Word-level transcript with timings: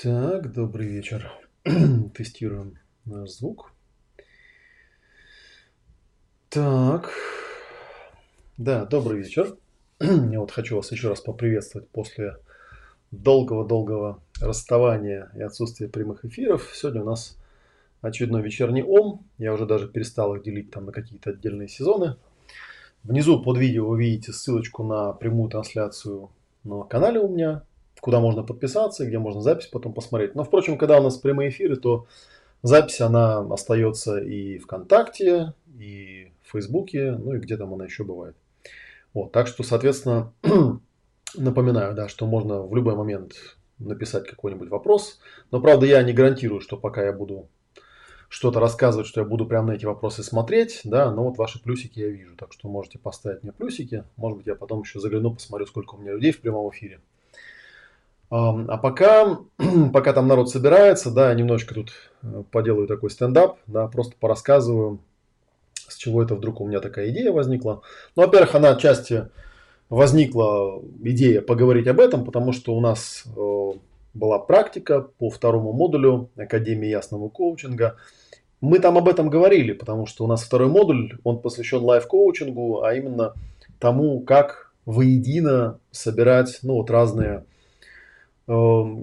Так, 0.00 0.52
добрый 0.52 0.86
вечер. 0.86 1.28
Тестируем 1.64 2.78
наш 3.04 3.30
звук. 3.30 3.72
Так, 6.50 7.10
да, 8.56 8.84
добрый 8.84 9.18
вечер. 9.18 9.56
Я 10.00 10.38
вот 10.38 10.52
хочу 10.52 10.76
вас 10.76 10.92
еще 10.92 11.08
раз 11.08 11.20
поприветствовать 11.20 11.88
после 11.88 12.36
долгого-долгого 13.10 14.22
расставания 14.40 15.32
и 15.34 15.42
отсутствия 15.42 15.88
прямых 15.88 16.24
эфиров. 16.24 16.70
Сегодня 16.74 17.02
у 17.02 17.06
нас 17.06 17.36
очередной 18.00 18.42
вечерний 18.42 18.84
ом. 18.84 19.26
Я 19.36 19.52
уже 19.52 19.66
даже 19.66 19.88
перестал 19.88 20.36
их 20.36 20.44
делить 20.44 20.70
там 20.70 20.86
на 20.86 20.92
какие-то 20.92 21.30
отдельные 21.30 21.66
сезоны. 21.66 22.14
Внизу 23.02 23.42
под 23.42 23.58
видео 23.58 23.88
вы 23.88 23.98
видите 23.98 24.32
ссылочку 24.32 24.84
на 24.84 25.12
прямую 25.12 25.50
трансляцию 25.50 26.30
на 26.62 26.84
канале 26.84 27.18
у 27.18 27.28
меня 27.28 27.64
куда 28.00 28.20
можно 28.20 28.42
подписаться, 28.42 29.06
где 29.06 29.18
можно 29.18 29.40
запись 29.40 29.66
потом 29.66 29.92
посмотреть. 29.92 30.34
Но, 30.34 30.44
впрочем, 30.44 30.78
когда 30.78 30.98
у 30.98 31.02
нас 31.02 31.16
прямые 31.16 31.50
эфиры, 31.50 31.76
то 31.76 32.06
запись, 32.62 33.00
она 33.00 33.40
остается 33.40 34.18
и 34.18 34.58
ВКонтакте, 34.58 35.54
и 35.78 36.32
в 36.42 36.52
Фейсбуке, 36.52 37.12
ну 37.12 37.34
и 37.34 37.38
где 37.38 37.56
там 37.56 37.74
она 37.74 37.84
еще 37.84 38.04
бывает. 38.04 38.36
Вот, 39.14 39.32
так 39.32 39.46
что, 39.46 39.62
соответственно, 39.62 40.32
напоминаю, 41.34 41.94
да, 41.94 42.08
что 42.08 42.26
можно 42.26 42.62
в 42.62 42.74
любой 42.74 42.94
момент 42.94 43.34
написать 43.78 44.26
какой-нибудь 44.26 44.68
вопрос. 44.68 45.20
Но, 45.50 45.60
правда, 45.60 45.86
я 45.86 46.02
не 46.02 46.12
гарантирую, 46.12 46.60
что 46.60 46.76
пока 46.76 47.04
я 47.04 47.12
буду 47.12 47.48
что-то 48.28 48.60
рассказывать, 48.60 49.06
что 49.06 49.20
я 49.20 49.26
буду 49.26 49.46
прямо 49.46 49.68
на 49.68 49.72
эти 49.72 49.86
вопросы 49.86 50.22
смотреть, 50.22 50.82
да, 50.84 51.10
но 51.10 51.24
вот 51.24 51.38
ваши 51.38 51.62
плюсики 51.62 52.00
я 52.00 52.08
вижу, 52.08 52.36
так 52.36 52.52
что 52.52 52.68
можете 52.68 52.98
поставить 52.98 53.42
мне 53.42 53.52
плюсики, 53.52 54.04
может 54.16 54.38
быть, 54.38 54.46
я 54.46 54.54
потом 54.54 54.82
еще 54.82 55.00
загляну, 55.00 55.32
посмотрю, 55.32 55.66
сколько 55.66 55.94
у 55.94 55.98
меня 55.98 56.12
людей 56.12 56.32
в 56.32 56.40
прямом 56.40 56.70
эфире. 56.70 57.00
А 58.30 58.76
пока, 58.76 59.38
пока 59.92 60.12
там 60.12 60.28
народ 60.28 60.50
собирается, 60.50 61.10
да, 61.10 61.32
немножечко 61.32 61.74
тут 61.74 61.92
э, 62.22 62.42
поделаю 62.50 62.86
такой 62.86 63.10
стендап, 63.10 63.58
да, 63.66 63.88
просто 63.88 64.16
порассказываю, 64.20 64.98
с 65.88 65.96
чего 65.96 66.22
это 66.22 66.34
вдруг 66.34 66.60
у 66.60 66.66
меня 66.66 66.80
такая 66.80 67.08
идея 67.08 67.32
возникла. 67.32 67.80
Ну, 68.16 68.24
во-первых, 68.24 68.54
она 68.54 68.70
отчасти 68.70 69.28
возникла 69.88 70.82
идея 71.02 71.40
поговорить 71.40 71.86
об 71.86 72.00
этом, 72.00 72.26
потому 72.26 72.52
что 72.52 72.76
у 72.76 72.80
нас 72.80 73.24
э, 73.34 73.70
была 74.12 74.38
практика 74.38 75.00
по 75.00 75.30
второму 75.30 75.72
модулю 75.72 76.28
Академии 76.36 76.88
ясного 76.88 77.30
коучинга. 77.30 77.96
Мы 78.60 78.78
там 78.78 78.98
об 78.98 79.08
этом 79.08 79.30
говорили, 79.30 79.72
потому 79.72 80.04
что 80.04 80.24
у 80.24 80.26
нас 80.26 80.42
второй 80.42 80.68
модуль, 80.68 81.18
он 81.24 81.40
посвящен 81.40 81.80
лайф-коучингу, 81.80 82.82
а 82.82 82.92
именно 82.92 83.32
тому, 83.78 84.20
как 84.20 84.72
воедино 84.84 85.78
собирать 85.92 86.58
ну, 86.62 86.74
вот 86.74 86.90
разные 86.90 87.44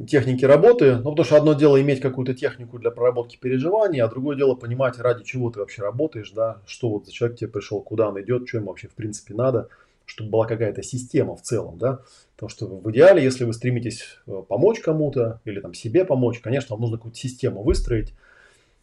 техники 0.07 0.43
работы. 0.43 0.95
Ну, 0.95 1.11
потому 1.11 1.23
что 1.23 1.38
одно 1.38 1.53
дело 1.53 1.79
иметь 1.79 2.01
какую-то 2.01 2.33
технику 2.33 2.79
для 2.79 2.89
проработки 2.89 3.38
переживаний, 3.38 4.01
а 4.01 4.07
другое 4.07 4.35
дело 4.35 4.55
понимать, 4.55 4.97
ради 4.97 5.23
чего 5.23 5.51
ты 5.51 5.59
вообще 5.59 5.83
работаешь, 5.83 6.31
да, 6.31 6.57
что 6.65 6.89
вот 6.89 7.05
за 7.05 7.11
человек 7.11 7.38
тебе 7.38 7.49
пришел, 7.49 7.81
куда 7.81 8.09
он 8.09 8.19
идет, 8.21 8.47
что 8.47 8.57
ему 8.57 8.69
вообще 8.69 8.88
в 8.88 8.95
принципе 8.95 9.35
надо, 9.35 9.69
чтобы 10.05 10.31
была 10.31 10.47
какая-то 10.47 10.81
система 10.81 11.35
в 11.35 11.44
целом, 11.44 11.78
да. 11.78 12.00
Потому 12.35 12.50
что 12.50 12.66
в 12.66 12.91
идеале, 12.91 13.23
если 13.23 13.44
вы 13.44 13.53
стремитесь 13.53 14.17
э, 14.25 14.41
помочь 14.47 14.79
кому-то 14.79 15.41
или 15.45 15.59
там 15.59 15.75
себе 15.75 16.05
помочь, 16.05 16.39
конечно, 16.39 16.75
вам 16.75 16.81
нужно 16.81 16.97
какую-то 16.97 17.19
систему 17.19 17.61
выстроить. 17.61 18.13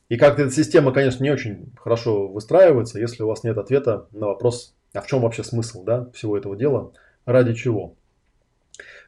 И 0.08 0.16
как-то 0.16 0.42
эта 0.42 0.52
система, 0.52 0.92
конечно, 0.92 1.24
не 1.24 1.30
очень 1.30 1.72
хорошо 1.76 2.28
выстраивается, 2.28 3.00
если 3.00 3.24
у 3.24 3.26
вас 3.26 3.42
нет 3.42 3.58
ответа 3.58 4.06
на 4.12 4.26
вопрос, 4.26 4.74
а 4.92 5.00
в 5.00 5.06
чем 5.08 5.22
вообще 5.22 5.42
смысл 5.42 5.82
да, 5.82 6.08
всего 6.14 6.36
этого 6.36 6.54
дела, 6.54 6.92
ради 7.24 7.54
чего. 7.54 7.96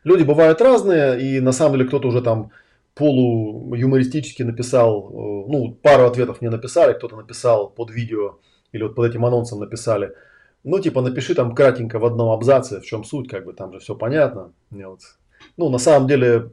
Люди 0.04 0.22
бывают 0.22 0.60
разные, 0.60 1.20
и 1.20 1.40
на 1.40 1.52
самом 1.52 1.78
деле 1.78 1.88
кто-то 1.88 2.08
уже 2.08 2.20
там 2.20 2.50
полуюмористически 2.94 4.42
написал, 4.42 5.08
э, 5.08 5.50
ну, 5.50 5.72
пару 5.82 6.04
ответов 6.04 6.40
мне 6.40 6.50
написали, 6.50 6.92
кто-то 6.92 7.16
написал 7.16 7.70
под 7.70 7.90
видео 7.90 8.38
или 8.72 8.82
вот 8.82 8.94
под 8.94 9.06
этим 9.06 9.24
анонсом 9.24 9.60
написали, 9.60 10.14
ну, 10.62 10.78
типа, 10.78 11.02
напиши 11.02 11.34
там 11.34 11.54
кратенько 11.54 11.98
в 11.98 12.04
одном 12.04 12.30
абзаце, 12.30 12.80
в 12.80 12.84
чем 12.84 13.04
суть, 13.04 13.28
как 13.28 13.44
бы 13.44 13.52
там 13.52 13.72
же 13.72 13.80
все 13.80 13.94
понятно. 13.94 14.52
Вот. 14.70 15.00
Ну, 15.56 15.68
на 15.68 15.78
самом 15.78 16.08
деле, 16.08 16.50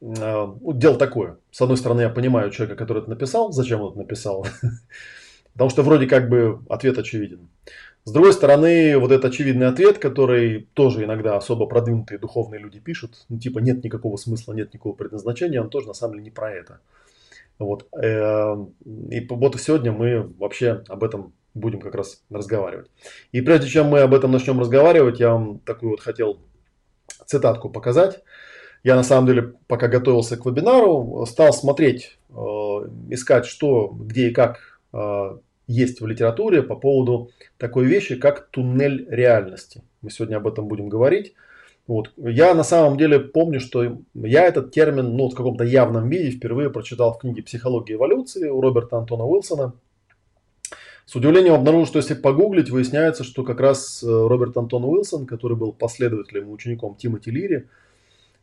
э, 0.00 0.46
ну, 0.60 0.72
дело 0.72 0.96
такое. 0.96 1.38
С 1.50 1.60
одной 1.60 1.76
стороны, 1.76 2.02
я 2.02 2.10
понимаю 2.10 2.50
человека, 2.50 2.76
который 2.76 3.02
это 3.02 3.10
написал, 3.10 3.52
зачем 3.52 3.80
он 3.80 3.90
это 3.90 3.98
написал, 3.98 4.46
потому 5.52 5.70
что 5.70 5.82
вроде 5.82 6.06
как 6.06 6.28
бы 6.28 6.60
ответ 6.68 6.98
очевиден. 6.98 7.48
С 8.08 8.10
другой 8.10 8.32
стороны, 8.32 8.96
вот 8.96 9.12
этот 9.12 9.26
очевидный 9.26 9.66
ответ, 9.66 9.98
который 9.98 10.66
тоже 10.72 11.04
иногда 11.04 11.36
особо 11.36 11.66
продвинутые 11.66 12.18
духовные 12.18 12.58
люди 12.58 12.80
пишут, 12.80 13.26
ну 13.28 13.38
типа 13.38 13.58
нет 13.58 13.84
никакого 13.84 14.16
смысла, 14.16 14.54
нет 14.54 14.72
никакого 14.72 14.94
предназначения, 14.94 15.60
он 15.60 15.68
тоже 15.68 15.88
на 15.88 15.92
самом 15.92 16.14
деле 16.14 16.24
не 16.24 16.30
про 16.30 16.50
это. 16.50 16.80
Вот. 17.58 17.86
Э, 18.02 18.56
и 19.10 19.26
вот 19.28 19.60
сегодня 19.60 19.92
мы 19.92 20.22
вообще 20.38 20.84
об 20.88 21.04
этом 21.04 21.34
будем 21.52 21.80
как 21.82 21.94
раз 21.94 22.22
разговаривать. 22.30 22.90
И 23.32 23.42
прежде 23.42 23.68
чем 23.68 23.88
мы 23.88 24.00
об 24.00 24.14
этом 24.14 24.32
начнем 24.32 24.58
разговаривать, 24.58 25.20
я 25.20 25.32
вам 25.32 25.58
такую 25.58 25.90
вот 25.90 26.00
хотел 26.00 26.38
цитатку 27.26 27.68
показать. 27.68 28.22
Я 28.84 28.96
на 28.96 29.02
самом 29.02 29.26
деле, 29.26 29.52
пока 29.66 29.86
готовился 29.86 30.38
к 30.38 30.46
вебинару, 30.46 31.26
стал 31.28 31.52
смотреть, 31.52 32.18
э, 32.30 32.32
искать, 33.10 33.44
что, 33.44 33.88
где 33.88 34.28
и 34.28 34.32
как 34.32 34.80
э, 34.94 35.38
есть 35.68 36.00
в 36.00 36.06
литературе 36.06 36.62
по 36.62 36.74
поводу 36.74 37.30
такой 37.58 37.84
вещи, 37.84 38.16
как 38.16 38.48
туннель 38.48 39.06
реальности. 39.08 39.82
Мы 40.02 40.10
сегодня 40.10 40.38
об 40.38 40.48
этом 40.48 40.66
будем 40.66 40.88
говорить. 40.88 41.34
Вот. 41.86 42.10
Я 42.16 42.54
на 42.54 42.64
самом 42.64 42.98
деле 42.98 43.20
помню, 43.20 43.60
что 43.60 43.98
я 44.14 44.44
этот 44.44 44.72
термин 44.72 45.16
ну, 45.16 45.28
в 45.28 45.34
каком-то 45.34 45.64
явном 45.64 46.08
виде 46.08 46.30
впервые 46.30 46.70
прочитал 46.70 47.14
в 47.14 47.18
книге 47.18 47.42
«Психология 47.42 47.94
эволюции» 47.94 48.48
у 48.48 48.60
Роберта 48.60 48.98
Антона 48.98 49.24
Уилсона. 49.24 49.74
С 51.06 51.16
удивлением 51.16 51.54
обнаружил, 51.54 51.86
что 51.86 51.98
если 51.98 52.12
погуглить, 52.12 52.68
выясняется, 52.68 53.24
что 53.24 53.42
как 53.42 53.60
раз 53.60 54.02
э, 54.02 54.06
Роберт 54.06 54.56
Антон 54.58 54.84
Уилсон, 54.84 55.24
который 55.24 55.56
был 55.56 55.72
последователем 55.72 56.48
и 56.48 56.52
учеником 56.52 56.96
Тимоти 56.96 57.30
Лири, 57.30 57.66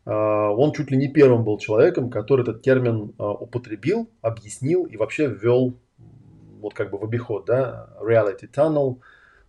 э, 0.04 0.10
он 0.10 0.72
чуть 0.72 0.90
ли 0.90 0.96
не 0.96 1.06
первым 1.06 1.44
был 1.44 1.58
человеком, 1.58 2.10
который 2.10 2.42
этот 2.42 2.62
термин 2.62 3.12
э, 3.16 3.22
употребил, 3.22 4.08
объяснил 4.20 4.84
и 4.86 4.96
вообще 4.96 5.28
ввел 5.28 5.74
вот 6.66 6.74
как 6.74 6.90
бы 6.90 6.98
в 6.98 7.04
обиход, 7.04 7.44
да, 7.44 7.90
reality 8.00 8.50
tunnel, 8.52 8.98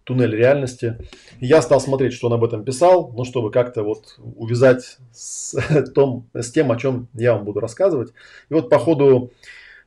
туннель 0.04 0.36
реальности. 0.36 1.00
И 1.40 1.48
я 1.48 1.64
стал 1.64 1.82
смотреть, 1.82 2.14
что 2.14 2.28
он 2.28 2.34
об 2.34 2.44
этом 2.44 2.64
писал, 2.64 3.12
ну, 3.16 3.26
чтобы 3.26 3.50
как-то 3.52 3.82
вот 3.82 4.20
увязать 4.36 4.98
с, 5.12 5.56
том, 5.96 6.30
с 6.34 6.52
тем, 6.52 6.72
о 6.72 6.78
чем 6.78 7.08
я 7.14 7.34
вам 7.34 7.44
буду 7.44 7.60
рассказывать. 7.60 8.14
И 8.50 8.54
вот 8.54 8.70
по 8.70 8.78
ходу 8.78 9.32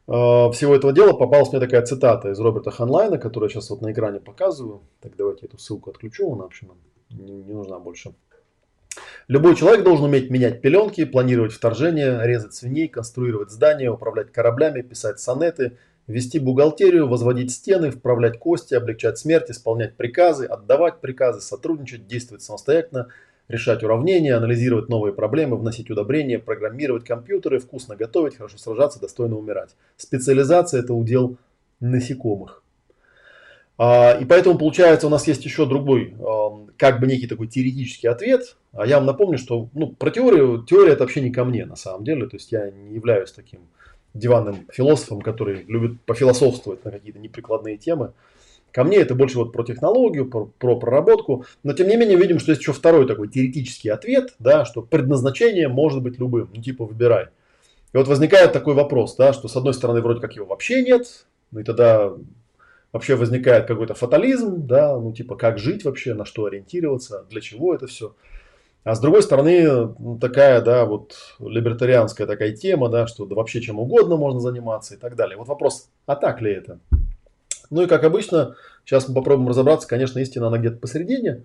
э, 0.09 0.11
всего 0.11 0.75
этого 0.75 0.93
дела 0.93 1.13
попалась 1.13 1.53
мне 1.53 1.61
такая 1.61 1.83
цитата 1.83 2.31
из 2.31 2.41
Роберта 2.41 2.73
Ханлайна, 2.73 3.19
которую 3.19 3.49
я 3.49 3.55
сейчас 3.55 3.71
вот 3.71 3.81
на 3.81 3.93
экране 3.93 4.19
показываю. 4.19 4.83
Так, 5.01 5.13
давайте 5.17 5.47
эту 5.47 5.57
ссылку 5.57 5.91
отключу, 5.91 6.33
она 6.33 6.43
вообще 6.43 6.67
нам 6.67 6.79
не, 7.11 7.43
не 7.43 7.53
нужна 7.53 7.79
больше. 7.79 8.13
Любой 9.29 9.55
человек 9.55 9.85
должен 9.85 10.07
уметь 10.07 10.31
менять 10.31 10.61
пеленки, 10.63 11.05
планировать 11.05 11.53
вторжение, 11.53 12.27
резать 12.27 12.55
свиней, 12.55 12.89
конструировать 12.89 13.51
здания, 13.51 13.89
управлять 13.89 14.33
кораблями, 14.33 14.83
писать 14.83 15.21
сонеты– 15.21 15.79
вести 16.11 16.39
бухгалтерию, 16.39 17.09
возводить 17.09 17.53
стены, 17.53 17.91
вправлять 17.91 18.39
кости, 18.39 18.75
облегчать 18.75 19.19
смерть, 19.19 19.51
исполнять 19.51 19.97
приказы, 19.97 20.47
отдавать 20.47 21.01
приказы, 21.01 21.41
сотрудничать, 21.41 22.07
действовать 22.07 22.43
самостоятельно, 22.43 23.09
решать 23.49 23.83
уравнения, 23.83 24.35
анализировать 24.35 24.89
новые 24.89 25.13
проблемы, 25.13 25.57
вносить 25.57 25.91
удобрения, 25.91 26.39
программировать 26.39 27.05
компьютеры, 27.05 27.59
вкусно 27.59 27.97
готовить, 27.97 28.37
хорошо 28.37 28.59
сражаться, 28.59 29.01
достойно 29.01 29.37
умирать. 29.37 29.71
Специализация– 29.97 30.81
это 30.83 30.95
удел 30.95 31.37
насекомых. 31.81 32.63
А, 33.79 34.19
и 34.21 34.27
поэтому, 34.27 34.59
получается, 34.59 35.07
у 35.07 35.11
нас 35.11 35.27
есть 35.27 35.45
еще 35.45 35.65
другой, 35.65 36.15
как 36.77 37.01
бы 37.01 37.07
некий 37.07 37.27
такой 37.27 37.47
теоретический 37.49 38.09
ответ. 38.09 38.57
А 38.73 38.87
я 38.87 38.97
вам 38.97 39.07
напомню, 39.07 39.39
что 39.39 39.71
ну, 39.73 39.89
про 39.89 40.11
теорию, 40.11 40.65
теория 40.69 40.93
это 40.93 41.05
вообще 41.05 41.23
не 41.23 41.31
ко 41.31 41.45
мне 41.45 41.65
на 41.65 41.77
самом 41.77 42.05
деле. 42.05 42.27
То 42.27 42.37
есть 42.37 42.53
я 42.53 42.71
не 42.71 42.95
являюсь 42.95 43.33
таким 43.33 43.61
диванным 44.15 44.67
философом, 44.73 45.21
который 45.21 45.65
любит 45.65 46.01
пофилософствовать 46.03 46.85
на 46.85 46.91
какие-то 46.91 47.19
неприкладные 47.19 47.77
темы. 47.77 48.13
Ко 48.73 48.85
мне 48.85 48.99
это 48.99 49.15
больше 49.15 49.39
вот 49.39 49.53
про 49.53 49.65
технологию, 49.65 50.29
про, 50.29 50.47
про 50.59 50.79
проработку. 50.79 51.45
Но 51.63 51.73
тем 51.73 51.89
не 51.89 51.97
менее 51.97 52.17
видим, 52.17 52.39
что 52.39 52.53
есть 52.53 52.63
еще 52.63 52.73
второй 52.73 53.07
такой 53.07 53.29
теоретический 53.29 53.91
ответ, 53.91 54.35
да, 54.39 54.65
что 54.65 54.83
предназначение 54.83 55.69
может 55.69 56.03
быть 56.03 56.19
любым. 56.19 56.51
Ну 56.55 56.63
типа 56.63 56.85
выбирай. 56.85 57.27
И 57.93 57.97
вот 57.97 58.07
возникает 58.07 58.53
такой 58.53 58.75
вопрос, 58.75 59.17
да, 59.17 59.33
что 59.33 59.49
с 59.49 59.57
одной 59.57 59.75
стороны 59.75 60.01
вроде 60.01 60.21
как 60.21 60.35
его 60.35 60.47
вообще 60.47 60.83
нет, 60.83 61.27
ну 61.51 61.61
и 61.61 61.65
тогда 61.65 62.13
вообще 62.93 63.17
возникает 63.17 63.67
какой-то 63.67 63.95
фатализм, 63.95 64.67
да, 64.67 64.97
ну 64.97 65.13
типа 65.13 65.35
как 65.37 65.59
жить 65.59 65.85
вообще, 65.85 66.15
на 66.15 66.25
что 66.25 66.45
ориентироваться, 66.45 67.27
для 67.31 67.41
чего 67.41 67.75
это 67.75 67.89
все. 67.89 68.15
А 68.83 68.95
с 68.95 69.01
другой 69.01 69.23
стороны, 69.23 69.95
такая, 70.21 70.63
да, 70.63 70.87
вот 70.87 71.15
либертарианская 71.39 72.27
такая 72.27 72.53
тема, 72.53 72.89
да, 72.89 73.07
что 73.07 73.27
да, 73.27 73.35
вообще 73.35 73.61
чем 73.61 73.79
угодно 73.79 74.17
можно 74.17 74.41
заниматься 74.41 74.95
и 74.95 74.97
так 74.97 75.17
далее. 75.17 75.37
Вот 75.37 75.49
вопрос, 75.49 75.91
а 76.07 76.17
так 76.17 76.41
ли 76.41 76.53
это? 76.53 76.81
Ну 77.69 77.83
и 77.83 77.87
как 77.87 78.05
обычно, 78.05 78.57
сейчас 78.85 79.07
мы 79.07 79.15
попробуем 79.15 79.49
разобраться, 79.49 79.87
конечно, 79.87 80.19
истина 80.19 80.47
она 80.47 80.59
где-то 80.59 80.79
посередине. 80.79 81.45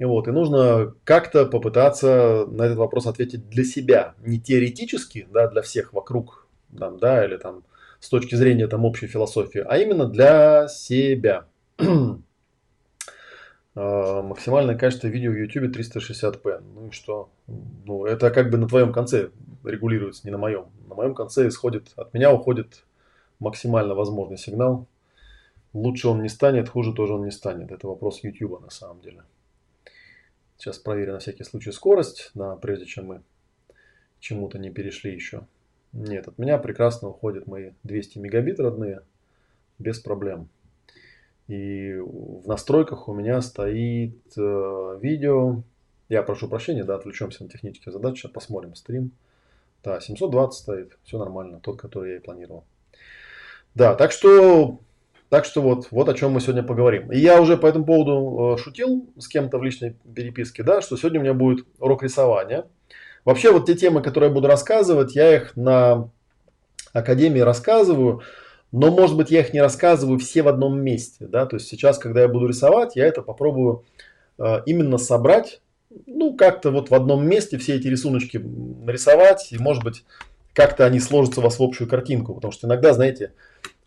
вот, 0.00 0.26
и 0.26 0.32
нужно 0.32 0.92
как-то 1.04 1.46
попытаться 1.46 2.46
на 2.50 2.64
этот 2.64 2.78
вопрос 2.78 3.06
ответить 3.06 3.48
для 3.48 3.64
себя. 3.64 4.14
Не 4.24 4.40
теоретически, 4.40 5.28
да, 5.32 5.48
для 5.48 5.62
всех 5.62 5.92
вокруг, 5.92 6.48
там, 6.76 6.98
да, 6.98 7.24
или 7.24 7.36
там 7.36 7.62
с 8.00 8.08
точки 8.08 8.34
зрения 8.34 8.66
там 8.66 8.84
общей 8.84 9.06
философии, 9.06 9.64
а 9.66 9.78
именно 9.78 10.06
для 10.06 10.66
себя. 10.68 11.46
А, 13.76 14.22
максимальное 14.22 14.76
качество 14.76 15.06
видео 15.06 15.30
в 15.30 15.36
YouTube 15.36 15.76
360p. 15.76 16.64
Ну 16.74 16.88
и 16.88 16.90
что? 16.90 17.28
Ну, 17.46 18.06
это 18.06 18.30
как 18.30 18.50
бы 18.50 18.56
на 18.56 18.66
твоем 18.66 18.92
конце 18.92 19.30
регулируется, 19.64 20.22
не 20.24 20.30
на 20.30 20.38
моем. 20.38 20.66
На 20.88 20.94
моем 20.94 21.14
конце 21.14 21.46
исходит, 21.46 21.92
от 21.96 22.14
меня 22.14 22.32
уходит 22.32 22.84
максимально 23.38 23.94
возможный 23.94 24.38
сигнал. 24.38 24.86
Лучше 25.74 26.08
он 26.08 26.22
не 26.22 26.30
станет, 26.30 26.70
хуже 26.70 26.94
тоже 26.94 27.12
он 27.12 27.24
не 27.24 27.30
станет. 27.30 27.70
Это 27.70 27.86
вопрос 27.86 28.24
YouTube 28.24 28.62
на 28.62 28.70
самом 28.70 29.02
деле. 29.02 29.24
Сейчас 30.56 30.78
проверю 30.78 31.12
на 31.12 31.18
всякий 31.18 31.44
случай 31.44 31.70
скорость, 31.70 32.30
да, 32.32 32.56
прежде 32.56 32.86
чем 32.86 33.06
мы 33.06 33.22
чему-то 34.20 34.58
не 34.58 34.70
перешли 34.70 35.12
еще. 35.12 35.46
Нет, 35.92 36.28
от 36.28 36.38
меня 36.38 36.56
прекрасно 36.56 37.08
уходят 37.08 37.46
мои 37.46 37.72
200 37.82 38.18
мегабит 38.18 38.58
родные, 38.58 39.02
без 39.78 40.00
проблем. 40.00 40.48
И 41.48 41.94
в 41.94 42.46
настройках 42.46 43.08
у 43.08 43.14
меня 43.14 43.40
стоит 43.40 44.20
э, 44.36 44.98
видео. 45.00 45.62
Я 46.08 46.22
прошу 46.22 46.48
прощения, 46.48 46.84
да, 46.84 46.96
отвлечемся 46.96 47.44
на 47.44 47.48
технические 47.48 47.92
задачи. 47.92 48.22
Сейчас 48.22 48.32
посмотрим 48.32 48.74
стрим. 48.74 49.12
Да, 49.84 50.00
720 50.00 50.60
стоит, 50.60 50.98
все 51.04 51.18
нормально, 51.18 51.60
тот, 51.60 51.80
который 51.80 52.12
я 52.12 52.16
и 52.16 52.20
планировал. 52.20 52.64
Да, 53.76 53.94
так 53.94 54.10
что, 54.10 54.80
так 55.28 55.44
что 55.44 55.62
вот, 55.62 55.92
вот 55.92 56.08
о 56.08 56.14
чем 56.14 56.32
мы 56.32 56.40
сегодня 56.40 56.64
поговорим. 56.64 57.12
И 57.12 57.18
я 57.18 57.40
уже 57.40 57.56
по 57.56 57.66
этому 57.66 57.84
поводу 57.84 58.56
э, 58.56 58.60
шутил 58.60 59.08
с 59.16 59.28
кем-то 59.28 59.58
в 59.58 59.62
личной 59.62 59.96
переписке, 60.14 60.64
да, 60.64 60.80
что 60.80 60.96
сегодня 60.96 61.20
у 61.20 61.22
меня 61.22 61.34
будет 61.34 61.66
урок 61.78 62.02
рисования. 62.02 62.66
Вообще 63.24 63.52
вот 63.52 63.66
те 63.66 63.74
темы, 63.76 64.02
которые 64.02 64.28
я 64.28 64.34
буду 64.34 64.48
рассказывать, 64.48 65.14
я 65.14 65.36
их 65.36 65.54
на 65.54 66.10
Академии 66.92 67.40
рассказываю. 67.40 68.22
Но, 68.72 68.90
может 68.90 69.16
быть, 69.16 69.30
я 69.30 69.40
их 69.40 69.52
не 69.52 69.60
рассказываю 69.60 70.18
все 70.18 70.42
в 70.42 70.48
одном 70.48 70.80
месте. 70.80 71.26
Да? 71.26 71.46
То 71.46 71.56
есть 71.56 71.68
сейчас, 71.68 71.98
когда 71.98 72.22
я 72.22 72.28
буду 72.28 72.46
рисовать, 72.46 72.96
я 72.96 73.06
это 73.06 73.22
попробую 73.22 73.84
э, 74.38 74.62
именно 74.66 74.98
собрать, 74.98 75.60
ну, 76.06 76.36
как-то 76.36 76.70
вот 76.70 76.90
в 76.90 76.94
одном 76.94 77.26
месте 77.26 77.58
все 77.58 77.76
эти 77.76 77.88
рисуночки 77.88 78.38
нарисовать. 78.38 79.52
И, 79.52 79.58
может 79.58 79.84
быть, 79.84 80.04
как-то 80.52 80.84
они 80.84 81.00
сложатся 81.00 81.40
у 81.40 81.44
вас 81.44 81.58
в 81.58 81.62
общую 81.62 81.88
картинку. 81.88 82.34
Потому 82.34 82.52
что 82.52 82.66
иногда, 82.66 82.92
знаете, 82.92 83.32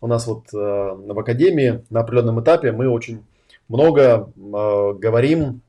у 0.00 0.06
нас 0.06 0.26
вот 0.26 0.46
э, 0.52 0.56
в 0.56 1.18
академии 1.18 1.84
на 1.90 2.00
определенном 2.00 2.40
этапе 2.40 2.72
мы 2.72 2.88
очень 2.88 3.22
много 3.68 4.32
э, 4.34 4.94
говорим 4.98 5.60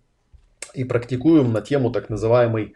и 0.73 0.83
практикуем 0.83 1.51
на 1.51 1.61
тему 1.61 1.91
так 1.91 2.09
называемой 2.09 2.75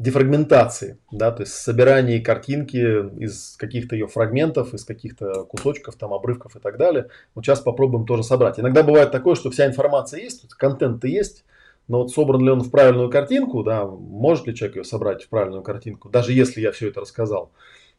дефрагментации, 0.00 0.96
да, 1.12 1.30
то 1.30 1.42
есть 1.42 1.52
собирание 1.52 2.20
картинки 2.20 2.76
из 3.22 3.54
каких-то 3.58 3.94
ее 3.94 4.06
фрагментов, 4.06 4.72
из 4.72 4.86
каких-то 4.86 5.44
кусочков, 5.44 5.96
там, 5.96 6.14
обрывков 6.14 6.56
и 6.56 6.58
так 6.58 6.78
далее. 6.78 7.08
Вот 7.34 7.44
сейчас 7.44 7.60
попробуем 7.60 8.06
тоже 8.06 8.22
собрать. 8.22 8.58
Иногда 8.58 8.82
бывает 8.82 9.12
такое, 9.12 9.34
что 9.34 9.50
вся 9.50 9.66
информация 9.66 10.22
есть, 10.22 10.48
контент-то 10.54 11.06
есть, 11.06 11.44
но 11.86 11.98
вот 11.98 12.12
собран 12.12 12.42
ли 12.42 12.50
он 12.50 12.62
в 12.62 12.70
правильную 12.70 13.10
картинку, 13.10 13.62
да, 13.62 13.84
может 13.84 14.46
ли 14.46 14.54
человек 14.54 14.76
ее 14.78 14.84
собрать 14.84 15.24
в 15.24 15.28
правильную 15.28 15.62
картинку, 15.62 16.08
даже 16.08 16.32
если 16.32 16.62
я 16.62 16.72
все 16.72 16.88
это 16.88 17.02
рассказал. 17.02 17.50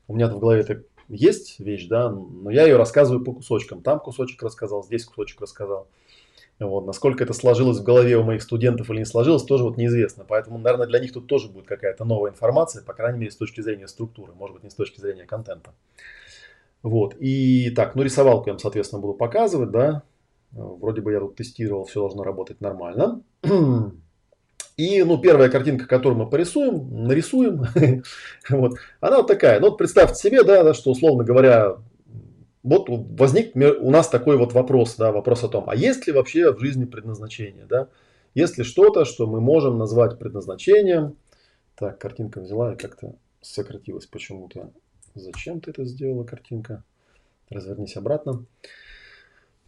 У 0.08 0.16
меня-то 0.16 0.38
в 0.38 0.40
голове 0.40 0.62
это 0.62 0.82
есть 1.08 1.60
вещь, 1.60 1.86
да, 1.88 2.10
но 2.10 2.50
я 2.50 2.64
ее 2.64 2.78
рассказываю 2.78 3.24
по 3.24 3.32
кусочкам. 3.32 3.84
Там 3.84 4.00
кусочек 4.00 4.42
рассказал, 4.42 4.84
здесь 4.84 5.06
кусочек 5.06 5.40
рассказал. 5.40 5.88
Вот. 6.62 6.86
Насколько 6.86 7.24
это 7.24 7.34
сложилось 7.34 7.80
в 7.80 7.84
голове 7.84 8.16
у 8.18 8.24
моих 8.24 8.44
студентов 8.44 8.90
или 8.92 9.00
не 9.00 9.06
сложилось, 9.06 9.44
тоже 9.44 9.64
вот 9.64 9.78
неизвестно. 9.78 10.26
Поэтому, 10.28 10.60
наверное, 10.60 10.86
для 10.86 11.00
них 11.00 11.12
тут 11.12 11.26
тоже 11.26 11.50
будет 11.50 11.66
какая-то 11.66 12.06
новая 12.06 12.30
информация, 12.30 12.84
по 12.84 12.94
крайней 12.94 13.18
мере, 13.18 13.32
с 13.32 13.36
точки 13.36 13.62
зрения 13.62 13.88
структуры, 13.88 14.34
может 14.34 14.54
быть, 14.54 14.64
не 14.64 14.70
с 14.70 14.76
точки 14.76 15.00
зрения 15.00 15.26
контента. 15.26 15.74
Вот. 16.84 17.16
И 17.20 17.72
так, 17.72 17.96
ну 17.96 18.04
рисовалку 18.04 18.48
я 18.48 18.54
вам, 18.54 18.60
соответственно, 18.60 19.02
буду 19.02 19.16
показывать, 19.16 19.72
да. 19.72 20.04
Вроде 20.52 21.02
бы 21.02 21.12
я 21.12 21.20
тут 21.20 21.36
тестировал, 21.36 21.86
все 21.86 22.02
должно 22.02 22.24
работать 22.24 22.62
нормально. 22.62 23.22
И, 24.78 25.04
ну, 25.04 25.18
первая 25.18 25.50
картинка, 25.50 25.86
которую 25.88 26.20
мы 26.20 26.30
порисуем, 26.30 27.06
нарисуем, 27.06 27.66
вот, 28.50 28.74
она 29.00 29.18
вот 29.18 29.28
такая. 29.28 29.60
Ну, 29.60 29.70
вот 29.70 29.78
представьте 29.78 30.16
себе, 30.16 30.44
да, 30.44 30.74
что, 30.74 30.92
условно 30.92 31.24
говоря, 31.24 31.78
вот 32.64 32.88
возник 32.90 33.56
у 33.56 33.92
нас 33.92 34.08
такой 34.08 34.38
вот 34.38 34.54
вопрос, 34.54 34.96
да, 34.96 35.12
вопрос 35.12 35.44
о 35.44 35.50
том, 35.50 35.70
а 35.70 35.76
есть 35.76 36.08
ли 36.08 36.14
вообще 36.14 36.54
в 36.54 36.60
жизни 36.60 36.86
предназначение, 36.86 37.66
да? 37.66 37.88
Есть 38.34 38.58
ли 38.58 38.64
что-то, 38.64 39.04
что 39.04 39.28
мы 39.28 39.42
можем 39.42 39.78
назвать 39.78 40.18
предназначением? 40.20 41.18
Так, 41.76 41.98
картинка 42.00 42.40
взяла 42.40 42.74
и 42.74 42.78
как-то 42.78 43.16
сократилась 43.42 44.06
почему-то. 44.06 44.72
Зачем 45.16 45.60
ты 45.60 45.72
это 45.72 45.84
сделала, 45.86 46.24
картинка? 46.24 46.84
Развернись 47.50 47.98
обратно. 47.98 48.46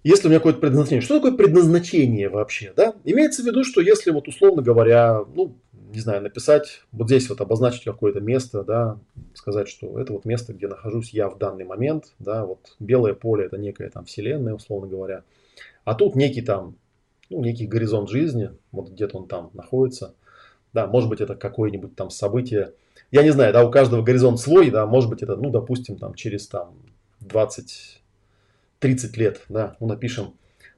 Если 0.04 0.28
у 0.28 0.30
меня 0.30 0.39
какое-то 0.39 0.60
предназначение. 0.60 1.01
Что 1.01 1.16
такое 1.16 1.36
предназначение 1.36 2.30
вообще? 2.30 2.74
Да? 2.75 2.94
Имеется 3.04 3.42
в 3.42 3.46
виду, 3.46 3.63
что 3.63 3.81
если 3.81 4.12
вот 4.12 4.28
условно 4.28 4.62
говоря, 4.62 5.24
ну, 5.34 5.56
не 5.94 6.00
знаю, 6.00 6.22
написать, 6.22 6.81
вот 6.92 7.07
здесь 7.07 7.30
вот 7.30 7.42
обозначить 7.42 7.84
какое-то 7.84 8.19
место, 8.19 8.63
да, 8.63 9.00
сказать, 9.34 9.68
что 9.68 10.00
это 10.00 10.13
вот 10.13 10.25
место, 10.25 10.54
где 10.54 10.68
нахожусь 10.68 11.12
я 11.12 11.30
в 11.30 11.38
данный 11.38 11.66
момент, 11.66 12.13
да, 12.19 12.45
вот 12.45 12.75
белое 12.80 13.13
поле 13.13 13.45
это 13.45 13.57
некая 13.57 13.90
там 13.90 14.06
вселенная, 14.06 14.54
условно 14.54 14.88
говоря, 14.88 15.24
а 15.84 15.95
тут 15.95 16.16
некий 16.16 16.42
там, 16.42 16.75
ну, 17.30 17.42
некий 17.42 17.68
горизонт 17.68 18.10
жизни, 18.10 18.51
вот 18.72 18.90
где-то 18.90 19.18
он 19.18 19.28
там 19.28 19.51
находится, 19.54 20.16
да, 20.74 20.88
может 20.88 21.10
быть 21.10 21.22
это 21.22 21.36
какое-нибудь 21.36 21.96
там 21.96 22.10
событие, 22.10 22.74
я 23.12 23.24
не 23.24 23.31
знаю, 23.31 23.54
да, 23.54 23.63
у 23.66 23.72
каждого 23.72 24.01
горизонт 24.01 24.39
свой, 24.39 24.72
да, 24.72 24.86
может 24.86 25.10
быть 25.10 25.22
это, 25.22 25.36
ну, 25.36 25.50
допустим, 25.50 25.98
там 25.98 26.15
через 26.15 26.48
там 26.48 26.74
20 27.22 28.01
30 28.84 29.15
лет, 29.15 29.41
да, 29.48 29.77
ну 29.79 29.88
напишем, 29.88 30.34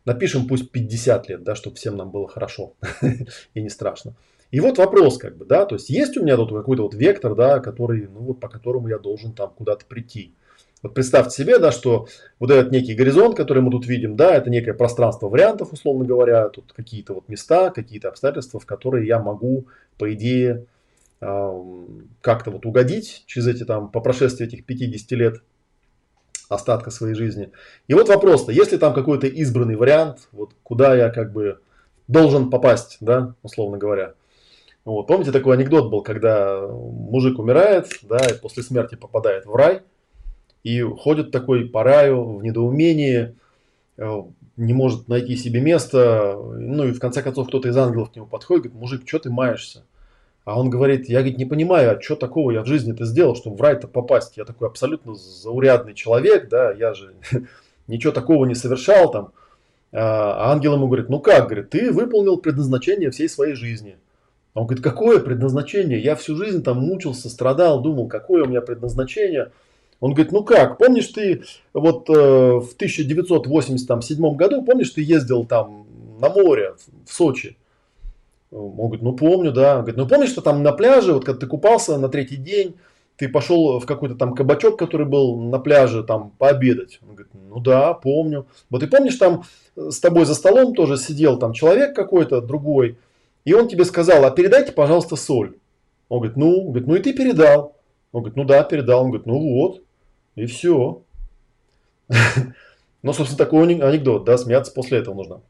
напишем 0.05 0.47
пусть 0.47 0.69
50 0.69 1.27
лет, 1.29 1.43
да, 1.43 1.55
чтобы 1.55 1.75
всем 1.75 1.97
нам 1.97 2.11
было 2.11 2.27
хорошо. 2.27 2.73
И 3.55 3.61
не 3.61 3.69
страшно. 3.69 4.13
И 4.55 4.61
вот 4.61 4.77
вопрос, 4.77 5.17
как 5.17 5.35
бы, 5.35 5.43
да, 5.43 5.65
то 5.65 5.75
есть 5.75 5.89
есть 5.89 6.15
у 6.15 6.23
меня 6.23 6.37
тут 6.37 6.53
какой-то 6.53 6.83
вот 6.83 6.93
вектор, 6.93 7.35
да, 7.35 7.59
который, 7.59 8.07
ну 8.07 8.21
вот 8.21 8.39
по 8.39 8.47
которому 8.47 8.87
я 8.87 8.97
должен 8.99 9.33
там 9.33 9.49
куда-то 9.49 9.85
прийти. 9.85 10.33
Вот 10.81 10.93
представьте 10.93 11.35
себе, 11.35 11.59
да, 11.59 11.73
что 11.73 12.07
вот 12.39 12.51
этот 12.51 12.71
некий 12.71 12.93
горизонт, 12.93 13.35
который 13.35 13.61
мы 13.61 13.69
тут 13.69 13.85
видим, 13.85 14.15
да, 14.15 14.33
это 14.33 14.49
некое 14.49 14.73
пространство 14.73 15.27
вариантов, 15.27 15.73
условно 15.73 16.05
говоря, 16.05 16.47
тут 16.47 16.71
какие-то 16.71 17.15
вот 17.15 17.27
места, 17.27 17.69
какие-то 17.69 18.07
обстоятельства, 18.07 18.61
в 18.61 18.65
которые 18.65 19.05
я 19.05 19.19
могу, 19.19 19.65
по 19.97 20.13
идее, 20.13 20.67
как-то 21.19 22.49
вот 22.49 22.65
угодить 22.65 23.25
через 23.25 23.47
эти 23.47 23.65
там, 23.65 23.89
по 23.89 23.99
прошествии 23.99 24.47
этих 24.47 24.65
50 24.65 25.11
лет 25.11 25.41
остатка 26.47 26.91
своей 26.91 27.15
жизни. 27.15 27.51
И 27.89 27.93
вот 27.93 28.07
вопрос-то, 28.07 28.53
если 28.53 28.77
там 28.77 28.93
какой-то 28.93 29.27
избранный 29.27 29.75
вариант, 29.75 30.29
вот 30.31 30.51
куда 30.63 30.95
я 30.95 31.09
как 31.09 31.33
бы 31.33 31.59
должен 32.07 32.49
попасть, 32.49 32.99
да, 33.01 33.35
условно 33.43 33.77
говоря, 33.77 34.13
вот, 34.85 35.07
помните, 35.07 35.31
такой 35.31 35.55
анекдот 35.55 35.89
был, 35.89 36.01
когда 36.01 36.61
мужик 36.67 37.39
умирает, 37.39 37.87
да, 38.03 38.17
и 38.17 38.39
после 38.39 38.61
смерти 38.61 38.95
попадает 38.95 39.47
в 39.47 39.55
рай, 39.55 39.81
и 40.63 40.81
ходит 40.81 41.31
такой 41.31 41.65
по 41.65 41.83
раю 41.83 42.37
в 42.37 42.43
недоумении, 42.43 43.35
э, 43.97 44.21
не 44.57 44.73
может 44.73 45.07
найти 45.07 45.35
себе 45.35 45.59
место, 45.59 46.39
ну 46.39 46.85
и 46.85 46.91
в 46.91 46.99
конце 46.99 47.23
концов 47.23 47.47
кто-то 47.47 47.67
из 47.67 47.77
ангелов 47.77 48.11
к 48.11 48.15
нему 48.15 48.27
подходит, 48.27 48.65
говорит, 48.65 48.79
мужик, 48.79 49.07
что 49.07 49.19
ты 49.19 49.31
маешься? 49.31 49.83
А 50.45 50.59
он 50.59 50.69
говорит, 50.69 51.09
я 51.09 51.19
говорит, 51.19 51.39
не 51.39 51.45
понимаю, 51.45 51.97
а 51.97 52.01
что 52.01 52.15
такого 52.15 52.51
я 52.51 52.61
в 52.61 52.67
жизни-то 52.67 53.05
сделал, 53.05 53.35
чтобы 53.35 53.57
в 53.57 53.61
рай-то 53.61 53.87
попасть? 53.87 54.37
Я 54.37 54.45
такой 54.45 54.67
абсолютно 54.67 55.15
заурядный 55.15 55.95
человек, 55.95 56.47
да, 56.49 56.71
я 56.71 56.93
же 56.93 57.15
ничего 57.87 58.13
такого 58.13 58.45
не 58.45 58.53
совершал 58.53 59.09
там. 59.09 59.31
А 59.91 60.51
ангел 60.51 60.75
ему 60.75 60.85
говорит, 60.87 61.09
ну 61.09 61.19
как, 61.19 61.45
говорит, 61.45 61.71
ты 61.71 61.91
выполнил 61.91 62.37
предназначение 62.37 63.09
всей 63.09 63.27
своей 63.27 63.55
жизни. 63.55 63.97
А 64.55 64.61
он 64.61 64.67
говорит, 64.67 64.83
какое 64.83 65.19
предназначение? 65.19 65.99
Я 65.99 66.15
всю 66.15 66.37
жизнь 66.37 66.63
там 66.63 66.77
мучился, 66.77 67.29
страдал, 67.29 67.81
думал, 67.81 68.07
какое 68.07 68.45
у 68.45 68.47
меня 68.47 68.61
предназначение. 68.61 69.51
Он 69.99 70.13
говорит, 70.13 70.31
ну 70.31 70.43
как, 70.45 70.77
помнишь 70.77 71.07
ты 71.07 71.43
вот 71.73 72.09
э, 72.09 72.13
в 72.13 72.73
1987 72.73 74.35
году, 74.35 74.63
помнишь, 74.63 74.91
ты 74.91 75.01
ездил 75.01 75.45
там 75.45 75.85
на 76.19 76.29
море 76.29 76.75
в 77.05 77.13
Сочи? 77.13 77.57
Он 78.49 78.71
говорит, 78.71 79.01
ну 79.01 79.11
помню, 79.13 79.51
да. 79.51 79.75
Он 79.75 79.81
говорит, 79.81 79.97
ну 79.97 80.07
помнишь, 80.07 80.29
что 80.29 80.41
там 80.41 80.63
на 80.63 80.71
пляже, 80.71 81.13
вот 81.13 81.25
когда 81.25 81.41
ты 81.41 81.47
купался 81.47 81.97
на 81.97 82.07
третий 82.07 82.37
день, 82.37 82.75
ты 83.17 83.27
пошел 83.27 83.79
в 83.79 83.85
какой-то 83.85 84.15
там 84.15 84.33
кабачок, 84.33 84.79
который 84.79 85.05
был 85.05 85.37
на 85.37 85.59
пляже, 85.59 86.01
там 86.03 86.31
пообедать. 86.37 86.99
Он 87.01 87.15
говорит, 87.15 87.33
ну 87.33 87.59
да, 87.59 87.93
помню. 87.93 88.47
Вот 88.69 88.83
и 88.83 88.87
помнишь, 88.87 89.15
там 89.15 89.43
с 89.75 89.99
тобой 89.99 90.25
за 90.25 90.33
столом 90.33 90.73
тоже 90.75 90.95
сидел 90.95 91.37
там 91.37 91.51
человек 91.51 91.93
какой-то 91.93 92.39
другой, 92.39 92.97
и 93.45 93.53
он 93.53 93.67
тебе 93.67 93.85
сказал, 93.85 94.25
а 94.25 94.31
передайте, 94.31 94.71
пожалуйста, 94.71 95.15
соль. 95.15 95.57
Он 96.09 96.19
говорит, 96.19 96.35
ну, 96.35 96.59
он 96.59 96.67
говорит, 96.67 96.87
ну 96.87 96.95
и 96.95 96.99
ты 96.99 97.13
передал. 97.13 97.77
Он 98.11 98.21
говорит, 98.21 98.35
ну 98.35 98.43
да, 98.43 98.63
передал. 98.63 99.03
Он 99.03 99.11
говорит, 99.11 99.27
ну 99.27 99.39
вот, 99.39 99.81
и 100.35 100.45
все. 100.45 101.03
Ну, 103.01 103.13
собственно, 103.13 103.37
такой 103.37 103.61
анекдот, 103.61 104.23
да, 104.23 104.35
смеяться 104.35 104.73
после 104.73 104.97
этого 104.97 105.13
нужно. 105.13 105.41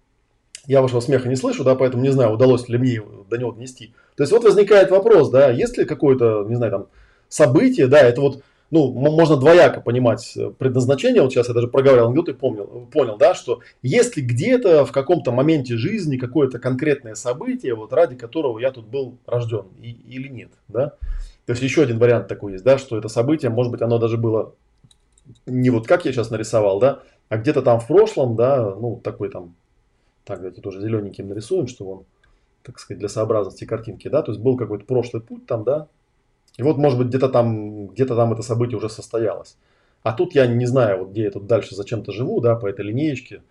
Я 0.68 0.82
вашего 0.82 1.00
смеха 1.00 1.30
не 1.30 1.38
слышу, 1.38 1.64
да, 1.64 1.76
поэтому 1.76 2.04
не 2.04 2.10
знаю, 2.10 2.34
удалось 2.34 2.68
ли 2.68 2.78
мне 2.78 3.02
до 3.30 3.38
него 3.38 3.54
донести. 3.54 3.94
То 4.18 4.24
есть 4.24 4.34
вот 4.34 4.44
возникает 4.44 4.92
вопрос, 4.92 5.30
да, 5.30 5.52
есть 5.52 5.78
ли 5.78 5.86
какое-то, 5.86 6.44
не 6.50 6.56
знаю, 6.56 6.72
там, 6.74 6.88
событие, 7.30 7.88
да, 7.88 8.00
это 8.02 8.20
вот, 8.20 8.44
ну, 8.76 8.92
можно 8.92 9.38
двояко 9.38 9.80
понимать 9.80 10.36
э, 10.36 10.52
предназначение, 10.52 11.22
вот 11.22 11.32
сейчас 11.32 11.48
я 11.48 11.54
даже 11.54 11.70
проговорил 11.70 12.08
анекдот 12.08 12.28
и 12.30 12.34
помнил, 12.34 12.88
понял, 12.92 13.18
да, 13.18 13.34
что 13.34 13.62
если 13.82 14.20
где-то 14.20 14.86
в 14.86 14.92
каком-то 14.92 15.32
моменте 15.32 15.78
жизни 15.78 16.18
какое-то 16.18 16.60
конкретное 16.60 17.16
событие, 17.16 17.74
вот 17.74 17.94
ради 17.94 18.16
которого 18.16 18.60
я 18.60 18.72
тут 18.72 18.86
был 18.88 19.18
рожден 19.26 19.68
и, 19.82 19.92
или 19.92 20.28
нет, 20.28 20.52
да, 20.68 20.90
то 21.46 21.52
есть 21.52 21.62
еще 21.62 21.84
один 21.84 22.00
вариант 22.00 22.28
такой 22.28 22.54
есть, 22.54 22.66
да, 22.66 22.78
что 22.78 22.98
это 22.98 23.08
событие, 23.08 23.50
может 23.50 23.72
быть, 23.72 23.82
оно 23.82 23.98
даже 23.98 24.18
было 24.18 24.54
не 25.46 25.70
вот 25.70 25.88
как 25.88 26.06
я 26.06 26.12
сейчас 26.12 26.30
нарисовал, 26.30 26.80
да, 26.80 27.00
а 27.30 27.38
где-то 27.38 27.62
там 27.62 27.80
в 27.80 27.88
прошлом, 27.88 28.36
да, 28.36 28.76
ну, 28.76 29.00
такой 29.02 29.30
там, 29.30 29.56
так, 30.26 30.40
давайте 30.40 30.62
тоже 30.62 30.82
зелененьким 30.82 31.30
нарисуем, 31.30 31.68
что 31.68 31.86
он, 31.86 32.06
так 32.62 32.80
сказать, 32.80 33.00
для 33.00 33.10
сообразности 33.10 33.64
картинки, 33.64 34.10
да, 34.10 34.22
то 34.22 34.32
есть 34.32 34.44
был 34.44 34.58
какой-то 34.58 34.86
прошлый 34.86 35.22
путь 35.22 35.46
там, 35.46 35.64
да, 35.64 35.88
и 36.58 36.64
вот, 36.64 36.78
может 36.78 36.98
быть, 36.98 37.08
где-то 37.08 37.30
там, 37.30 37.88
где-то 37.88 38.16
там 38.16 38.34
это 38.34 38.42
событие 38.42 38.78
уже 38.78 38.90
состоялось. 38.90 39.58
А 40.04 40.14
тут 40.14 40.36
я 40.36 40.48
не 40.48 40.66
знаю, 40.66 41.00
вот 41.00 41.10
где 41.12 41.24
я 41.24 41.32
тут 41.32 41.48
дальше 41.48 41.76
зачем-то 41.76 42.12
живу, 42.12 42.40
да, 42.40 42.56
по 42.56 42.68
этой 42.68 42.86
линеечке. 42.86 43.42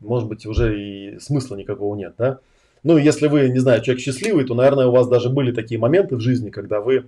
Может 0.00 0.28
быть, 0.28 0.46
уже 0.46 0.78
и 0.78 1.18
смысла 1.18 1.56
никакого 1.56 1.96
нет, 1.96 2.14
да. 2.18 2.40
Ну, 2.82 2.98
если 2.98 3.28
вы, 3.28 3.48
не 3.48 3.60
знаю, 3.60 3.80
человек 3.80 4.02
счастливый, 4.02 4.44
то, 4.44 4.54
наверное, 4.54 4.86
у 4.86 4.92
вас 4.92 5.08
даже 5.08 5.30
были 5.30 5.52
такие 5.52 5.80
моменты 5.80 6.16
в 6.16 6.20
жизни, 6.20 6.50
когда 6.50 6.80
вы, 6.80 7.06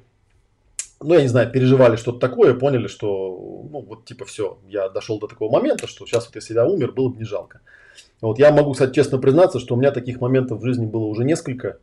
ну, 1.00 1.14
я 1.14 1.22
не 1.22 1.28
знаю, 1.28 1.50
переживали 1.50 1.96
что-то 1.96 2.20
такое, 2.20 2.54
поняли, 2.54 2.86
что, 2.86 3.08
ну, 3.70 3.80
вот 3.80 4.04
типа 4.04 4.24
все, 4.24 4.58
я 4.68 4.88
дошел 4.88 5.18
до 5.18 5.26
такого 5.26 5.52
момента, 5.52 5.86
что 5.86 6.06
сейчас 6.06 6.26
вот 6.26 6.36
если 6.36 6.54
я 6.54 6.64
умер, 6.64 6.92
было 6.92 7.08
бы 7.08 7.18
не 7.18 7.24
жалко. 7.24 7.60
Вот 8.20 8.38
я 8.38 8.52
могу, 8.52 8.72
кстати, 8.72 8.94
честно 8.94 9.18
признаться, 9.18 9.58
что 9.58 9.74
у 9.74 9.78
меня 9.78 9.90
таких 9.90 10.20
моментов 10.20 10.60
в 10.60 10.64
жизни 10.64 10.86
было 10.86 11.04
уже 11.04 11.24
несколько. 11.24 11.78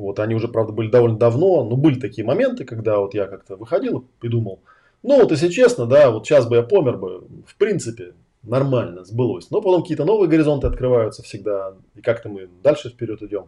Вот 0.00 0.18
они 0.18 0.34
уже, 0.34 0.48
правда, 0.48 0.72
были 0.72 0.90
довольно 0.90 1.18
давно, 1.18 1.64
но 1.64 1.76
были 1.76 2.00
такие 2.00 2.26
моменты, 2.26 2.64
когда 2.64 2.98
вот 2.98 3.14
я 3.14 3.26
как-то 3.26 3.56
выходил 3.56 4.06
и 4.22 4.28
думал, 4.28 4.60
ну 5.02 5.20
вот 5.20 5.30
если 5.30 5.48
честно, 5.48 5.86
да, 5.86 6.10
вот 6.10 6.26
сейчас 6.26 6.46
бы 6.46 6.56
я 6.56 6.62
помер 6.62 6.96
бы, 6.96 7.24
в 7.46 7.56
принципе, 7.56 8.14
нормально, 8.42 9.04
сбылось. 9.04 9.50
Но 9.50 9.60
потом 9.60 9.82
какие-то 9.82 10.04
новые 10.04 10.28
горизонты 10.28 10.66
открываются 10.66 11.22
всегда, 11.22 11.74
и 11.94 12.00
как-то 12.00 12.28
мы 12.28 12.48
дальше 12.62 12.88
вперед 12.88 13.22
идем, 13.22 13.46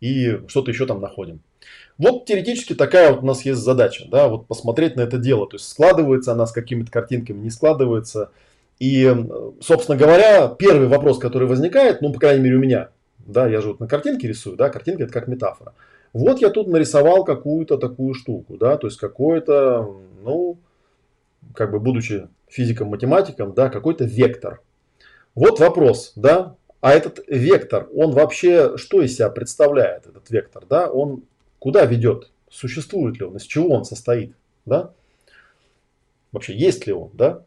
и 0.00 0.40
что-то 0.46 0.70
еще 0.70 0.86
там 0.86 1.00
находим. 1.00 1.40
Вот 1.98 2.26
теоретически 2.26 2.74
такая 2.74 3.12
вот 3.12 3.22
у 3.22 3.26
нас 3.26 3.44
есть 3.44 3.60
задача, 3.60 4.06
да, 4.08 4.28
вот 4.28 4.46
посмотреть 4.46 4.96
на 4.96 5.02
это 5.02 5.18
дело. 5.18 5.48
То 5.48 5.56
есть 5.56 5.68
складывается 5.68 6.32
она 6.32 6.46
с 6.46 6.52
какими-то 6.52 6.90
картинками, 6.90 7.42
не 7.42 7.50
складывается. 7.50 8.30
И, 8.78 9.14
собственно 9.60 9.98
говоря, 9.98 10.48
первый 10.48 10.88
вопрос, 10.88 11.18
который 11.18 11.46
возникает, 11.46 12.02
ну, 12.02 12.12
по 12.12 12.18
крайней 12.18 12.42
мере, 12.42 12.56
у 12.56 12.60
меня, 12.60 12.90
да, 13.26 13.46
я 13.46 13.60
же 13.60 13.68
вот 13.68 13.80
на 13.80 13.86
картинке 13.86 14.28
рисую, 14.28 14.56
да, 14.56 14.68
картинка 14.68 15.04
это 15.04 15.12
как 15.12 15.28
метафора. 15.28 15.74
Вот 16.12 16.40
я 16.40 16.50
тут 16.50 16.68
нарисовал 16.68 17.24
какую-то 17.24 17.78
такую 17.78 18.14
штуку, 18.14 18.56
да, 18.56 18.76
то 18.76 18.86
есть 18.86 18.98
какой-то, 18.98 19.96
ну, 20.22 20.58
как 21.54 21.70
бы 21.70 21.80
будучи 21.80 22.28
физиком-математиком, 22.48 23.54
да, 23.54 23.70
какой-то 23.70 24.04
вектор. 24.04 24.60
Вот 25.34 25.58
вопрос, 25.58 26.12
да, 26.16 26.56
а 26.80 26.92
этот 26.92 27.20
вектор, 27.28 27.88
он 27.94 28.10
вообще 28.12 28.76
что 28.76 29.00
из 29.00 29.14
себя 29.14 29.30
представляет, 29.30 30.06
этот 30.06 30.28
вектор, 30.30 30.64
да, 30.68 30.90
он 30.90 31.22
куда 31.58 31.86
ведет, 31.86 32.30
существует 32.50 33.18
ли 33.18 33.24
он, 33.24 33.36
из 33.36 33.44
чего 33.44 33.70
он 33.70 33.84
состоит, 33.84 34.34
да, 34.66 34.92
вообще 36.30 36.54
есть 36.54 36.86
ли 36.86 36.92
он, 36.92 37.10
да. 37.14 37.44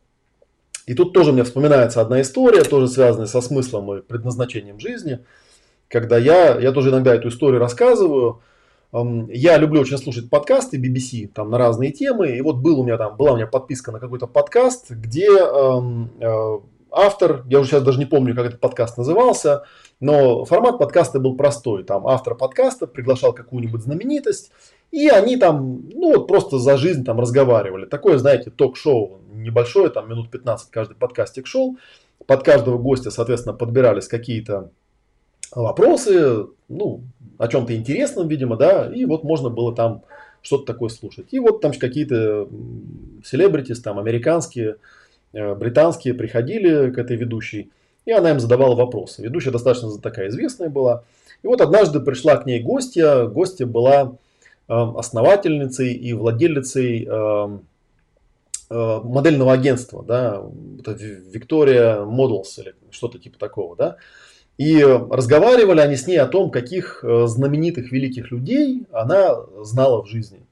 И 0.87 0.93
тут 0.93 1.13
тоже 1.13 1.31
мне 1.31 1.43
вспоминается 1.43 1.99
одна 1.99 2.21
история, 2.21 2.63
тоже 2.63 2.87
связанная 2.87 3.25
со 3.25 3.41
смыслом 3.41 3.93
и 3.93 4.01
предназначением 4.01 4.79
жизни– 4.79 5.19
когда 5.89 6.17
я, 6.17 6.59
я 6.59 6.71
тоже 6.71 6.89
иногда 6.89 7.15
эту 7.15 7.29
историю 7.29 7.59
рассказываю. 7.59 8.41
Я 8.91 9.57
люблю 9.57 9.81
очень 9.81 9.97
слушать 9.97 10.29
подкасты 10.29 10.77
BBC 10.77 11.27
там 11.27 11.49
на 11.49 11.57
разные 11.57 11.91
темы. 11.91 12.37
И 12.37 12.41
вот 12.41 12.57
был 12.57 12.79
у 12.79 12.83
меня 12.83 12.97
там, 12.97 13.17
была 13.17 13.33
у 13.33 13.35
меня 13.35 13.47
подписка 13.47 13.91
на 13.91 13.99
какой-то 13.99 14.25
подкаст, 14.25 14.89
где 14.91 15.27
э, 15.27 16.59
автор, 16.95 17.43
я 17.47 17.59
уже 17.59 17.69
сейчас 17.69 17.83
даже 17.83 17.99
не 17.99 18.05
помню, 18.05 18.33
как 18.33 18.45
этот 18.47 18.61
подкаст 18.61 18.97
назывался, 18.97 19.65
но 19.99 20.45
формат 20.45 20.79
подкаста 20.79 21.19
был 21.19 21.35
простой. 21.35 21.83
Там 21.83 22.07
автор 22.07 22.35
подкаста 22.35 22.87
приглашал 22.87 23.33
какую-нибудь 23.33 23.81
знаменитость, 23.81 24.51
и 24.91 25.09
они 25.09 25.35
там, 25.35 25.89
ну 25.89 26.15
вот 26.15 26.27
просто 26.27 26.57
за 26.57 26.77
жизнь 26.77 27.03
там 27.03 27.19
разговаривали. 27.19 27.85
Такое, 27.85 28.17
знаете, 28.17 28.49
ток-шоу 28.49 29.19
небольшое, 29.33 29.89
там 29.89 30.09
минут 30.09 30.31
15 30.31 30.71
каждый 30.71 30.95
подкастик 30.95 31.47
шел. 31.47 31.77
Под 32.25 32.43
каждого 32.43 32.77
гостя, 32.77 33.11
соответственно, 33.11 33.55
подбирались 33.55 34.07
какие-то 34.07 34.71
вопросы, 35.55 36.47
ну, 36.67 37.01
о 37.37 37.47
чем-то 37.47 37.75
интересном, 37.75 38.27
видимо, 38.27 38.57
да, 38.57 38.91
и 38.93 39.05
вот 39.05 39.23
можно 39.23 39.49
было 39.49 39.75
там 39.75 40.03
что-то 40.41 40.65
такое 40.65 40.89
слушать. 40.89 41.27
И 41.31 41.39
вот 41.39 41.61
там 41.61 41.73
какие-то 41.73 42.47
селебритис, 43.23 43.81
там 43.81 43.97
американские, 43.97 44.77
э, 45.33 45.55
британские 45.55 46.13
приходили 46.13 46.91
к 46.91 46.97
этой 46.97 47.17
ведущей, 47.17 47.71
и 48.05 48.11
она 48.11 48.31
им 48.31 48.39
задавала 48.39 48.75
вопросы. 48.75 49.23
Ведущая 49.23 49.51
достаточно 49.51 49.97
такая 49.97 50.29
известная 50.29 50.69
была. 50.69 51.03
И 51.41 51.47
вот 51.47 51.61
однажды 51.61 51.99
пришла 51.99 52.37
к 52.37 52.45
ней 52.45 52.61
гостья, 52.61 53.25
гостья 53.25 53.65
была 53.65 54.17
э, 54.67 54.73
основательницей 54.73 55.93
и 55.93 56.13
владелицей 56.13 57.07
э, 57.09 57.59
модельного 58.69 59.53
агентства, 59.53 60.03
да, 60.03 60.43
Виктория 61.31 61.97
Models 61.99 62.59
или 62.59 62.73
что-то 62.89 63.19
типа 63.19 63.37
такого, 63.37 63.75
да. 63.75 63.97
И 64.57 64.81
разговаривали 64.81 65.81
они 65.81 65.95
с 65.95 66.07
ней 66.07 66.17
о 66.17 66.27
том, 66.27 66.49
каких 66.49 67.03
э, 67.03 67.27
знаменитых 67.27 67.91
великих 67.91 68.31
людей 68.31 68.85
она 68.91 69.35
знала 69.63 70.01
в 70.01 70.07
жизни. 70.07 70.45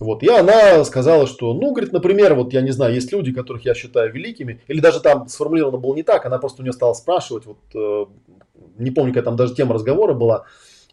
Вот. 0.00 0.22
И 0.22 0.28
она 0.28 0.82
сказала, 0.84 1.26
что, 1.26 1.52
ну, 1.54 1.72
говорит, 1.72 1.92
например, 1.92 2.34
вот 2.34 2.52
я 2.52 2.62
не 2.62 2.70
знаю, 2.70 2.94
есть 2.94 3.12
люди, 3.12 3.32
которых 3.32 3.64
я 3.64 3.74
считаю 3.74 4.12
великими, 4.12 4.60
или 4.66 4.80
даже 4.80 5.00
там 5.00 5.28
сформулировано 5.28 5.78
было 5.78 5.94
не 5.94 6.02
так, 6.02 6.26
она 6.26 6.38
просто 6.38 6.62
у 6.62 6.64
нее 6.64 6.72
стала 6.72 6.94
спрашивать, 6.94 7.44
вот, 7.46 7.58
э, 7.74 8.06
не 8.78 8.90
помню, 8.90 9.12
какая 9.12 9.24
там 9.24 9.36
даже 9.36 9.54
тема 9.54 9.74
разговора 9.74 10.14
была, 10.14 10.46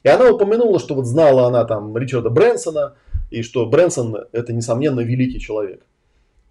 и 0.04 0.10
она 0.10 0.30
упомянула, 0.30 0.80
что 0.80 0.94
вот 0.94 1.06
знала 1.06 1.48
она 1.48 1.64
там 1.66 1.96
Ричарда 1.98 2.30
Брэнсона, 2.30 2.96
и 3.32 3.44
что 3.44 3.66
Брэнсон 3.66 4.18
это, 4.34 4.54
несомненно, 4.54 5.00
великий 5.00 5.40
человек. 5.40 5.84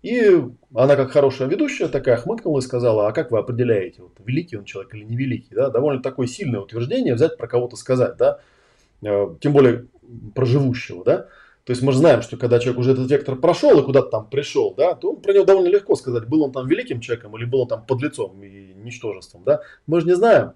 И 0.03 0.43
она, 0.75 0.97
как 0.97 1.11
хорошая 1.11 1.49
ведущая, 1.49 1.89
такая 1.89 2.17
хмыкнула 2.17 2.61
и 2.61 2.63
сказала, 2.63 3.09
а 3.09 3.13
как 3.13 3.31
вы 3.31 3.39
определяете, 3.39 4.03
вот, 4.03 4.13
великий 4.25 4.57
он 4.57 4.65
человек 4.65 4.95
или 4.95 5.05
невеликий? 5.05 5.55
Да? 5.55 5.69
Довольно 5.69 6.03
такое 6.03 6.27
сильное 6.27 6.61
утверждение 6.61 7.15
взять 7.15 7.37
про 7.37 7.47
кого-то 7.47 7.77
сказать, 7.77 8.17
да? 8.17 8.41
Э, 9.03 9.35
тем 9.41 9.53
более 9.53 9.87
про 10.35 10.47
живущего. 10.47 11.05
Да? 11.05 11.27
То 11.65 11.73
есть 11.73 11.83
мы 11.83 11.93
же 11.93 11.99
знаем, 11.99 12.23
что 12.23 12.37
когда 12.37 12.59
человек 12.59 12.81
уже 12.81 12.93
этот 12.93 13.11
вектор 13.11 13.37
прошел 13.37 13.79
и 13.79 13.85
куда-то 13.85 14.09
там 14.09 14.27
пришел, 14.29 14.75
да, 14.75 14.95
то 14.95 15.13
про 15.13 15.33
него 15.33 15.45
довольно 15.45 15.69
легко 15.69 15.95
сказать, 15.95 16.27
был 16.27 16.43
он 16.43 16.53
там 16.53 16.67
великим 16.67 17.01
человеком 17.01 17.37
или 17.37 17.45
был 17.45 17.61
он 17.61 17.69
там 17.69 17.85
подлецом 17.85 18.43
и 18.43 18.73
ничтожеством. 18.75 19.43
Да? 19.45 19.61
Мы 19.87 20.01
же 20.01 20.07
не 20.07 20.15
знаем. 20.15 20.55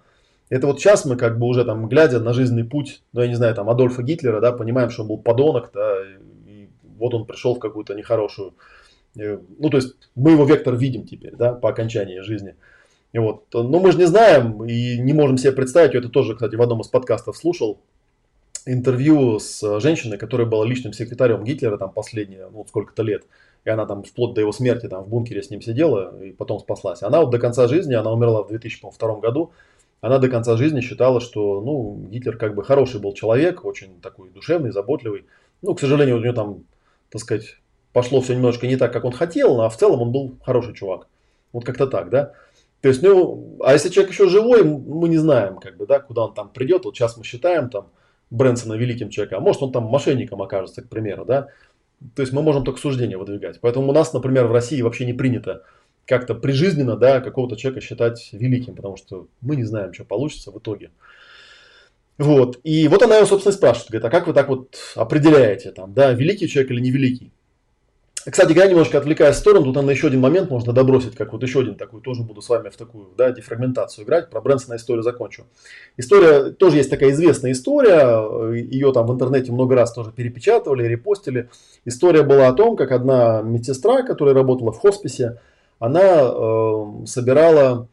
Это 0.49 0.67
вот 0.67 0.81
сейчас 0.81 1.05
мы 1.05 1.17
как 1.17 1.39
бы 1.39 1.47
уже 1.47 1.65
там, 1.65 1.89
глядя 1.89 2.21
на 2.21 2.33
жизненный 2.33 2.65
путь, 2.65 3.03
ну 3.13 3.21
я 3.21 3.29
не 3.29 3.35
знаю, 3.35 3.55
там 3.55 3.69
Адольфа 3.71 4.03
Гитлера, 4.03 4.41
да, 4.41 4.53
понимаем, 4.53 4.91
что 4.91 5.03
он 5.03 5.09
был 5.09 5.19
подонок, 5.19 5.71
да, 5.73 6.03
и 6.47 6.69
вот 6.99 7.15
он 7.15 7.27
пришел 7.27 7.55
в 7.55 7.59
какую-то 7.59 7.95
нехорошую 7.95 8.55
ну, 9.15 9.71
то 9.71 9.77
есть 9.77 9.95
мы 10.15 10.33
его 10.33 10.45
вектор 10.45 10.75
видим 10.77 11.07
теперь, 11.07 11.35
да, 11.37 11.53
по 11.53 11.71
окончании 11.71 12.21
жизни. 12.21 12.55
И 13.13 13.19
вот. 13.19 13.45
Но 13.53 13.79
мы 13.79 13.93
же 13.93 13.99
не 13.99 14.07
знаем 14.07 14.65
и 14.65 14.99
не 14.99 15.13
можем 15.13 15.39
себе 15.39 15.53
представить, 15.53 15.95
я 15.95 16.01
это 16.01 16.09
тоже, 16.09 16.35
кстати, 16.35 16.57
в 16.57 16.63
одном 16.63 16.81
из 16.81 16.89
подкастов 16.89 17.37
слушал, 17.37 17.79
интервью 18.67 19.39
с 19.39 19.81
женщиной, 19.81 20.19
которая 20.19 20.47
была 20.47 20.67
личным 20.67 20.93
секретарем 20.93 21.45
Гитлера 21.45 21.77
там 21.77 21.93
последние, 21.93 22.49
ну, 22.51 22.65
сколько-то 22.67 23.03
лет. 23.03 23.25
И 23.65 23.71
она 23.71 23.87
там 23.87 24.03
вплоть 24.03 24.35
до 24.35 24.41
его 24.41 24.53
смерти 24.53 24.89
там 24.89 25.05
в 25.05 25.09
бункере 25.09 25.43
с 25.43 25.51
ним 25.51 25.63
сидела 25.63 26.21
и 26.23 26.33
потом 26.33 26.59
спаслась. 26.61 27.03
Она 27.03 27.21
вот 27.21 27.31
до 27.31 27.39
конца 27.39 27.69
жизни, 27.69 27.95
она 27.95 28.13
умерла 28.13 28.43
в 28.43 28.49
2002 28.49 29.21
году, 29.21 29.53
она 30.01 30.19
до 30.19 30.29
конца 30.29 30.57
жизни 30.57 30.81
считала, 30.81 31.21
что, 31.21 31.63
ну, 31.63 32.09
Гитлер 32.11 32.37
как 32.37 32.55
бы 32.55 32.63
хороший 32.63 33.01
был 33.01 33.15
человек, 33.15 33.65
очень 33.65 34.01
такой 34.01 34.29
душевный, 34.31 34.71
заботливый. 34.71 35.25
Ну, 35.63 35.75
к 35.75 35.81
сожалению, 35.81 36.17
у 36.17 36.21
нее 36.21 36.33
там, 36.33 36.65
так 37.11 37.23
сказать, 37.23 37.57
пошло 37.95 38.21
все 38.21 38.35
немножко 38.35 38.67
не 38.67 38.77
так, 38.77 38.93
как 38.93 39.05
он 39.05 39.13
хотел, 39.13 39.63
а 39.63 39.71
в 39.71 39.77
целом 39.79 40.03
он 40.03 40.13
был 40.13 40.37
хороший 40.45 40.75
чувак. 40.75 41.07
Вот 41.53 41.65
как-то 41.65 41.87
так, 41.87 42.11
да. 42.11 42.33
То 42.83 42.89
есть, 42.89 43.03
ну, 43.03 43.57
а 43.65 43.73
если 43.73 43.89
человек 43.89 44.13
еще 44.13 44.29
живой, 44.29 44.65
мы 44.65 45.09
не 45.09 45.17
знаем, 45.17 45.57
как 45.57 45.79
бы, 45.79 45.87
да, 45.87 46.01
куда 46.01 46.25
он 46.25 46.35
там 46.35 46.51
придет. 46.51 46.85
Вот 46.85 46.95
сейчас 46.95 47.17
мы 47.17 47.25
считаем 47.25 47.71
там 47.71 47.89
Брэнсона 48.31 48.75
великим 48.75 49.09
человеком, 49.09 49.39
а 49.39 49.41
может 49.41 49.63
он 49.63 49.73
там 49.73 49.85
мошенником 49.85 50.43
окажется, 50.43 50.83
к 50.83 50.89
примеру, 50.89 51.25
да. 51.25 51.47
То 52.17 52.23
есть 52.23 52.33
мы 52.33 52.43
можем 52.43 52.65
только 52.65 52.81
суждения 52.81 53.17
выдвигать. 53.17 53.61
Поэтому 53.61 53.89
у 53.89 53.93
нас, 53.93 54.13
например, 54.13 54.47
в 54.47 54.53
России 54.53 54.83
вообще 54.83 55.07
не 55.07 55.15
принято 55.15 55.63
как-то 56.05 56.35
прижизненно, 56.35 56.97
да, 56.97 57.21
какого-то 57.21 57.57
человека 57.57 57.81
считать 57.81 58.29
великим, 58.33 58.75
потому 58.75 58.97
что 58.97 59.29
мы 59.41 59.55
не 59.55 59.63
знаем, 59.63 59.95
что 59.95 60.05
получится 60.05 60.51
в 60.51 60.59
итоге. 60.59 60.91
Вот. 62.19 62.59
И 62.65 62.89
вот 62.89 63.03
она 63.03 63.17
его, 63.17 63.27
собственно, 63.27 63.55
спрашивает, 63.55 63.91
говорит, 63.91 64.05
а 64.05 64.11
как 64.11 64.27
вы 64.27 64.35
так 64.35 64.49
вот 64.49 64.77
определяете, 64.97 65.71
там, 65.71 65.95
да, 65.95 66.13
великий 66.13 66.49
человек 66.49 66.73
или 66.73 66.81
невеликий? 66.81 67.33
Кстати 68.31 68.53
говоря, 68.53 68.71
немножко 68.71 68.99
отвлекаясь 68.99 69.37
в 69.37 69.39
сторону, 69.39 69.67
тут, 69.67 69.75
наверное, 69.75 69.95
еще 69.95 70.07
один 70.07 70.21
момент 70.21 70.51
можно 70.51 70.73
добросить, 70.73 71.15
как 71.15 71.33
вот 71.33 71.43
еще 71.43 71.61
один 71.61 71.75
такой, 71.75 72.01
тоже 72.01 72.23
буду 72.23 72.41
с 72.41 72.49
вами 72.49 72.71
в 72.71 72.77
такую, 72.77 73.09
да, 73.17 73.31
дефрагментацию 73.31 74.05
играть, 74.05 74.31
про 74.31 74.41
Брэнсона 74.41 74.77
историю 74.77 75.03
закончу. 75.03 75.45
История, 75.97 76.51
тоже 76.51 76.79
есть 76.79 76.91
такая 76.91 77.11
известная 77.11 77.53
история, 77.53 78.55
ее 78.55 78.93
там 78.93 79.07
в 79.07 79.13
интернете 79.13 79.53
много 79.53 79.75
раз 79.75 79.93
тоже 79.93 80.11
перепечатывали, 80.11 80.85
репостили. 80.85 81.51
История 81.85 82.23
была 82.23 82.49
о 82.49 82.55
том, 82.55 82.77
как 82.77 82.93
одна 82.93 83.43
медсестра, 83.43 84.03
которая 84.03 84.35
работала 84.35 84.73
в 84.73 84.79
хосписе, 84.79 85.41
она 85.79 86.01
э, 86.01 87.07
собирала, 87.07 87.89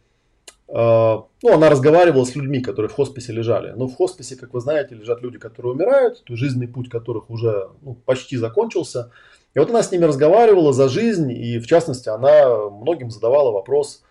э, 0.67 0.73
ну, 0.73 1.53
она 1.53 1.69
разговаривала 1.69 2.23
с 2.23 2.35
людьми, 2.35 2.61
которые 2.61 2.89
в 2.89 2.93
хосписе 2.93 3.33
лежали. 3.33 3.73
Но 3.75 3.87
в 3.87 3.95
хосписе, 3.95 4.37
как 4.37 4.53
вы 4.53 4.61
знаете, 4.61 4.95
лежат 4.95 5.21
люди, 5.21 5.39
которые 5.39 5.73
умирают, 5.73 6.23
то 6.23 6.35
жизненный 6.35 6.67
путь 6.67 6.89
которых 6.89 7.29
уже 7.29 7.69
ну, 7.81 7.95
почти 8.05 8.37
закончился. 8.37 9.11
И 9.53 9.59
вот 9.59 9.69
она 9.69 9.83
с 9.83 9.91
ними 9.91 10.05
разговаривала 10.05 10.71
за 10.71 10.87
жизнь, 10.87 11.31
и 11.31 11.59
в 11.59 11.67
частности 11.67 12.09
она 12.09 12.69
многим 12.69 13.09
задавала 13.11 13.51
вопрос, 13.51 14.03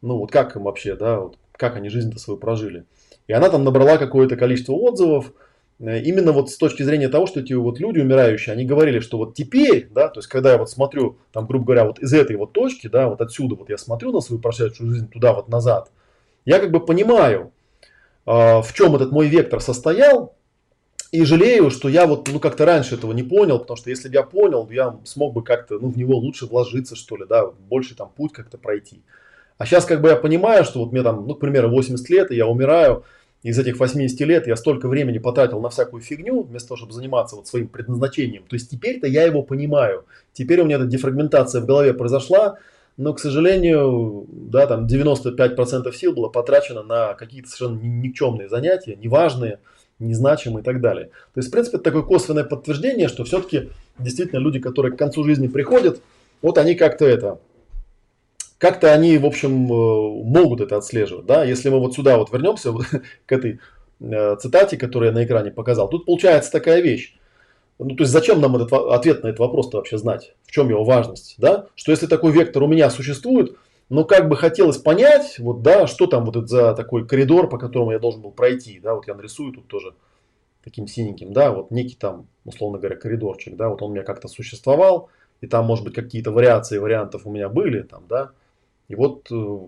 ну 0.00 0.18
вот 0.18 0.30
как 0.30 0.56
им 0.56 0.64
вообще, 0.64 0.96
да, 0.96 1.20
вот 1.20 1.38
как 1.52 1.76
они 1.76 1.88
жизнь-то 1.88 2.18
свою 2.18 2.38
прожили. 2.38 2.84
И 3.26 3.32
она 3.32 3.50
там 3.50 3.64
набрала 3.64 3.98
какое-то 3.98 4.36
количество 4.36 4.72
отзывов, 4.72 5.32
э, 5.80 6.00
именно 6.00 6.32
вот 6.32 6.50
с 6.50 6.56
точки 6.56 6.82
зрения 6.82 7.08
того, 7.08 7.26
что 7.26 7.40
эти 7.40 7.52
вот 7.52 7.78
люди 7.78 7.98
умирающие, 7.98 8.52
они 8.52 8.64
говорили, 8.64 9.00
что 9.00 9.18
вот 9.18 9.34
теперь, 9.34 9.88
да, 9.90 10.08
то 10.08 10.20
есть 10.20 10.28
когда 10.28 10.52
я 10.52 10.58
вот 10.58 10.70
смотрю, 10.70 11.18
там, 11.32 11.46
грубо 11.46 11.66
говоря, 11.66 11.84
вот 11.84 11.98
из 11.98 12.12
этой 12.14 12.36
вот 12.36 12.52
точки, 12.52 12.86
да, 12.86 13.08
вот 13.08 13.20
отсюда 13.20 13.54
вот 13.54 13.68
я 13.68 13.76
смотрю 13.76 14.12
на 14.12 14.20
свою 14.20 14.40
прошедшую 14.40 14.90
жизнь 14.90 15.10
туда 15.10 15.34
вот 15.34 15.48
назад, 15.48 15.90
я 16.46 16.58
как 16.58 16.70
бы 16.70 16.80
понимаю, 16.80 17.52
а, 18.24 18.62
в 18.62 18.72
чем 18.72 18.96
этот 18.96 19.12
мой 19.12 19.28
вектор 19.28 19.60
состоял, 19.60 20.35
и 21.12 21.24
жалею, 21.24 21.70
что 21.70 21.88
я 21.88 22.06
вот 22.06 22.28
ну 22.32 22.40
как-то 22.40 22.64
раньше 22.64 22.96
этого 22.96 23.12
не 23.12 23.22
понял, 23.22 23.58
потому 23.58 23.76
что 23.76 23.90
если 23.90 24.08
бы 24.08 24.14
я 24.14 24.22
понял, 24.22 24.68
я 24.70 24.96
смог 25.04 25.34
бы 25.34 25.42
как-то 25.42 25.78
ну, 25.78 25.88
в 25.88 25.96
него 25.96 26.16
лучше 26.16 26.46
вложиться, 26.46 26.96
что 26.96 27.16
ли, 27.16 27.24
да, 27.28 27.46
больше 27.46 27.94
там 27.94 28.10
путь 28.14 28.32
как-то 28.32 28.58
пройти. 28.58 29.02
А 29.58 29.64
сейчас 29.64 29.84
как 29.84 30.02
бы 30.02 30.08
я 30.08 30.16
понимаю, 30.16 30.64
что 30.64 30.80
вот 30.80 30.92
мне 30.92 31.02
там, 31.02 31.26
ну, 31.26 31.34
к 31.34 31.40
примеру, 31.40 31.70
80 31.70 32.10
лет, 32.10 32.30
и 32.30 32.36
я 32.36 32.46
умираю, 32.46 33.04
из 33.42 33.58
этих 33.58 33.78
80 33.78 34.20
лет 34.22 34.46
я 34.46 34.56
столько 34.56 34.88
времени 34.88 35.18
потратил 35.18 35.60
на 35.60 35.70
всякую 35.70 36.02
фигню, 36.02 36.42
вместо 36.42 36.68
того, 36.68 36.78
чтобы 36.78 36.92
заниматься 36.92 37.36
вот 37.36 37.46
своим 37.46 37.68
предназначением. 37.68 38.42
То 38.48 38.56
есть 38.56 38.70
теперь-то 38.70 39.06
я 39.06 39.22
его 39.22 39.42
понимаю. 39.42 40.04
Теперь 40.32 40.60
у 40.60 40.64
меня 40.64 40.76
эта 40.76 40.86
дефрагментация 40.86 41.60
в 41.60 41.66
голове 41.66 41.94
произошла, 41.94 42.58
но, 42.96 43.12
к 43.12 43.20
сожалению, 43.20 44.26
да, 44.28 44.66
там 44.66 44.86
95% 44.86 45.94
сил 45.94 46.12
было 46.12 46.28
потрачено 46.28 46.82
на 46.82 47.14
какие-то 47.14 47.48
совершенно 47.48 47.80
никчемные 47.80 48.48
занятия, 48.48 48.96
неважные, 48.96 49.60
незначимый 49.98 50.62
и 50.62 50.64
так 50.64 50.80
далее. 50.80 51.06
То 51.06 51.38
есть, 51.38 51.48
в 51.48 51.52
принципе, 51.52 51.76
это 51.76 51.84
такое 51.84 52.02
косвенное 52.02 52.44
подтверждение, 52.44 53.08
что 53.08 53.24
все-таки 53.24 53.70
действительно 53.98 54.40
люди, 54.40 54.58
которые 54.58 54.92
к 54.92 54.98
концу 54.98 55.24
жизни 55.24 55.48
приходят, 55.48 56.00
вот 56.42 56.58
они 56.58 56.74
как-то 56.74 57.06
это, 57.06 57.38
как-то 58.58 58.92
они, 58.92 59.18
в 59.18 59.26
общем, 59.26 59.72
э, 59.72 60.24
могут 60.24 60.60
это 60.60 60.76
отслеживать. 60.76 61.26
Да? 61.26 61.44
Если 61.44 61.68
мы 61.68 61.78
вот 61.78 61.94
сюда 61.94 62.16
вот 62.18 62.32
вернемся 62.32 62.72
вот, 62.72 62.86
к 62.86 63.32
этой 63.32 63.60
э, 64.00 64.36
цитате, 64.36 64.76
которую 64.76 65.10
я 65.10 65.14
на 65.14 65.24
экране 65.24 65.50
показал, 65.50 65.88
тут 65.88 66.06
получается 66.06 66.52
такая 66.52 66.80
вещь. 66.80 67.16
Ну, 67.78 67.94
то 67.94 68.04
есть 68.04 68.12
зачем 68.12 68.40
нам 68.40 68.56
этот 68.56 68.72
ответ 68.72 69.22
на 69.22 69.28
этот 69.28 69.40
вопрос-то 69.40 69.76
вообще 69.76 69.98
знать? 69.98 70.34
В 70.46 70.50
чем 70.50 70.70
его 70.70 70.82
важность? 70.84 71.34
Да? 71.36 71.66
Что 71.74 71.92
если 71.92 72.06
такой 72.06 72.32
вектор 72.32 72.62
у 72.62 72.66
меня 72.66 72.88
существует, 72.88 73.56
но 73.88 74.04
как 74.04 74.28
бы 74.28 74.36
хотелось 74.36 74.78
понять, 74.78 75.38
вот, 75.38 75.62
да, 75.62 75.86
что 75.86 76.06
там 76.06 76.24
вот 76.24 76.36
это 76.36 76.46
за 76.46 76.74
такой 76.74 77.06
коридор, 77.06 77.48
по 77.48 77.58
которому 77.58 77.92
я 77.92 77.98
должен 77.98 78.20
был 78.20 78.32
пройти, 78.32 78.80
да, 78.80 78.94
вот 78.94 79.06
я 79.06 79.14
нарисую 79.14 79.52
тут 79.52 79.68
тоже 79.68 79.94
таким 80.64 80.88
синеньким, 80.88 81.32
да, 81.32 81.52
вот 81.52 81.70
некий 81.70 81.94
там, 81.94 82.26
условно 82.44 82.78
говоря, 82.78 82.96
коридорчик, 82.96 83.56
да, 83.56 83.68
вот 83.68 83.82
он 83.82 83.90
у 83.90 83.94
меня 83.94 84.02
как-то 84.02 84.26
существовал, 84.26 85.10
и 85.40 85.46
там, 85.46 85.66
может 85.66 85.84
быть, 85.84 85.94
какие-то 85.94 86.32
вариации 86.32 86.78
вариантов 86.78 87.22
у 87.24 87.30
меня 87.30 87.48
были, 87.48 87.82
там, 87.82 88.04
да, 88.08 88.32
и 88.88 88.96
вот 88.96 89.28
э, 89.30 89.58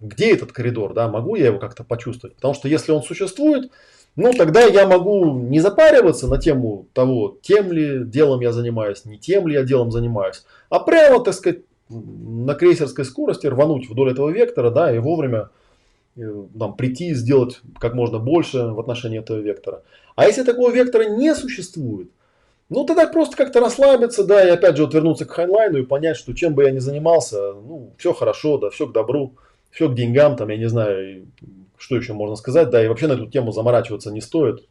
где 0.00 0.32
этот 0.32 0.52
коридор, 0.52 0.94
да, 0.94 1.08
могу 1.08 1.36
я 1.36 1.46
его 1.46 1.58
как-то 1.58 1.84
почувствовать, 1.84 2.36
потому 2.36 2.54
что 2.54 2.68
если 2.68 2.92
он 2.92 3.02
существует, 3.02 3.70
ну, 4.16 4.32
тогда 4.32 4.62
я 4.62 4.86
могу 4.86 5.38
не 5.38 5.60
запариваться 5.60 6.26
на 6.26 6.38
тему 6.38 6.86
того, 6.94 7.38
тем 7.42 7.70
ли 7.70 8.04
делом 8.04 8.40
я 8.40 8.52
занимаюсь, 8.52 9.04
не 9.04 9.18
тем 9.18 9.46
ли 9.46 9.54
я 9.54 9.62
делом 9.62 9.90
занимаюсь, 9.90 10.44
а 10.68 10.80
прямо, 10.80 11.22
так 11.22 11.34
сказать, 11.34 11.60
на 11.90 12.54
крейсерской 12.54 13.04
скорости 13.04 13.46
рвануть 13.46 13.88
вдоль 13.88 14.12
этого 14.12 14.30
вектора, 14.30 14.70
да, 14.70 14.94
и 14.94 14.98
вовремя 14.98 15.50
э, 16.16 16.44
там, 16.58 16.74
прийти, 16.74 17.14
сделать 17.14 17.60
как 17.78 17.94
можно 17.94 18.18
больше 18.18 18.68
в 18.68 18.80
отношении 18.80 19.18
этого 19.18 19.38
вектора. 19.38 19.82
А 20.16 20.26
если 20.26 20.44
такого 20.44 20.70
вектора 20.70 21.04
не 21.04 21.34
существует, 21.34 22.10
ну 22.68 22.84
тогда 22.84 23.08
просто 23.08 23.36
как-то 23.36 23.60
расслабиться, 23.60 24.24
да, 24.24 24.46
и 24.46 24.50
опять 24.50 24.76
же 24.76 24.84
вот 24.84 24.94
вернуться 24.94 25.24
к 25.24 25.32
хайнлайну 25.32 25.78
и 25.78 25.84
понять, 25.84 26.16
что 26.16 26.32
чем 26.32 26.54
бы 26.54 26.64
я 26.64 26.70
ни 26.70 26.78
занимался, 26.78 27.52
ну, 27.52 27.92
все 27.98 28.12
хорошо, 28.12 28.58
да, 28.58 28.70
все 28.70 28.86
к 28.86 28.92
добру, 28.92 29.34
все 29.70 29.88
к 29.88 29.94
деньгам, 29.94 30.36
там, 30.36 30.48
я 30.48 30.56
не 30.56 30.68
знаю, 30.68 31.26
что 31.76 31.96
еще 31.96 32.12
можно 32.12 32.36
сказать, 32.36 32.70
да, 32.70 32.84
и 32.84 32.88
вообще 32.88 33.08
на 33.08 33.14
эту 33.14 33.26
тему 33.26 33.50
заморачиваться 33.50 34.12
не 34.12 34.20
стоит 34.20 34.68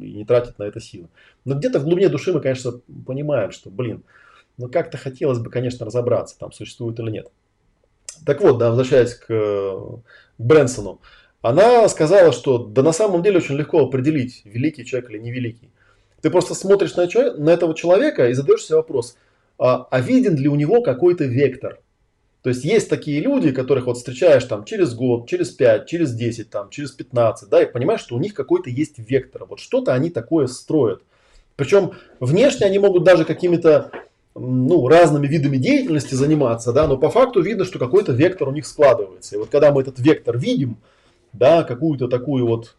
и 0.00 0.12
не 0.12 0.24
тратить 0.24 0.58
на 0.58 0.64
это 0.64 0.80
силы. 0.80 1.08
Но 1.44 1.54
где-то 1.54 1.78
в 1.78 1.84
глубине 1.84 2.08
души 2.08 2.32
мы, 2.32 2.40
конечно, 2.40 2.80
понимаем, 3.06 3.52
что, 3.52 3.70
блин, 3.70 4.02
но 4.58 4.68
как-то 4.68 4.98
хотелось 4.98 5.38
бы, 5.38 5.50
конечно, 5.50 5.86
разобраться, 5.86 6.38
там 6.38 6.52
существует 6.52 6.98
или 7.00 7.10
нет. 7.10 7.28
Так 8.24 8.40
вот, 8.40 8.58
да, 8.58 8.70
возвращаясь 8.70 9.14
к, 9.14 9.26
к 9.26 10.02
Брэнсону, 10.38 11.00
она 11.42 11.88
сказала, 11.88 12.32
что 12.32 12.58
да 12.58 12.82
на 12.82 12.92
самом 12.92 13.22
деле 13.22 13.38
очень 13.38 13.56
легко 13.56 13.84
определить, 13.84 14.42
великий 14.44 14.84
человек 14.84 15.10
или 15.10 15.18
невеликий. 15.18 15.70
Ты 16.22 16.30
просто 16.30 16.54
смотришь 16.54 16.96
на, 16.96 17.06
человека, 17.06 17.40
на 17.40 17.50
этого 17.50 17.74
человека 17.74 18.28
и 18.28 18.32
задаешь 18.32 18.64
себе 18.64 18.76
вопрос, 18.76 19.16
а, 19.58 19.86
а 19.90 20.00
виден 20.00 20.36
ли 20.36 20.48
у 20.48 20.54
него 20.54 20.82
какой-то 20.82 21.24
вектор? 21.24 21.80
То 22.42 22.50
есть 22.50 22.64
есть 22.64 22.88
такие 22.88 23.20
люди, 23.20 23.50
которых 23.50 23.86
вот 23.86 23.96
встречаешь 23.96 24.44
там 24.44 24.64
через 24.64 24.94
год, 24.94 25.28
через 25.28 25.50
5, 25.50 25.86
через 25.86 26.14
10, 26.14 26.48
там, 26.48 26.70
через 26.70 26.92
15, 26.92 27.48
да, 27.48 27.62
и 27.62 27.70
понимаешь, 27.70 28.00
что 28.00 28.14
у 28.14 28.20
них 28.20 28.34
какой-то 28.34 28.70
есть 28.70 28.98
вектор. 28.98 29.44
Вот 29.44 29.58
что-то 29.58 29.92
они 29.92 30.10
такое 30.10 30.46
строят. 30.46 31.02
Причем 31.56 31.92
внешне 32.20 32.66
они 32.66 32.78
могут 32.78 33.02
даже 33.02 33.24
какими-то 33.24 33.90
ну, 34.38 34.86
разными 34.88 35.26
видами 35.26 35.56
деятельности 35.56 36.14
заниматься, 36.14 36.72
да, 36.72 36.86
но 36.86 36.96
по 36.96 37.10
факту 37.10 37.40
видно, 37.40 37.64
что 37.64 37.78
какой-то 37.78 38.12
вектор 38.12 38.48
у 38.48 38.52
них 38.52 38.66
складывается. 38.66 39.34
И 39.34 39.38
вот 39.38 39.48
когда 39.48 39.72
мы 39.72 39.80
этот 39.82 39.98
вектор 39.98 40.36
видим, 40.36 40.76
да, 41.32 41.62
какую-то 41.62 42.08
такую 42.08 42.46
вот 42.46 42.76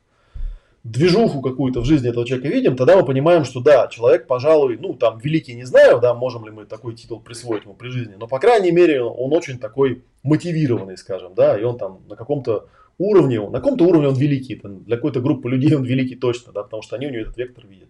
движуху 0.84 1.42
какую-то 1.42 1.82
в 1.82 1.86
жизни 1.86 2.10
этого 2.10 2.26
человека 2.26 2.50
видим, 2.50 2.76
тогда 2.76 2.96
мы 2.96 3.06
понимаем, 3.06 3.44
что 3.44 3.60
да, 3.60 3.88
человек, 3.88 4.28
пожалуй, 4.28 4.78
ну, 4.78 4.94
там, 4.94 5.18
великий 5.20 5.54
не 5.56 5.66
знаю, 5.66 6.00
да, 6.00 6.14
можем 6.14 6.46
ли 6.46 6.52
мы 6.52 6.66
такой 6.66 6.96
титул 6.96 7.20
присвоить 7.20 7.64
ему 7.64 7.74
при 7.74 7.90
жизни, 7.90 8.16
но, 8.18 8.28
по 8.28 8.40
крайней 8.40 8.72
мере, 8.72 9.02
он 9.02 9.34
очень 9.34 9.60
такой 9.60 10.04
мотивированный, 10.24 10.98
скажем, 10.98 11.34
да, 11.36 11.60
и 11.60 11.64
он 11.64 11.78
там 11.78 12.00
на 12.08 12.16
каком-то 12.16 12.68
уровне, 12.98 13.42
на 13.42 13.60
каком-то 13.60 13.84
уровне 13.84 14.08
он 14.08 14.16
великий, 14.16 14.56
для 14.64 14.96
какой-то 14.96 15.22
группы 15.22 15.50
людей 15.50 15.76
он 15.76 15.84
великий 15.84 16.16
точно, 16.16 16.54
да, 16.54 16.64
потому 16.64 16.84
что 16.84 16.96
они 16.96 17.08
у 17.08 17.10
него 17.10 17.24
этот 17.24 17.38
вектор 17.38 17.66
видят. 17.68 17.90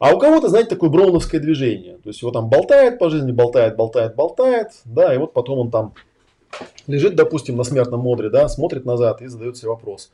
А 0.00 0.14
у 0.14 0.18
кого-то, 0.18 0.48
знаете, 0.48 0.70
такое 0.70 0.88
броуновское 0.88 1.42
движение. 1.42 1.98
То 1.98 2.08
есть 2.08 2.22
его 2.22 2.30
там 2.32 2.48
болтает 2.48 2.98
по 2.98 3.10
жизни, 3.10 3.32
болтает, 3.32 3.76
болтает, 3.76 4.16
болтает, 4.16 4.68
да, 4.86 5.14
и 5.14 5.18
вот 5.18 5.34
потом 5.34 5.58
он 5.58 5.70
там 5.70 5.94
лежит, 6.86 7.14
допустим, 7.16 7.56
на 7.56 7.64
смертном 7.64 8.00
модре, 8.00 8.30
да, 8.30 8.48
смотрит 8.48 8.86
назад 8.86 9.20
и 9.20 9.26
задает 9.26 9.58
себе 9.58 9.68
вопрос. 9.68 10.10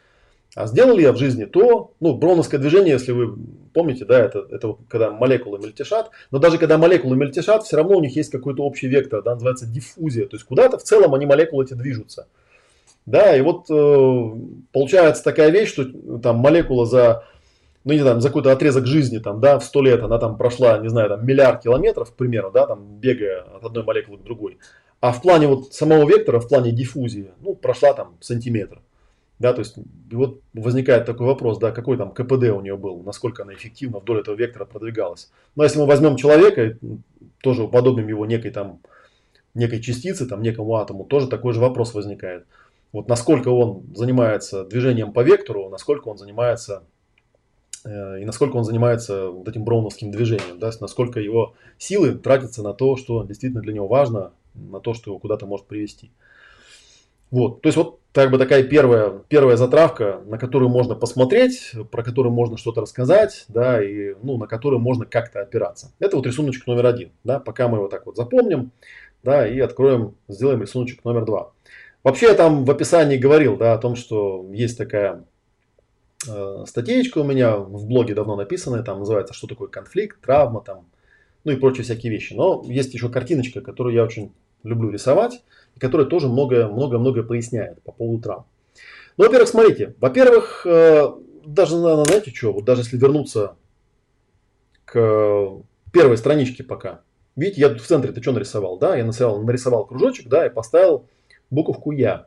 А 0.57 0.67
сделал 0.67 0.97
ли 0.97 1.05
я 1.05 1.13
в 1.13 1.19
жизни 1.19 1.45
то, 1.45 1.93
ну, 2.01 2.15
броуновское 2.15 2.59
движение, 2.59 2.95
если 2.95 3.13
вы 3.13 3.39
помните, 3.73 4.05
да, 4.05 4.19
это, 4.19 4.45
это 4.51 4.69
вот 4.69 4.79
когда 4.89 5.13
молекулы 5.13 5.61
мельтешат, 5.61 6.11
но 6.33 6.41
даже 6.41 6.59
когда 6.59 6.79
молекулы 6.79 7.15
мельтешат, 7.15 7.63
все 7.63 7.77
равно 7.77 7.97
у 7.97 8.01
них 8.01 8.17
есть 8.17 8.33
какой-то 8.33 8.65
общий 8.65 8.89
вектор, 8.89 9.23
да, 9.23 9.35
называется 9.35 9.67
диффузия, 9.67 10.27
то 10.27 10.35
есть 10.35 10.47
куда-то 10.47 10.79
в 10.79 10.83
целом 10.83 11.15
они 11.15 11.27
молекулы 11.27 11.65
эти 11.65 11.75
движутся. 11.75 12.27
Да, 13.05 13.37
и 13.37 13.41
вот 13.41 13.71
э, 13.71 14.31
получается 14.73 15.23
такая 15.23 15.51
вещь, 15.51 15.69
что 15.69 15.85
там 16.19 16.39
молекула 16.39 16.87
за 16.87 17.23
ну, 17.87 17.93
не 17.93 18.01
знаю, 18.01 18.21
за 18.21 18.29
какой-то 18.31 18.51
отрезок 18.51 18.85
жизни, 18.85 19.19
там, 19.19 19.41
да, 19.41 19.61
в 19.61 19.65
100 19.65 19.83
лет 19.83 20.03
она 20.03 20.19
там 20.19 20.37
прошла, 20.37 20.77
не 20.79 20.89
знаю, 20.89 21.09
там, 21.09 21.25
миллиард 21.25 21.63
километров, 21.63 22.11
к 22.11 22.17
примеру, 22.17 22.51
да, 22.51 22.67
там, 22.67 22.99
бегая 22.99 23.43
от 23.43 23.63
одной 23.65 23.85
молекулы 23.85 24.19
к 24.19 24.25
другой. 24.25 24.59
А 25.01 25.13
в 25.13 25.23
плане 25.23 25.47
вот 25.47 25.73
самого 25.73 26.05
вектора, 26.05 26.41
в 26.41 26.49
плане 26.49 26.73
диффузии, 26.73 27.31
ну, 27.41 27.55
прошла 27.55 27.93
там 27.93 28.17
сантиметр. 28.21 28.81
Да, 29.39 29.53
то 29.53 29.61
есть, 29.61 29.77
и 30.11 30.17
вот 30.17 30.41
возникает 30.53 31.07
такой 31.07 31.29
вопрос, 31.29 31.59
да, 31.59 31.71
какой 31.71 31.97
там 31.97 32.11
КПД 32.11 32.51
у 32.51 32.61
нее 32.61 32.77
был, 32.77 33.05
насколько 33.05 33.45
она 33.45 33.55
эффективно 33.55 34.01
вдоль 34.01 34.19
этого 34.19 34.35
вектора 34.35 34.65
продвигалась. 34.65 35.31
Ну, 35.55 35.63
а 35.63 35.67
если 35.67 35.79
мы 35.79 35.87
возьмем 35.87 36.17
человека, 36.17 36.77
тоже 37.41 37.63
уподобим 37.63 38.09
его 38.09 38.27
некой 38.27 38.51
там, 38.51 38.81
некой 39.55 39.81
частице, 39.81 40.27
там, 40.27 40.43
некому 40.43 40.75
атому, 40.75 41.05
тоже 41.05 41.29
такой 41.29 41.53
же 41.53 41.61
вопрос 41.61 41.95
возникает. 41.95 42.47
Вот 42.91 43.09
насколько 43.09 43.51
он 43.51 43.85
занимается 43.95 44.65
движением 44.65 45.13
по 45.13 45.21
вектору, 45.21 45.69
насколько 45.69 46.09
он 46.09 46.19
занимается 46.19 46.83
и 47.87 48.25
насколько 48.25 48.57
он 48.57 48.65
занимается 48.65 49.29
вот 49.29 49.49
этим 49.49 49.65
броуновским 49.65 50.11
движением, 50.11 50.59
да, 50.59 50.71
насколько 50.81 51.21
его 51.21 51.55
силы 51.79 52.13
тратятся 52.13 52.63
на 52.63 52.73
то, 52.75 52.97
что 52.97 53.23
действительно 53.23 53.63
для 53.63 53.73
него 53.73 53.87
важно, 53.87 54.33
на 54.55 54.81
то, 54.81 54.95
что 54.95 55.11
его 55.11 55.19
куда-то 55.19 55.47
может 55.47 55.67
привести. 55.67 56.11
Вот, 57.31 57.61
то 57.61 57.67
есть 57.69 57.77
вот 57.77 58.01
так 58.13 58.31
бы 58.31 58.39
такая 58.39 58.63
первая, 58.63 59.21
первая 59.29 59.57
затравка, 59.57 60.23
на 60.27 60.39
которую 60.39 60.71
можно 60.71 60.95
посмотреть, 60.95 61.73
про 61.91 62.03
которую 62.03 62.33
можно 62.33 62.57
что-то 62.57 62.81
рассказать, 62.81 63.45
да, 63.49 63.83
и 63.83 64.15
ну, 64.23 64.39
на 64.39 64.47
которую 64.47 64.81
можно 64.81 65.05
как-то 65.05 65.41
опираться. 65.41 65.93
Это 65.99 66.17
вот 66.17 66.27
рисуночек 66.27 66.67
номер 66.67 66.87
один, 66.87 67.13
да, 67.25 67.41
пока 67.41 67.69
мы 67.69 67.79
его 67.79 67.89
так 67.89 68.07
вот 68.07 68.17
запомним, 68.17 68.71
да, 69.23 69.47
и 69.47 69.59
откроем, 69.61 70.15
сделаем 70.29 70.63
рисуночек 70.63 71.05
номер 71.05 71.25
два. 71.25 71.53
Вообще 72.05 72.27
я 72.27 72.35
там 72.35 72.65
в 72.65 72.71
описании 72.71 73.17
говорил, 73.17 73.57
да, 73.57 73.75
о 73.75 73.79
том, 73.79 73.97
что 73.97 74.47
есть 74.53 74.79
такая 74.79 75.25
э, 76.29 76.65
статейка 76.67 77.19
у 77.19 77.25
меня 77.25 77.57
в 77.57 77.87
блоге 77.87 78.15
давно 78.15 78.37
написанная, 78.37 78.83
там 78.83 79.01
называется 79.01 79.35
«Что 79.35 79.47
такое 79.47 79.69
конфликт, 79.69 80.21
травма», 80.21 80.61
там, 80.61 80.87
ну 81.45 81.53
и 81.53 81.57
прочие 81.57 81.85
всякие 81.85 82.13
вещи. 82.13 82.35
Но 82.35 82.63
есть 82.67 82.95
еще 82.95 83.09
картиночка, 83.09 83.61
которую 83.61 83.95
я 83.95 84.05
очень 84.05 84.33
люблю 84.63 84.91
рисовать 84.91 85.43
и 85.75 85.81
которая 85.81 86.07
тоже 86.07 86.29
многое-многое 86.29 87.23
поясняет 87.23 87.83
по 87.83 87.93
поводу 87.93 88.23
травм. 88.23 88.45
Ну, 89.17 89.25
во-первых, 89.25 89.49
смотрите, 89.49 89.95
во-первых, 90.01 90.67
э, 90.67 91.09
даже, 91.47 91.77
знаете 91.77 92.31
что, 92.35 92.53
вот 92.53 92.65
даже 92.65 92.83
если 92.83 92.97
вернуться 92.99 93.57
к 94.85 95.63
первой 95.93 96.17
страничке 96.19 96.65
пока, 96.65 97.01
видите, 97.35 97.61
я 97.63 97.69
в 97.71 97.81
центре 97.81 98.11
это 98.11 98.23
что 98.23 98.33
нарисовал, 98.33 98.79
да, 98.79 98.97
я 98.97 99.05
нарисовал, 99.05 99.43
нарисовал 99.43 99.87
кружочек, 99.87 100.29
да, 100.29 100.47
и 100.47 100.51
поставил 100.51 101.07
буковку 101.51 101.93
«Я». 101.93 102.27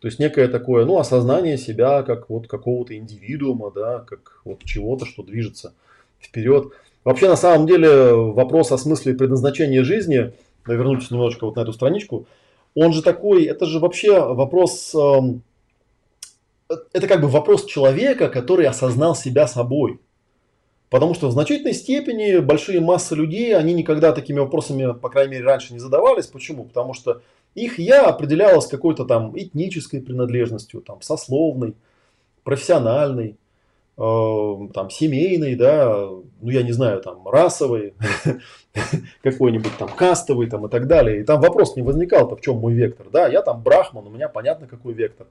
То 0.00 0.06
есть 0.06 0.18
некое 0.20 0.48
такое, 0.48 0.84
ну, 0.84 0.98
осознание 0.98 1.58
себя 1.58 2.02
как 2.02 2.30
вот 2.30 2.46
какого-то 2.46 2.96
индивидуума, 2.96 3.72
да, 3.74 4.00
как 4.00 4.40
вот 4.44 4.62
чего-то, 4.64 5.06
что 5.06 5.22
движется 5.22 5.74
вперед. 6.20 6.72
Вообще, 7.04 7.28
на 7.28 7.36
самом 7.36 7.66
деле, 7.66 8.12
вопрос 8.12 8.70
о 8.70 8.78
смысле 8.78 9.14
предназначения 9.14 9.82
жизни, 9.82 10.32
вернуться 10.66 11.12
немножечко 11.14 11.46
вот 11.46 11.56
на 11.56 11.62
эту 11.62 11.72
страничку, 11.72 12.26
он 12.74 12.92
же 12.92 13.02
такой, 13.02 13.44
это 13.44 13.66
же 13.66 13.80
вообще 13.80 14.20
вопрос, 14.20 14.94
эм, 14.94 15.42
это 16.92 17.08
как 17.08 17.20
бы 17.20 17.28
вопрос 17.28 17.64
человека, 17.64 18.28
который 18.28 18.66
осознал 18.66 19.16
себя 19.16 19.48
собой. 19.48 20.00
Потому 20.90 21.14
что 21.14 21.28
в 21.28 21.32
значительной 21.32 21.74
степени 21.74 22.38
большие 22.38 22.80
массы 22.80 23.14
людей, 23.14 23.54
они 23.54 23.74
никогда 23.74 24.12
такими 24.12 24.38
вопросами, 24.38 24.94
по 24.94 25.10
крайней 25.10 25.32
мере, 25.32 25.44
раньше 25.44 25.74
не 25.74 25.80
задавались. 25.80 26.26
Почему? 26.26 26.64
Потому 26.64 26.94
что 26.94 27.20
их 27.54 27.78
я 27.78 28.06
определялось 28.06 28.66
какой-то 28.66 29.04
там 29.04 29.36
этнической 29.38 30.00
принадлежностью, 30.00 30.80
там, 30.80 31.02
сословной, 31.02 31.74
профессиональной, 32.44 33.36
э, 33.96 34.68
там, 34.74 34.90
семейной, 34.90 35.54
да, 35.54 36.08
ну 36.40 36.50
я 36.50 36.62
не 36.62 36.72
знаю, 36.72 37.02
там, 37.02 37.26
расовой, 37.28 37.94
какой-нибудь 39.22 39.76
там 39.78 39.88
кастовый 39.88 40.48
там 40.48 40.66
и 40.66 40.70
так 40.70 40.86
далее. 40.86 41.20
И 41.20 41.24
там 41.24 41.40
вопрос 41.40 41.76
не 41.76 41.82
возникал-то, 41.82 42.36
в 42.36 42.40
чем 42.40 42.58
мой 42.58 42.74
вектор. 42.74 43.06
Да, 43.10 43.26
я 43.26 43.42
там 43.42 43.62
брахман, 43.62 44.06
у 44.06 44.10
меня 44.10 44.28
понятно, 44.28 44.66
какой 44.66 44.94
вектор. 44.94 45.26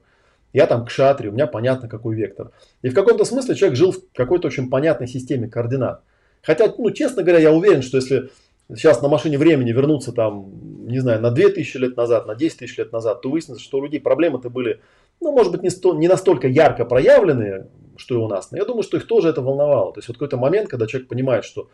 Я 0.52 0.66
там 0.66 0.86
кшатри, 0.86 1.28
у 1.28 1.32
меня 1.32 1.46
понятно, 1.46 1.88
какой 1.88 2.16
вектор. 2.16 2.52
И 2.82 2.88
в 2.88 2.94
каком-то 2.94 3.24
смысле 3.24 3.54
человек 3.54 3.76
жил 3.76 3.92
в 3.92 3.98
какой-то 4.14 4.48
очень 4.48 4.70
понятной 4.70 5.06
системе 5.06 5.48
координат. 5.48 6.02
Хотя, 6.42 6.72
ну, 6.76 6.90
честно 6.90 7.22
говоря, 7.22 7.40
я 7.40 7.52
уверен, 7.52 7.82
что 7.82 7.98
если 7.98 8.30
сейчас 8.74 9.02
на 9.02 9.08
машине 9.08 9.38
времени 9.38 9.72
вернуться 9.72 10.12
там, 10.12 10.50
не 10.88 11.00
знаю, 11.00 11.20
на 11.20 11.30
2000 11.30 11.76
лет 11.78 11.96
назад, 11.96 12.26
на 12.26 12.34
10 12.34 12.58
тысяч 12.58 12.78
лет 12.78 12.92
назад, 12.92 13.22
то 13.22 13.30
выяснится, 13.30 13.62
что 13.62 13.78
у 13.78 13.84
людей 13.84 14.00
проблемы-то 14.00 14.50
были, 14.50 14.80
ну, 15.20 15.32
может 15.32 15.52
быть, 15.52 15.62
не, 15.62 15.70
сто, 15.70 15.94
не 15.94 16.08
настолько 16.08 16.48
ярко 16.48 16.84
проявленные, 16.84 17.68
что 17.96 18.14
и 18.14 18.18
у 18.18 18.28
нас, 18.28 18.50
но 18.50 18.58
я 18.58 18.64
думаю, 18.64 18.82
что 18.82 18.96
их 18.96 19.06
тоже 19.06 19.28
это 19.28 19.42
волновало. 19.42 19.92
То 19.92 19.98
есть 19.98 20.08
вот 20.08 20.16
какой-то 20.16 20.36
момент, 20.36 20.68
когда 20.68 20.86
человек 20.86 21.08
понимает, 21.08 21.44
что 21.44 21.68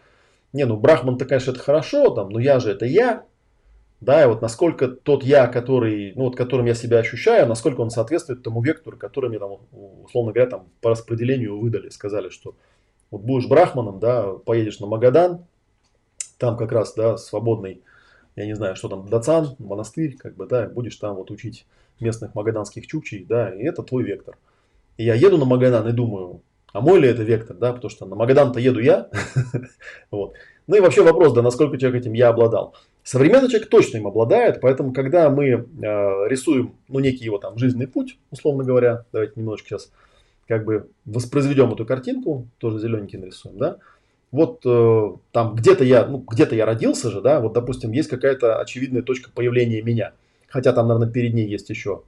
не, 0.53 0.65
ну 0.65 0.77
Брахман-то, 0.77 1.25
конечно, 1.25 1.51
это 1.51 1.61
хорошо, 1.61 2.11
там, 2.11 2.31
но 2.31 2.39
я 2.39 2.61
же 2.61 2.71
это 2.71 2.87
я, 2.87 3.25
да, 4.01 4.23
и 4.23 4.27
вот 4.27 4.43
насколько 4.43 4.89
тот 4.89 5.25
я, 5.25 5.47
который, 5.47 6.13
ну 6.15 6.25
вот 6.25 6.37
которым 6.37 6.67
я 6.67 6.75
себя 6.75 6.99
ощущаю, 6.99 7.47
насколько 7.47 7.81
он 7.81 7.91
соответствует 7.91 8.43
тому 8.43 8.63
вектору, 8.63 8.97
который 8.97 9.31
мне 9.31 9.39
там, 9.39 9.59
условно 10.05 10.33
говоря, 10.33 10.51
там 10.51 10.69
по 10.81 10.91
распределению 10.91 11.59
выдали, 11.59 11.89
сказали, 11.89 12.29
что 12.29 12.55
вот 13.11 13.23
будешь 13.23 13.49
брахманом, 13.49 14.01
да, 14.01 14.33
поедешь 14.33 14.81
на 14.81 14.87
Магадан, 14.87 15.47
там 16.39 16.57
как 16.57 16.73
раз, 16.73 16.95
да, 16.95 17.17
свободный, 17.17 17.83
я 18.37 18.47
не 18.47 18.55
знаю, 18.55 18.77
что 18.77 18.89
там, 18.89 19.09
Дацан, 19.09 19.57
монастырь, 19.59 20.17
как 20.17 20.35
бы, 20.37 20.47
да, 20.47 20.69
будешь 20.69 20.97
там 20.97 21.17
вот 21.17 21.31
учить 21.31 21.67
местных 22.01 22.35
магаданских 22.35 22.87
чукчей, 22.87 23.25
да, 23.25 23.51
и 23.51 23.63
это 23.63 23.83
твой 23.83 24.05
вектор. 24.05 24.37
И 24.97 25.05
я 25.05 25.15
еду 25.15 25.39
на 25.39 25.45
Магадан 25.45 25.89
и 25.89 25.93
думаю, 25.93 26.43
а 26.73 26.81
мой 26.81 27.01
ли 27.01 27.09
это 27.09 27.23
вектор, 27.23 27.57
да, 27.57 27.73
потому 27.73 27.91
что 27.91 28.07
на 28.07 28.17
Магадан-то 28.17 28.59
еду 28.61 28.81
я. 28.81 29.09
вот. 30.11 30.35
Ну 30.67 30.77
и 30.77 30.81
вообще 30.81 31.03
вопрос, 31.03 31.33
да, 31.33 31.43
насколько 31.43 31.79
человек 31.79 32.03
этим 32.03 32.13
я 32.15 32.29
обладал. 32.29 32.75
Современный 33.03 33.49
человек 33.49 33.69
точно 33.69 33.99
им 33.99 34.07
обладает, 34.07 34.61
поэтому 34.61 34.93
когда 34.93 35.29
мы 35.31 35.47
э, 35.47 35.65
рисуем, 36.29 36.75
ну, 36.89 37.01
некий 37.01 37.25
его 37.25 37.39
там 37.39 37.59
жизненный 37.59 37.87
путь, 37.87 38.19
условно 38.31 38.65
говоря, 38.65 39.05
давайте 39.13 39.35
немножечко 39.37 39.69
сейчас 39.69 39.93
как 40.49 40.65
бы 40.65 40.89
воспроизведем 41.05 41.73
эту 41.73 41.87
картинку, 41.87 42.49
тоже 42.59 42.79
зелененький 42.79 43.19
нарисуем, 43.19 43.59
да, 43.59 43.79
вот 44.35 44.63
э, 44.67 45.17
там 45.31 45.55
где-то 45.55 45.85
я, 45.85 46.05
ну, 46.07 46.19
где-то 46.19 46.57
я 46.57 46.67
родился 46.67 47.09
же, 47.09 47.21
да, 47.21 47.39
вот, 47.39 47.53
допустим, 47.53 47.93
есть 47.93 48.09
какая-то 48.09 48.59
очевидная 48.59 49.03
точка 49.03 49.31
появления 49.31 49.81
меня, 49.81 50.13
хотя 50.49 50.73
там, 50.73 50.89
наверное, 50.89 51.13
перед 51.13 51.35
ней 51.35 51.47
есть 51.47 51.71
еще, 51.71 52.03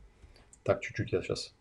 так, 0.64 0.80
чуть-чуть 0.80 1.12
я 1.12 1.22
сейчас 1.22 1.54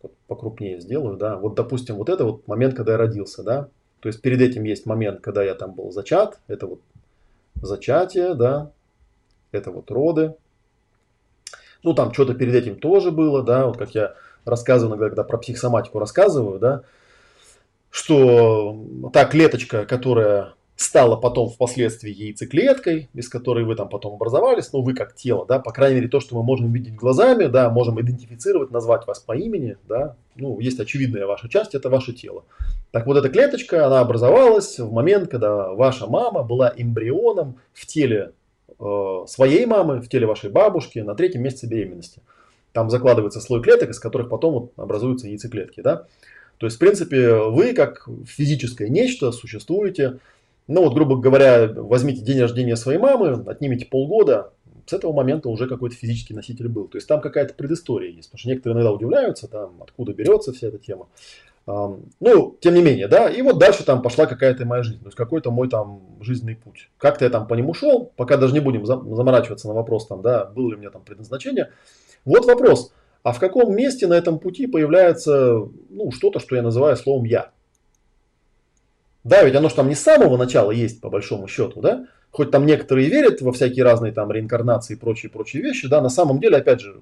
вот 0.00 0.12
покрупнее 0.28 0.80
сделаю, 0.80 1.16
да, 1.16 1.36
вот, 1.36 1.56
допустим, 1.56 1.96
вот 1.96 2.08
это 2.08 2.24
вот 2.24 2.46
момент, 2.46 2.76
когда 2.76 2.92
я 2.92 2.98
родился, 2.98 3.42
да, 3.42 3.68
то 3.98 4.08
есть 4.08 4.22
перед 4.22 4.40
этим 4.40 4.62
есть 4.62 4.86
момент, 4.86 5.22
когда 5.22 5.42
я 5.42 5.56
там 5.56 5.74
был 5.74 5.90
зачат, 5.90 6.38
это 6.46 6.68
вот 6.68 6.82
зачатие, 7.60 8.34
да, 8.34 8.70
это 9.50 9.72
вот 9.72 9.90
роды, 9.90 10.36
ну, 11.82 11.94
там 11.94 12.12
что-то 12.12 12.34
перед 12.34 12.54
этим 12.54 12.78
тоже 12.78 13.10
было, 13.10 13.42
да, 13.42 13.66
вот 13.66 13.76
как 13.76 13.92
я 13.96 14.14
рассказываю, 14.44 15.00
когда 15.00 15.24
про 15.24 15.36
психосоматику 15.38 15.98
рассказываю, 15.98 16.60
да, 16.60 16.82
что 17.90 18.84
та 19.12 19.24
клеточка, 19.24 19.86
которая 19.86 20.54
стала 20.76 21.16
потом 21.16 21.48
впоследствии 21.48 22.12
яйцеклеткой, 22.12 23.08
из 23.14 23.28
которой 23.30 23.64
вы 23.64 23.74
там 23.76 23.88
потом 23.88 24.14
образовались, 24.14 24.72
ну 24.72 24.82
вы 24.82 24.94
как 24.94 25.14
тело, 25.14 25.46
да, 25.46 25.58
по 25.58 25.72
крайней 25.72 25.96
мере 25.96 26.08
то, 26.08 26.20
что 26.20 26.36
мы 26.36 26.42
можем 26.42 26.70
видеть 26.70 26.94
глазами, 26.94 27.46
да, 27.46 27.70
можем 27.70 27.98
идентифицировать, 28.00 28.70
назвать 28.70 29.06
вас 29.06 29.18
по 29.18 29.34
имени, 29.34 29.78
да, 29.88 30.16
ну 30.36 30.60
есть 30.60 30.78
очевидная 30.78 31.26
ваша 31.26 31.48
часть, 31.48 31.74
это 31.74 31.88
ваше 31.88 32.12
тело. 32.12 32.44
Так 32.90 33.06
вот 33.06 33.16
эта 33.16 33.30
клеточка, 33.30 33.86
она 33.86 34.00
образовалась 34.00 34.78
в 34.78 34.92
момент, 34.92 35.30
когда 35.30 35.72
ваша 35.72 36.06
мама 36.06 36.42
была 36.42 36.72
эмбрионом 36.76 37.58
в 37.72 37.86
теле 37.86 38.32
э, 38.78 39.24
своей 39.26 39.64
мамы, 39.64 40.00
в 40.00 40.08
теле 40.08 40.26
вашей 40.26 40.50
бабушки 40.50 40.98
на 40.98 41.14
третьем 41.14 41.42
месяце 41.42 41.66
беременности. 41.66 42.20
Там 42.72 42.90
закладывается 42.90 43.40
слой 43.40 43.62
клеток, 43.62 43.90
из 43.90 43.98
которых 43.98 44.28
потом 44.28 44.52
вот 44.52 44.72
образуются 44.76 45.26
яйцеклетки, 45.26 45.80
да. 45.80 46.06
То 46.58 46.66
есть, 46.66 46.76
в 46.76 46.78
принципе, 46.78 47.34
вы 47.34 47.74
как 47.74 48.08
физическое 48.26 48.88
нечто 48.88 49.32
существуете 49.32 50.20
ну 50.68 50.82
вот, 50.82 50.94
грубо 50.94 51.16
говоря, 51.16 51.68
возьмите 51.68 52.22
день 52.22 52.40
рождения 52.40 52.76
своей 52.76 52.98
мамы, 52.98 53.44
отнимите 53.46 53.86
полгода, 53.86 54.52
с 54.86 54.92
этого 54.92 55.12
момента 55.12 55.48
уже 55.48 55.68
какой-то 55.68 55.96
физический 55.96 56.34
носитель 56.34 56.68
был. 56.68 56.88
То 56.88 56.98
есть 56.98 57.08
там 57.08 57.20
какая-то 57.20 57.54
предыстория 57.54 58.10
есть. 58.10 58.28
Потому 58.28 58.38
что 58.38 58.48
некоторые 58.48 58.74
иногда 58.74 58.92
удивляются, 58.92 59.48
там, 59.48 59.82
откуда 59.82 60.12
берется 60.12 60.52
вся 60.52 60.68
эта 60.68 60.78
тема. 60.78 61.08
Ну, 61.66 62.56
тем 62.60 62.74
не 62.74 62.82
менее, 62.82 63.08
да, 63.08 63.28
и 63.28 63.42
вот 63.42 63.58
дальше 63.58 63.84
там 63.84 64.00
пошла 64.00 64.26
какая-то 64.26 64.64
моя 64.64 64.84
жизнь, 64.84 65.00
то 65.00 65.06
есть 65.06 65.16
какой-то 65.16 65.50
мой 65.50 65.68
там 65.68 66.00
жизненный 66.20 66.54
путь. 66.54 66.90
Как-то 66.96 67.24
я 67.24 67.30
там 67.30 67.48
по 67.48 67.54
нему 67.54 67.74
шел, 67.74 68.12
пока 68.14 68.36
даже 68.36 68.54
не 68.54 68.60
будем 68.60 68.86
заморачиваться 68.86 69.66
на 69.66 69.74
вопрос, 69.74 70.06
там, 70.06 70.22
да, 70.22 70.44
было 70.44 70.68
ли 70.68 70.76
у 70.76 70.78
меня 70.78 70.90
там 70.90 71.02
предназначение. 71.02 71.72
Вот 72.24 72.46
вопрос, 72.46 72.92
а 73.26 73.32
в 73.32 73.40
каком 73.40 73.74
месте 73.74 74.06
на 74.06 74.14
этом 74.14 74.38
пути 74.38 74.68
появляется, 74.68 75.68
ну, 75.90 76.12
что-то, 76.12 76.38
что 76.38 76.54
я 76.54 76.62
называю 76.62 76.96
словом 76.96 77.24
«я»? 77.24 77.50
Да, 79.24 79.42
ведь 79.42 79.56
оно 79.56 79.68
же 79.68 79.74
там 79.74 79.88
не 79.88 79.96
с 79.96 80.00
самого 80.00 80.36
начала 80.36 80.70
есть, 80.70 81.00
по 81.00 81.10
большому 81.10 81.48
счету, 81.48 81.80
да? 81.80 82.06
Хоть 82.30 82.52
там 82.52 82.66
некоторые 82.66 83.08
верят 83.08 83.40
во 83.40 83.50
всякие 83.50 83.84
разные 83.84 84.12
там 84.12 84.30
реинкарнации 84.30 84.94
и 84.94 84.96
прочие-прочие 84.96 85.60
вещи, 85.60 85.88
да, 85.88 86.00
на 86.00 86.08
самом 86.08 86.38
деле, 86.38 86.58
опять 86.58 86.80
же, 86.80 87.00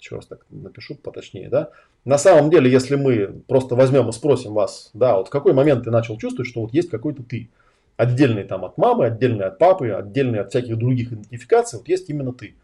еще 0.00 0.16
раз 0.16 0.24
так 0.24 0.46
напишу 0.48 0.94
поточнее, 0.94 1.50
да, 1.50 1.68
на 2.06 2.16
самом 2.16 2.48
деле, 2.48 2.70
если 2.70 2.96
мы 2.96 3.42
просто 3.46 3.74
возьмем 3.74 4.08
и 4.08 4.12
спросим 4.12 4.54
вас, 4.54 4.88
да, 4.94 5.18
вот 5.18 5.26
в 5.26 5.30
какой 5.30 5.52
момент 5.52 5.84
ты 5.84 5.90
начал 5.90 6.16
чувствовать, 6.16 6.48
что 6.48 6.62
вот 6.62 6.72
есть 6.72 6.88
какой-то 6.88 7.22
ты, 7.22 7.50
отдельный 7.98 8.44
там 8.44 8.64
от 8.64 8.78
мамы, 8.78 9.04
отдельный 9.04 9.44
от 9.44 9.58
папы, 9.58 9.90
отдельный 9.90 10.40
от 10.40 10.48
всяких 10.48 10.78
других 10.78 11.12
идентификаций, 11.12 11.78
вот 11.78 11.86
есть 11.86 12.08
именно 12.08 12.32
ты. 12.32 12.54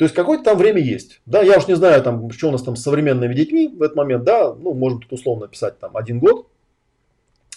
То 0.00 0.04
есть 0.04 0.14
какое-то 0.14 0.44
там 0.44 0.56
время 0.56 0.80
есть. 0.80 1.20
Да, 1.26 1.42
я 1.42 1.58
уж 1.58 1.68
не 1.68 1.74
знаю, 1.74 2.02
там, 2.02 2.30
что 2.30 2.48
у 2.48 2.52
нас 2.52 2.62
там 2.62 2.74
с 2.74 2.82
современными 2.82 3.34
детьми 3.34 3.68
в 3.68 3.82
этот 3.82 3.96
момент, 3.96 4.24
да, 4.24 4.54
ну, 4.54 4.72
может 4.72 5.00
быть, 5.00 5.12
условно 5.12 5.46
писать 5.46 5.78
там 5.78 5.94
один 5.94 6.20
год, 6.20 6.46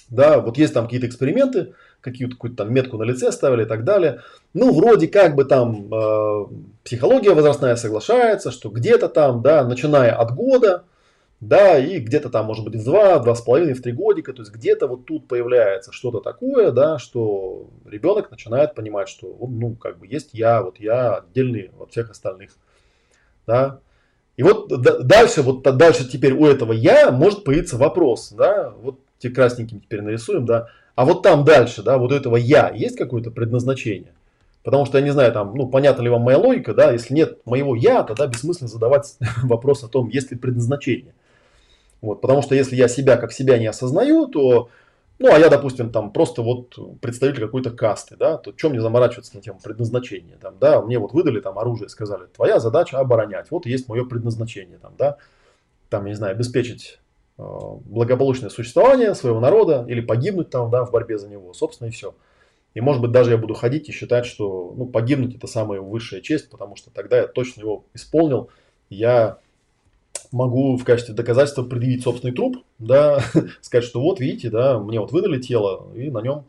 да, 0.09 0.41
вот 0.41 0.57
есть 0.57 0.73
там 0.73 0.83
какие-то 0.83 1.07
эксперименты, 1.07 1.73
какие-то 2.01 2.33
какую-то 2.33 2.57
там 2.57 2.73
метку 2.73 2.97
на 2.97 3.03
лице 3.03 3.31
ставили 3.31 3.63
и 3.63 3.65
так 3.65 3.85
далее. 3.85 4.23
Ну, 4.53 4.73
вроде 4.73 5.07
как 5.07 5.35
бы 5.35 5.45
там 5.45 5.87
э, 5.89 6.45
психология 6.83 7.33
возрастная 7.33 7.77
соглашается, 7.77 8.51
что 8.51 8.67
где-то 8.67 9.07
там, 9.07 9.41
да, 9.41 9.63
начиная 9.63 10.13
от 10.13 10.35
года, 10.35 10.83
да, 11.47 11.77
и 11.77 11.99
где-то 11.99 12.29
там, 12.29 12.45
может 12.45 12.63
быть, 12.63 12.75
в 12.75 12.83
два, 12.83 13.19
два 13.19 13.35
с 13.35 13.41
половиной, 13.41 13.73
в 13.73 13.81
три 13.81 13.91
годика, 13.91 14.33
то 14.33 14.41
есть 14.41 14.53
где-то 14.53 14.87
вот 14.87 15.05
тут 15.05 15.27
появляется 15.27 15.91
что-то 15.91 16.19
такое, 16.19 16.71
да, 16.71 16.97
что 16.97 17.67
ребенок 17.85 18.31
начинает 18.31 18.75
понимать, 18.75 19.09
что, 19.09 19.35
ну, 19.39 19.75
как 19.75 19.99
бы 19.99 20.07
есть 20.07 20.29
я, 20.33 20.61
вот 20.61 20.79
я 20.79 21.17
отдельный 21.17 21.71
от 21.79 21.91
всех 21.91 22.09
остальных, 22.11 22.51
да. 23.45 23.79
И 24.35 24.43
вот 24.43 24.67
дальше, 24.67 25.41
вот 25.41 25.61
дальше 25.61 26.09
теперь 26.09 26.33
у 26.33 26.45
этого 26.45 26.73
я 26.73 27.11
может 27.11 27.43
появиться 27.43 27.77
вопрос, 27.77 28.31
да, 28.31 28.73
вот 28.81 28.99
те 29.19 29.29
красненьким 29.29 29.81
теперь 29.81 30.01
нарисуем, 30.01 30.45
да, 30.45 30.69
а 30.95 31.05
вот 31.05 31.23
там 31.23 31.43
дальше, 31.43 31.83
да, 31.83 31.97
вот 31.97 32.11
у 32.11 32.15
этого 32.15 32.37
я 32.37 32.69
есть 32.69 32.97
какое-то 32.97 33.31
предназначение? 33.31 34.13
Потому 34.63 34.85
что 34.85 34.97
я 34.97 35.03
не 35.03 35.11
знаю, 35.11 35.33
там, 35.33 35.55
ну, 35.55 35.67
понятна 35.67 36.03
ли 36.03 36.09
вам 36.09 36.21
моя 36.21 36.37
логика, 36.37 36.73
да, 36.73 36.91
если 36.91 37.13
нет 37.13 37.45
моего 37.45 37.75
я, 37.75 38.03
тогда 38.03 38.27
бессмысленно 38.27 38.69
задавать 38.69 39.17
вопрос 39.43 39.83
о 39.83 39.89
том, 39.89 40.07
есть 40.07 40.31
ли 40.31 40.37
предназначение. 40.37 41.13
Вот, 42.03 42.19
потому 42.19 42.41
что 42.41 42.53
если 42.53 42.75
я 42.75 42.89
себя 42.89 43.15
как 43.15 43.31
себя 43.31 43.57
не 43.57 43.65
осознаю, 43.65 44.27
то, 44.27 44.69
ну, 45.19 45.33
а 45.33 45.39
я, 45.39 45.47
допустим, 45.47 45.89
там 45.89 46.11
просто 46.11 46.41
вот 46.41 46.77
представитель 46.99 47.45
какой-то 47.45 47.71
касты, 47.71 48.17
да, 48.17 48.37
то 48.37 48.51
чем 48.51 48.71
мне 48.71 48.81
заморачиваться 48.81 49.33
на 49.37 49.41
тему 49.41 49.61
предназначения, 49.63 50.35
там, 50.35 50.59
да, 50.59 50.81
мне 50.81 50.99
вот 50.99 51.13
выдали 51.13 51.39
там 51.39 51.57
оружие, 51.57 51.87
сказали, 51.87 52.25
твоя 52.25 52.59
задача 52.59 52.99
оборонять, 52.99 53.51
вот 53.51 53.65
есть 53.65 53.87
мое 53.87 54.03
предназначение, 54.03 54.79
там, 54.79 54.95
да, 54.97 55.15
там, 55.87 56.03
не 56.03 56.13
знаю, 56.13 56.33
обеспечить 56.33 56.99
э, 57.37 57.43
благополучное 57.85 58.49
существование 58.49 59.15
своего 59.15 59.39
народа 59.39 59.85
или 59.87 60.01
погибнуть 60.01 60.49
там, 60.49 60.69
да, 60.69 60.83
в 60.83 60.91
борьбе 60.91 61.17
за 61.17 61.29
него, 61.29 61.53
собственно, 61.53 61.87
и 61.87 61.91
все. 61.91 62.15
И 62.73 62.81
может 62.81 63.01
быть 63.01 63.11
даже 63.11 63.31
я 63.31 63.37
буду 63.37 63.53
ходить 63.53 63.87
и 63.87 63.93
считать, 63.93 64.25
что 64.25 64.73
ну, 64.75 64.87
погибнуть 64.87 65.35
это 65.35 65.47
самая 65.47 65.79
высшая 65.79 66.19
честь, 66.19 66.49
потому 66.49 66.75
что 66.75 66.91
тогда 66.91 67.19
я 67.19 67.27
точно 67.27 67.61
его 67.61 67.85
исполнил. 67.93 68.49
Я 68.89 69.37
могу 70.33 70.75
в 70.75 70.83
качестве 70.83 71.13
доказательства 71.13 71.63
предъявить 71.63 72.03
собственный 72.03 72.33
труп, 72.33 72.57
да, 72.79 73.23
сказать, 73.61 73.85
что 73.85 74.01
вот 74.01 74.19
видите, 74.19 74.49
да, 74.49 74.79
мне 74.79 74.99
вот 74.99 75.11
выдали 75.11 75.39
тело, 75.39 75.87
и 75.95 76.09
на 76.09 76.19
нем 76.19 76.45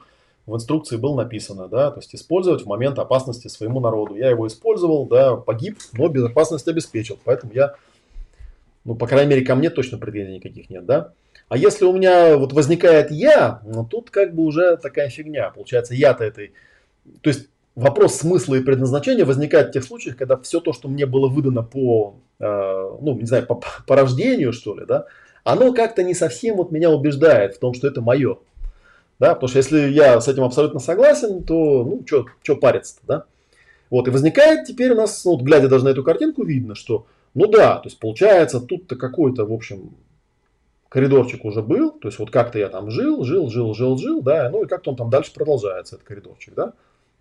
в 0.47 0.55
инструкции 0.57 0.97
было 0.97 1.17
написано, 1.17 1.69
да, 1.69 1.91
то 1.91 2.01
есть 2.01 2.15
использовать 2.15 2.63
в 2.63 2.67
момент 2.67 2.99
опасности 2.99 3.49
своему 3.49 3.81
народу. 3.81 4.17
Я 4.17 4.31
его 4.31 4.47
использовал, 4.47 5.07
да, 5.07 5.37
погиб, 5.37 5.79
но 5.93 6.09
безопасность 6.09 6.67
обеспечил, 6.67 7.19
поэтому 7.25 7.53
я, 7.53 7.75
ну, 8.85 8.95
по 8.95 9.07
крайней 9.07 9.31
мере, 9.31 9.45
ко 9.45 9.55
мне 9.55 9.71
точно 9.71 9.99
претензий 9.99 10.35
никаких 10.35 10.71
нет, 10.71 10.87
да. 10.87 11.13
А 11.49 11.57
если 11.59 11.85
у 11.85 11.93
меня 11.93 12.37
вот 12.39 12.53
возникает 12.53 13.11
я, 13.11 13.61
ну 13.65 13.85
тут 13.85 14.11
как 14.11 14.35
бы 14.35 14.45
уже 14.45 14.79
такая 14.79 15.11
фигня. 15.11 15.51
Получается, 15.51 15.95
я-то 15.95 16.25
этой... 16.25 16.55
То 17.21 17.29
есть 17.29 17.49
вопрос 17.75 18.17
смысла 18.17 18.55
и 18.55 18.61
предназначения 18.61 19.25
возникает 19.25 19.69
в 19.69 19.73
тех 19.73 19.85
случаях, 19.85 20.17
когда 20.17 20.37
все 20.37 20.61
то, 20.61 20.73
что 20.73 20.89
мне 20.89 21.07
было 21.07 21.29
выдано 21.29 21.63
по, 21.63 22.17
э, 22.39 22.45
ну, 23.01 23.19
не 23.19 23.27
знаю, 23.27 23.47
по, 23.47 23.61
по 23.87 23.97
рождению, 23.97 24.53
что 24.53 24.75
ли, 24.77 24.85
да, 24.87 25.07
оно 25.43 25.73
как-то 25.73 26.03
не 26.03 26.15
совсем 26.15 26.57
вот 26.57 26.71
меня 26.71 26.91
убеждает 26.91 27.55
в 27.55 27.59
том, 27.59 27.75
что 27.75 27.87
это 27.87 28.01
мое. 28.01 28.39
Да, 29.21 29.35
потому 29.35 29.49
что 29.49 29.59
если 29.59 29.89
я 29.91 30.21
с 30.21 30.27
этим 30.27 30.43
абсолютно 30.43 30.81
согласен, 30.81 31.45
то, 31.45 31.85
ну, 31.85 32.05
что 32.07 32.57
париться-то, 32.57 33.07
да. 33.07 33.25
Вот, 33.91 34.09
и 34.09 34.11
возникает 34.11 34.67
теперь 34.67 34.93
у 34.93 34.97
нас, 34.97 35.25
ну, 35.25 35.33
вот, 35.33 35.43
глядя 35.43 35.69
даже 35.69 35.85
на 35.85 35.91
эту 35.91 36.03
картинку, 36.03 36.43
видно, 36.43 36.75
что, 36.75 37.07
ну 37.35 37.47
да, 37.47 37.77
то 37.77 37.87
есть 37.87 37.99
получается, 38.01 38.61
тут-то 38.61 38.97
какой-то, 38.97 39.45
в 39.45 39.53
общем, 39.53 39.91
коридорчик 40.89 41.45
уже 41.45 41.63
был, 41.63 41.93
то 41.93 42.09
есть 42.09 42.19
вот 42.19 42.31
как-то 42.31 42.59
я 42.59 42.69
там 42.69 42.91
жил, 42.91 43.25
жил, 43.25 43.51
жил, 43.51 43.75
жил, 43.75 43.97
жил, 43.99 44.21
да, 44.21 44.49
ну 44.51 44.65
и 44.65 44.67
как-то 44.67 44.91
он 44.91 44.97
там 44.97 45.11
дальше 45.11 45.33
продолжается, 45.33 45.97
этот 45.97 46.09
коридорчик, 46.09 46.55
да. 46.55 46.73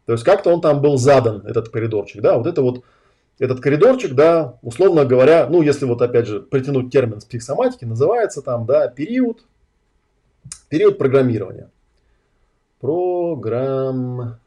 То 0.06 0.14
есть 0.14 0.24
как-то 0.24 0.52
он 0.52 0.62
там 0.62 0.82
был 0.82 0.98
задан, 0.98 1.46
этот 1.46 1.70
коридорчик, 1.70 2.22
да, 2.22 2.38
вот 2.38 2.48
это 2.48 2.62
вот, 2.62 2.84
этот 3.40 3.62
коридорчик, 3.62 4.14
да, 4.14 4.60
условно 4.62 5.06
говоря, 5.06 5.48
ну 5.50 5.62
если 5.62 5.86
вот 5.86 6.02
опять 6.02 6.28
же 6.28 6.42
притянуть 6.42 6.92
термин 6.92 7.22
с 7.22 7.26
психосоматики, 7.26 7.86
называется 7.86 8.42
там, 8.42 8.66
да, 8.66 8.90
период, 8.90 9.46
период 10.70 10.98
программирования. 10.98 11.70
Программирования. 12.80 14.40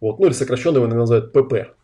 Вот, 0.00 0.18
ну 0.18 0.26
или 0.26 0.32
сокращенно 0.32 0.76
его 0.76 0.86
называют 0.86 1.32
ПП. 1.32 1.76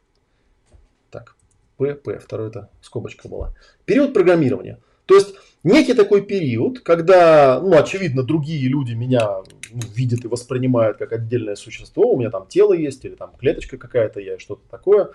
П, 1.82 1.96
П, 1.96 2.18
второй 2.18 2.48
это 2.48 2.70
скобочка 2.80 3.28
была. 3.28 3.54
Период 3.84 4.14
программирования. 4.14 4.78
То 5.06 5.16
есть 5.16 5.34
некий 5.64 5.94
такой 5.94 6.22
период, 6.22 6.80
когда, 6.80 7.60
ну, 7.60 7.76
очевидно, 7.78 8.22
другие 8.22 8.68
люди 8.68 8.92
меня 8.92 9.42
ну, 9.72 9.80
видят 9.94 10.24
и 10.24 10.28
воспринимают 10.28 10.98
как 10.98 11.12
отдельное 11.12 11.56
существо, 11.56 12.12
у 12.12 12.18
меня 12.18 12.30
там 12.30 12.46
тело 12.46 12.72
есть 12.72 13.04
или 13.04 13.14
там 13.14 13.32
клеточка 13.38 13.78
какая-то, 13.78 14.20
я 14.20 14.38
что-то 14.38 14.62
такое. 14.70 15.10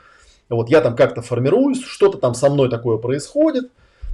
Вот 0.50 0.70
я 0.70 0.82
там 0.82 0.96
как-то 0.96 1.22
формируюсь, 1.22 1.84
что-то 1.84 2.18
там 2.18 2.34
со 2.34 2.50
мной 2.50 2.70
такое 2.70 2.98
происходит. 2.98 3.70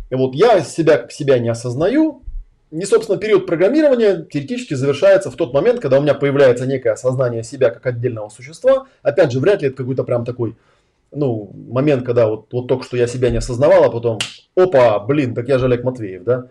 И 0.09 0.15
вот 0.15 0.33
я 0.33 0.61
себя 0.61 0.97
как 0.97 1.11
себя 1.11 1.39
не 1.39 1.49
осознаю. 1.49 2.23
И, 2.71 2.81
собственно, 2.85 3.19
период 3.19 3.45
программирования 3.45 4.25
теоретически 4.31 4.73
завершается 4.73 5.29
в 5.29 5.35
тот 5.35 5.53
момент, 5.53 5.79
когда 5.79 5.99
у 5.99 6.01
меня 6.01 6.15
появляется 6.15 6.65
некое 6.65 6.93
осознание 6.93 7.43
себя 7.43 7.69
как 7.69 7.85
отдельного 7.85 8.29
существа. 8.29 8.87
Опять 9.03 9.31
же, 9.31 9.39
вряд 9.39 9.61
ли 9.61 9.67
это 9.67 9.77
какой-то 9.77 10.03
прям 10.03 10.25
такой 10.25 10.55
ну, 11.15 11.51
момент, 11.53 12.05
когда 12.05 12.27
вот, 12.27 12.47
вот 12.51 12.67
только 12.67 12.83
что 12.83 12.97
я 12.97 13.07
себя 13.07 13.29
не 13.29 13.37
осознавал, 13.37 13.83
а 13.85 13.89
потом, 13.89 14.19
опа, 14.55 14.99
блин, 14.99 15.33
так 15.33 15.47
я 15.47 15.59
же 15.59 15.65
Олег 15.65 15.83
Матвеев, 15.83 16.23
да? 16.23 16.47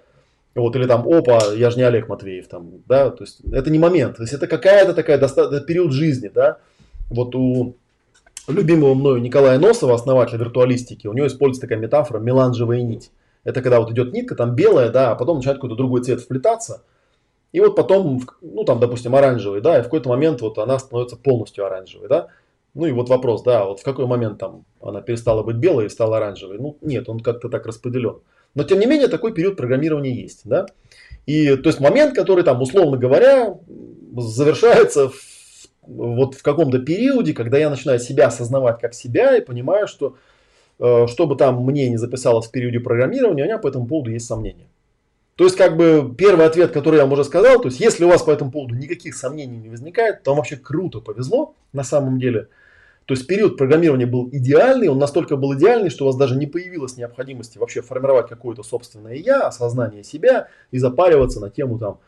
Вот, 0.54 0.76
или 0.76 0.86
там, 0.86 1.08
опа, 1.08 1.40
я 1.54 1.70
же 1.70 1.78
не 1.78 1.82
Олег 1.82 2.08
Матвеев, 2.08 2.46
там, 2.48 2.82
да, 2.86 3.10
то 3.10 3.24
есть 3.24 3.40
это 3.52 3.70
не 3.70 3.78
момент, 3.78 4.16
то 4.16 4.22
есть 4.22 4.34
это 4.34 4.46
какая-то 4.46 4.92
такая 4.92 5.18
доста- 5.18 5.60
период 5.62 5.92
жизни, 5.92 6.30
да, 6.32 6.58
вот 7.08 7.34
у 7.34 7.76
любимого 8.48 8.94
мною 8.94 9.20
Николая 9.20 9.58
Носова, 9.58 9.94
основателя 9.94 10.38
виртуалистики, 10.38 11.06
у 11.06 11.14
него 11.14 11.26
используется 11.26 11.62
такая 11.62 11.78
метафора 11.78 12.18
меланжевая 12.18 12.82
нить. 12.82 13.10
Это 13.44 13.62
когда 13.62 13.80
вот 13.80 13.90
идет 13.90 14.12
нитка, 14.12 14.34
там 14.34 14.54
белая, 14.54 14.90
да, 14.90 15.12
а 15.12 15.14
потом 15.14 15.36
начинает 15.36 15.58
какой-то 15.58 15.76
другой 15.76 16.02
цвет 16.02 16.20
вплетаться, 16.20 16.82
и 17.52 17.60
вот 17.60 17.76
потом, 17.76 18.20
ну 18.40 18.64
там, 18.64 18.80
допустим, 18.80 19.14
оранжевый, 19.14 19.60
да, 19.60 19.78
и 19.78 19.80
в 19.80 19.84
какой-то 19.84 20.08
момент 20.08 20.40
вот 20.40 20.58
она 20.58 20.78
становится 20.78 21.16
полностью 21.16 21.64
оранжевой, 21.66 22.08
да. 22.08 22.28
Ну 22.74 22.86
и 22.86 22.92
вот 22.92 23.10
вопрос, 23.10 23.42
да, 23.42 23.66
вот 23.66 23.80
в 23.80 23.84
какой 23.84 24.06
момент 24.06 24.38
там 24.38 24.64
она 24.80 25.02
перестала 25.02 25.42
быть 25.42 25.56
белой 25.56 25.86
и 25.86 25.90
стала 25.90 26.16
оранжевой? 26.16 26.58
Ну 26.58 26.78
нет, 26.80 27.08
он 27.08 27.20
как-то 27.20 27.48
так 27.50 27.66
распределен. 27.66 28.20
Но 28.54 28.64
тем 28.64 28.80
не 28.80 28.86
менее 28.86 29.08
такой 29.08 29.34
период 29.34 29.56
программирования 29.56 30.14
есть, 30.14 30.42
да. 30.44 30.66
И 31.26 31.54
то 31.56 31.68
есть 31.68 31.80
момент, 31.80 32.14
который 32.14 32.44
там, 32.44 32.62
условно 32.62 32.96
говоря, 32.96 33.58
завершается 34.16 35.10
в, 35.10 35.14
вот 35.82 36.34
в 36.34 36.42
каком-то 36.42 36.78
периоде, 36.78 37.34
когда 37.34 37.58
я 37.58 37.68
начинаю 37.68 37.98
себя 37.98 38.28
осознавать 38.28 38.80
как 38.80 38.94
себя 38.94 39.36
и 39.36 39.44
понимаю, 39.44 39.86
что 39.86 40.16
э, 40.78 41.06
что 41.08 41.26
бы 41.26 41.36
там 41.36 41.62
мне 41.64 41.90
не 41.90 41.98
записалось 41.98 42.46
в 42.46 42.50
периоде 42.50 42.80
программирования, 42.80 43.42
у 43.42 43.46
меня 43.46 43.58
по 43.58 43.68
этому 43.68 43.86
поводу 43.86 44.10
есть 44.10 44.26
сомнения. 44.26 44.68
То 45.36 45.44
есть, 45.44 45.56
как 45.56 45.76
бы 45.76 46.14
первый 46.16 46.46
ответ, 46.46 46.72
который 46.72 46.96
я 46.96 47.02
вам 47.02 47.12
уже 47.12 47.24
сказал, 47.24 47.58
то 47.60 47.68
есть, 47.68 47.80
если 47.80 48.04
у 48.04 48.08
вас 48.08 48.22
по 48.22 48.30
этому 48.30 48.50
поводу 48.50 48.74
никаких 48.74 49.14
сомнений 49.14 49.56
не 49.56 49.70
возникает, 49.70 50.22
то 50.22 50.30
вам 50.30 50.38
вообще 50.38 50.56
круто 50.56 51.00
повезло 51.00 51.54
на 51.74 51.84
самом 51.84 52.18
деле– 52.18 52.48
то 53.06 53.14
есть 53.14 53.26
период 53.26 53.56
программирования 53.56 54.06
был 54.06 54.28
идеальный, 54.30 54.88
он 54.88 54.98
настолько 54.98 55.36
был 55.36 55.54
идеальный, 55.54 55.90
что 55.90 56.04
у 56.04 56.06
вас 56.06 56.16
даже 56.16 56.36
не 56.36 56.46
появилось 56.46 56.96
необходимости 56.96 57.58
вообще 57.58 57.82
формировать 57.82 58.28
какое-то 58.28 58.62
собственное 58.62 59.14
я, 59.14 59.46
осознание 59.46 60.04
себя 60.04 60.48
и 60.70 60.78
запариваться 60.78 61.40
на 61.40 61.50
тему 61.50 61.78
там, 61.78 61.98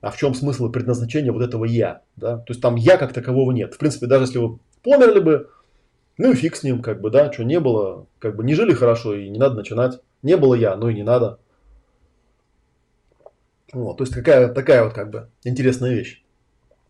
а 0.00 0.10
в 0.10 0.16
чем 0.16 0.34
смысл 0.34 0.68
и 0.68 0.72
предназначение 0.72 1.32
вот 1.32 1.42
этого 1.42 1.64
я. 1.64 2.02
Да? 2.16 2.38
То 2.38 2.52
есть 2.52 2.60
там 2.60 2.76
я 2.76 2.96
как 2.96 3.12
такового 3.12 3.50
нет. 3.50 3.74
В 3.74 3.78
принципе, 3.78 4.06
даже 4.06 4.24
если 4.24 4.38
вы 4.38 4.58
померли 4.82 5.20
бы, 5.20 5.50
ну 6.16 6.30
и 6.30 6.34
фиг 6.34 6.54
с 6.54 6.62
ним, 6.62 6.80
как 6.80 7.00
бы, 7.00 7.10
да, 7.10 7.32
что 7.32 7.44
не 7.44 7.58
было, 7.58 8.06
как 8.20 8.36
бы 8.36 8.44
не 8.44 8.54
жили 8.54 8.72
хорошо 8.72 9.14
и 9.14 9.28
не 9.28 9.38
надо 9.38 9.56
начинать. 9.56 10.00
Не 10.22 10.36
было 10.36 10.54
я, 10.54 10.76
но 10.76 10.88
и 10.88 10.94
не 10.94 11.02
надо. 11.02 11.38
Вот, 13.72 13.98
то 13.98 14.04
есть 14.04 14.14
какая, 14.14 14.48
такая 14.48 14.84
вот 14.84 14.92
как 14.92 15.10
бы 15.10 15.28
интересная 15.42 15.92
вещь. 15.92 16.22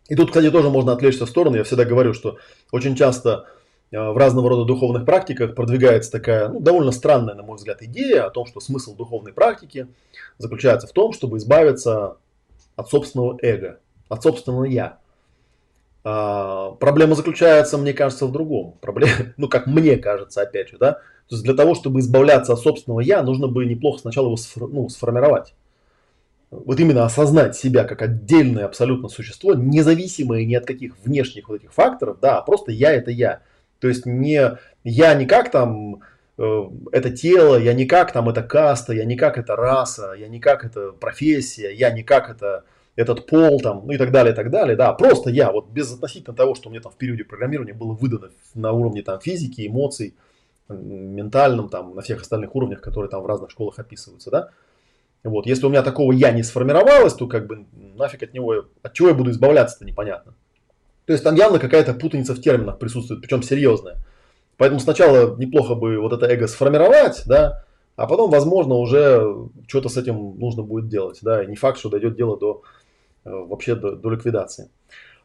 И 0.08 0.14
тут, 0.14 0.28
кстати, 0.28 0.50
тоже 0.50 0.70
можно 0.70 0.92
отвлечься 0.92 1.26
в 1.26 1.28
сторону. 1.28 1.56
Я 1.56 1.64
всегда 1.64 1.84
говорю, 1.84 2.14
что 2.14 2.38
очень 2.70 2.94
часто 2.94 3.46
э, 3.90 3.98
в 3.98 4.16
разного 4.16 4.48
рода 4.50 4.64
духовных 4.64 5.04
практиках 5.04 5.54
продвигается 5.54 6.12
такая 6.12 6.48
ну, 6.48 6.60
довольно 6.60 6.92
странная, 6.92 7.34
на 7.34 7.42
мой 7.42 7.56
взгляд, 7.56 7.82
идея 7.82 8.26
о 8.26 8.30
том, 8.30 8.46
что 8.46 8.60
смысл 8.60 8.94
духовной 8.94 9.32
практики 9.32 9.88
заключается 10.38 10.86
в 10.86 10.92
том, 10.92 11.12
чтобы 11.12 11.38
избавиться 11.38 12.16
от 12.76 12.88
собственного 12.88 13.38
эго, 13.42 13.80
от 14.08 14.22
собственного 14.22 14.64
я. 14.64 14.98
А, 16.04 16.70
проблема 16.72 17.16
заключается, 17.16 17.78
мне 17.78 17.92
кажется, 17.92 18.26
в 18.26 18.32
другом. 18.32 18.76
Проблема, 18.80 19.12
ну, 19.36 19.48
как 19.48 19.66
мне 19.66 19.96
кажется, 19.96 20.42
опять 20.42 20.68
же, 20.68 20.78
да. 20.78 20.92
То 21.28 21.34
есть 21.34 21.42
для 21.42 21.54
того, 21.54 21.74
чтобы 21.74 21.98
избавляться 21.98 22.52
от 22.52 22.60
собственного 22.60 23.00
я, 23.00 23.24
нужно 23.24 23.48
бы 23.48 23.66
неплохо 23.66 23.98
сначала 23.98 24.26
его 24.26 24.36
сфор, 24.36 24.68
ну, 24.68 24.88
сформировать 24.88 25.54
вот 26.50 26.78
именно 26.78 27.04
осознать 27.04 27.56
себя 27.56 27.84
как 27.84 28.02
отдельное 28.02 28.64
абсолютно 28.64 29.08
существо, 29.08 29.54
независимое 29.54 30.44
ни 30.44 30.54
от 30.54 30.66
каких 30.66 30.94
внешних 31.04 31.48
вот 31.48 31.56
этих 31.56 31.72
факторов, 31.72 32.18
да, 32.20 32.38
а 32.38 32.42
просто 32.42 32.72
я 32.72 32.92
это 32.92 33.10
я. 33.10 33.40
То 33.80 33.88
есть 33.88 34.06
не 34.06 34.56
я 34.84 35.14
не 35.14 35.26
как 35.26 35.50
там 35.50 36.02
э, 36.38 36.62
это 36.92 37.10
тело, 37.10 37.56
я 37.56 37.74
не 37.74 37.86
как 37.86 38.12
там 38.12 38.28
это 38.28 38.42
каста, 38.42 38.92
я 38.92 39.04
не 39.04 39.16
как 39.16 39.38
это 39.38 39.56
раса, 39.56 40.14
я 40.18 40.28
не 40.28 40.40
как 40.40 40.64
это 40.64 40.92
профессия, 40.92 41.72
я 41.74 41.90
не 41.90 42.02
как 42.02 42.30
это 42.30 42.64
этот 42.94 43.26
пол 43.26 43.60
там, 43.60 43.82
ну 43.84 43.92
и 43.92 43.98
так 43.98 44.10
далее, 44.10 44.32
и 44.32 44.36
так 44.36 44.50
далее, 44.50 44.74
да, 44.74 44.92
просто 44.94 45.28
я, 45.28 45.52
вот 45.52 45.68
без 45.68 45.92
относительно 45.92 46.34
того, 46.34 46.54
что 46.54 46.70
мне 46.70 46.80
там 46.80 46.90
в 46.90 46.96
периоде 46.96 47.24
программирования 47.24 47.74
было 47.74 47.92
выдано 47.92 48.30
на 48.54 48.72
уровне 48.72 49.02
там 49.02 49.20
физики, 49.20 49.66
эмоций, 49.66 50.14
ментальном, 50.68 51.68
там, 51.68 51.94
на 51.94 52.00
всех 52.00 52.22
остальных 52.22 52.54
уровнях, 52.56 52.80
которые 52.80 53.10
там 53.10 53.22
в 53.22 53.26
разных 53.26 53.50
школах 53.50 53.78
описываются, 53.78 54.30
да, 54.30 54.50
вот, 55.30 55.46
если 55.46 55.66
у 55.66 55.68
меня 55.68 55.82
такого 55.82 56.12
я 56.12 56.32
не 56.32 56.42
сформировалось, 56.42 57.14
то 57.14 57.26
как 57.26 57.46
бы 57.46 57.66
нафиг 57.96 58.22
от 58.22 58.34
него, 58.34 58.66
от 58.82 58.92
чего 58.92 59.08
я 59.08 59.14
буду 59.14 59.30
избавляться-то 59.30 59.84
непонятно. 59.84 60.34
То 61.06 61.12
есть 61.12 61.24
там 61.24 61.34
явно 61.34 61.58
какая-то 61.58 61.94
путаница 61.94 62.34
в 62.34 62.40
терминах 62.40 62.78
присутствует, 62.78 63.20
причем 63.20 63.42
серьезная. 63.42 63.96
Поэтому 64.56 64.80
сначала 64.80 65.36
неплохо 65.36 65.74
бы 65.74 65.98
вот 65.98 66.12
это 66.12 66.26
эго 66.26 66.46
сформировать, 66.46 67.22
да, 67.26 67.64
а 67.94 68.06
потом, 68.06 68.30
возможно, 68.30 68.74
уже 68.74 69.48
что-то 69.66 69.88
с 69.88 69.96
этим 69.96 70.38
нужно 70.38 70.62
будет 70.62 70.88
делать, 70.88 71.18
да, 71.22 71.42
и 71.42 71.46
не 71.46 71.56
факт, 71.56 71.78
что 71.78 71.88
дойдет 71.88 72.16
дело 72.16 72.38
до 72.38 72.62
э, 73.24 73.30
вообще 73.30 73.74
до, 73.74 73.92
до 73.92 74.10
ликвидации. 74.10 74.70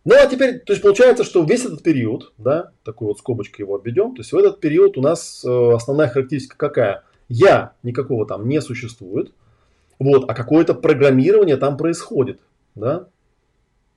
Ну, 0.04 0.16
а 0.16 0.26
теперь, 0.26 0.60
то 0.60 0.74
есть 0.74 0.82
получается, 0.82 1.24
что 1.24 1.44
весь 1.44 1.66
этот 1.66 1.84
период, 1.84 2.34
да, 2.38 2.72
такой 2.84 3.08
вот 3.08 3.20
скобочкой 3.20 3.66
его 3.66 3.76
обведем, 3.76 4.16
то 4.16 4.22
есть 4.22 4.32
в 4.32 4.38
этот 4.38 4.60
период 4.60 4.98
у 4.98 5.02
нас 5.02 5.44
э, 5.46 5.72
основная 5.74 6.08
характеристика 6.08 6.58
какая? 6.58 7.04
Я 7.30 7.74
никакого 7.84 8.26
там 8.26 8.48
не 8.48 8.62
существует, 8.62 9.34
вот, 10.02 10.30
а 10.30 10.34
какое-то 10.34 10.74
программирование 10.74 11.58
там 11.58 11.78
происходит, 11.78 12.40
да. 12.74 13.08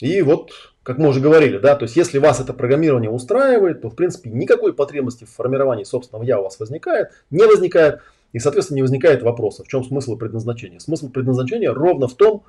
И 0.00 0.20
вот, 0.20 0.50
как 0.82 0.98
мы 0.98 1.08
уже 1.08 1.20
говорили, 1.20 1.56
да, 1.58 1.76
то 1.76 1.84
есть 1.84 1.96
если 1.96 2.18
вас 2.18 2.40
это 2.40 2.52
программирование 2.52 3.10
устраивает, 3.10 3.80
то 3.80 3.88
в 3.88 3.96
принципе 3.96 4.28
никакой 4.28 4.74
потребности 4.74 5.24
в 5.24 5.30
формировании 5.30 5.84
собственного 5.84 6.24
я 6.24 6.40
у 6.40 6.44
вас 6.44 6.60
возникает, 6.60 7.08
не 7.30 7.46
возникает, 7.46 8.00
и, 8.34 8.38
соответственно, 8.38 8.76
не 8.76 8.82
возникает 8.82 9.22
вопроса, 9.22 9.64
в 9.64 9.68
чем 9.68 9.82
смысл 9.82 10.16
предназначения. 10.16 10.78
Смысл 10.78 11.08
предназначения 11.08 11.72
ровно 11.72 12.06
в 12.06 12.14
том, 12.14 12.44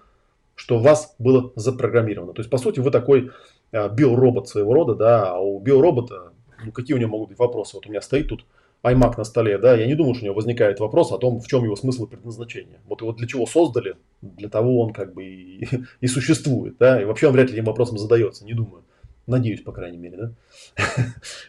что 0.55 0.79
вас 0.79 1.15
было 1.17 1.53
запрограммировано. 1.55 2.33
То 2.33 2.41
есть, 2.41 2.49
по 2.49 2.57
сути, 2.57 2.79
вы 2.81 2.91
такой 2.91 3.31
а, 3.71 3.87
биоробот 3.87 4.49
своего 4.49 4.73
рода, 4.73 4.95
да, 4.95 5.31
а 5.31 5.39
у 5.39 5.59
биоробота, 5.59 6.33
ну, 6.63 6.71
какие 6.73 6.95
у 6.95 6.99
него 6.99 7.11
могут 7.11 7.29
быть 7.29 7.39
вопросы? 7.39 7.77
Вот 7.77 7.85
у 7.85 7.89
меня 7.89 8.01
стоит 8.01 8.27
тут 8.27 8.45
iMac 8.86 9.15
на 9.17 9.24
столе, 9.24 9.58
да, 9.58 9.76
я 9.76 9.88
не 9.88 9.95
думаю, 9.95 10.15
что 10.15 10.24
у 10.24 10.26
него 10.26 10.36
возникает 10.36 10.80
вопрос 10.80 11.12
о 11.12 11.17
том, 11.17 11.39
в 11.39 11.48
чем 11.48 11.63
его 11.63 11.76
смысл 11.76 12.06
и 12.06 12.10
предназначение. 12.10 12.80
Вот 12.86 13.02
его 13.02 13.12
для 13.13 13.28
чего 13.28 13.45
создали, 13.45 13.95
для 14.21 14.50
того 14.50 14.80
он 14.80 14.93
как 14.93 15.13
бы 15.13 15.24
и, 15.26 15.67
и 16.02 16.08
существует, 16.08 16.78
да, 16.78 17.02
и 17.02 17.06
вообще 17.06 17.28
он 17.28 17.34
вряд 17.34 17.50
ли 17.50 17.56
этим 17.56 17.65
вопросом 17.65 17.98
задается, 17.98 18.45
не 18.45 18.54
думаю. 18.54 18.84
Надеюсь, 19.28 19.62
по 19.62 19.71
крайней 19.71 19.98
мере, 19.98 20.17
да. 20.17 20.32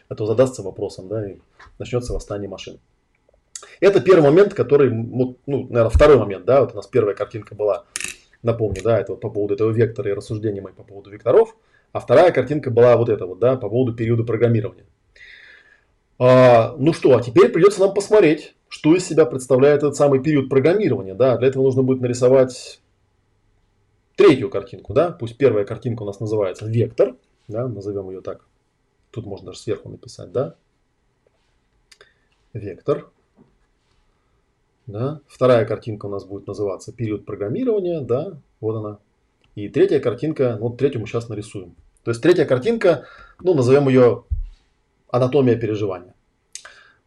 А 0.09 0.15
то 0.15 0.25
задастся 0.25 0.63
вопросом, 0.63 1.07
да, 1.07 1.29
и 1.29 1.37
начнется 1.77 2.13
восстание 2.13 2.49
машин. 2.49 2.79
Это 3.79 4.01
первый 4.01 4.23
момент, 4.23 4.53
который, 4.53 4.91
ну, 4.91 5.37
наверное, 5.45 5.89
второй 5.89 6.17
момент, 6.17 6.45
да, 6.45 6.61
вот 6.61 6.73
у 6.73 6.75
нас 6.75 6.87
первая 6.87 7.15
картинка 7.15 7.55
была 7.55 7.85
Напомню, 8.43 8.81
да, 8.83 8.99
это 8.99 9.13
вот 9.13 9.21
по 9.21 9.29
поводу 9.29 9.55
этого 9.55 9.71
вектора 9.71 10.11
и 10.11 10.13
рассуждения 10.13 10.61
мои 10.61 10.73
по 10.73 10.83
поводу 10.83 11.09
векторов. 11.09 11.55
А 11.91 11.99
вторая 11.99 12.31
картинка 12.31 12.69
была 12.69 12.95
вот 12.97 13.09
эта 13.09 13.25
вот, 13.25 13.39
да, 13.39 13.55
по 13.55 13.69
поводу 13.69 13.93
периода 13.95 14.23
программирования. 14.23 14.85
А, 16.19 16.75
ну 16.77 16.93
что, 16.93 17.15
а 17.15 17.21
теперь 17.21 17.49
придется 17.49 17.79
нам 17.79 17.93
посмотреть, 17.93 18.55
что 18.69 18.95
из 18.95 19.05
себя 19.07 19.25
представляет 19.25 19.79
этот 19.79 19.95
самый 19.95 20.21
период 20.21 20.49
программирования. 20.49 21.13
Да, 21.13 21.37
для 21.37 21.47
этого 21.47 21.63
нужно 21.63 21.83
будет 21.83 22.01
нарисовать 22.01 22.81
третью 24.15 24.49
картинку, 24.49 24.93
да, 24.93 25.11
пусть 25.11 25.37
первая 25.37 25.63
картинка 25.63 26.01
у 26.03 26.05
нас 26.05 26.19
называется 26.19 26.65
вектор, 26.65 27.15
да, 27.47 27.67
назовем 27.67 28.09
ее 28.09 28.21
так. 28.21 28.45
Тут 29.11 29.25
можно 29.25 29.47
даже 29.47 29.59
сверху 29.59 29.89
написать, 29.89 30.31
да. 30.31 30.55
Вектор. 32.53 33.09
Да? 34.87 35.21
Вторая 35.27 35.65
картинка 35.65 36.07
у 36.07 36.09
нас 36.09 36.25
будет 36.25 36.47
называться 36.47 36.91
период 36.91 37.25
программирования, 37.25 38.01
да, 38.01 38.37
вот 38.59 38.75
она. 38.75 38.99
И 39.55 39.69
третья 39.69 39.99
картинка, 39.99 40.57
ну, 40.59 40.69
третью 40.69 41.01
мы 41.01 41.07
сейчас 41.07 41.29
нарисуем. 41.29 41.75
То 42.03 42.11
есть 42.11 42.21
третья 42.21 42.45
картинка, 42.45 43.05
ну, 43.41 43.53
назовем 43.53 43.87
ее 43.87 44.23
анатомия 45.09 45.55
переживания. 45.55 46.13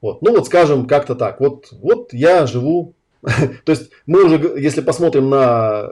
Вот. 0.01 0.23
Ну 0.23 0.33
вот 0.33 0.47
скажем 0.47 0.87
как-то 0.87 1.15
так. 1.15 1.41
Вот, 1.41 1.69
вот 1.73 2.13
я 2.13 2.47
живу. 2.47 2.95
то 3.23 3.73
есть 3.73 3.91
мы 4.07 4.25
уже, 4.25 4.59
если 4.59 4.81
посмотрим 4.81 5.29
на 5.29 5.89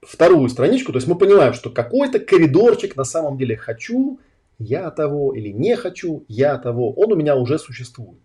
вторую 0.00 0.48
страничку, 0.48 0.92
то 0.92 0.98
есть 0.98 1.06
мы 1.06 1.16
понимаем, 1.16 1.52
что 1.52 1.70
какой-то 1.70 2.18
коридорчик 2.18 2.96
на 2.96 3.04
самом 3.04 3.38
деле 3.38 3.56
хочу, 3.56 4.18
я 4.58 4.90
того 4.90 5.34
или 5.34 5.48
не 5.48 5.76
хочу, 5.76 6.24
я 6.28 6.58
того, 6.58 6.92
он 6.92 7.12
у 7.12 7.16
меня 7.16 7.36
уже 7.36 7.58
существует. 7.58 8.18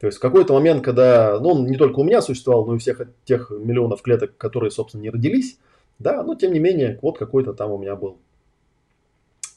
То 0.00 0.06
есть 0.06 0.18
в 0.18 0.20
какой-то 0.20 0.54
момент, 0.54 0.84
когда, 0.84 1.38
ну, 1.40 1.50
он 1.50 1.66
не 1.66 1.76
только 1.76 1.98
у 1.98 2.04
меня 2.04 2.22
существовал, 2.22 2.66
но 2.66 2.74
и 2.74 2.76
у 2.76 2.78
всех 2.78 3.00
тех 3.24 3.50
миллионов 3.50 4.02
клеток, 4.02 4.36
которые, 4.36 4.70
собственно, 4.70 5.02
не 5.02 5.10
родились, 5.10 5.58
да, 5.98 6.22
но 6.22 6.34
тем 6.36 6.52
не 6.52 6.60
менее, 6.60 6.98
вот 7.02 7.18
какой-то 7.18 7.52
там 7.52 7.72
у 7.72 7.78
меня 7.78 7.96
был 7.96 8.18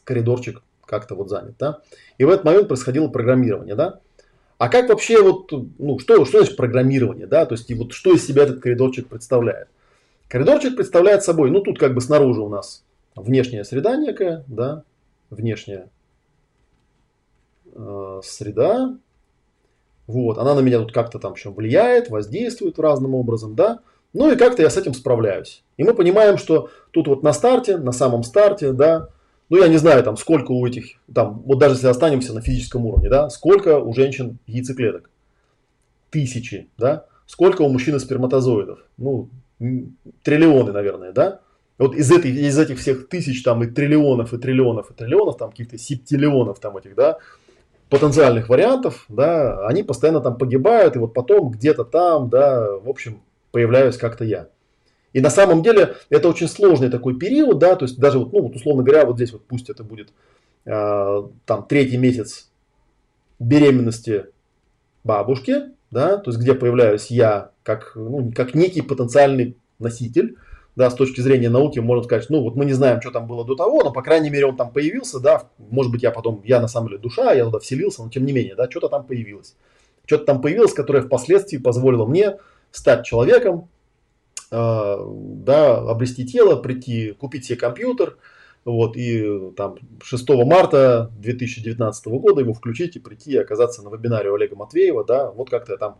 коридорчик 0.03 0.63
как-то 0.91 1.15
вот 1.15 1.29
занят, 1.29 1.55
да. 1.57 1.79
И 2.19 2.25
в 2.25 2.29
этот 2.29 2.45
момент 2.45 2.67
происходило 2.67 3.07
программирование, 3.07 3.75
да. 3.75 4.01
А 4.57 4.69
как 4.69 4.89
вообще 4.89 5.23
вот, 5.23 5.51
ну, 5.51 5.97
что, 5.97 6.23
что 6.25 6.39
значит 6.39 6.57
программирование, 6.57 7.25
да, 7.25 7.47
то 7.47 7.55
есть 7.55 7.71
и 7.71 7.73
вот 7.73 7.93
что 7.93 8.13
из 8.13 8.27
себя 8.27 8.43
этот 8.43 8.59
коридорчик 8.59 9.07
представляет? 9.07 9.69
Коридорчик 10.27 10.75
представляет 10.75 11.23
собой, 11.23 11.49
ну, 11.49 11.61
тут 11.61 11.79
как 11.79 11.95
бы 11.95 12.01
снаружи 12.01 12.41
у 12.41 12.49
нас 12.49 12.83
внешняя 13.15 13.63
среда 13.63 13.95
некая, 13.95 14.43
да, 14.47 14.83
внешняя 15.31 15.89
э, 17.73 18.19
среда, 18.23 18.97
вот, 20.07 20.37
она 20.37 20.53
на 20.53 20.59
меня 20.59 20.79
тут 20.79 20.91
как-то 20.91 21.19
там 21.19 21.33
еще 21.33 21.51
влияет, 21.51 22.09
воздействует 22.09 22.77
разным 22.79 23.15
образом, 23.15 23.55
да. 23.55 23.79
Ну 24.13 24.29
и 24.29 24.35
как-то 24.35 24.61
я 24.61 24.69
с 24.69 24.75
этим 24.75 24.93
справляюсь. 24.93 25.63
И 25.77 25.83
мы 25.85 25.93
понимаем, 25.93 26.37
что 26.37 26.69
тут 26.91 27.07
вот 27.07 27.23
на 27.23 27.31
старте, 27.31 27.77
на 27.77 27.93
самом 27.93 28.23
старте, 28.23 28.73
да, 28.73 29.07
ну 29.51 29.57
я 29.57 29.67
не 29.67 29.77
знаю 29.77 30.01
там 30.03 30.15
сколько 30.15 30.51
у 30.51 30.65
этих, 30.65 30.95
там, 31.13 31.43
вот 31.45 31.59
даже 31.59 31.75
если 31.75 31.87
останемся 31.87 32.33
на 32.33 32.41
физическом 32.41 32.85
уровне, 32.85 33.09
да, 33.09 33.29
сколько 33.29 33.79
у 33.79 33.93
женщин 33.93 34.39
яйцеклеток? 34.47 35.09
Тысячи, 36.09 36.69
да. 36.77 37.05
Сколько 37.25 37.61
у 37.61 37.69
мужчин 37.69 37.99
сперматозоидов? 37.99 38.79
Ну, 38.97 39.29
триллионы, 40.23 40.71
наверное, 40.71 41.11
да. 41.11 41.41
Вот 41.77 41.95
из, 41.95 42.09
этой, 42.11 42.31
из 42.31 42.57
этих 42.57 42.79
всех 42.79 43.09
тысяч 43.09 43.43
там 43.43 43.61
и 43.63 43.67
триллионов, 43.67 44.33
и 44.33 44.37
триллионов, 44.37 44.89
и 44.89 44.93
триллионов, 44.93 45.35
там 45.35 45.49
каких-то 45.49 45.77
септиллионов 45.77 46.59
там 46.59 46.77
этих, 46.77 46.95
да, 46.95 47.17
потенциальных 47.89 48.47
вариантов, 48.47 49.03
да, 49.09 49.67
они 49.67 49.83
постоянно 49.83 50.21
там 50.21 50.37
погибают, 50.37 50.95
и 50.95 50.99
вот 50.99 51.13
потом 51.13 51.51
где-то 51.51 51.83
там, 51.83 52.29
да, 52.29 52.77
в 52.77 52.87
общем, 52.87 53.21
появляюсь 53.51 53.97
как-то 53.97 54.23
я. 54.23 54.47
И 55.13 55.19
на 55.19 55.29
самом 55.29 55.61
деле 55.61 55.95
это 56.09 56.29
очень 56.29 56.47
сложный 56.47 56.89
такой 56.89 57.17
период, 57.17 57.59
да, 57.59 57.75
то 57.75 57.85
есть 57.85 57.99
даже 57.99 58.19
вот, 58.19 58.31
ну, 58.31 58.41
вот 58.43 58.55
условно 58.55 58.83
говоря, 58.83 59.05
вот 59.05 59.17
здесь 59.17 59.33
вот 59.33 59.45
пусть 59.45 59.69
это 59.69 59.83
будет 59.83 60.09
э, 60.65 61.23
там 61.45 61.65
третий 61.67 61.97
месяц 61.97 62.49
беременности 63.39 64.27
бабушки, 65.03 65.63
да, 65.89 66.17
то 66.17 66.31
есть 66.31 66.39
где 66.39 66.53
появляюсь 66.53 67.07
я 67.07 67.51
как, 67.63 67.93
ну, 67.95 68.31
как 68.33 68.53
некий 68.55 68.81
потенциальный 68.81 69.57
носитель, 69.79 70.37
да, 70.75 70.89
с 70.89 70.95
точки 70.95 71.19
зрения 71.19 71.49
науки 71.49 71.79
можно 71.79 72.05
сказать, 72.05 72.29
ну 72.29 72.41
вот 72.41 72.55
мы 72.55 72.63
не 72.63 72.73
знаем, 72.73 73.01
что 73.01 73.11
там 73.11 73.27
было 73.27 73.43
до 73.43 73.55
того, 73.55 73.83
но 73.83 73.91
по 73.91 74.01
крайней 74.01 74.29
мере 74.29 74.45
он 74.45 74.55
там 74.55 74.71
появился, 74.71 75.19
да, 75.19 75.43
может 75.57 75.91
быть 75.91 76.03
я 76.03 76.11
потом, 76.11 76.41
я 76.45 76.61
на 76.61 76.69
самом 76.69 76.87
деле 76.87 76.99
душа, 76.99 77.33
я 77.33 77.43
туда 77.43 77.59
вселился, 77.59 78.03
но 78.03 78.09
тем 78.09 78.25
не 78.25 78.31
менее, 78.31 78.55
да, 78.55 78.69
что-то 78.69 78.87
там 78.87 79.05
появилось. 79.05 79.55
Что-то 80.05 80.25
там 80.25 80.41
появилось, 80.41 80.73
которое 80.73 81.03
впоследствии 81.03 81.57
позволило 81.57 82.05
мне 82.05 82.37
стать 82.71 83.05
человеком, 83.05 83.67
да, 84.51 85.77
обрести 85.77 86.25
тело, 86.25 86.57
прийти, 86.57 87.13
купить 87.13 87.45
себе 87.45 87.57
компьютер, 87.57 88.17
вот, 88.65 88.97
и 88.97 89.51
там 89.55 89.77
6 90.03 90.29
марта 90.45 91.09
2019 91.19 92.07
года 92.07 92.41
его 92.41 92.53
включить 92.53 92.95
и 92.97 92.99
прийти 92.99 93.31
и 93.31 93.37
оказаться 93.37 93.81
на 93.81 93.89
вебинаре 93.89 94.29
у 94.29 94.35
Олега 94.35 94.55
Матвеева, 94.55 95.05
да, 95.05 95.31
вот 95.31 95.49
как-то 95.49 95.77
там 95.77 95.97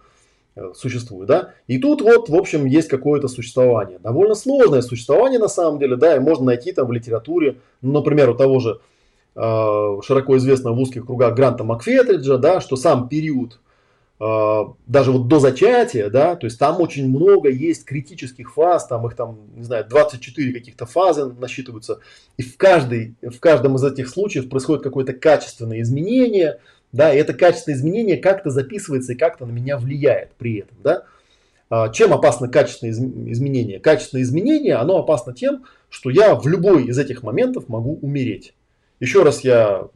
Э, 0.54 0.74
существует, 0.76 1.28
да. 1.30 1.54
И 1.68 1.78
тут 1.78 2.02
вот, 2.02 2.28
в 2.28 2.36
общем, 2.36 2.66
есть 2.66 2.90
какое-то 2.90 3.30
существование. 3.30 4.00
Довольно 4.00 4.36
сложное 4.36 4.82
существование 4.82 5.40
на 5.40 5.48
самом 5.48 5.80
деле, 5.80 5.96
да, 5.96 6.18
и 6.18 6.20
можно 6.20 6.46
найти 6.46 6.74
там 6.74 6.88
в 6.88 6.92
литературе, 6.92 7.58
ну, 7.82 7.94
например, 7.94 8.30
у 8.30 8.36
того 8.36 8.60
же 8.60 8.82
э, 9.36 9.98
широко 10.04 10.36
известного 10.36 10.76
в 10.76 10.80
узких 10.80 11.06
кругах 11.06 11.36
Гранта 11.36 11.64
Макфетриджа, 11.64 12.38
да, 12.38 12.60
что 12.60 12.76
сам 12.76 13.08
период 13.08 13.61
даже 14.22 15.12
вот 15.12 15.28
до 15.28 15.40
зачатия, 15.40 16.12
да, 16.12 16.36
то 16.36 16.46
есть 16.46 16.60
там 16.60 16.80
очень 16.80 17.10
много 17.10 17.50
есть 17.50 17.86
критических 17.86 18.54
фаз, 18.54 18.86
там 18.86 19.08
их 19.08 19.16
там, 19.16 19.40
не 19.56 19.64
знаю, 19.64 19.84
24 19.90 20.54
каких-то 20.54 20.86
фазы 20.86 21.26
насчитываются, 21.26 22.02
и 22.38 22.44
в, 22.44 22.56
каждой, 22.56 23.16
в 23.24 23.40
каждом 23.40 23.78
из 23.78 23.84
этих 23.84 24.08
случаев 24.08 24.48
происходит 24.48 24.84
какое-то 24.84 25.14
качественное 25.14 25.82
изменение, 25.82 26.60
да, 26.92 27.12
и 27.12 27.18
это 27.18 27.34
качественное 27.34 27.76
изменение 27.76 28.18
как-то 28.18 28.52
записывается 28.52 29.14
и 29.14 29.16
как-то 29.16 29.48
на 29.48 29.52
меня 29.52 29.80
влияет 29.80 30.34
при 30.38 30.60
этом, 30.60 30.78
да. 30.84 31.06
А, 31.72 31.90
чем 31.90 32.14
опасно 32.14 32.48
качественное 32.48 32.94
изменение? 33.32 33.80
Качественное 33.80 34.24
изменение, 34.24 34.76
оно 34.76 35.00
опасно 35.00 35.34
тем, 35.34 35.66
что 35.90 36.12
я 36.12 36.36
в 36.36 36.46
любой 36.46 36.86
из 36.86 37.00
этих 37.00 37.24
моментов 37.24 37.70
могу 37.70 37.98
умереть. 38.04 38.54
Еще 39.00 39.24
раз 39.24 39.44
я 39.44 39.88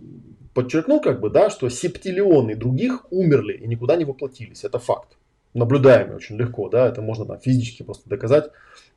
подчеркну, 0.56 1.01
как 1.01 1.20
бы, 1.20 1.30
да, 1.30 1.51
что 1.51 1.70
септиллионы 1.70 2.56
других 2.56 3.06
умерли 3.12 3.53
и 3.53 3.68
никуда 3.68 3.97
не 3.97 4.06
воплотились. 4.06 4.64
Это 4.64 4.80
факт. 4.80 5.18
Наблюдаемый 5.53 6.16
очень 6.16 6.38
легко, 6.38 6.70
да, 6.70 6.88
это 6.88 7.01
можно 7.01 7.26
там, 7.26 7.39
физически 7.39 7.84
просто 7.84 8.10
доказать 8.10 8.49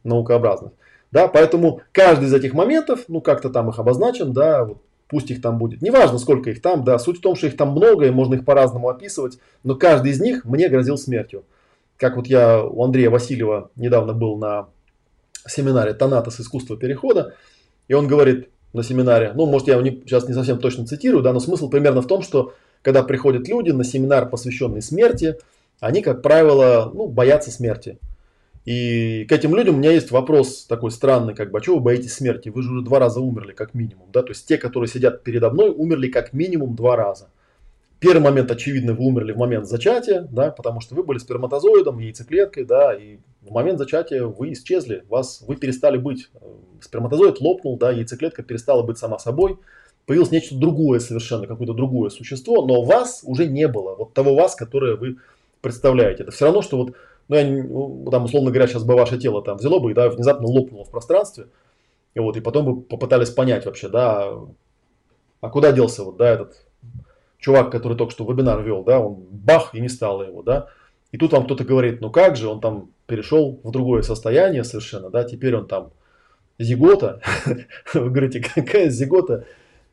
наукообразно. 0.05 0.73
Да, 1.11 1.29
поэтому 1.29 1.83
каждый 1.93 2.27
из 2.27 2.35
этих 2.35 2.55
моментов, 2.55 3.05
ну 3.09 3.21
как-то 3.21 3.51
там 3.51 3.69
их 3.69 3.79
обозначим, 3.79 4.33
да, 4.33 4.65
вот 4.65 4.83
пусть 5.09 5.31
их 5.31 5.43
там 5.43 5.59
будет. 5.59 5.83
Неважно, 5.83 6.19
сколько 6.19 6.51
их 6.51 6.63
там, 6.63 6.85
да, 6.85 6.99
суть 6.99 7.19
в 7.19 7.23
том, 7.23 7.35
что 7.35 7.49
их 7.49 7.57
там 7.57 7.71
много, 7.71 8.07
и 8.07 8.11
можно 8.11 8.35
их 8.35 8.45
по-разному 8.45 8.89
описывать, 8.89 9.39
но 9.65 9.75
каждый 9.75 10.13
из 10.13 10.21
них 10.21 10.45
мне 10.45 10.69
грозил 10.69 10.97
смертью. 10.97 11.45
Как 11.97 12.17
вот 12.17 12.29
я 12.29 12.63
у 12.63 12.85
Андрея 12.85 13.11
Васильева 13.11 13.71
недавно 13.75 14.13
был 14.13 14.37
на 14.37 14.69
семинаре 15.47 15.95
«Танатос. 15.95 16.41
Искусство 16.41 16.77
перехода», 16.77 17.35
и 17.89 17.95
он 17.95 18.07
говорит 18.07 18.51
на 18.73 18.83
семинаре, 18.83 19.33
ну, 19.35 19.47
может, 19.47 19.69
я 19.69 19.81
не, 19.81 19.91
сейчас 19.91 20.29
не 20.29 20.35
совсем 20.35 20.59
точно 20.59 20.87
цитирую, 20.87 21.23
да, 21.23 21.33
но 21.33 21.41
смысл 21.41 21.69
примерно 21.69 22.03
в 22.03 22.07
том, 22.07 22.23
что 22.23 22.55
когда 22.83 23.03
приходят 23.03 23.49
люди 23.49 23.71
на 23.71 23.85
семинар, 23.85 24.29
посвященный 24.29 24.83
смерти, 24.83 25.37
они, 25.81 26.03
как 26.03 26.23
правило, 26.23 26.91
ну, 26.93 27.07
боятся 27.07 27.51
смерти. 27.51 27.99
И 28.65 29.25
к 29.25 29.33
этим 29.33 29.55
людям 29.55 29.77
у 29.77 29.79
меня 29.79 29.93
есть 29.93 30.11
вопрос 30.11 30.67
такой 30.67 30.91
странный, 30.91 31.35
как 31.35 31.51
бы, 31.51 31.59
а 31.59 31.63
чего 31.63 31.77
вы 31.77 31.83
боитесь 31.83 32.13
смерти? 32.13 32.51
Вы 32.51 32.63
же 32.63 32.71
уже 32.71 32.85
два 32.85 32.99
раза 32.99 33.21
умерли, 33.21 33.53
как 33.53 33.73
минимум, 33.73 34.09
да? 34.13 34.23
То 34.23 34.31
есть 34.31 34.47
те, 34.47 34.59
которые 34.59 34.89
сидят 34.89 35.23
передо 35.23 35.51
мной, 35.51 35.71
умерли 35.71 36.09
как 36.09 36.35
минимум 36.35 36.77
два 36.77 36.95
раза. 36.95 37.31
Первый 37.99 38.23
момент, 38.23 38.51
очевидно, 38.51 38.93
вы 38.93 39.07
умерли 39.07 39.33
в 39.33 39.39
момент 39.39 39.67
зачатия, 39.67 40.29
да, 40.31 40.51
потому 40.51 40.81
что 40.81 40.95
вы 40.95 41.03
были 41.03 41.19
сперматозоидом, 41.19 41.99
яйцеклеткой, 41.99 42.65
да, 42.65 42.95
и 42.95 43.19
в 43.49 43.53
момент 43.53 43.79
зачатия 43.79 44.25
вы 44.25 44.53
исчезли, 44.53 45.05
вас, 45.09 45.43
вы 45.47 45.57
перестали 45.57 45.97
быть. 45.97 46.29
Сперматозоид 46.81 47.41
лопнул, 47.41 47.77
да, 47.77 47.91
яйцеклетка 47.91 48.43
перестала 48.43 48.83
быть 48.83 48.99
сама 48.99 49.19
собой, 49.19 49.59
появилось 50.07 50.31
нечто 50.31 50.57
другое 50.57 51.01
совершенно, 51.01 51.47
какое-то 51.47 51.75
другое 51.75 52.11
существо, 52.11 52.65
но 52.67 52.83
вас 52.83 53.23
уже 53.25 53.47
не 53.47 53.69
было, 53.69 53.95
вот 53.95 54.15
того 54.15 54.35
вас, 54.35 54.55
которое 54.55 54.97
вы 54.97 55.17
представляете. 55.61 56.23
Это 56.23 56.33
все 56.33 56.47
равно, 56.47 56.63
что 56.63 56.79
вот, 56.79 56.95
ну, 57.29 57.37
я, 57.37 57.45
ну, 57.45 58.09
там, 58.11 58.25
условно 58.25 58.51
говоря, 58.51 58.69
сейчас 58.69 58.85
бы 58.85 58.95
ваше 58.95 59.19
тело 59.19 59.43
там 59.43 59.59
взяло 59.59 59.81
бы 59.81 59.91
и 59.91 59.95
да, 59.95 60.09
внезапно 60.09 60.47
лопнуло 60.47 60.85
в 60.85 60.91
пространстве, 60.91 61.49
и 62.15 62.21
вот, 62.21 62.37
и 62.37 62.41
потом 62.41 62.65
бы 62.65 62.81
попытались 62.81 63.31
понять 63.31 63.67
вообще, 63.67 63.89
да, 63.89 64.33
а 65.41 65.51
куда 65.51 65.73
делся 65.73 66.05
вот, 66.05 66.17
да, 66.17 66.31
этот 66.31 66.57
чувак, 67.39 67.71
который 67.71 67.97
только 67.97 68.13
что 68.13 68.25
вебинар 68.25 68.63
вел, 68.63 68.83
да, 68.85 69.01
он 69.01 69.15
бах 69.31 69.75
и 69.75 69.81
не 69.81 69.89
стало 69.89 70.23
его, 70.23 70.43
да. 70.43 70.69
И 71.13 71.19
тут 71.19 71.33
вам 71.33 71.45
кто-то 71.45 71.65
говорит, 71.65 72.01
ну 72.01 72.11
как 72.11 72.37
же, 72.37 72.49
он 72.49 72.61
там 72.61 72.91
перешел 73.09 73.59
в 73.65 73.71
другое 73.73 74.03
состояние 74.03 74.63
совершенно, 74.63 75.11
да, 75.11 75.25
теперь 75.25 75.57
он 75.57 75.67
там 75.67 75.91
зигота. 76.59 77.21
Вы 77.95 78.11
говорите, 78.11 78.41
какая 78.41 78.91
зигота? 78.91 79.47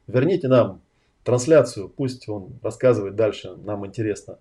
Верните 0.06 0.48
нам 0.48 0.82
трансляцию, 1.24 1.90
пусть 1.90 2.30
он 2.30 2.50
рассказывает 2.62 3.16
дальше, 3.16 3.56
нам 3.64 3.88
интересно. 3.88 4.38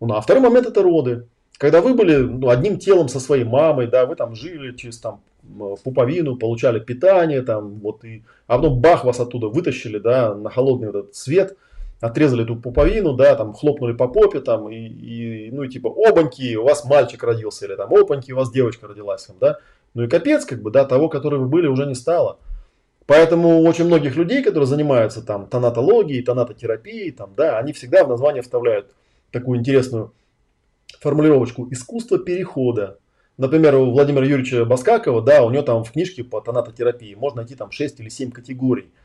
Ну, 0.00 0.14
а 0.14 0.20
второй 0.20 0.42
момент 0.42 0.66
это 0.66 0.82
роды. 0.82 1.26
Когда 1.56 1.80
вы 1.80 1.94
были 1.94 2.16
ну, 2.16 2.48
одним 2.48 2.78
телом 2.80 3.08
со 3.08 3.20
своей 3.20 3.44
мамой, 3.44 3.86
да, 3.86 4.06
вы 4.06 4.16
там 4.16 4.34
жили 4.34 4.74
через 4.76 4.98
там 4.98 5.20
пуповину, 5.84 6.36
получали 6.36 6.80
питание, 6.80 7.42
там, 7.42 7.78
вот, 7.78 8.04
и, 8.04 8.24
а 8.48 8.56
потом 8.56 8.80
бах 8.80 9.04
вас 9.04 9.20
оттуда 9.20 9.46
вытащили, 9.46 9.98
да, 9.98 10.34
на 10.34 10.50
холодный 10.50 10.88
этот 10.88 11.14
свет– 11.14 11.56
отрезали 12.00 12.44
эту 12.44 12.56
пуповину, 12.56 13.14
да, 13.14 13.34
там 13.34 13.52
хлопнули 13.52 13.92
по 13.92 14.08
попе, 14.08 14.40
там, 14.40 14.68
и, 14.68 14.76
и 14.76 15.50
ну 15.50 15.62
и 15.62 15.68
типа, 15.68 15.88
обаньки, 16.06 16.56
у 16.56 16.64
вас 16.64 16.84
мальчик 16.84 17.22
родился, 17.22 17.66
или 17.66 17.76
там, 17.76 17.92
опаньки, 17.94 18.32
у 18.32 18.36
вас 18.36 18.50
девочка 18.52 18.86
родилась, 18.86 19.24
там, 19.24 19.36
да. 19.40 19.58
Ну 19.94 20.02
и 20.02 20.08
капец, 20.08 20.44
как 20.44 20.60
бы, 20.60 20.70
да, 20.70 20.84
того, 20.84 21.08
который 21.08 21.38
вы 21.38 21.46
были, 21.46 21.66
уже 21.66 21.86
не 21.86 21.94
стало. 21.94 22.38
Поэтому 23.06 23.62
очень 23.62 23.84
многих 23.84 24.16
людей, 24.16 24.42
которые 24.42 24.66
занимаются 24.66 25.22
там 25.22 25.46
тонатологией, 25.46 26.22
тонатотерапией, 26.22 27.10
там, 27.10 27.32
да, 27.36 27.58
они 27.58 27.72
всегда 27.72 28.04
в 28.04 28.08
название 28.08 28.42
вставляют 28.42 28.94
такую 29.30 29.60
интересную 29.60 30.12
формулировочку 31.00 31.68
«искусство 31.70 32.18
перехода». 32.18 32.98
Например, 33.36 33.74
у 33.76 33.90
Владимира 33.90 34.24
Юрьевича 34.24 34.64
Баскакова, 34.64 35.20
да, 35.20 35.44
у 35.44 35.50
него 35.50 35.62
там 35.62 35.84
в 35.84 35.90
книжке 35.90 36.22
по 36.22 36.40
тонатотерапии 36.40 37.14
можно 37.14 37.38
найти 37.38 37.56
там 37.56 37.70
6 37.70 38.00
или 38.00 38.08
7 38.08 38.30
категорий– 38.30 38.92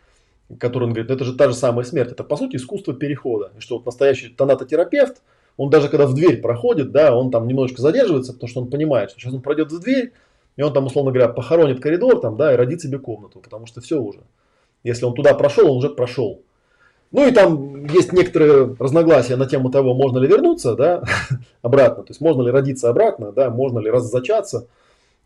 который 0.58 0.86
он 0.86 0.94
говорит, 0.94 1.12
это 1.12 1.24
же 1.24 1.36
та 1.36 1.48
же 1.48 1.54
самая 1.54 1.86
смерть, 1.86 2.12
это 2.12 2.24
по 2.24 2.36
сути 2.38 2.56
искусство 2.56 2.94
перехода. 2.94 3.52
Что 3.60 3.78
вот 3.78 3.86
настоящий 3.86 4.30
тонатотерапевт, 4.30 5.22
он 5.58 5.70
даже 5.70 5.90
когда 5.90 6.08
в 6.08 6.14
дверь 6.14 6.42
проходит, 6.42 6.92
да, 6.92 7.16
он 7.16 7.32
там 7.32 7.48
немножечко 7.48 7.82
задерживается, 7.82 8.34
потому 8.34 8.50
что 8.50 8.62
он 8.62 8.70
понимает, 8.70 9.12
что 9.12 9.20
сейчас 9.20 9.34
он 9.34 9.42
пройдет 9.42 9.72
в 9.72 9.80
дверь, 9.80 10.14
и 10.56 10.62
он 10.62 10.74
там, 10.74 10.86
условно 10.86 11.12
говоря, 11.12 11.30
похоронит 11.30 11.82
коридор 11.82 12.20
там, 12.20 12.38
да, 12.38 12.54
и 12.54 12.56
родит 12.56 12.82
себе 12.82 12.98
комнату, 12.98 13.40
потому 13.40 13.66
что 13.66 13.82
все 13.82 14.00
уже. 14.00 14.22
Если 14.84 15.06
он 15.06 15.14
туда 15.14 15.34
прошел, 15.34 15.72
он 15.72 15.78
уже 15.78 15.90
прошел. 15.90 16.42
Ну 17.12 17.28
и 17.28 17.32
там 17.32 17.86
есть 17.86 18.14
некоторые 18.14 18.76
разногласия 18.80 19.36
на 19.36 19.48
тему 19.48 19.72
того, 19.72 19.94
можно 19.94 20.20
ли 20.20 20.28
вернуться, 20.28 20.76
да, 20.76 21.04
обратно, 21.62 22.04
то 22.04 22.12
есть 22.12 22.22
можно 22.22 22.44
ли 22.44 22.52
родиться 22.52 22.90
обратно, 22.90 23.32
да, 23.32 23.50
можно 23.50 23.80
ли 23.80 23.90
раззачаться, 23.90 24.68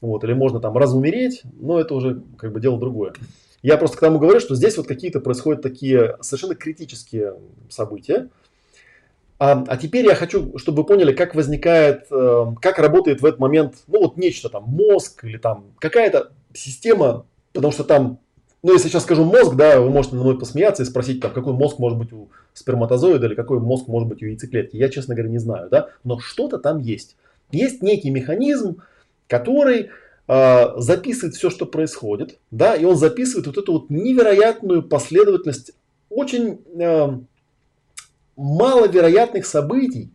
вот, 0.02 0.24
или 0.24 0.34
можно 0.34 0.60
там 0.60 0.78
разумереть, 0.78 1.44
но 1.60 1.80
это 1.80 1.94
уже 1.94 2.22
как 2.38 2.54
бы 2.54 2.62
дело 2.62 2.80
другое. 2.80 3.14
Я 3.64 3.78
просто 3.78 3.98
к 3.98 4.02
тому 4.02 4.20
говорю, 4.20 4.42
что 4.42 4.56
здесь 4.56 4.78
вот 4.78 4.88
какие-то 4.88 5.22
происходят 5.22 5.62
такие 5.62 6.18
совершенно 6.20 6.54
критические 6.54 7.36
события. 7.70 8.30
А, 9.40 9.64
а 9.68 9.78
теперь 9.78 10.06
я 10.06 10.16
хочу, 10.16 10.58
чтобы 10.58 10.82
вы 10.82 10.88
поняли, 10.88 11.14
как 11.14 11.34
возникает, 11.34 12.06
э, 12.12 12.46
как 12.62 12.78
работает 12.78 13.22
в 13.22 13.26
этот 13.26 13.40
момент, 13.40 13.76
ну 13.88 14.00
вот 14.00 14.18
нечто 14.18 14.50
там, 14.50 14.66
мозг 14.66 15.24
или 15.24 15.38
там 15.38 15.66
какая-то 15.80 16.34
система, 16.54 17.26
потому 17.54 17.72
что 17.72 17.86
там, 17.86 18.20
ну 18.64 18.74
если 18.74 18.90
сейчас 18.90 19.04
скажу 19.04 19.24
мозг, 19.24 19.56
да, 19.56 19.80
вы 19.80 19.90
можете 19.90 20.18
на 20.18 20.24
мной 20.24 20.38
посмеяться 20.38 20.84
и 20.84 20.86
спросить, 20.86 21.22
там, 21.22 21.32
какой 21.32 21.54
мозг 21.54 21.80
может 21.80 21.98
быть 21.98 22.12
у 22.12 22.30
сперматозоида 22.54 23.28
или 23.28 23.36
какой 23.36 23.60
мозг 23.60 23.88
может 23.88 24.10
быть 24.10 24.22
у 24.22 24.26
яйцеклетки. 24.26 24.76
Я, 24.76 24.90
честно 24.90 25.16
говоря, 25.16 25.32
не 25.32 25.40
знаю, 25.40 25.70
да, 25.70 25.90
но 26.04 26.20
что-то 26.20 26.58
там 26.58 26.80
есть. 26.80 27.16
Есть 27.52 27.82
некий 27.82 28.10
механизм, 28.10 28.82
который 29.28 29.90
записывает 30.28 31.36
все, 31.36 31.50
что 31.50 31.66
происходит, 31.66 32.40
да, 32.50 32.76
и 32.76 32.86
он 32.86 32.96
записывает 32.96 33.46
вот 33.48 33.58
эту 33.58 33.74
вот 33.74 33.90
невероятную 33.90 34.82
последовательность 34.82 35.74
очень 36.10 36.62
э, 36.80 37.08
маловероятных 38.36 39.46
событий, 39.46 40.12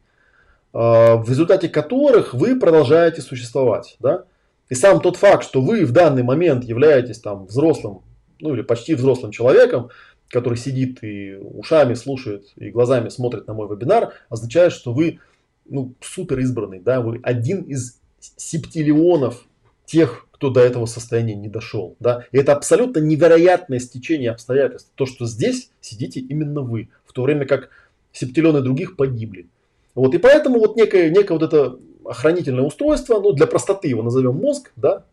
э, 0.72 0.78
в 0.78 1.24
результате 1.28 1.68
которых 1.68 2.34
вы 2.34 2.58
продолжаете 2.58 3.20
существовать, 3.20 3.96
да. 4.00 4.24
И 4.68 4.74
сам 4.74 5.00
тот 5.00 5.16
факт, 5.16 5.44
что 5.44 5.62
вы 5.62 5.84
в 5.84 5.92
данный 5.92 6.22
момент 6.22 6.64
являетесь 6.64 7.20
там 7.20 7.46
взрослым, 7.46 8.02
ну 8.38 8.54
или 8.54 8.62
почти 8.62 8.94
взрослым 8.94 9.32
человеком, 9.32 9.90
который 10.28 10.58
сидит 10.58 11.02
и 11.02 11.36
ушами 11.36 11.94
слушает 11.94 12.52
и 12.56 12.70
глазами 12.70 13.08
смотрит 13.08 13.46
на 13.46 13.54
мой 13.54 13.66
вебинар, 13.68 14.12
означает, 14.28 14.72
что 14.72 14.92
вы 14.92 15.20
ну, 15.64 15.94
супер 16.00 16.38
избранный, 16.40 16.80
да, 16.80 17.00
вы 17.00 17.18
один 17.22 17.62
из 17.62 17.98
септиллионов 18.36 19.46
тех, 19.88 20.26
кто 20.30 20.50
до 20.50 20.60
этого 20.60 20.86
состояния 20.86 21.34
не 21.34 21.48
дошел. 21.48 21.96
Да? 21.98 22.24
И 22.30 22.38
это 22.38 22.52
абсолютно 22.52 23.00
невероятное 23.00 23.80
стечение 23.80 24.30
обстоятельств. 24.30 24.92
То, 24.94 25.06
что 25.06 25.26
здесь 25.26 25.70
сидите 25.80 26.20
именно 26.20 26.60
вы, 26.60 26.90
в 27.06 27.12
то 27.12 27.22
время 27.22 27.46
как 27.46 27.70
септиллионы 28.12 28.60
других 28.60 28.96
погибли. 28.96 29.48
Вот, 29.94 30.14
и 30.14 30.18
поэтому 30.18 30.60
вот 30.60 30.76
некое, 30.76 31.10
некое 31.10 31.32
вот 31.32 31.42
это 31.42 31.78
охранительное 32.04 32.62
устройство, 32.62 33.20
ну 33.20 33.32
для 33.32 33.46
простоты 33.46 33.88
его 33.88 34.02
назовем 34.02 34.36
мозг, 34.36 34.70
да, 34.76 35.04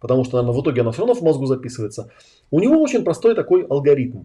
потому 0.00 0.24
что, 0.24 0.36
наверное, 0.36 0.58
в 0.58 0.62
итоге 0.62 0.80
оно 0.80 0.92
все 0.92 1.02
равно 1.02 1.14
в 1.14 1.22
мозгу 1.22 1.46
записывается. 1.46 2.10
У 2.50 2.58
него 2.58 2.80
очень 2.80 3.04
простой 3.04 3.34
такой 3.34 3.64
алгоритм. 3.64 4.24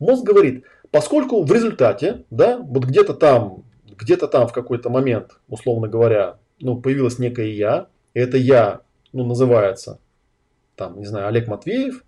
Мозг 0.00 0.24
говорит, 0.24 0.64
поскольку 0.90 1.44
в 1.44 1.52
результате, 1.52 2.24
да, 2.30 2.58
вот 2.58 2.84
где-то 2.84 3.14
там, 3.14 3.64
где-то 3.96 4.26
там 4.26 4.48
в 4.48 4.52
какой-то 4.52 4.90
момент, 4.90 5.38
условно 5.48 5.88
говоря, 5.88 6.38
ну, 6.60 6.80
появилось 6.80 7.18
некое 7.18 7.52
я, 7.52 7.86
и 8.14 8.18
это 8.18 8.36
я 8.36 8.80
ну, 9.16 9.24
называется, 9.24 9.98
там, 10.76 10.98
не 10.98 11.06
знаю, 11.06 11.28
Олег 11.28 11.48
Матвеев. 11.48 12.04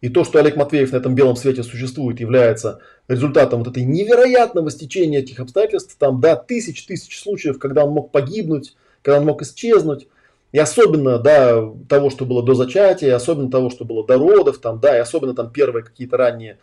И 0.00 0.08
то, 0.08 0.24
что 0.24 0.38
Олег 0.38 0.56
Матвеев 0.56 0.92
на 0.92 0.96
этом 0.96 1.14
белом 1.14 1.36
свете 1.36 1.62
существует, 1.62 2.20
является 2.20 2.80
результатом 3.08 3.60
вот 3.60 3.68
этой 3.68 3.84
невероятного 3.84 4.70
стечения 4.70 5.20
этих 5.20 5.40
обстоятельств. 5.40 5.96
Там, 5.98 6.20
да, 6.20 6.36
тысяч 6.36 6.86
тысяч 6.86 7.20
случаев, 7.20 7.58
когда 7.58 7.84
он 7.84 7.92
мог 7.92 8.10
погибнуть, 8.10 8.74
когда 9.02 9.18
он 9.18 9.26
мог 9.26 9.42
исчезнуть. 9.42 10.08
И 10.52 10.58
особенно, 10.58 11.18
да, 11.18 11.62
того, 11.88 12.08
что 12.08 12.24
было 12.24 12.42
до 12.42 12.54
зачатия, 12.54 13.14
особенно 13.14 13.50
того, 13.50 13.68
что 13.68 13.84
было 13.84 14.06
до 14.06 14.16
родов, 14.16 14.58
там, 14.58 14.80
да, 14.80 14.96
и 14.96 15.00
особенно 15.00 15.34
там 15.34 15.50
первые 15.50 15.84
какие-то 15.84 16.16
ранние 16.16 16.58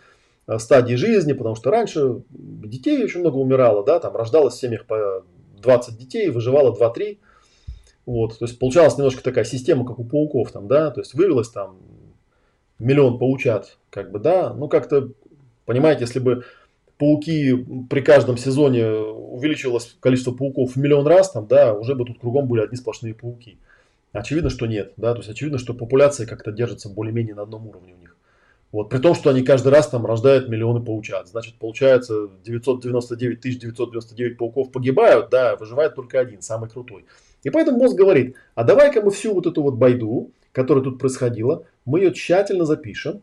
э, 0.48 0.58
стадии 0.58 0.96
жизни, 0.96 1.34
потому 1.34 1.56
что 1.56 1.70
раньше 1.70 2.24
детей 2.32 3.04
очень 3.04 3.20
много 3.20 3.36
умирало, 3.36 3.84
да, 3.84 4.00
там 4.00 4.16
рождалось 4.16 4.56
в 4.56 4.60
семьях 4.60 4.86
по 4.86 5.24
20 5.62 5.98
детей, 5.98 6.30
выживало 6.30 6.76
2-3. 6.76 7.18
Вот, 8.06 8.38
то 8.38 8.46
есть 8.46 8.60
получалась 8.60 8.98
немножко 8.98 9.24
такая 9.24 9.46
система, 9.46 9.86
как 9.86 10.00
у 10.00 10.04
пауков 10.04 10.52
там, 10.52 10.68
да, 10.68 10.92
то 10.92 11.02
есть 11.02 11.14
вывелось 11.14 11.50
там 11.50 11.78
миллион 12.80 13.18
паучат, 13.18 13.78
как 13.90 14.12
бы, 14.12 14.20
да, 14.20 14.54
ну 14.54 14.68
как-то, 14.68 15.10
понимаете, 15.66 16.02
если 16.02 16.20
бы 16.20 16.44
пауки 16.98 17.56
при 17.90 18.02
каждом 18.02 18.38
сезоне 18.38 18.88
увеличивалось 18.88 19.96
количество 20.00 20.32
пауков 20.32 20.74
в 20.74 20.76
миллион 20.76 21.08
раз, 21.08 21.32
там, 21.32 21.48
да, 21.48 21.74
уже 21.74 21.96
бы 21.96 22.06
тут 22.06 22.20
кругом 22.20 22.48
были 22.48 22.62
одни 22.62 22.76
сплошные 22.76 23.14
пауки. 23.14 23.58
Очевидно, 24.12 24.50
что 24.50 24.68
нет, 24.68 24.94
да, 24.98 25.14
то 25.14 25.20
есть 25.20 25.30
очевидно, 25.30 25.58
что 25.58 25.74
популяция 25.74 26.28
как-то 26.28 26.52
держится 26.52 26.90
более-менее 26.90 27.36
на 27.36 27.44
одном 27.44 27.68
уровне 27.68 27.94
у 27.94 28.00
них. 28.00 28.16
Вот, 28.74 28.90
при 28.90 28.98
том, 28.98 29.16
что 29.16 29.30
они 29.30 29.44
каждый 29.44 29.72
раз 29.72 29.88
там 29.88 30.06
рождают 30.06 30.50
миллионы 30.50 30.84
паучат. 30.84 31.28
Значит, 31.28 31.56
получается 31.56 32.30
999 32.44 33.40
999 33.40 34.38
пауков 34.38 34.72
погибают, 34.72 35.30
да, 35.30 35.56
выживает 35.56 35.96
только 35.96 36.20
один, 36.20 36.42
самый 36.42 36.70
крутой. 36.70 37.06
И 37.44 37.50
поэтому 37.50 37.78
мозг 37.78 37.96
говорит, 37.96 38.36
а 38.56 38.64
давай-ка 38.64 39.02
мы 39.02 39.12
всю 39.12 39.34
вот 39.34 39.46
эту 39.46 39.62
вот 39.62 39.76
байду, 39.76 40.32
которая 40.52 40.84
тут 40.84 41.00
происходила, 41.00 41.66
мы 41.86 42.00
ее 42.00 42.14
тщательно 42.14 42.66
запишем, 42.66 43.22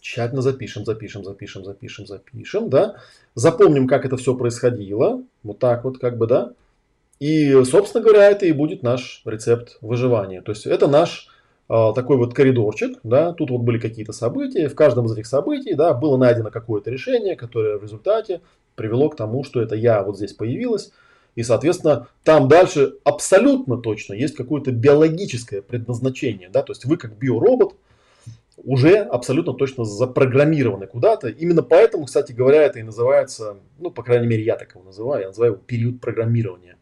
тщательно 0.00 0.42
запишем, 0.42 0.84
запишем, 0.84 1.24
запишем, 1.24 1.64
запишем, 1.64 2.06
запишем, 2.06 2.70
да, 2.70 2.96
запомним, 3.34 3.86
как 3.86 4.04
это 4.04 4.16
все 4.16 4.34
происходило, 4.34 5.22
вот 5.42 5.58
так 5.58 5.84
вот, 5.84 5.98
как 5.98 6.18
бы, 6.18 6.26
да, 6.26 6.52
и, 7.20 7.64
собственно 7.64 8.04
говоря, 8.04 8.30
это 8.30 8.46
и 8.46 8.52
будет 8.52 8.82
наш 8.82 9.22
рецепт 9.24 9.78
выживания. 9.80 10.42
То 10.42 10.52
есть 10.52 10.66
это 10.66 10.86
наш 10.86 11.28
э, 11.68 11.92
такой 11.94 12.18
вот 12.18 12.34
коридорчик, 12.34 12.98
да, 13.04 13.32
тут 13.32 13.50
вот 13.50 13.62
были 13.62 13.78
какие-то 13.78 14.12
события, 14.12 14.68
в 14.68 14.74
каждом 14.74 15.06
из 15.06 15.12
этих 15.12 15.26
событий, 15.26 15.74
да, 15.74 15.94
было 15.94 16.16
найдено 16.16 16.50
какое-то 16.50 16.90
решение, 16.90 17.36
которое 17.36 17.78
в 17.78 17.82
результате 17.82 18.42
привело 18.74 19.08
к 19.08 19.16
тому, 19.16 19.44
что 19.44 19.62
это 19.62 19.74
я 19.74 20.02
вот 20.02 20.16
здесь 20.16 20.34
появилась, 20.34 20.92
и, 21.36 21.42
соответственно, 21.42 22.08
там 22.24 22.48
дальше 22.48 22.94
абсолютно 23.04 23.76
точно 23.76 24.14
есть 24.14 24.34
какое-то 24.34 24.72
биологическое 24.72 25.60
предназначение. 25.60 26.48
Да? 26.48 26.62
То 26.62 26.72
есть 26.72 26.86
вы 26.86 26.96
как 26.96 27.16
биоробот 27.16 27.74
уже 28.64 29.00
абсолютно 29.00 29.52
точно 29.52 29.84
запрограммированы 29.84 30.86
куда-то. 30.86 31.28
Именно 31.28 31.62
поэтому, 31.62 32.06
кстати 32.06 32.32
говоря, 32.32 32.62
это 32.62 32.78
и 32.78 32.82
называется, 32.82 33.58
ну, 33.78 33.90
по 33.90 34.02
крайней 34.02 34.26
мере, 34.26 34.44
я 34.44 34.56
так 34.56 34.74
его 34.74 34.82
называю, 34.82 35.20
я 35.20 35.28
называю 35.28 35.52
его 35.52 35.62
период 35.64 36.00
программирования. 36.00 36.78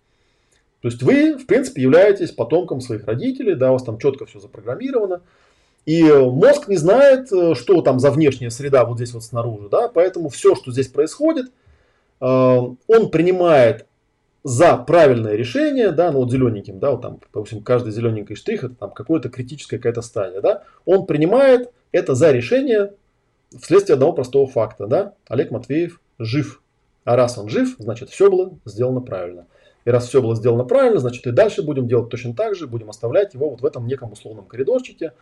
То 0.81 0.89
есть 0.89 1.03
вы, 1.03 1.37
в 1.37 1.47
принципе, 1.47 1.83
являетесь 1.83 2.31
потомком 2.31 2.81
своих 2.81 3.07
родителей, 3.07 3.57
да, 3.57 3.71
у 3.71 3.73
вас 3.73 3.83
там 3.83 3.99
четко 3.99 4.25
все 4.27 4.39
запрограммировано. 4.39 5.23
И 5.85 6.05
мозг 6.05 6.69
не 6.69 6.77
знает, 6.77 7.31
э, 7.33 7.55
что 7.55 7.83
там 7.83 7.99
за 7.99 8.11
внешняя 8.11 8.51
среда 8.51 8.85
вот 8.85 8.97
здесь 8.97 9.13
вот 9.13 9.25
снаружи, 9.25 9.69
да, 9.69 9.89
поэтому 9.89 10.29
все, 10.29 10.55
что 10.55 10.71
здесь 10.71 10.89
происходит, 10.89 11.47
э, 12.21 12.25
он 12.25 13.11
принимает 13.11 13.87
за 14.45 14.77
правильное 14.77 15.37
решение, 15.37 15.91
да, 15.91 16.13
ну 16.13 16.19
вот 16.19 16.31
зелененьким, 16.31 16.79
да, 16.79 16.91
вот 16.91 17.01
там, 17.01 17.19
допустим, 17.33 17.63
каждый 17.63 17.93
зелененький 17.93 18.37
штрих 18.37 18.63
это 18.63 18.75
там 18.75 18.91
какое-то 18.91 19.31
критическое 19.31 19.79
какая-то 19.79 20.03
стадия, 20.03 20.43
да, 20.43 20.65
он 20.85 21.07
принимает 21.07 21.73
это 21.93 22.15
за 22.15 22.31
решение 22.31 22.93
вследствие 23.59 23.95
одного 23.95 24.13
простого 24.13 24.47
факта, 24.47 24.87
да, 24.87 25.15
Олег 25.29 25.51
Матвеев 25.51 26.01
жив. 26.19 26.61
А 27.05 27.17
раз 27.17 27.39
он 27.39 27.49
жив, 27.49 27.77
значит 27.79 28.11
все 28.11 28.31
было 28.31 28.59
сделано 28.65 29.01
правильно. 29.01 29.47
И 29.85 29.91
раз 29.91 30.09
все 30.09 30.23
было 30.23 30.35
сделано 30.35 30.65
правильно, 30.65 31.01
значит 31.01 31.27
и 31.27 31.31
дальше 31.31 31.63
будем 31.63 31.87
делать 31.87 32.11
точно 32.11 32.35
так 32.35 32.55
же, 32.55 32.67
будем 32.67 32.91
оставлять 32.91 33.35
его 33.35 33.51
вот 33.51 33.61
в 33.61 33.67
этом 33.67 33.87
неком 33.87 34.13
условном 34.13 34.47
коридорчике. 34.47 35.13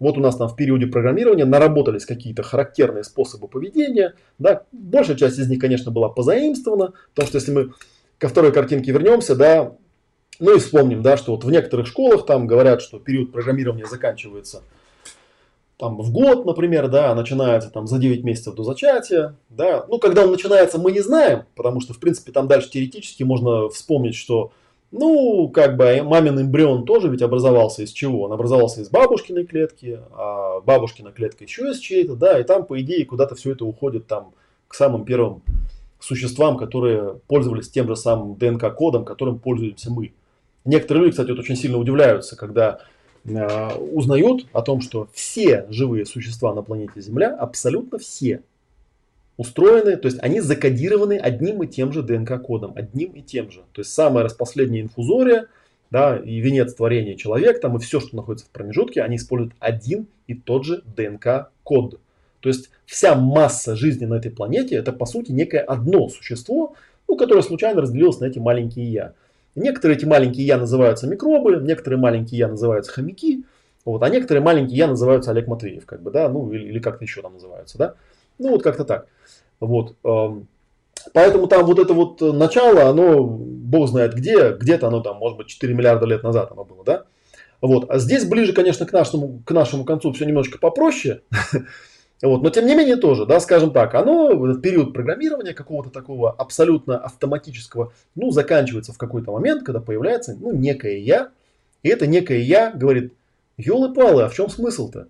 Вот 0.00 0.16
у 0.16 0.20
нас 0.20 0.36
там 0.36 0.48
в 0.48 0.56
периоде 0.56 0.86
программирования 0.86 1.44
наработались 1.44 2.06
какие-то 2.06 2.42
характерные 2.42 3.04
способы 3.04 3.48
поведения. 3.48 4.14
Да, 4.38 4.64
большая 4.72 5.16
часть 5.16 5.38
из 5.38 5.48
них, 5.48 5.60
конечно, 5.60 5.92
была 5.92 6.08
позаимствована, 6.08 6.94
потому 7.14 7.28
что 7.28 7.38
если 7.38 7.52
мы 7.52 7.70
ко 8.20 8.28
второй 8.28 8.52
картинке 8.52 8.92
вернемся, 8.92 9.34
да, 9.34 9.72
ну 10.38 10.54
и 10.54 10.58
вспомним, 10.58 11.02
да, 11.02 11.16
что 11.16 11.32
вот 11.32 11.42
в 11.42 11.50
некоторых 11.50 11.86
школах 11.86 12.26
там 12.26 12.46
говорят, 12.46 12.82
что 12.82 12.98
период 12.98 13.32
программирования 13.32 13.86
заканчивается 13.86 14.62
там 15.78 15.96
в 15.96 16.12
год, 16.12 16.44
например, 16.44 16.88
да, 16.88 17.14
начинается 17.14 17.70
там 17.70 17.86
за 17.86 17.98
9 17.98 18.22
месяцев 18.22 18.54
до 18.54 18.62
зачатия, 18.62 19.36
да. 19.48 19.86
Ну, 19.88 19.98
когда 19.98 20.24
он 20.24 20.30
начинается, 20.30 20.78
мы 20.78 20.92
не 20.92 21.00
знаем, 21.00 21.44
потому 21.56 21.80
что, 21.80 21.94
в 21.94 21.98
принципе, 21.98 22.32
там 22.32 22.46
дальше 22.46 22.70
теоретически 22.70 23.22
можно 23.22 23.70
вспомнить, 23.70 24.14
что, 24.14 24.52
ну, 24.90 25.48
как 25.48 25.78
бы 25.78 26.02
мамин 26.02 26.38
эмбрион 26.38 26.84
тоже 26.84 27.08
ведь 27.08 27.22
образовался 27.22 27.82
из 27.82 27.92
чего? 27.92 28.24
Он 28.24 28.32
образовался 28.32 28.82
из 28.82 28.90
бабушкиной 28.90 29.46
клетки, 29.46 29.98
а 30.12 30.60
бабушкина 30.60 31.12
клетка 31.12 31.44
еще 31.44 31.70
из 31.70 31.78
чьей-то, 31.78 32.14
да, 32.14 32.38
и 32.38 32.44
там, 32.44 32.66
по 32.66 32.78
идее, 32.82 33.06
куда-то 33.06 33.34
все 33.34 33.52
это 33.52 33.64
уходит 33.64 34.06
там 34.06 34.34
к 34.68 34.74
самым 34.74 35.06
первым 35.06 35.42
существам, 36.00 36.56
которые 36.56 37.20
пользовались 37.26 37.70
тем 37.70 37.88
же 37.88 37.96
самым 37.96 38.36
ДНК-кодом, 38.36 39.04
которым 39.04 39.38
пользуемся 39.38 39.90
мы. 39.90 40.12
Некоторые 40.64 41.04
люди, 41.04 41.12
кстати, 41.12 41.30
вот 41.30 41.38
очень 41.38 41.56
сильно 41.56 41.78
удивляются, 41.78 42.36
когда 42.36 42.80
э, 43.24 43.74
узнают 43.76 44.46
о 44.52 44.62
том, 44.62 44.80
что 44.80 45.08
все 45.12 45.66
живые 45.70 46.06
существа 46.06 46.54
на 46.54 46.62
планете 46.62 47.00
Земля, 47.00 47.34
абсолютно 47.34 47.98
все, 47.98 48.42
устроены, 49.40 49.96
то 49.96 50.06
есть 50.06 50.18
они 50.20 50.40
закодированы 50.40 51.16
одним 51.16 51.62
и 51.62 51.66
тем 51.66 51.92
же 51.92 52.02
ДНК-кодом, 52.02 52.74
одним 52.76 53.12
и 53.12 53.22
тем 53.22 53.50
же. 53.50 53.60
То 53.72 53.80
есть 53.80 53.90
самая 53.90 54.24
распоследняя 54.24 54.82
инфузория, 54.82 55.46
да, 55.90 56.18
и 56.18 56.40
венец 56.40 56.74
творения 56.74 57.16
человек, 57.16 57.58
там 57.58 57.76
и 57.76 57.80
все, 57.80 58.00
что 58.00 58.16
находится 58.16 58.46
в 58.46 58.50
промежутке, 58.50 59.02
они 59.02 59.16
используют 59.16 59.54
один 59.58 60.08
и 60.26 60.34
тот 60.34 60.66
же 60.66 60.82
ДНК-код. 60.94 61.98
То 62.40 62.48
есть 62.48 62.70
вся 62.86 63.14
масса 63.14 63.76
жизни 63.76 64.06
на 64.06 64.14
этой 64.14 64.30
планете 64.30 64.76
это 64.76 64.92
по 64.92 65.06
сути 65.06 65.30
некое 65.30 65.60
одно 65.60 66.08
существо, 66.08 66.74
ну, 67.08 67.16
которое 67.16 67.42
случайно 67.42 67.82
разделилось 67.82 68.20
на 68.20 68.26
эти 68.26 68.38
маленькие 68.38 68.90
я. 68.90 69.12
Некоторые 69.54 69.96
эти 69.96 70.04
маленькие 70.04 70.46
я 70.46 70.58
называются 70.58 71.06
микробы, 71.06 71.56
некоторые 71.56 72.00
маленькие 72.00 72.38
я 72.38 72.48
называются 72.48 72.92
хомяки, 72.92 73.44
вот, 73.84 74.02
а 74.02 74.08
некоторые 74.08 74.42
маленькие 74.42 74.78
я 74.78 74.86
называются 74.86 75.30
Олег 75.30 75.48
Матвеев, 75.48 75.86
как 75.86 76.02
бы, 76.02 76.10
да, 76.10 76.28
ну 76.28 76.52
или, 76.52 76.68
или 76.68 76.78
как-то 76.78 77.04
еще 77.04 77.22
там 77.22 77.34
называются, 77.34 77.78
да. 77.78 77.94
Ну 78.38 78.50
вот 78.50 78.62
как-то 78.62 78.84
так. 78.84 79.06
Вот. 79.58 79.96
Эм, 80.04 80.46
поэтому 81.12 81.46
там 81.46 81.66
вот 81.66 81.78
это 81.78 81.92
вот 81.94 82.20
начало, 82.20 82.88
оно, 82.88 83.24
бог 83.24 83.88
знает 83.88 84.14
где, 84.14 84.52
где-то 84.52 84.88
оно 84.88 85.00
там, 85.00 85.16
может 85.16 85.36
быть, 85.36 85.48
4 85.48 85.74
миллиарда 85.74 86.06
лет 86.06 86.22
назад 86.22 86.52
оно 86.52 86.64
было, 86.64 86.84
да. 86.84 87.04
Вот. 87.60 87.90
А 87.90 87.98
здесь 87.98 88.24
ближе, 88.24 88.52
конечно, 88.52 88.86
к 88.86 88.92
нашему, 88.92 89.42
к 89.44 89.50
нашему 89.50 89.84
концу 89.84 90.12
все 90.12 90.24
немножко 90.24 90.58
попроще. 90.58 91.22
Вот. 92.22 92.42
Но 92.42 92.50
тем 92.50 92.66
не 92.66 92.74
менее 92.74 92.96
тоже, 92.96 93.24
да, 93.24 93.40
скажем 93.40 93.72
так, 93.72 93.94
оно, 93.94 94.30
этот 94.30 94.62
период 94.62 94.92
программирования 94.92 95.54
какого-то 95.54 95.90
такого 95.90 96.30
абсолютно 96.30 96.98
автоматического, 96.98 97.92
ну, 98.14 98.30
заканчивается 98.30 98.92
в 98.92 98.98
какой-то 98.98 99.32
момент, 99.32 99.64
когда 99.64 99.80
появляется, 99.80 100.36
ну, 100.38 100.52
некое 100.52 100.98
я, 100.98 101.30
и 101.82 101.88
это 101.88 102.06
некое 102.06 102.40
я 102.40 102.72
говорит, 102.72 103.14
елы-палы, 103.56 104.24
а 104.24 104.28
в 104.28 104.34
чем 104.34 104.50
смысл-то? 104.50 105.08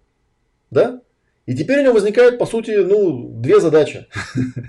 Да? 0.70 1.00
И 1.46 1.56
теперь 1.56 1.80
у 1.80 1.82
него 1.82 1.94
возникает, 1.94 2.38
по 2.38 2.46
сути, 2.46 2.70
ну, 2.70 3.28
две 3.40 3.58
задачи. 3.60 4.06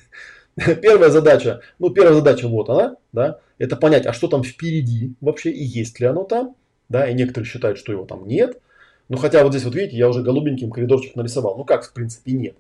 Первая 0.82 1.12
задача, 1.12 1.62
ну, 1.80 1.92
первая 1.92 2.14
задача 2.14 2.48
вот 2.48 2.70
она, 2.70 2.98
да, 3.14 3.40
это 3.58 3.78
понять, 3.78 4.06
а 4.06 4.12
что 4.12 4.28
там 4.28 4.44
впереди 4.44 5.14
вообще, 5.22 5.50
и 5.50 5.64
есть 5.64 6.00
ли 6.02 6.08
оно 6.08 6.26
там, 6.26 6.56
да, 6.90 7.08
и 7.08 7.14
некоторые 7.14 7.50
считают, 7.50 7.78
что 7.78 7.94
его 7.94 8.06
там 8.06 8.28
нет– 8.28 8.60
ну 9.12 9.18
хотя 9.18 9.44
вот 9.44 9.52
здесь 9.52 9.66
вот 9.66 9.76
видите, 9.76 9.98
я 9.98 10.08
уже 10.08 10.24
голубеньким 10.24 10.72
коридорчик 10.72 11.18
нарисовал. 11.18 11.58
Ну 11.58 11.66
как 11.66 11.84
в 11.84 11.92
принципе 11.92 12.32
нет. 12.32 12.56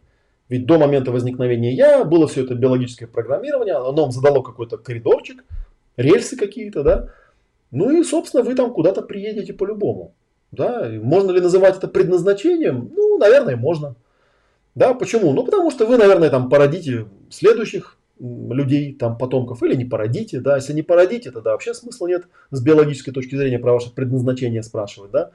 Ведь 0.49 0.65
до 0.65 0.77
момента 0.77 1.09
возникновения 1.09 1.73
я 1.73 2.03
было 2.03 2.27
все 2.27 2.43
это 2.43 2.55
биологическое 2.55 3.07
программирование, 3.07 3.75
оно 3.75 3.93
нам 3.93 4.11
задало 4.11 4.41
какой-то 4.41 4.77
коридорчик, 4.77 5.45
рельсы 5.95 6.35
какие-то, 6.35 6.83
да. 6.83 7.07
Ну 7.71 7.89
и, 7.89 8.03
собственно, 8.03 8.43
вы 8.43 8.53
там 8.55 8.73
куда-то 8.73 9.01
приедете 9.01 9.53
по-любому. 9.53 10.13
Да? 10.51 10.89
Можно 11.01 11.31
ли 11.31 11.39
называть 11.39 11.77
это 11.77 11.87
предназначением? 11.87 12.91
Ну, 12.93 13.17
наверное, 13.17 13.55
можно. 13.55 13.95
Да, 14.75 14.93
почему? 14.93 15.31
Ну, 15.31 15.45
потому 15.45 15.71
что 15.71 15.85
вы, 15.85 15.97
наверное, 15.97 16.29
там 16.29 16.49
породите 16.49 17.05
следующих 17.29 17.97
людей, 18.19 18.93
там, 18.93 19.17
потомков, 19.17 19.63
или 19.63 19.75
не 19.75 19.85
породите, 19.85 20.41
да. 20.41 20.57
Если 20.57 20.73
не 20.73 20.81
породите, 20.81 21.31
тогда 21.31 21.51
вообще 21.51 21.73
смысла 21.73 22.07
нет 22.07 22.23
с 22.51 22.61
биологической 22.61 23.13
точки 23.13 23.37
зрения 23.37 23.57
про 23.57 23.71
ваше 23.71 23.95
предназначение 23.95 24.63
спрашивать, 24.63 25.11
да. 25.11 25.31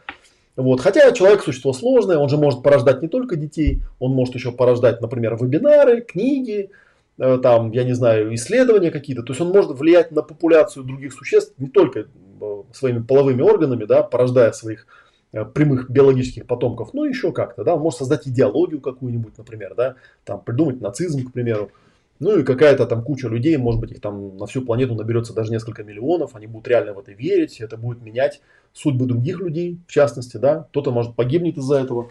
Вот. 0.57 0.81
Хотя 0.81 1.13
человек 1.13 1.43
существо 1.43 1.73
сложное, 1.73 2.17
он 2.17 2.29
же 2.29 2.39
может 2.39 2.63
порождать 2.63 3.03
не 3.03 3.09
только 3.09 3.37
детей, 3.37 3.83
он 3.99 4.13
может 4.13 4.35
еще 4.35 4.53
порождать, 4.53 5.03
например, 5.03 5.37
вебинары, 5.37 6.01
книги, 6.01 6.71
э, 7.19 7.39
там, 7.43 7.71
я 7.73 7.85
не 7.85 7.93
знаю, 7.93 8.35
исследования 8.35 8.91
какие-то. 8.91 9.23
То 9.23 9.33
есть 9.33 9.41
он 9.41 9.49
может 9.49 9.79
влиять 9.79 10.13
на 10.13 10.23
популяцию 10.23 10.85
других 10.85 11.13
существ 11.13 11.53
не 11.59 11.69
только 11.69 12.07
э, 12.41 12.63
своими 12.73 13.03
половыми 13.03 13.43
органами, 13.43 13.85
да, 13.85 14.03
порождая 14.03 14.53
своих 14.53 14.87
э, 15.33 15.45
прямых 15.45 15.91
биологических 15.91 16.47
потомков, 16.47 16.95
но 16.95 17.05
еще 17.05 17.33
как-то, 17.33 17.63
да, 17.63 17.75
он 17.75 17.83
может 17.83 17.99
создать 17.99 18.27
идеологию 18.27 18.81
какую-нибудь, 18.81 19.37
например, 19.37 19.75
да, 19.77 19.97
там 20.25 20.41
придумать 20.41 20.81
нацизм, 20.81 21.29
к 21.29 21.33
примеру, 21.33 21.71
ну 22.19 22.39
и 22.39 22.45
какая-то 22.45 22.87
там 22.87 23.03
куча 23.03 23.29
людей, 23.29 23.57
может 23.57 23.81
быть, 23.81 23.93
их 23.93 24.01
там 24.01 24.37
на 24.37 24.47
всю 24.47 24.62
планету 24.62 24.95
наберется 24.95 25.35
даже 25.35 25.51
несколько 25.51 25.85
миллионов, 25.85 26.35
они 26.35 26.47
будут 26.47 26.69
реально 26.69 26.95
в 26.95 26.99
это 26.99 27.12
верить, 27.12 27.61
это 27.61 27.77
будет 27.77 28.01
менять 28.03 28.41
судьбы 28.73 29.07
других 29.07 29.41
людей, 29.41 29.79
в 29.87 29.93
частности, 29.93 30.37
да, 30.37 30.67
кто-то 30.71 30.91
может 30.91 31.14
погибнет 31.14 31.57
из-за 31.59 31.77
этого 31.77 32.11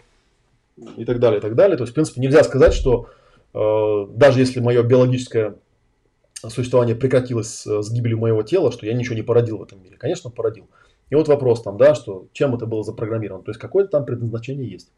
и 0.96 1.04
так 1.04 1.20
далее, 1.20 1.38
и 1.38 1.42
так 1.42 1.54
далее. 1.54 1.76
То 1.76 1.82
есть, 1.82 1.92
в 1.92 1.94
принципе, 1.94 2.20
нельзя 2.20 2.44
сказать, 2.44 2.74
что 2.74 3.08
э, 3.54 4.06
даже 4.14 4.40
если 4.40 4.60
мое 4.60 4.82
биологическое 4.82 5.56
существование 6.48 6.94
прекратилось 6.94 7.66
с 7.66 7.90
гибелью 7.90 8.18
моего 8.18 8.42
тела, 8.42 8.70
что 8.70 8.86
я 8.86 8.92
ничего 8.92 9.14
не 9.14 9.22
породил 9.22 9.58
в 9.58 9.62
этом 9.62 9.82
мире. 9.82 9.96
Конечно, 9.96 10.30
породил. 10.30 10.68
И 11.08 11.14
вот 11.14 11.28
вопрос 11.28 11.62
там, 11.62 11.78
да, 11.78 11.94
что 11.94 12.26
чем 12.32 12.54
это 12.54 12.66
было 12.66 12.82
запрограммировано. 12.82 13.44
То 13.44 13.50
есть 13.50 13.60
какое-то 13.60 13.90
там 13.90 14.04
предназначение 14.04 14.68
есть. 14.68 14.90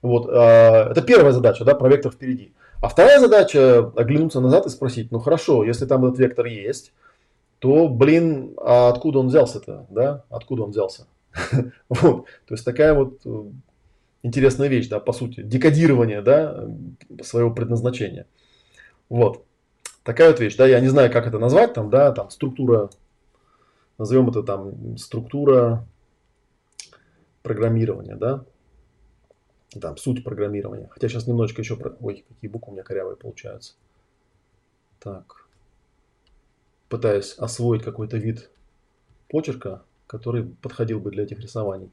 Вот, 0.00 0.28
э, 0.28 0.32
это 0.32 1.02
первая 1.02 1.32
задача, 1.32 1.64
да, 1.64 1.74
про 1.74 1.90
впереди. 1.96 2.52
А 2.82 2.88
вторая 2.88 3.20
задача 3.20 3.92
оглянуться 3.94 4.40
назад 4.40 4.66
и 4.66 4.68
спросить, 4.68 5.12
ну 5.12 5.20
хорошо, 5.20 5.62
если 5.62 5.86
там 5.86 6.04
этот 6.04 6.18
вектор 6.18 6.46
есть, 6.46 6.92
то, 7.60 7.88
блин, 7.88 8.56
а 8.56 8.88
откуда 8.88 9.20
он 9.20 9.28
взялся-то, 9.28 9.86
да? 9.88 10.24
Откуда 10.28 10.64
он 10.64 10.70
взялся? 10.70 11.06
Вот, 11.88 12.26
то 12.44 12.54
есть 12.54 12.64
такая 12.64 12.92
вот 12.92 13.20
э, 13.24 13.44
интересная 14.24 14.66
вещь, 14.66 14.88
да, 14.88 14.98
по 14.98 15.12
сути, 15.12 15.42
декодирование, 15.42 16.22
да, 16.22 16.68
своего 17.22 17.52
предназначения. 17.52 18.26
Вот, 19.08 19.44
такая 20.02 20.32
вот 20.32 20.40
вещь, 20.40 20.56
да, 20.56 20.66
я 20.66 20.80
не 20.80 20.88
знаю, 20.88 21.12
как 21.12 21.28
это 21.28 21.38
назвать, 21.38 21.74
там, 21.74 21.88
да, 21.88 22.10
там 22.10 22.30
структура, 22.30 22.90
назовем 23.96 24.28
это 24.28 24.42
там 24.42 24.98
структура 24.98 25.86
программирования, 27.44 28.16
да, 28.16 28.44
там, 29.80 29.96
суть 29.96 30.24
программирования. 30.24 30.88
Хотя 30.90 31.08
сейчас 31.08 31.26
немножечко 31.26 31.62
еще... 31.62 31.76
Про... 31.76 31.96
Ой, 32.00 32.24
какие 32.28 32.50
буквы 32.50 32.72
у 32.72 32.74
меня 32.74 32.82
корявые 32.82 33.16
получаются. 33.16 33.74
Так. 35.00 35.46
Пытаюсь 36.88 37.34
освоить 37.38 37.82
какой-то 37.82 38.16
вид 38.18 38.50
почерка, 39.28 39.82
который 40.06 40.44
подходил 40.44 41.00
бы 41.00 41.10
для 41.10 41.24
этих 41.24 41.40
рисований. 41.40 41.90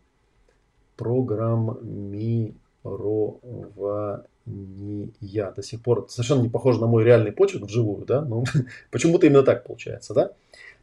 программирования. 5.21 5.51
До 5.51 5.63
сих 5.63 5.81
пор 5.81 6.07
совершенно 6.09 6.41
не 6.41 6.49
похоже 6.49 6.81
на 6.81 6.87
мой 6.87 7.03
реальный 7.03 7.31
почерк 7.31 7.63
вживую, 7.65 8.05
да? 8.05 8.21
Ну, 8.21 8.43
почему-то 8.91 9.27
именно 9.27 9.43
так 9.43 9.65
получается, 9.65 10.13
да? 10.13 10.31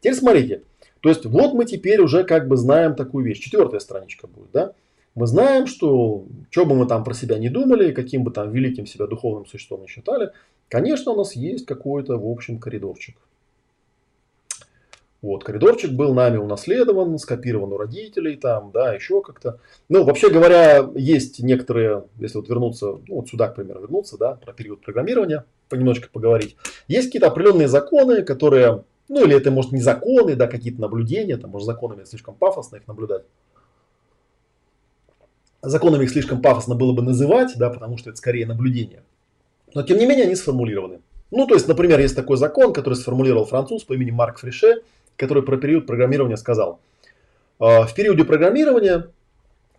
Теперь 0.00 0.14
смотрите. 0.14 0.62
То 1.00 1.08
есть 1.08 1.26
вот 1.26 1.54
мы 1.54 1.64
теперь 1.64 2.00
уже 2.00 2.24
как 2.24 2.48
бы 2.48 2.56
знаем 2.56 2.94
такую 2.94 3.24
вещь. 3.24 3.40
Четвертая 3.40 3.80
страничка 3.80 4.26
будет, 4.26 4.50
да? 4.52 4.72
Мы 5.16 5.26
знаем, 5.26 5.66
что 5.66 6.26
что 6.50 6.66
бы 6.66 6.76
мы 6.76 6.86
там 6.86 7.02
про 7.02 7.14
себя 7.14 7.38
не 7.38 7.48
думали, 7.48 7.92
каким 7.92 8.22
бы 8.22 8.30
там 8.30 8.52
великим 8.52 8.86
себя 8.86 9.06
духовным 9.06 9.46
существом 9.46 9.80
не 9.80 9.88
считали, 9.88 10.30
конечно, 10.68 11.12
у 11.12 11.16
нас 11.16 11.34
есть 11.34 11.64
какой-то, 11.64 12.18
в 12.18 12.30
общем, 12.30 12.60
коридорчик. 12.60 13.16
Вот, 15.22 15.42
коридорчик 15.42 15.92
был 15.92 16.12
нами 16.12 16.36
унаследован, 16.36 17.18
скопирован 17.18 17.72
у 17.72 17.78
родителей, 17.78 18.36
там, 18.36 18.70
да, 18.72 18.92
еще 18.92 19.22
как-то. 19.22 19.58
Ну, 19.88 20.04
вообще 20.04 20.28
говоря, 20.28 20.86
есть 20.94 21.40
некоторые, 21.40 22.04
если 22.18 22.36
вот 22.36 22.50
вернуться, 22.50 22.98
ну, 23.08 23.14
вот 23.16 23.28
сюда, 23.28 23.48
к 23.48 23.54
примеру, 23.54 23.80
вернуться, 23.80 24.18
да, 24.18 24.34
про 24.34 24.52
период 24.52 24.82
программирования, 24.82 25.46
понемножко 25.70 26.10
поговорить. 26.12 26.56
Есть 26.88 27.08
какие-то 27.08 27.28
определенные 27.28 27.68
законы, 27.68 28.22
которые, 28.22 28.84
ну, 29.08 29.24
или 29.24 29.34
это, 29.34 29.50
может, 29.50 29.72
не 29.72 29.80
законы, 29.80 30.36
да, 30.36 30.46
какие-то 30.46 30.82
наблюдения, 30.82 31.38
там, 31.38 31.50
может, 31.50 31.64
законами 31.64 32.04
слишком 32.04 32.34
пафосно 32.34 32.76
их 32.76 32.86
наблюдать. 32.86 33.24
Законами 35.62 36.04
их 36.04 36.10
слишком 36.10 36.42
пафосно 36.42 36.74
было 36.74 36.92
бы 36.92 37.02
называть, 37.02 37.52
да, 37.56 37.70
потому 37.70 37.98
что 37.98 38.10
это 38.10 38.18
скорее 38.18 38.46
наблюдение. 38.46 39.02
Но, 39.74 39.82
тем 39.82 39.98
не 39.98 40.06
менее, 40.06 40.26
они 40.26 40.36
сформулированы. 40.36 41.00
Ну, 41.30 41.46
то 41.46 41.54
есть, 41.54 41.66
например, 41.66 41.98
есть 41.98 42.14
такой 42.14 42.36
закон, 42.36 42.72
который 42.72 42.94
сформулировал 42.94 43.46
француз 43.46 43.84
по 43.84 43.94
имени 43.94 44.10
Марк 44.10 44.38
Фрише– 44.38 44.82
который 45.16 45.42
про 45.42 45.56
период 45.56 45.86
программирования 45.86 46.36
сказал. 46.36 46.80
«А, 47.58 47.86
в 47.86 47.94
периоде 47.94 48.24
программирования 48.24 49.08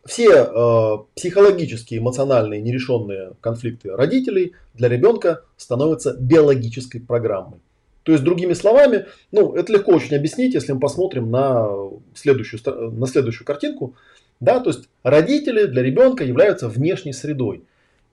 все 0.06 0.30
э, 0.30 0.98
психологические, 1.16 2.00
эмоциональные, 2.00 2.62
нерешенные 2.62 3.34
конфликты 3.42 3.94
родителей 3.94 4.54
для 4.74 4.88
ребенка 4.88 5.44
становятся 5.58 6.16
биологической 6.18 7.00
программой. 7.00 7.60
То 8.04 8.14
есть, 8.14 8.24
другими 8.24 8.54
словами, 8.54 9.06
ну, 9.34 9.54
это 9.54 9.74
легко 9.74 9.92
очень 9.92 10.16
объяснить, 10.16 10.54
если 10.54 10.72
мы 10.72 10.80
посмотрим 10.80 11.30
на 11.30 11.68
следующую, 12.16 12.62
на 12.94 13.06
следующую 13.06 13.46
картинку. 13.46 13.96
Да, 14.40 14.60
то 14.60 14.70
есть, 14.70 14.90
родители 15.04 15.66
для 15.66 15.84
ребенка 15.84 16.24
являются 16.24 16.68
внешней 16.70 17.14
средой. 17.14 17.64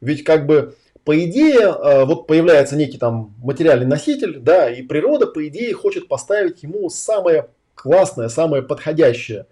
Ведь 0.00 0.24
как 0.24 0.46
бы 0.46 0.74
по 1.04 1.22
идее, 1.22 1.60
э, 1.60 2.04
вот 2.04 2.26
появляется 2.26 2.76
некий 2.76 2.98
там 2.98 3.34
материальный 3.42 3.86
носитель, 3.86 4.38
да, 4.40 4.70
и 4.70 4.82
природа, 4.82 5.26
по 5.26 5.46
идее, 5.46 5.72
хочет 5.74 6.08
поставить 6.08 6.62
ему 6.62 6.88
самое 6.88 7.48
классное, 7.74 8.28
самое 8.28 8.62
подходящее 8.62 9.46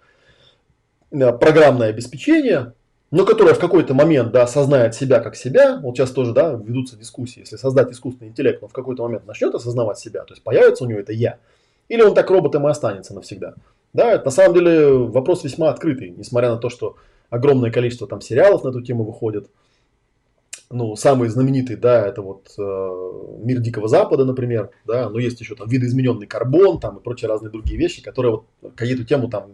э, 1.11 1.31
программное 1.31 1.89
обеспечение, 1.89 2.73
но 3.11 3.25
которое 3.25 3.53
в 3.53 3.59
какой-то 3.59 3.93
момент, 3.93 4.31
да, 4.31 4.43
осознает 4.43 4.95
себя 4.95 5.19
как 5.19 5.35
себя, 5.35 5.79
вот 5.79 5.95
сейчас 5.95 6.09
тоже, 6.09 6.33
да, 6.33 6.53
ведутся 6.53 6.95
дискуссии, 6.95 7.41
если 7.41 7.57
создать 7.57 7.91
искусственный 7.91 8.31
интеллект, 8.31 8.63
он 8.63 8.69
в 8.69 8.73
какой-то 8.73 9.03
момент 9.03 9.27
начнет 9.27 9.53
осознавать 9.53 9.99
себя, 9.99 10.23
то 10.23 10.33
есть 10.33 10.41
появится 10.41 10.83
у 10.83 10.87
него 10.87 10.99
это 10.99 11.13
«я», 11.13 11.37
или 11.87 12.01
он 12.01 12.15
так 12.15 12.31
роботом 12.31 12.67
и 12.67 12.71
останется 12.71 13.13
навсегда. 13.13 13.53
Да, 13.93 14.11
это 14.11 14.25
на 14.25 14.31
самом 14.31 14.55
деле 14.55 14.91
вопрос 14.91 15.43
весьма 15.43 15.69
открытый, 15.69 16.09
несмотря 16.09 16.49
на 16.49 16.57
то, 16.57 16.69
что 16.69 16.95
огромное 17.29 17.71
количество 17.71 18.07
там 18.07 18.21
сериалов 18.21 18.63
на 18.63 18.69
эту 18.69 18.81
тему 18.81 19.03
выходит, 19.03 19.49
ну, 20.69 20.95
самый 20.95 21.29
знаменитый, 21.29 21.75
да, 21.75 22.07
это 22.07 22.23
вот 22.23 22.51
э, 22.57 23.41
мир 23.43 23.59
Дикого 23.59 23.87
Запада, 23.87 24.25
например, 24.25 24.71
да, 24.85 25.07
но 25.09 25.19
есть 25.19 25.39
еще 25.39 25.55
там 25.55 25.67
видоизмененный 25.69 26.25
карбон, 26.25 26.79
там 26.79 26.97
и 26.97 27.01
прочие 27.01 27.29
разные 27.29 27.51
другие 27.51 27.77
вещи, 27.77 28.01
которые 28.01 28.31
вот 28.61 28.73
какие-то 28.75 29.03
тему 29.03 29.29
там 29.29 29.53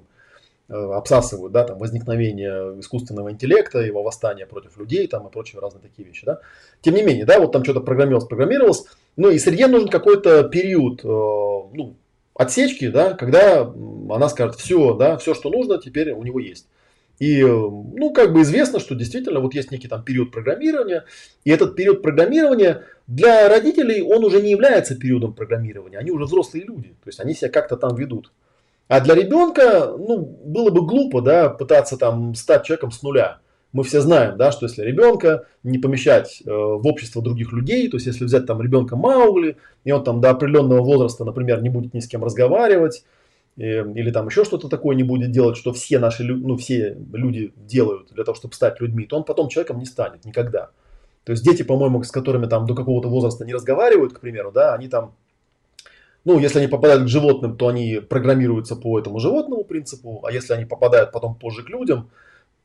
э, 0.70 0.74
обсасывают, 0.74 1.52
да, 1.52 1.66
там 1.66 1.78
возникновение 1.78 2.80
искусственного 2.80 3.32
интеллекта, 3.32 3.80
его 3.80 4.02
восстание 4.02 4.46
против 4.46 4.78
людей, 4.78 5.08
там 5.08 5.28
и 5.28 5.32
прочие 5.32 5.60
разные 5.60 5.82
такие 5.82 6.08
вещи, 6.08 6.26
да. 6.26 6.40
Тем 6.82 6.96
не 6.96 7.04
менее, 7.04 7.26
да, 7.26 7.40
вот 7.40 7.52
там 7.52 7.66
что-то 7.66 7.82
программировалось, 7.82 8.28
программировалось, 8.28 8.86
ну 9.18 9.30
и 9.30 9.40
среде 9.40 9.68
нужен 9.68 9.90
какой-то 9.90 10.44
период, 10.44 11.04
э, 11.04 11.08
ну, 11.08 11.98
отсечки, 12.40 12.88
да, 12.88 13.14
когда 13.16 13.62
она 13.64 14.30
скажет, 14.30 14.56
все, 14.56 14.94
да, 14.94 15.18
все, 15.18 15.34
что 15.34 15.50
нужно, 15.50 15.78
теперь 15.78 16.14
у 16.14 16.24
него 16.24 16.40
есть. 16.40 16.68
И, 17.20 17.44
ну, 17.44 18.14
как 18.14 18.32
бы 18.32 18.44
известно, 18.44 18.80
что 18.80 18.96
действительно 18.96 19.42
вот 19.42 19.54
есть 19.54 19.72
некий 19.72 19.90
там 19.90 20.06
период 20.06 20.32
программирования, 20.32 21.04
и 21.44 21.52
этот 21.52 21.76
период 21.76 22.02
программирования 22.02 22.86
для 23.08 23.50
родителей, 23.50 24.02
он 24.02 24.24
уже 24.24 24.42
не 24.42 24.52
является 24.52 24.96
периодом 24.96 25.34
программирования, 25.34 25.98
они 25.98 26.12
уже 26.12 26.24
взрослые 26.24 26.64
люди, 26.64 26.96
то 27.04 27.08
есть 27.08 27.20
они 27.20 27.34
себя 27.34 27.50
как-то 27.50 27.76
там 27.76 27.94
ведут. 27.98 28.32
А 28.88 29.02
для 29.02 29.16
ребенка, 29.16 29.94
ну, 29.98 30.20
было 30.20 30.70
бы 30.70 30.86
глупо, 30.86 31.22
да, 31.22 31.50
пытаться 31.50 31.98
там 31.98 32.36
стать 32.36 32.64
человеком 32.64 32.92
с 32.92 33.02
нуля. 33.04 33.40
Мы 33.72 33.84
все 33.84 34.02
знаем, 34.02 34.38
да, 34.38 34.52
что 34.52 34.66
если 34.66 34.84
ребенка 34.84 35.46
не 35.64 35.78
помещать 35.78 36.42
э, 36.44 36.50
в 36.50 36.86
общество 36.88 37.22
других 37.22 37.52
людей, 37.52 37.88
то 37.88 37.98
есть 37.98 38.08
если 38.08 38.26
взять 38.26 38.48
там 38.48 38.62
ребенка 38.62 38.96
Маугли, 38.96 39.58
и 39.84 39.92
он 39.92 40.04
там 40.04 40.22
до 40.22 40.32
определенного 40.32 40.82
возраста, 40.82 41.24
например, 41.24 41.62
не 41.62 41.70
будет 41.70 41.94
ни 41.94 42.00
с 42.00 42.08
кем 42.08 42.24
разговаривать, 42.24 43.04
Эм, 43.60 43.94
или 43.94 44.10
там 44.10 44.28
еще 44.28 44.46
что-то 44.46 44.70
такое 44.70 44.96
не 44.96 45.04
будет 45.04 45.32
делать, 45.32 45.58
что 45.58 45.74
все 45.74 46.00
наши, 46.00 46.24
ну, 46.24 46.56
все 46.56 46.98
люди 47.12 47.52
делают 47.58 48.10
для 48.14 48.24
того, 48.24 48.34
чтобы 48.34 48.54
стать 48.54 48.80
людьми, 48.80 49.06
то 49.06 49.18
он 49.18 49.26
потом 49.26 49.50
человеком 49.50 49.80
не 49.80 49.86
станет 49.86 50.24
никогда. 50.24 50.70
То 51.26 51.34
есть 51.34 51.44
дети, 51.44 51.64
по-моему, 51.64 52.02
с 52.02 52.10
которыми 52.10 52.46
там 52.46 52.66
до 52.66 52.74
какого-то 52.74 53.10
возраста 53.10 53.44
не 53.44 53.54
разговаривают, 53.54 54.14
к 54.14 54.22
примеру, 54.22 54.54
да, 54.54 54.74
они 54.74 54.88
там, 54.88 55.14
ну, 56.24 56.40
если 56.40 56.60
они 56.60 56.70
попадают 56.70 57.04
к 57.04 57.08
животным, 57.10 57.58
то 57.58 57.68
они 57.68 58.00
программируются 58.00 58.78
по 58.78 58.98
этому 58.98 59.20
животному 59.20 59.66
принципу, 59.66 60.24
а 60.26 60.32
если 60.32 60.54
они 60.54 60.64
попадают 60.64 61.12
потом 61.12 61.36
позже 61.36 61.64
к 61.64 61.70
людям, 61.70 62.10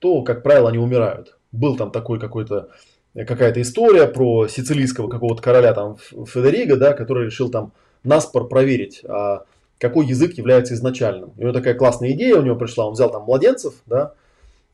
то, 0.04 0.20
как 0.20 0.42
правило, 0.42 0.68
они 0.68 0.76
умирают. 0.76 1.38
Был 1.50 1.78
там 1.78 1.90
такой 1.90 2.20
какой-то 2.20 2.68
какая-то 3.14 3.62
история 3.62 4.06
про 4.06 4.48
сицилийского 4.48 5.08
какого-то 5.08 5.40
короля 5.40 5.72
там 5.72 5.96
Федерига, 5.96 6.76
да, 6.76 6.92
который 6.92 7.24
решил 7.24 7.48
там 7.48 7.72
наспор 8.02 8.46
проверить, 8.46 9.02
а 9.08 9.44
какой 9.78 10.04
язык 10.04 10.34
является 10.34 10.74
изначальным. 10.74 11.30
И 11.38 11.40
у 11.40 11.42
него 11.44 11.52
такая 11.54 11.72
классная 11.72 12.12
идея 12.12 12.36
у 12.36 12.42
него 12.42 12.54
пришла. 12.54 12.86
Он 12.86 12.92
взял 12.92 13.10
там 13.10 13.22
младенцев, 13.22 13.76
да, 13.86 14.12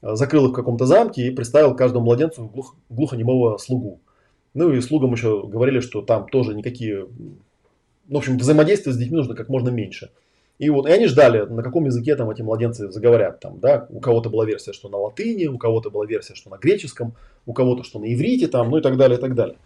закрыл 0.03 0.47
их 0.47 0.51
в 0.51 0.55
каком-то 0.57 0.85
замке 0.85 1.28
и 1.28 1.31
представил 1.31 1.76
каждому 1.76 2.07
младенцу 2.07 2.47
глух, 2.47 2.74
глухонемого 2.89 3.59
слугу. 3.59 4.01
Ну 4.55 4.72
и 4.72 4.81
слугам 4.81 5.12
еще 5.12 5.47
говорили, 5.47 5.78
что 5.78 6.03
там 6.03 6.26
тоже 6.26 6.55
никакие... 6.55 7.07
Ну, 8.09 8.16
в 8.16 8.18
общем, 8.18 8.37
взаимодействие 8.37 8.95
с 8.95 8.97
детьми 8.97 9.16
нужно 9.16 9.37
как 9.37 9.49
можно 9.49 9.68
меньше. 9.68 10.11
И 10.61 10.68
вот 10.68 10.86
и 10.86 10.92
они 10.92 11.06
ждали, 11.06 11.46
на 11.46 11.62
каком 11.62 11.86
языке 11.86 12.14
там 12.16 12.28
эти 12.28 12.42
младенцы 12.42 12.92
заговорят. 12.92 13.40
Там, 13.40 13.58
да? 13.61 13.86
У 13.88 13.98
кого-то 13.98 14.28
была 14.28 14.44
версия, 14.44 14.74
что 14.74 14.90
на 14.90 14.98
латыни, 14.98 15.46
у 15.46 15.56
кого-то 15.56 15.88
была 15.88 16.04
версия, 16.04 16.34
что 16.34 16.50
на 16.50 16.58
греческом, 16.58 17.14
у 17.46 17.54
кого-то, 17.54 17.82
что 17.82 17.98
на 17.98 18.12
иврите, 18.12 18.46
там, 18.46 18.68
ну 18.68 18.76
и 18.76 18.82
так 18.82 18.98
далее, 18.98 19.16
и 19.16 19.20
так 19.20 19.34
далее. 19.34 19.56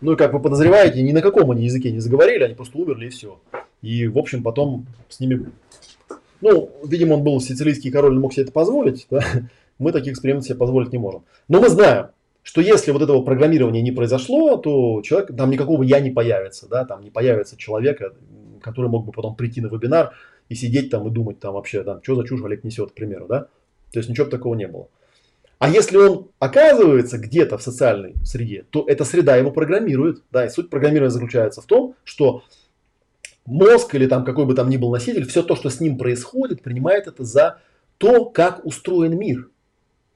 Ну 0.00 0.12
и 0.12 0.16
как 0.16 0.32
вы 0.32 0.40
подозреваете, 0.40 1.02
ни 1.02 1.12
на 1.12 1.20
каком 1.20 1.50
они 1.50 1.64
языке 1.64 1.92
не 1.92 1.98
заговорили, 1.98 2.44
они 2.44 2.54
просто 2.54 2.78
умерли 2.78 3.06
и 3.06 3.08
все. 3.10 3.38
И, 3.82 4.08
в 4.08 4.16
общем, 4.16 4.42
потом 4.42 4.86
с 5.10 5.20
ними... 5.20 5.50
Ну, 6.40 6.70
видимо, 6.82 7.14
он 7.14 7.24
был 7.24 7.38
сицилийский 7.42 7.90
король, 7.90 8.14
не 8.14 8.20
мог 8.20 8.32
себе 8.32 8.44
это 8.44 8.52
позволить. 8.52 9.06
Да? 9.10 9.22
Мы 9.78 9.92
таких 9.92 10.14
экспериментов 10.14 10.46
себе 10.46 10.56
позволить 10.56 10.92
не 10.92 10.98
можем. 10.98 11.24
Но 11.48 11.60
мы 11.60 11.68
знаем, 11.68 12.06
что 12.42 12.62
если 12.62 12.90
вот 12.90 13.02
этого 13.02 13.20
программирования 13.20 13.82
не 13.82 13.92
произошло, 13.92 14.56
то 14.56 15.02
человек, 15.02 15.36
там 15.36 15.50
никакого 15.50 15.82
я 15.82 16.00
не 16.00 16.10
появится, 16.10 16.66
да, 16.68 16.84
там 16.84 17.04
не 17.04 17.10
появится 17.10 17.56
человека, 17.56 18.14
который 18.60 18.90
мог 18.90 19.04
бы 19.04 19.12
потом 19.12 19.36
прийти 19.36 19.60
на 19.60 19.68
вебинар 19.68 20.14
и 20.48 20.54
сидеть 20.54 20.90
там 20.90 21.06
и 21.08 21.10
думать 21.10 21.40
там 21.40 21.54
вообще, 21.54 21.82
там, 21.82 22.02
что 22.02 22.16
за 22.16 22.26
чушь 22.26 22.42
Олег 22.42 22.64
несет, 22.64 22.92
к 22.92 22.94
примеру, 22.94 23.26
да. 23.28 23.48
То 23.92 23.98
есть 23.98 24.08
ничего 24.08 24.26
такого 24.26 24.54
не 24.54 24.68
было. 24.68 24.88
А 25.58 25.68
если 25.68 25.96
он 25.96 26.28
оказывается 26.38 27.18
где-то 27.18 27.58
в 27.58 27.62
социальной 27.62 28.14
среде, 28.24 28.64
то 28.70 28.84
эта 28.86 29.04
среда 29.04 29.36
его 29.36 29.50
программирует. 29.50 30.22
Да, 30.30 30.46
и 30.46 30.50
суть 30.50 30.70
программирования 30.70 31.10
заключается 31.10 31.62
в 31.62 31.66
том, 31.66 31.96
что 32.04 32.44
мозг 33.44 33.94
или 33.94 34.06
там 34.06 34.24
какой 34.24 34.46
бы 34.46 34.54
там 34.54 34.68
ни 34.68 34.76
был 34.76 34.90
носитель, 34.90 35.26
все 35.26 35.42
то, 35.42 35.56
что 35.56 35.68
с 35.68 35.80
ним 35.80 35.98
происходит, 35.98 36.62
принимает 36.62 37.08
это 37.08 37.24
за 37.24 37.60
то, 37.98 38.26
как 38.26 38.64
устроен 38.64 39.18
мир. 39.18 39.50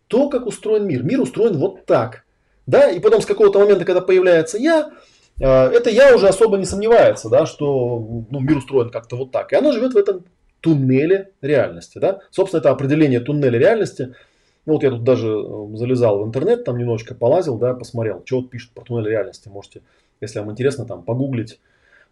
То, 0.07 0.29
как 0.29 0.47
устроен 0.47 0.87
мир. 0.87 1.03
Мир 1.03 1.21
устроен 1.21 1.57
вот 1.57 1.87
так. 1.87 2.25
Да, 2.67 2.91
и 2.91 3.01
потом 3.01 3.21
с 3.21 3.27
какого-то 3.27 3.59
момента, 3.59 3.85
когда 3.85 4.01
появляется 4.01 4.59
я, 4.59 4.93
это 5.39 5.91
я 5.91 6.15
уже 6.15 6.29
особо 6.29 6.57
не 6.57 6.65
сомневается, 6.67 7.29
да, 7.29 7.47
что 7.47 8.25
ну, 8.31 8.41
мир 8.41 8.59
устроен 8.59 8.91
как-то 8.91 9.17
вот 9.17 9.33
так. 9.33 9.53
И 9.53 9.57
оно 9.57 9.73
живет 9.73 9.95
в 9.95 9.97
этом 9.97 10.25
туннеле 10.61 11.31
реальности. 11.41 11.99
Да? 11.99 12.21
Собственно, 12.31 12.61
это 12.61 12.71
определение 12.71 13.21
туннеля 13.21 13.59
реальности– 13.59 14.15
ну 14.65 14.75
вот 14.75 14.83
я 14.83 14.91
тут 14.91 15.03
даже 15.03 15.29
э, 15.29 15.77
залезал 15.77 16.23
в 16.23 16.27
интернет, 16.27 16.65
там 16.65 16.79
немножечко 16.79 17.15
полазил, 17.15 17.59
да, 17.59 17.75
посмотрел, 17.75 18.23
что 18.25 18.41
вот 18.41 18.51
пишут 18.51 18.71
про 18.73 18.85
туннель 18.85 19.09
реальности. 19.09 19.49
Можете, 19.49 19.83
если 20.21 20.39
вам 20.39 20.53
интересно, 20.53 20.85
там 20.85 21.03
погуглить. 21.03 21.59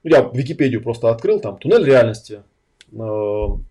Ну, 0.02 0.10
я 0.10 0.28
Википедию 0.32 0.82
просто 0.82 1.10
открыл, 1.10 1.38
там 1.38 1.58
туннель 1.58 1.84
реальности. 1.84 2.42
Э, 2.92 2.96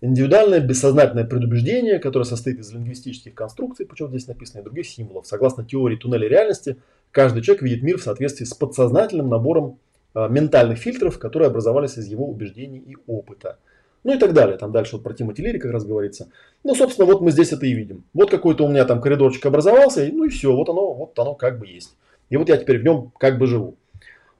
индивидуальное 0.01 0.61
бессознательное 0.61 1.25
предубеждение, 1.25 1.99
которое 1.99 2.23
состоит 2.23 2.59
из 2.59 2.71
лингвистических 2.71 3.33
конструкций, 3.33 3.85
почему 3.85 4.09
здесь 4.09 4.27
написано, 4.27 4.61
и 4.61 4.63
других 4.63 4.87
символов. 4.87 5.27
Согласно 5.27 5.65
теории 5.65 5.97
туннеля 5.97 6.29
реальности, 6.29 6.77
каждый 7.11 7.41
человек 7.41 7.63
видит 7.63 7.83
мир 7.83 7.97
в 7.97 8.03
соответствии 8.03 8.45
с 8.45 8.53
подсознательным 8.53 9.29
набором 9.29 9.79
э, 10.15 10.27
ментальных 10.29 10.77
фильтров, 10.77 11.19
которые 11.19 11.47
образовались 11.47 11.97
из 11.97 12.07
его 12.07 12.27
убеждений 12.27 12.79
и 12.79 12.95
опыта. 13.07 13.57
Ну 14.03 14.13
и 14.13 14.17
так 14.17 14.33
далее. 14.33 14.57
Там 14.57 14.71
дальше 14.71 14.95
вот 14.95 15.03
про 15.03 15.13
Тимоти 15.13 15.57
как 15.57 15.71
раз 15.71 15.85
говорится. 15.85 16.31
Ну, 16.63 16.73
собственно, 16.75 17.05
вот 17.05 17.21
мы 17.21 17.31
здесь 17.31 17.51
это 17.51 17.65
и 17.65 17.73
видим. 17.73 18.05
Вот 18.13 18.29
какой-то 18.29 18.65
у 18.65 18.69
меня 18.69 18.85
там 18.85 19.01
коридорчик 19.01 19.45
образовался, 19.45 20.05
и, 20.05 20.11
ну 20.11 20.23
и 20.23 20.29
все, 20.29 20.55
вот 20.55 20.69
оно, 20.69 20.93
вот 20.93 21.17
оно 21.19 21.35
как 21.35 21.59
бы 21.59 21.67
есть. 21.67 21.95
И 22.29 22.37
вот 22.37 22.47
я 22.49 22.57
теперь 22.57 22.79
в 22.79 22.83
нем 22.83 23.11
как 23.17 23.37
бы 23.37 23.47
живу. 23.47 23.75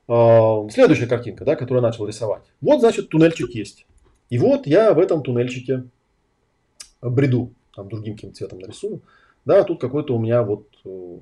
А, 0.08 0.68
следующая 0.70 1.08
картинка, 1.08 1.44
да, 1.46 1.56
которую 1.56 1.82
я 1.84 1.88
начал 1.88 2.08
рисовать. 2.08 2.44
Вот, 2.62 2.80
значит, 2.80 3.10
туннельчик 3.10 3.50
есть. 3.52 3.86
И 4.30 4.38
вот 4.38 4.66
я 4.66 4.94
в 4.94 5.00
этом 5.00 5.24
туннельчике 5.24 5.84
бреду. 7.02 7.54
Там 7.76 7.90
другим 7.90 8.16
каким 8.16 8.34
цветом 8.34 8.60
нарисую. 8.60 9.02
Да, 9.46 9.64
тут 9.64 9.80
какой-то 9.80 10.16
у 10.16 10.20
меня 10.20 10.44
вот 10.44 10.68
э, 10.86 11.18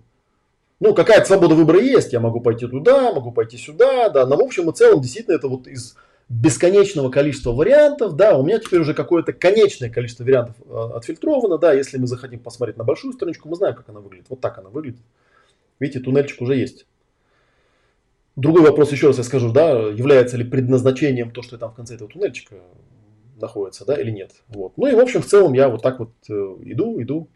ну, 0.79 0.93
какая-то 0.93 1.25
свобода 1.25 1.55
выбора 1.55 1.79
есть, 1.79 2.13
я 2.13 2.19
могу 2.19 2.39
пойти 2.39 2.67
туда, 2.67 3.11
могу 3.11 3.31
пойти 3.31 3.57
сюда, 3.57 4.09
да, 4.09 4.25
но 4.25 4.37
в 4.37 4.41
общем 4.41 4.69
и 4.69 4.73
целом 4.73 5.01
действительно 5.01 5.35
это 5.35 5.47
вот 5.47 5.67
из 5.67 5.95
бесконечного 6.29 7.09
количества 7.09 7.51
вариантов, 7.51 8.15
да, 8.15 8.37
у 8.37 8.43
меня 8.43 8.59
теперь 8.59 8.81
уже 8.81 8.93
какое-то 8.93 9.33
конечное 9.33 9.89
количество 9.89 10.23
вариантов 10.23 10.55
э, 10.65 10.89
отфильтровано, 10.95 11.57
да, 11.57 11.73
если 11.73 11.97
мы 11.97 12.05
захотим 12.05 12.39
посмотреть 12.39 12.77
на 12.77 12.83
большую 12.83 13.13
страничку, 13.13 13.49
мы 13.49 13.55
знаем, 13.55 13.75
как 13.75 13.89
она 13.89 14.01
выглядит, 14.01 14.27
вот 14.29 14.41
так 14.41 14.57
она 14.57 14.69
выглядит. 14.69 15.01
Видите, 15.79 15.99
туннельчик 15.99 16.41
уже 16.41 16.55
есть. 16.55 16.85
Другой 18.35 18.61
вопрос, 18.61 18.91
еще 18.91 19.07
раз 19.07 19.17
я 19.17 19.23
скажу, 19.23 19.51
да, 19.51 19.71
является 19.71 20.37
ли 20.37 20.43
предназначением 20.43 21.31
то, 21.31 21.41
что 21.41 21.57
там 21.57 21.71
в 21.71 21.75
конце 21.75 21.95
этого 21.95 22.09
туннельчика 22.09 22.55
находится, 23.39 23.85
да, 23.85 23.99
или 23.99 24.11
нет. 24.11 24.31
Вот. 24.49 24.73
Ну 24.77 24.87
и, 24.87 24.93
в 24.93 24.99
общем, 24.99 25.21
в 25.21 25.25
целом 25.25 25.53
я 25.53 25.69
вот 25.69 25.81
так 25.81 25.99
вот 25.99 26.11
э, 26.29 26.33
иду, 26.33 27.01
иду, 27.01 27.29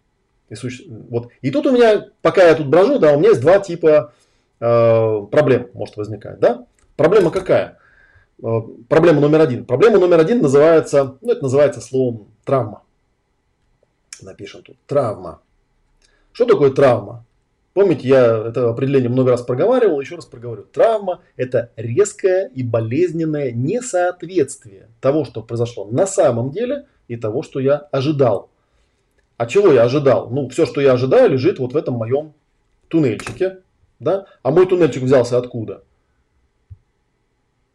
и, 0.52 0.56
суще... 0.56 0.84
вот. 1.10 1.30
и 1.42 1.50
тут 1.50 1.66
у 1.66 1.72
меня, 1.72 2.08
пока 2.22 2.44
я 2.44 2.56
тут 2.56 2.68
брожу, 2.68 3.00
да, 3.00 3.14
у 3.14 3.20
меня 3.20 3.30
есть 3.30 3.40
два 3.40 3.60
типа 3.60 4.14
э, 4.60 5.22
проблем 5.32 5.70
может 5.74 5.96
возникать. 5.96 6.40
Да? 6.40 6.66
Проблема 6.98 7.32
какая? 7.32 7.80
Э, 8.44 8.60
проблема 8.90 9.22
номер 9.22 9.40
один. 9.40 9.64
Проблема 9.64 9.98
номер 9.98 10.20
один 10.20 10.42
называется, 10.42 11.16
ну 11.22 11.32
это 11.32 11.44
называется 11.44 11.80
словом 11.80 12.28
травма. 12.44 12.84
Напишем 14.22 14.62
тут. 14.62 14.76
Травма. 14.88 15.40
Что 16.34 16.46
такое 16.46 16.72
травма? 16.72 17.26
Помните, 17.74 18.10
я 18.10 18.50
это 18.50 18.70
определение 18.70 19.10
много 19.10 19.32
раз 19.32 19.44
проговаривал, 19.44 20.02
еще 20.02 20.16
раз 20.16 20.26
проговорю. 20.26 20.64
Травма– 20.64 21.22
это 21.38 21.72
резкое 21.78 22.52
и 22.54 22.62
болезненное 22.62 23.54
несоответствие 23.54 24.90
того, 25.00 25.24
что 25.24 25.42
произошло 25.42 25.86
на 25.86 26.06
самом 26.06 26.52
деле, 26.52 26.88
и 27.08 27.16
того, 27.16 27.42
что 27.42 27.62
я 27.62 27.78
ожидал 27.78 28.51
а 29.42 29.48
чего 29.48 29.72
я 29.72 29.82
ожидал? 29.82 30.30
Ну, 30.30 30.50
все, 30.50 30.68
что 30.68 30.82
я 30.82 30.94
ожидаю, 30.94 31.32
лежит 31.32 31.58
вот 31.58 31.74
в 31.74 31.76
этом 31.76 31.96
моем 31.96 32.34
туннельчике. 32.90 33.62
Да? 34.00 34.28
А 34.44 34.52
мой 34.52 34.68
туннельчик 34.68 35.02
взялся 35.02 35.40
откуда? 35.40 35.84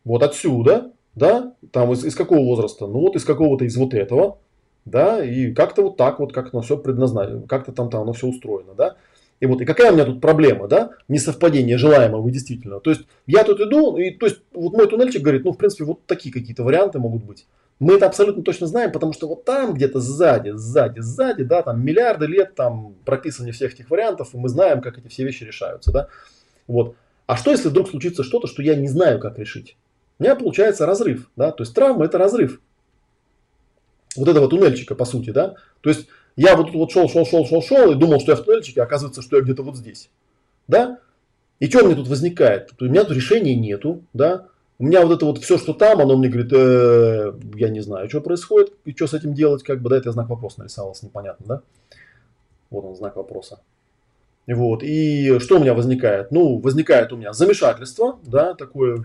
Вот 0.04 0.22
отсюда, 0.22 0.92
да, 1.16 1.54
там 1.72 1.92
из, 1.92 2.04
из 2.04 2.14
какого 2.14 2.38
возраста? 2.38 2.86
Ну 2.86 3.00
вот 3.00 3.16
из 3.16 3.24
какого-то 3.24 3.64
из 3.64 3.76
вот 3.76 3.94
этого, 3.94 4.38
да, 4.84 5.24
и 5.24 5.52
как-то 5.52 5.82
вот 5.82 5.96
так 5.96 6.20
вот, 6.20 6.32
как 6.32 6.54
оно 6.54 6.62
все 6.62 6.76
предназначено, 6.76 7.48
как-то 7.48 7.72
там, 7.72 7.90
там 7.90 8.02
оно 8.02 8.12
все 8.12 8.28
устроено, 8.28 8.74
да. 8.74 8.94
И 9.40 9.46
вот, 9.46 9.60
и 9.60 9.64
какая 9.64 9.90
у 9.90 9.94
меня 9.94 10.04
тут 10.04 10.20
проблема, 10.20 10.68
да, 10.68 10.90
несовпадение 11.08 11.78
желаемого 11.78 12.28
и 12.28 12.30
действительного. 12.30 12.80
То 12.80 12.90
есть 12.90 13.02
я 13.26 13.42
тут 13.42 13.60
иду, 13.60 13.96
и 13.96 14.12
то 14.12 14.26
есть 14.26 14.38
вот 14.52 14.72
мой 14.72 14.86
туннельчик 14.86 15.20
говорит, 15.20 15.44
ну 15.44 15.50
в 15.50 15.58
принципе 15.58 15.82
вот 15.82 16.06
такие 16.06 16.32
какие-то 16.32 16.62
варианты 16.62 17.00
могут 17.00 17.24
быть. 17.24 17.48
Мы 17.78 17.94
это 17.94 18.06
абсолютно 18.06 18.42
точно 18.42 18.66
знаем, 18.66 18.90
потому 18.90 19.12
что 19.12 19.28
вот 19.28 19.44
там 19.44 19.74
где-то 19.74 20.00
сзади, 20.00 20.50
сзади, 20.50 21.00
сзади, 21.00 21.44
да, 21.44 21.62
там 21.62 21.84
миллиарды 21.84 22.26
лет 22.26 22.54
там 22.54 22.94
прописаны 23.04 23.52
всех 23.52 23.74
этих 23.74 23.90
вариантов, 23.90 24.30
и 24.32 24.38
мы 24.38 24.48
знаем, 24.48 24.80
как 24.80 24.96
эти 24.96 25.08
все 25.08 25.24
вещи 25.24 25.44
решаются, 25.44 25.92
да. 25.92 26.08
Вот. 26.66 26.96
А 27.26 27.36
что, 27.36 27.50
если 27.50 27.68
вдруг 27.68 27.90
случится 27.90 28.24
что-то, 28.24 28.46
что 28.46 28.62
я 28.62 28.76
не 28.76 28.88
знаю, 28.88 29.18
как 29.18 29.38
решить? 29.38 29.76
У 30.18 30.22
меня 30.22 30.36
получается 30.36 30.86
разрыв, 30.86 31.28
да, 31.36 31.52
то 31.52 31.64
есть 31.64 31.74
травма 31.74 32.06
это 32.06 32.16
разрыв. 32.16 32.62
Вот 34.16 34.28
этого 34.28 34.48
туннельчика, 34.48 34.94
по 34.94 35.04
сути, 35.04 35.28
да. 35.30 35.56
То 35.82 35.90
есть 35.90 36.08
я 36.36 36.56
вот 36.56 36.68
тут 36.68 36.76
вот 36.76 36.92
шел, 36.92 37.10
шел, 37.10 37.26
шел, 37.26 37.44
шел, 37.44 37.62
шел 37.62 37.92
и 37.92 37.94
думал, 37.94 38.20
что 38.20 38.32
я 38.32 38.36
в 38.36 38.42
туннельчике, 38.42 38.80
а 38.80 38.84
оказывается, 38.84 39.20
что 39.20 39.36
я 39.36 39.42
где-то 39.42 39.62
вот 39.62 39.76
здесь, 39.76 40.08
да. 40.66 40.98
И 41.60 41.68
что 41.68 41.84
мне 41.84 41.94
тут 41.94 42.08
возникает? 42.08 42.70
У 42.80 42.84
меня 42.84 43.04
тут 43.04 43.16
решения 43.16 43.54
нету, 43.54 44.02
да. 44.14 44.46
У 44.78 44.84
меня 44.84 45.04
вот 45.04 45.16
это 45.16 45.24
вот 45.24 45.38
все, 45.38 45.56
что 45.56 45.72
там, 45.72 46.00
оно 46.00 46.16
мне 46.16 46.28
говорит, 46.28 46.52
э, 46.52 47.32
я 47.54 47.70
не 47.70 47.80
знаю, 47.80 48.10
что 48.10 48.20
происходит 48.20 48.74
и 48.84 48.92
что 48.92 49.06
с 49.06 49.14
этим 49.14 49.32
делать, 49.32 49.62
как 49.62 49.80
бы, 49.80 49.88
да, 49.88 49.96
это 49.96 50.12
знак 50.12 50.28
вопроса 50.28 50.60
нарисовался, 50.60 51.06
непонятно, 51.06 51.46
да? 51.46 51.62
Вот 52.68 52.84
он, 52.84 52.94
знак 52.94 53.16
вопроса. 53.16 53.60
Вот, 54.46 54.82
и 54.82 55.38
что 55.38 55.56
у 55.56 55.60
меня 55.60 55.72
возникает? 55.72 56.30
Ну, 56.30 56.58
возникает 56.58 57.12
у 57.12 57.16
меня 57.16 57.32
замешательство, 57.32 58.18
да, 58.22 58.54
такое, 58.54 59.02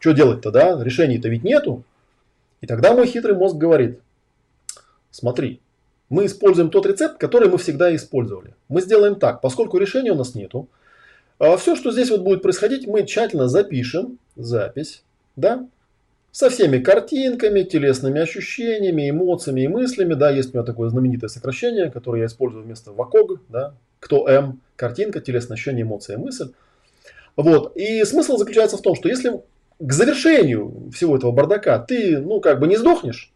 что 0.00 0.12
делать-то, 0.12 0.50
да, 0.50 0.82
решений-то 0.82 1.28
ведь 1.28 1.44
нету. 1.44 1.84
И 2.60 2.66
тогда 2.66 2.94
мой 2.94 3.06
хитрый 3.06 3.36
мозг 3.36 3.56
говорит, 3.56 4.00
смотри, 5.10 5.60
мы 6.10 6.26
используем 6.26 6.70
тот 6.70 6.84
рецепт, 6.84 7.18
который 7.18 7.48
мы 7.48 7.58
всегда 7.58 7.94
использовали. 7.94 8.54
Мы 8.68 8.82
сделаем 8.82 9.14
так, 9.14 9.40
поскольку 9.40 9.78
решения 9.78 10.10
у 10.10 10.16
нас 10.16 10.34
нету, 10.34 10.68
все, 11.38 11.76
что 11.76 11.90
здесь 11.90 12.10
вот 12.10 12.22
будет 12.22 12.42
происходить, 12.42 12.86
мы 12.86 13.04
тщательно 13.04 13.48
запишем, 13.48 14.18
запись, 14.36 15.02
да, 15.36 15.66
со 16.30 16.48
всеми 16.48 16.78
картинками, 16.78 17.62
телесными 17.62 18.20
ощущениями, 18.20 19.10
эмоциями 19.10 19.62
и 19.62 19.68
мыслями, 19.68 20.14
да, 20.14 20.30
есть 20.30 20.54
у 20.54 20.56
меня 20.56 20.64
такое 20.64 20.88
знаменитое 20.88 21.28
сокращение, 21.28 21.90
которое 21.90 22.20
я 22.20 22.26
использую 22.26 22.64
вместо 22.64 22.92
ВАКОГ, 22.92 23.40
да, 23.48 23.74
кто 24.00 24.26
М, 24.28 24.60
картинка, 24.76 25.20
телесное 25.20 25.54
ощущение, 25.54 25.82
эмоция, 25.82 26.16
мысль. 26.16 26.52
Вот, 27.36 27.76
и 27.76 28.02
смысл 28.04 28.36
заключается 28.36 28.78
в 28.78 28.82
том, 28.82 28.94
что 28.94 29.08
если 29.08 29.42
к 29.78 29.92
завершению 29.92 30.90
всего 30.94 31.16
этого 31.16 31.32
бардака 31.32 31.78
ты, 31.78 32.18
ну, 32.18 32.40
как 32.40 32.60
бы 32.60 32.66
не 32.66 32.76
сдохнешь, 32.76 33.32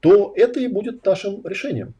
то 0.00 0.32
это 0.36 0.60
и 0.60 0.68
будет 0.68 1.04
нашим 1.04 1.46
решением. 1.46 1.94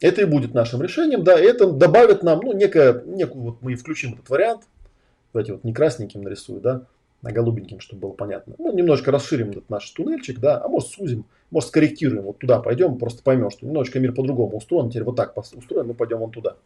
Это 0.00 0.22
и 0.22 0.24
будет 0.24 0.52
нашим 0.52 0.82
решением, 0.82 1.24
да, 1.24 1.38
это 1.38 1.70
добавит 1.70 2.22
нам, 2.22 2.40
ну, 2.40 2.52
некое, 2.52 3.02
некую, 3.06 3.42
вот 3.42 3.62
мы 3.62 3.74
включим 3.76 4.12
этот 4.14 4.28
вариант, 4.28 4.64
давайте 5.32 5.54
вот 5.54 5.64
не 5.64 5.72
красненьким 5.72 6.22
нарисую, 6.22 6.60
да, 6.60 6.82
а 7.22 7.32
голубеньким, 7.32 7.80
чтобы 7.80 8.02
было 8.02 8.12
понятно. 8.12 8.54
Ну, 8.58 8.74
немножко 8.74 9.10
расширим 9.10 9.50
этот 9.50 9.70
наш 9.70 9.90
туннельчик, 9.90 10.38
да, 10.38 10.62
а 10.62 10.68
может 10.68 10.90
сузим, 10.90 11.24
может 11.50 11.70
скорректируем, 11.70 12.24
вот 12.24 12.38
туда 12.38 12.60
пойдем, 12.60 12.98
просто 12.98 13.22
поймем, 13.22 13.50
что 13.50 13.64
немножечко 13.64 13.98
мир 13.98 14.12
по-другому 14.12 14.58
устроен, 14.58 14.90
теперь 14.90 15.04
вот 15.04 15.16
так 15.16 15.34
устроен, 15.36 15.86
мы 15.86 15.94
пойдем 15.94 16.18
вон 16.18 16.30
туда. 16.30 16.56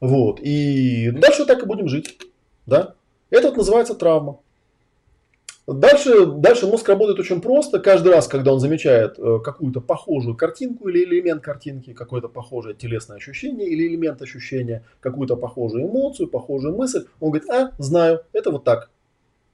Вот, 0.00 0.40
и 0.40 1.12
дальше 1.12 1.44
так 1.44 1.62
и 1.62 1.66
будем 1.66 1.88
жить, 1.88 2.18
да. 2.66 2.94
Это 3.30 3.48
вот 3.48 3.56
называется 3.56 3.94
травма. 3.94 4.40
Дальше, 5.68 6.24
дальше 6.24 6.66
мозг 6.66 6.88
работает 6.88 7.18
очень 7.18 7.42
просто. 7.42 7.78
Каждый 7.78 8.10
раз, 8.10 8.26
когда 8.26 8.54
он 8.54 8.58
замечает 8.58 9.18
э, 9.18 9.38
какую-то 9.44 9.82
похожую 9.82 10.34
картинку 10.34 10.88
или 10.88 11.04
элемент 11.04 11.42
картинки, 11.42 11.92
какое-то 11.92 12.28
похожее 12.28 12.74
телесное 12.74 13.18
ощущение 13.18 13.68
или 13.68 13.86
элемент 13.86 14.22
ощущения, 14.22 14.82
какую-то 15.00 15.36
похожую 15.36 15.84
эмоцию, 15.84 16.28
похожую 16.28 16.74
мысль, 16.74 17.04
он 17.20 17.32
говорит, 17.32 17.50
а, 17.50 17.72
знаю, 17.76 18.22
это 18.32 18.50
вот 18.50 18.64
так. 18.64 18.88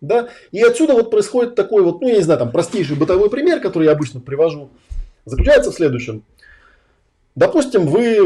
Да? 0.00 0.28
И 0.52 0.62
отсюда 0.62 0.92
вот 0.92 1.10
происходит 1.10 1.56
такой 1.56 1.82
вот, 1.82 2.00
ну 2.00 2.06
я 2.06 2.14
не 2.14 2.22
знаю, 2.22 2.38
там 2.38 2.52
простейший 2.52 2.96
бытовой 2.96 3.28
пример, 3.28 3.60
который 3.60 3.86
я 3.86 3.92
обычно 3.92 4.20
привожу, 4.20 4.70
заключается 5.24 5.72
в 5.72 5.74
следующем. 5.74 6.22
Допустим, 7.34 7.86
вы 7.86 8.18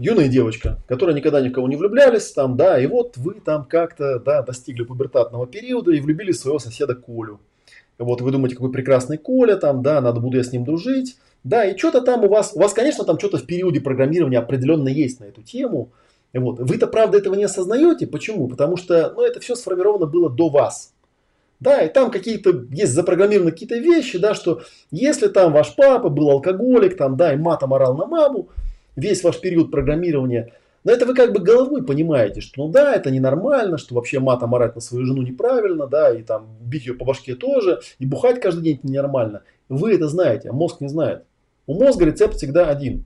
юная 0.00 0.28
девочка, 0.28 0.78
которая 0.88 1.14
никогда 1.14 1.40
ни 1.40 1.50
в 1.50 1.52
кого 1.52 1.68
не 1.68 1.76
влюблялись, 1.76 2.32
там, 2.32 2.56
да, 2.56 2.80
и 2.80 2.86
вот 2.86 3.16
вы 3.18 3.34
там 3.34 3.66
как-то, 3.66 4.18
да, 4.18 4.42
достигли 4.42 4.82
пубертатного 4.82 5.46
периода 5.46 5.92
и 5.92 6.00
влюбили 6.00 6.32
своего 6.32 6.58
соседа 6.58 6.94
Колю. 6.94 7.38
Вот 7.98 8.22
вы 8.22 8.32
думаете, 8.32 8.56
какой 8.56 8.72
прекрасный 8.72 9.18
Коля, 9.18 9.56
там, 9.56 9.82
да, 9.82 10.00
надо 10.00 10.20
буду 10.20 10.38
я 10.38 10.42
с 10.42 10.52
ним 10.52 10.64
дружить. 10.64 11.16
Да, 11.44 11.64
и 11.64 11.76
что-то 11.76 12.00
там 12.00 12.24
у 12.24 12.28
вас, 12.28 12.52
у 12.54 12.58
вас, 12.58 12.72
конечно, 12.72 13.04
там 13.04 13.18
что-то 13.18 13.38
в 13.38 13.46
периоде 13.46 13.80
программирования 13.80 14.38
определенно 14.38 14.88
есть 14.88 15.20
на 15.20 15.24
эту 15.24 15.42
тему. 15.42 15.90
Вот. 16.32 16.60
Вы-то, 16.60 16.86
правда, 16.86 17.18
этого 17.18 17.34
не 17.34 17.44
осознаете. 17.44 18.06
Почему? 18.06 18.48
Потому 18.48 18.76
что, 18.76 19.12
ну, 19.14 19.22
это 19.22 19.40
все 19.40 19.54
сформировано 19.54 20.06
было 20.06 20.30
до 20.30 20.48
вас. 20.48 20.92
Да, 21.58 21.82
и 21.82 21.92
там 21.92 22.10
какие-то 22.10 22.64
есть 22.70 22.92
запрограммированы 22.92 23.50
какие-то 23.52 23.76
вещи, 23.76 24.18
да, 24.18 24.34
что 24.34 24.62
если 24.90 25.28
там 25.28 25.52
ваш 25.52 25.74
папа 25.74 26.08
был 26.08 26.30
алкоголик, 26.30 26.96
там, 26.96 27.18
да, 27.18 27.34
и 27.34 27.36
матом 27.36 27.74
орал 27.74 27.96
на 27.96 28.06
маму, 28.06 28.48
весь 29.00 29.24
ваш 29.24 29.40
период 29.40 29.70
программирования, 29.70 30.52
но 30.84 30.92
это 30.92 31.04
вы 31.04 31.14
как 31.14 31.32
бы 31.32 31.40
головой 31.40 31.84
понимаете, 31.84 32.40
что 32.40 32.64
ну 32.64 32.72
да, 32.72 32.94
это 32.94 33.10
ненормально, 33.10 33.76
что 33.76 33.94
вообще 33.94 34.18
матом 34.18 34.54
орать 34.54 34.74
на 34.74 34.80
свою 34.80 35.04
жену 35.04 35.22
неправильно, 35.22 35.86
да, 35.86 36.12
и 36.12 36.22
там 36.22 36.46
бить 36.60 36.86
ее 36.86 36.94
по 36.94 37.04
башке 37.04 37.34
тоже, 37.34 37.80
и 37.98 38.06
бухать 38.06 38.40
каждый 38.40 38.62
день 38.62 38.76
это 38.76 38.86
ненормально. 38.86 39.42
Вы 39.68 39.94
это 39.94 40.08
знаете, 40.08 40.48
а 40.48 40.52
мозг 40.52 40.80
не 40.80 40.88
знает. 40.88 41.24
У 41.66 41.74
мозга 41.74 42.06
рецепт 42.06 42.34
всегда 42.36 42.68
один. 42.68 43.04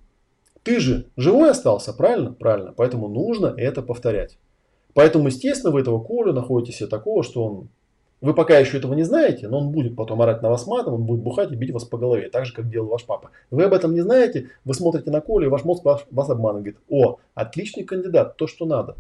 Ты 0.62 0.80
же 0.80 1.07
живой 1.16 1.51
остался, 1.51 1.92
правильно? 1.92 2.32
Правильно. 2.32 2.72
Поэтому 2.74 3.09
нужно 3.09 3.53
это 3.57 3.82
повторять. 3.82 4.38
Поэтому, 4.95 5.26
естественно, 5.26 5.72
вы 5.72 5.80
этого 5.80 6.03
Колю 6.03 6.32
находите 6.32 6.76
себе 6.76 6.88
такого, 6.88 7.22
что 7.22 7.45
он 7.45 7.68
вы 8.24 8.32
пока 8.32 8.58
еще 8.58 8.78
этого 8.78 8.94
не 8.94 9.02
знаете, 9.02 9.48
но 9.48 9.58
он 9.58 9.70
будет 9.70 9.96
потом 9.96 10.22
орать 10.22 10.40
на 10.40 10.48
вас 10.48 10.66
матом, 10.66 10.94
он 10.94 11.02
будет 11.04 11.20
бухать 11.20 11.52
и 11.52 11.56
бить 11.56 11.72
вас 11.72 11.84
по 11.84 11.98
голове, 11.98 12.30
так 12.30 12.46
же, 12.46 12.54
как 12.54 12.70
делал 12.70 12.88
ваш 12.88 13.04
папа. 13.04 13.30
Вы 13.50 13.64
об 13.64 13.74
этом 13.74 13.92
не 13.92 14.00
знаете, 14.00 14.48
вы 14.64 14.72
смотрите 14.72 15.10
на 15.10 15.20
Колю, 15.20 15.48
и 15.48 15.50
ваш 15.50 15.64
мозг 15.64 15.84
вас, 15.84 16.06
вас 16.10 16.30
обманывает. 16.30 16.78
О, 16.88 17.18
отличный 17.34 17.84
кандидат, 17.84 18.38
то, 18.38 18.46
что 18.46 18.64
надо. 18.64 18.96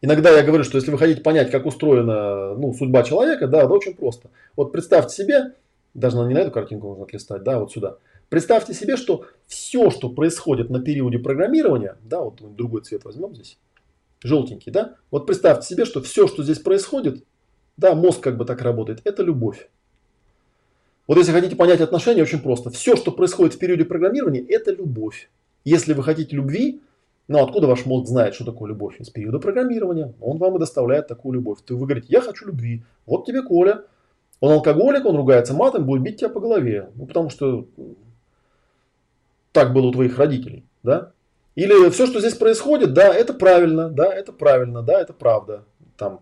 Иногда 0.00 0.30
я 0.30 0.44
говорю, 0.44 0.62
что 0.62 0.78
если 0.78 0.92
вы 0.92 0.98
хотите 0.98 1.20
понять, 1.20 1.50
как 1.50 1.66
устроена 1.66 2.54
ну, 2.54 2.72
судьба 2.74 3.02
человека, 3.02 3.48
да, 3.48 3.64
это 3.64 3.72
очень 3.72 3.94
просто. 3.94 4.30
Вот 4.54 4.70
представьте 4.70 5.12
себе, 5.12 5.54
даже 5.94 6.16
не 6.18 6.34
на 6.34 6.38
эту 6.38 6.52
картинку 6.52 6.86
нужно 6.86 7.06
отлистать, 7.06 7.42
да, 7.42 7.58
вот 7.58 7.72
сюда. 7.72 7.96
Представьте 8.28 8.72
себе, 8.72 8.96
что 8.96 9.24
все, 9.48 9.90
что 9.90 10.10
происходит 10.10 10.70
на 10.70 10.80
периоде 10.80 11.18
программирования, 11.18 11.96
да, 12.04 12.20
вот 12.20 12.40
другой 12.54 12.82
цвет 12.82 13.04
возьмем 13.04 13.34
здесь, 13.34 13.58
желтенький, 14.22 14.70
да, 14.70 14.94
вот 15.10 15.26
представьте 15.26 15.66
себе, 15.66 15.84
что 15.84 16.00
все, 16.02 16.28
что 16.28 16.44
здесь 16.44 16.60
происходит, 16.60 17.24
да, 17.76 17.94
мозг 17.94 18.20
как 18.20 18.36
бы 18.36 18.44
так 18.44 18.62
работает, 18.62 19.00
это 19.04 19.22
любовь. 19.22 19.68
Вот 21.06 21.18
если 21.18 21.32
хотите 21.32 21.56
понять 21.56 21.80
отношения, 21.80 22.22
очень 22.22 22.40
просто. 22.40 22.70
Все, 22.70 22.96
что 22.96 23.12
происходит 23.12 23.54
в 23.54 23.58
периоде 23.58 23.84
программирования, 23.84 24.40
это 24.40 24.72
любовь. 24.72 25.28
Если 25.64 25.92
вы 25.92 26.02
хотите 26.02 26.36
любви, 26.36 26.80
ну 27.28 27.42
откуда 27.42 27.66
ваш 27.66 27.84
мозг 27.84 28.08
знает, 28.08 28.34
что 28.34 28.44
такое 28.44 28.68
любовь? 28.68 29.00
Из 29.00 29.10
периода 29.10 29.38
программирования. 29.38 30.14
Он 30.20 30.38
вам 30.38 30.56
и 30.56 30.58
доставляет 30.58 31.08
такую 31.08 31.34
любовь. 31.34 31.58
Ты 31.64 31.74
вы 31.74 31.86
говорите, 31.86 32.06
я 32.10 32.20
хочу 32.20 32.46
любви. 32.46 32.82
Вот 33.06 33.26
тебе 33.26 33.42
Коля. 33.42 33.84
Он 34.40 34.52
алкоголик, 34.52 35.04
он 35.06 35.16
ругается 35.16 35.54
матом, 35.54 35.86
будет 35.86 36.02
бить 36.02 36.20
тебя 36.20 36.28
по 36.28 36.40
голове. 36.40 36.90
Ну, 36.96 37.06
потому 37.06 37.30
что 37.30 37.66
так 39.52 39.72
было 39.72 39.86
у 39.86 39.92
твоих 39.92 40.18
родителей. 40.18 40.64
Да? 40.82 41.12
Или 41.54 41.88
все, 41.90 42.06
что 42.06 42.20
здесь 42.20 42.34
происходит, 42.34 42.92
да, 42.92 43.14
это 43.14 43.32
правильно, 43.32 43.88
да, 43.88 44.12
это 44.12 44.32
правильно, 44.32 44.82
да, 44.82 45.00
это 45.00 45.12
правда. 45.12 45.64
Там, 45.96 46.20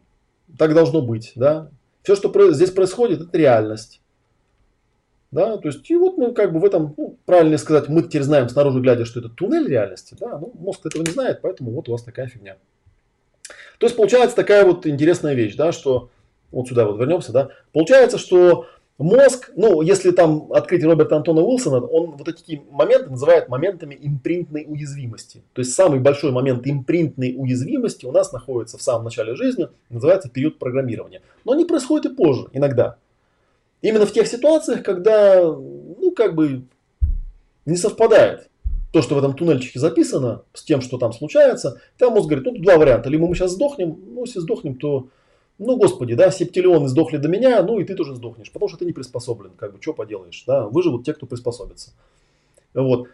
так 0.58 0.74
должно 0.74 1.02
быть, 1.02 1.32
да. 1.34 1.70
Все, 2.02 2.16
что 2.16 2.52
здесь 2.52 2.70
происходит, 2.70 3.20
это 3.20 3.38
реальность. 3.38 4.00
Да, 5.30 5.56
то 5.56 5.68
есть, 5.68 5.90
и 5.90 5.96
вот 5.96 6.18
мы 6.18 6.32
как 6.34 6.52
бы 6.52 6.60
в 6.60 6.64
этом, 6.64 6.94
ну, 6.96 7.16
правильно 7.24 7.56
сказать, 7.56 7.88
мы 7.88 8.02
теперь 8.02 8.22
знаем 8.22 8.50
снаружи 8.50 8.80
глядя, 8.80 9.06
что 9.06 9.20
это 9.20 9.30
туннель 9.30 9.66
реальности, 9.66 10.14
да, 10.20 10.38
ну, 10.38 10.52
мозг 10.58 10.84
этого 10.84 11.02
не 11.02 11.10
знает, 11.10 11.40
поэтому 11.40 11.70
вот 11.70 11.88
у 11.88 11.92
вас 11.92 12.02
такая 12.02 12.26
фигня. 12.26 12.58
То 13.78 13.86
есть, 13.86 13.96
получается 13.96 14.36
такая 14.36 14.66
вот 14.66 14.86
интересная 14.86 15.32
вещь, 15.32 15.56
да, 15.56 15.72
что, 15.72 16.10
вот 16.50 16.68
сюда 16.68 16.84
вот 16.84 16.98
вернемся, 16.98 17.32
да, 17.32 17.48
получается, 17.72 18.18
что 18.18 18.66
мозг, 18.98 19.50
ну, 19.56 19.82
если 19.82 20.10
там 20.10 20.52
открыть 20.52 20.84
Роберта 20.84 21.16
Антона 21.16 21.42
Уилсона, 21.42 21.80
он 21.80 22.12
вот 22.12 22.28
эти 22.28 22.62
моменты 22.70 23.10
называет 23.10 23.48
моментами 23.48 23.98
импринтной 24.00 24.64
уязвимости. 24.68 25.42
То 25.52 25.60
есть, 25.60 25.74
самый 25.74 26.00
большой 26.00 26.30
момент 26.32 26.66
импринтной 26.66 27.34
уязвимости 27.36 28.06
у 28.06 28.12
нас 28.12 28.32
находится 28.32 28.78
в 28.78 28.82
самом 28.82 29.04
начале 29.04 29.34
жизни, 29.34 29.68
называется 29.90 30.28
период 30.28 30.58
программирования. 30.58 31.22
Но 31.44 31.52
они 31.52 31.64
происходят 31.64 32.12
и 32.12 32.14
позже, 32.14 32.46
иногда. 32.52 32.96
Именно 33.80 34.06
в 34.06 34.12
тех 34.12 34.26
ситуациях, 34.28 34.82
когда, 34.82 35.42
ну, 35.42 36.12
как 36.14 36.34
бы 36.34 36.62
не 37.66 37.76
совпадает 37.76 38.48
то, 38.92 39.00
что 39.00 39.14
в 39.14 39.18
этом 39.18 39.34
туннельчике 39.34 39.80
записано, 39.80 40.42
с 40.52 40.62
тем, 40.62 40.82
что 40.82 40.98
там 40.98 41.12
случается, 41.12 41.80
там 41.98 42.12
мозг 42.12 42.28
говорит, 42.28 42.44
ну, 42.44 42.58
два 42.58 42.76
варианта. 42.76 43.08
Либо 43.08 43.26
мы 43.26 43.34
сейчас 43.34 43.52
сдохнем, 43.52 43.98
ну, 44.14 44.24
если 44.24 44.38
сдохнем, 44.40 44.76
то, 44.76 45.08
ну, 45.66 45.76
господи, 45.76 46.14
да, 46.14 46.30
септиллионы 46.30 46.88
сдохли 46.88 47.16
до 47.16 47.28
меня, 47.28 47.62
ну, 47.62 47.80
и 47.80 47.84
ты 47.84 47.94
тоже 47.94 48.14
сдохнешь, 48.14 48.50
потому 48.50 48.68
что 48.68 48.78
ты 48.78 48.84
не 48.84 48.92
приспособлен, 48.92 49.52
как 49.56 49.72
бы, 49.72 49.82
что 49.82 49.92
поделаешь, 49.92 50.44
да, 50.46 50.66
выживут 50.66 51.04
те, 51.04 51.12
кто 51.14 51.26
приспособится. 51.26 51.92
Вот. 52.74 53.08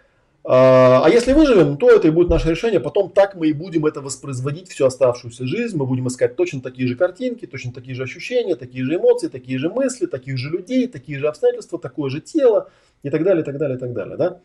А, 0.44 1.02
а 1.04 1.10
если 1.10 1.34
выживем, 1.34 1.76
то 1.76 1.90
это 1.90 2.08
и 2.08 2.10
будет 2.10 2.30
наше 2.30 2.50
решение. 2.50 2.80
Потом 2.80 3.10
так 3.10 3.34
мы 3.34 3.48
и 3.48 3.52
будем 3.52 3.84
это 3.84 4.00
воспроизводить 4.00 4.68
всю 4.68 4.86
оставшуюся 4.86 5.46
жизнь. 5.46 5.76
Мы 5.76 5.84
будем 5.84 6.08
искать 6.08 6.36
точно 6.36 6.62
такие 6.62 6.88
же 6.88 6.96
картинки, 6.96 7.46
точно 7.46 7.72
такие 7.72 7.94
же 7.94 8.04
ощущения, 8.04 8.56
такие 8.56 8.84
же 8.84 8.96
эмоции, 8.96 9.28
такие 9.28 9.58
же 9.58 9.68
мысли, 9.68 10.06
таких 10.06 10.38
же 10.38 10.48
людей, 10.48 10.86
такие 10.86 11.18
же 11.18 11.28
обстоятельства, 11.28 11.78
такое 11.78 12.08
же 12.08 12.20
тело 12.20 12.70
и 13.02 13.10
так 13.10 13.24
далее, 13.24 13.42
и 13.42 13.44
так 13.44 13.58
далее, 13.58 13.76
и 13.76 13.80
так 13.80 13.92
далее. 13.92 14.16
Да? 14.16 14.40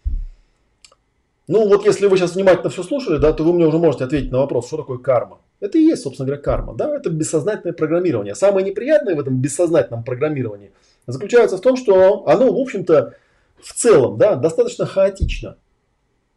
Ну 1.47 1.67
вот 1.67 1.85
если 1.85 2.07
вы 2.07 2.17
сейчас 2.17 2.35
внимательно 2.35 2.69
все 2.69 2.83
слушали, 2.83 3.17
да, 3.17 3.33
то 3.33 3.43
вы 3.43 3.53
мне 3.53 3.65
уже 3.65 3.77
можете 3.77 4.05
ответить 4.05 4.31
на 4.31 4.39
вопрос, 4.39 4.67
что 4.67 4.77
такое 4.77 4.97
карма. 4.97 5.39
Это 5.59 5.77
и 5.77 5.81
есть, 5.81 6.03
собственно 6.03 6.27
говоря, 6.27 6.41
карма. 6.41 6.73
Да? 6.73 6.95
Это 6.95 7.09
бессознательное 7.09 7.73
программирование. 7.73 8.35
Самое 8.35 8.65
неприятное 8.65 9.15
в 9.15 9.19
этом 9.19 9.41
бессознательном 9.41 10.03
программировании 10.03 10.71
заключается 11.07 11.57
в 11.57 11.61
том, 11.61 11.75
что 11.75 12.27
оно, 12.27 12.51
в 12.53 12.59
общем-то, 12.59 13.15
в 13.61 13.73
целом, 13.73 14.17
да, 14.17 14.35
достаточно 14.35 14.85
хаотично. 14.85 15.57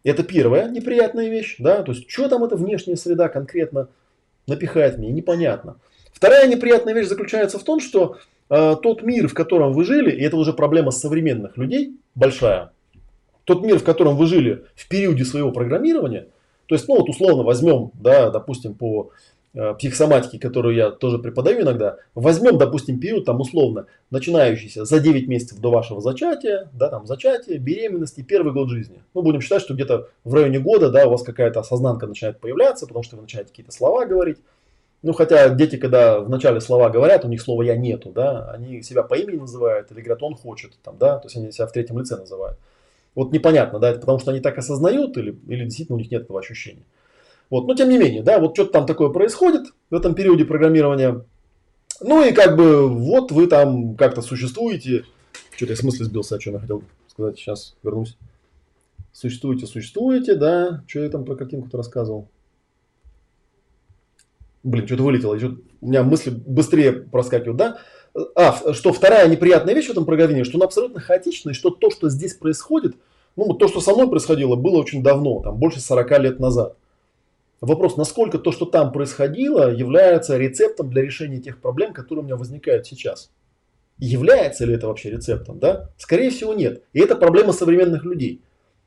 Это 0.04 0.22
первая 0.22 0.68
неприятная 0.68 1.28
вещь, 1.28 1.56
да, 1.58 1.82
то 1.82 1.92
есть 1.92 2.08
что 2.08 2.28
там 2.28 2.44
эта 2.44 2.54
внешняя 2.54 2.96
среда 2.96 3.28
конкретно 3.28 3.88
напихает 4.46 4.98
мне, 4.98 5.10
непонятно. 5.10 5.76
Вторая 6.12 6.46
неприятная 6.46 6.94
вещь 6.94 7.08
заключается 7.08 7.58
в 7.58 7.64
том, 7.64 7.80
что 7.80 8.18
э, 8.48 8.76
тот 8.80 9.02
мир, 9.02 9.26
в 9.26 9.34
котором 9.34 9.72
вы 9.72 9.84
жили, 9.84 10.12
и 10.12 10.22
это 10.22 10.36
уже 10.36 10.52
проблема 10.52 10.92
современных 10.92 11.56
людей 11.56 11.96
большая, 12.14 12.70
тот 13.46 13.62
мир, 13.62 13.78
в 13.78 13.84
котором 13.84 14.16
вы 14.16 14.26
жили 14.26 14.66
в 14.74 14.86
периоде 14.88 15.24
своего 15.24 15.50
программирования, 15.50 16.26
то 16.66 16.74
есть, 16.74 16.86
ну 16.88 16.98
вот 16.98 17.08
условно 17.08 17.42
возьмем, 17.42 17.92
да, 17.94 18.30
допустим, 18.30 18.74
по 18.74 19.12
Э, 19.58 19.72
психосоматики, 19.72 20.36
которую 20.36 20.74
я 20.74 20.90
тоже 20.90 21.18
преподаю 21.18 21.62
иногда, 21.62 21.96
возьмем, 22.14 22.58
допустим, 22.58 23.00
период 23.00 23.24
там 23.24 23.40
условно, 23.40 23.86
начинающийся 24.10 24.84
за 24.84 25.00
9 25.00 25.28
месяцев 25.28 25.58
до 25.60 25.70
вашего 25.70 26.02
зачатия, 26.02 26.68
да, 26.74 26.90
там 26.90 27.06
зачатия, 27.06 27.58
беременности, 27.58 28.20
первый 28.20 28.52
год 28.52 28.68
жизни. 28.68 29.00
Ну, 29.14 29.22
будем 29.22 29.40
считать, 29.40 29.62
что 29.62 29.72
где-то 29.72 30.10
в 30.24 30.34
районе 30.34 30.58
года, 30.58 30.90
да, 30.90 31.06
у 31.06 31.10
вас 31.10 31.22
какая-то 31.22 31.60
осознанка 31.60 32.06
начинает 32.06 32.38
появляться, 32.38 32.86
потому 32.86 33.02
что 33.02 33.16
вы 33.16 33.22
начинаете 33.22 33.48
какие-то 33.48 33.72
слова 33.72 34.04
говорить. 34.04 34.36
Ну, 35.00 35.14
хотя 35.14 35.48
дети, 35.48 35.76
когда 35.76 36.20
вначале 36.20 36.60
слова 36.60 36.90
говорят, 36.90 37.24
у 37.24 37.28
них 37.28 37.40
слова 37.40 37.62
«я» 37.62 37.76
нету, 37.76 38.10
да, 38.10 38.50
они 38.50 38.82
себя 38.82 39.04
по 39.04 39.14
имени 39.14 39.38
называют 39.38 39.90
или 39.90 40.02
говорят 40.02 40.22
«он 40.22 40.34
хочет», 40.34 40.72
там, 40.82 40.98
да, 40.98 41.16
то 41.16 41.28
есть 41.28 41.36
они 41.36 41.50
себя 41.50 41.66
в 41.66 41.72
третьем 41.72 41.98
лице 41.98 42.16
называют. 42.16 42.58
Вот 43.16 43.32
непонятно, 43.32 43.78
да, 43.78 43.90
это 43.90 44.00
потому 44.00 44.18
что 44.18 44.30
они 44.30 44.40
так 44.40 44.58
осознают 44.58 45.16
или, 45.16 45.36
или 45.48 45.64
действительно 45.64 45.96
у 45.96 45.98
них 45.98 46.10
нет 46.10 46.22
этого 46.24 46.38
ощущения. 46.38 46.84
Вот. 47.48 47.66
Но 47.66 47.74
тем 47.74 47.88
не 47.88 47.96
менее, 47.96 48.22
да, 48.22 48.38
вот 48.38 48.54
что-то 48.54 48.72
там 48.72 48.86
такое 48.86 49.08
происходит 49.08 49.72
в 49.90 49.94
этом 49.94 50.14
периоде 50.14 50.44
программирования. 50.44 51.24
Ну 52.02 52.24
и 52.24 52.32
как 52.32 52.56
бы 52.56 52.88
вот 52.88 53.32
вы 53.32 53.46
там 53.46 53.96
как-то 53.96 54.20
существуете. 54.20 55.04
Что-то 55.56 55.72
я 55.72 55.76
в 55.76 55.80
смысле 55.80 56.04
сбился, 56.04 56.36
о 56.36 56.38
чем 56.38 56.54
я 56.54 56.60
хотел 56.60 56.82
сказать. 57.08 57.38
Сейчас 57.38 57.74
вернусь. 57.82 58.18
Существуете, 59.12 59.66
существуете, 59.66 60.34
да. 60.34 60.84
Что 60.86 61.00
я 61.00 61.08
там 61.08 61.24
про 61.24 61.36
картинку-то 61.36 61.78
рассказывал? 61.78 62.28
Блин, 64.62 64.86
что-то 64.86 65.04
вылетело. 65.04 65.38
У 65.80 65.88
меня 65.88 66.02
мысли 66.02 66.28
быстрее 66.28 66.92
проскакивают, 66.92 67.56
да? 67.56 67.78
А, 68.34 68.72
что 68.72 68.92
вторая 68.92 69.28
неприятная 69.28 69.74
вещь 69.74 69.86
в 69.86 69.90
этом 69.90 70.04
программировании, 70.04 70.44
что 70.44 70.58
он 70.58 70.64
абсолютно 70.64 71.00
хаотичный, 71.00 71.54
что 71.54 71.70
то, 71.70 71.90
что 71.90 72.08
здесь 72.08 72.34
происходит, 72.34 72.96
ну, 73.36 73.52
то, 73.54 73.68
что 73.68 73.80
со 73.80 73.92
мной 73.94 74.08
происходило, 74.08 74.56
было 74.56 74.78
очень 74.78 75.02
давно, 75.02 75.40
там, 75.42 75.56
больше 75.56 75.80
40 75.80 76.18
лет 76.20 76.40
назад. 76.40 76.76
Вопрос, 77.60 77.96
насколько 77.96 78.38
то, 78.38 78.52
что 78.52 78.66
там 78.66 78.92
происходило, 78.92 79.72
является 79.72 80.36
рецептом 80.36 80.90
для 80.90 81.02
решения 81.02 81.38
тех 81.38 81.60
проблем, 81.60 81.92
которые 81.92 82.22
у 82.22 82.26
меня 82.26 82.36
возникают 82.36 82.86
сейчас. 82.86 83.30
Является 83.98 84.66
ли 84.66 84.74
это 84.74 84.88
вообще 84.88 85.10
рецептом? 85.10 85.58
Да? 85.58 85.88
Скорее 85.96 86.30
всего 86.30 86.52
нет. 86.52 86.82
И 86.92 87.00
это 87.00 87.16
проблема 87.16 87.52
современных 87.52 88.04
людей. 88.04 88.42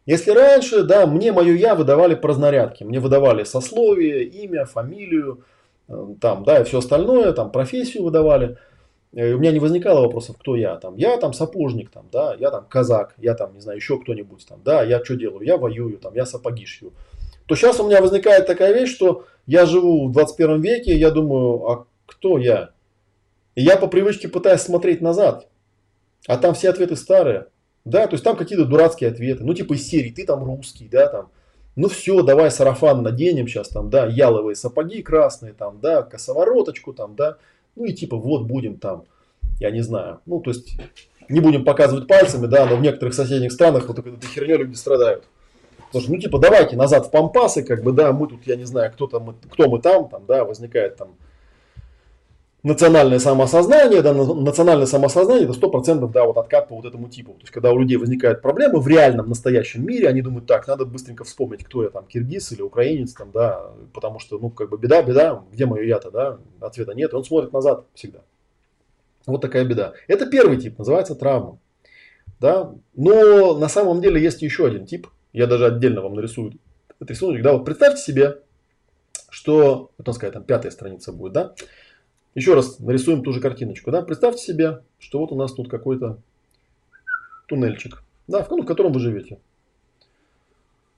Если 0.05 0.31
раньше, 0.31 0.83
да, 0.83 1.07
мне 1.07 1.31
мое 1.31 1.55
я 1.55 1.75
выдавали 1.75 2.15
по 2.15 2.29
разнарядке. 2.29 2.85
Мне 2.85 2.99
выдавали 2.99 3.43
сословие, 3.43 4.23
имя, 4.23 4.65
фамилию, 4.65 5.43
э, 5.87 6.07
там, 6.21 6.43
да, 6.43 6.59
и 6.59 6.63
все 6.63 6.79
остальное, 6.79 7.33
там, 7.33 7.51
профессию 7.51 8.03
выдавали. 8.03 8.57
И 9.13 9.21
у 9.21 9.39
меня 9.39 9.51
не 9.51 9.59
возникало 9.59 10.01
вопросов, 10.01 10.37
кто 10.39 10.55
я 10.55 10.75
там. 10.75 10.95
Я 10.95 11.17
там 11.17 11.33
сапожник, 11.33 11.89
там, 11.89 12.07
да, 12.11 12.35
я 12.39 12.51
там 12.51 12.65
казак, 12.69 13.15
я 13.17 13.33
там, 13.33 13.53
не 13.53 13.59
знаю, 13.59 13.77
еще 13.77 13.99
кто-нибудь 13.99 14.45
там, 14.47 14.61
да, 14.63 14.83
я 14.83 15.03
что 15.03 15.15
делаю? 15.15 15.45
Я 15.45 15.57
воюю, 15.57 15.97
там, 15.97 16.13
я 16.13 16.25
сапоги 16.25 16.65
шью 16.65 16.93
то 17.49 17.55
сейчас 17.55 17.79
у 17.79 17.87
меня 17.87 17.99
возникает 17.99 18.45
такая 18.45 18.73
вещь, 18.73 18.93
что 18.93 19.25
я 19.47 19.65
живу 19.65 20.07
в 20.07 20.11
21 20.11 20.61
веке, 20.61 20.95
я 20.95 21.09
думаю, 21.09 21.67
а 21.67 21.87
кто 22.05 22.37
я? 22.37 22.69
И 23.55 23.63
я 23.63 23.75
по 23.75 23.87
привычке 23.87 24.27
пытаюсь 24.27 24.61
смотреть 24.61 25.01
назад, 25.01 25.47
а 26.27 26.37
там 26.37 26.53
все 26.53 26.69
ответы 26.69 26.95
старые. 26.95 27.47
Да, 27.85 28.05
то 28.05 28.13
есть 28.13 28.23
там 28.23 28.35
какие-то 28.35 28.65
дурацкие 28.65 29.09
ответы, 29.09 29.43
ну 29.43 29.55
типа 29.55 29.73
из 29.73 29.87
серии, 29.87 30.11
ты 30.11 30.27
там 30.27 30.43
русский, 30.43 30.87
да, 30.87 31.07
там, 31.07 31.31
ну 31.75 31.89
все, 31.89 32.21
давай 32.21 32.51
сарафан 32.51 33.01
наденем 33.01 33.47
сейчас, 33.47 33.69
там, 33.69 33.89
да, 33.89 34.05
яловые 34.05 34.55
сапоги 34.55 35.01
красные, 35.01 35.53
там, 35.53 35.79
да, 35.81 36.03
косовороточку, 36.03 36.93
там, 36.93 37.15
да, 37.15 37.37
ну 37.79 37.85
и 37.85 37.93
типа 37.93 38.17
вот 38.17 38.43
будем 38.43 38.77
там, 38.77 39.05
я 39.59 39.71
не 39.71 39.81
знаю, 39.81 40.19
ну 40.25 40.39
то 40.39 40.51
есть 40.51 40.77
не 41.29 41.39
будем 41.39 41.63
показывать 41.63 42.07
пальцами, 42.07 42.45
да, 42.47 42.65
но 42.65 42.75
в 42.75 42.81
некоторых 42.81 43.13
соседних 43.13 43.51
странах 43.51 43.87
вот 43.87 43.99
этой 43.99 44.13
херней 44.27 44.57
люди 44.57 44.75
страдают. 44.75 45.23
Потому 45.87 46.03
что, 46.03 46.11
ну, 46.11 46.19
типа, 46.19 46.37
давайте 46.37 46.75
назад 46.75 47.07
в 47.07 47.11
Пампасы, 47.11 47.63
как 47.63 47.83
бы, 47.83 47.91
да, 47.91 48.11
мы 48.13 48.27
тут, 48.27 48.45
я 48.45 48.55
не 48.55 48.65
знаю, 48.65 48.91
кто 48.91 49.07
там, 49.07 49.35
кто 49.51 49.67
мы 49.67 49.79
там, 49.79 50.07
там, 50.07 50.23
да, 50.27 50.45
возникает 50.45 50.97
там 50.97 51.15
национальное 52.63 53.19
самоосознание, 53.19 54.01
да, 54.01 54.13
национальное 54.13 54.85
самоосознание, 54.85 55.45
это 55.45 55.53
сто 55.53 55.69
процентов, 55.69 56.11
да, 56.11 56.25
вот 56.25 56.37
откат 56.37 56.67
по 56.67 56.75
вот 56.75 56.85
этому 56.85 57.09
типу. 57.09 57.33
То 57.33 57.41
есть, 57.41 57.51
когда 57.51 57.71
у 57.71 57.79
людей 57.79 57.97
возникают 57.97 58.41
проблемы 58.41 58.79
в 58.79 58.87
реальном, 58.87 59.29
настоящем 59.29 59.85
мире, 59.85 60.09
они 60.09 60.21
думают, 60.21 60.45
так, 60.45 60.67
надо 60.67 60.85
быстренько 60.85 61.23
вспомнить, 61.23 61.63
кто 61.63 61.83
я 61.83 61.89
там, 61.89 62.05
киргиз 62.05 62.51
или 62.51 62.61
украинец, 62.61 63.13
там, 63.13 63.31
да, 63.31 63.71
потому 63.93 64.19
что, 64.19 64.37
ну, 64.39 64.49
как 64.49 64.69
бы, 64.69 64.77
беда, 64.77 65.01
беда, 65.01 65.43
где 65.51 65.65
мое 65.65 65.83
я-то, 65.83 66.11
да, 66.11 66.39
ответа 66.59 66.93
нет, 66.93 67.13
и 67.13 67.15
он 67.15 67.23
смотрит 67.23 67.53
назад 67.53 67.85
всегда. 67.93 68.19
Вот 69.25 69.41
такая 69.41 69.65
беда. 69.65 69.93
Это 70.07 70.25
первый 70.25 70.57
тип, 70.57 70.77
называется 70.77 71.15
травма. 71.15 71.59
Да? 72.39 72.73
Но 72.95 73.57
на 73.57 73.67
самом 73.67 74.01
деле 74.01 74.21
есть 74.21 74.41
еще 74.41 74.65
один 74.65 74.85
тип– 74.85 75.07
я 75.33 75.47
даже 75.47 75.67
отдельно 75.67 76.01
вам 76.01 76.15
нарисую 76.15 76.53
этот 76.89 77.11
рисунок. 77.11 77.41
Да, 77.41 77.53
вот 77.53 77.65
представьте 77.65 78.01
себе, 78.01 78.39
что, 79.29 79.91
вот 79.97 80.07
он 80.07 80.13
сказать, 80.13 80.33
там 80.33 80.43
пятая 80.43 80.71
страница 80.71 81.11
будет, 81.11 81.33
да. 81.33 81.53
Еще 82.35 82.53
раз 82.53 82.79
нарисуем 82.79 83.23
ту 83.23 83.31
же 83.31 83.41
картиночку, 83.41 83.91
да. 83.91 84.01
Представьте 84.01 84.43
себе, 84.43 84.81
что 84.99 85.19
вот 85.19 85.31
у 85.31 85.35
нас 85.35 85.53
тут 85.53 85.69
какой-то 85.69 86.19
туннельчик, 87.47 88.03
да, 88.27 88.43
в, 88.43 88.49
ну, 88.51 88.63
котором 88.63 88.93
вы 88.93 88.99
живете. 88.99 89.39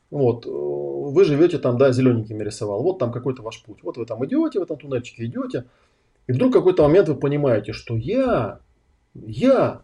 Вот, 0.09 0.45
вы 0.45 1.23
живете 1.23 1.57
там, 1.57 1.77
да, 1.77 1.91
зелененькими 1.91 2.43
рисовал. 2.43 2.83
Вот 2.83 2.99
там 2.99 3.11
какой-то 3.13 3.41
ваш 3.41 3.63
путь. 3.63 3.79
Вот 3.81 3.97
вы 3.97 4.05
там 4.05 4.23
идете, 4.25 4.59
в 4.59 4.63
этом 4.63 4.77
туннельчике 4.77 5.25
идете. 5.25 5.65
И 6.27 6.33
вдруг 6.33 6.51
в 6.51 6.53
какой-то 6.53 6.83
момент 6.83 7.07
вы 7.07 7.15
понимаете, 7.15 7.71
что 7.71 7.95
я, 7.95 8.59
я, 9.13 9.81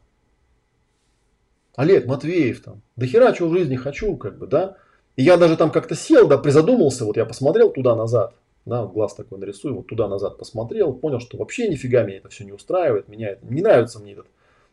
Олег 1.76 2.06
Матвеев 2.08 2.62
там, 2.62 2.82
до 2.98 3.08
хера 3.08 3.32
чего 3.32 3.50
в 3.50 3.54
жизни 3.54 3.76
хочу, 3.78 4.18
как 4.18 4.38
бы, 4.38 4.48
да. 4.48 4.76
И 5.16 5.24
я 5.24 5.38
даже 5.38 5.56
там 5.56 5.72
как-то 5.72 5.96
сел, 5.96 6.28
да, 6.28 6.38
призадумался, 6.38 7.06
вот 7.06 7.18
я 7.18 7.26
посмотрел 7.26 7.72
туда-назад, 7.72 8.36
да, 8.68 8.82
вот 8.82 8.94
глаз 8.94 9.16
такой 9.16 9.40
нарисую, 9.40 9.76
вот 9.76 9.88
туда-назад 9.88 10.38
посмотрел, 10.38 10.94
понял, 10.94 11.20
что 11.20 11.38
вообще 11.38 11.70
нифига 11.70 12.04
меня 12.04 12.18
это 12.18 12.30
все 12.30 12.44
не 12.44 12.52
устраивает, 12.52 13.08
меня 13.08 13.30
это, 13.30 13.46
не 13.46 13.62
нравится 13.62 14.00
мне 14.00 14.12
этот 14.12 14.28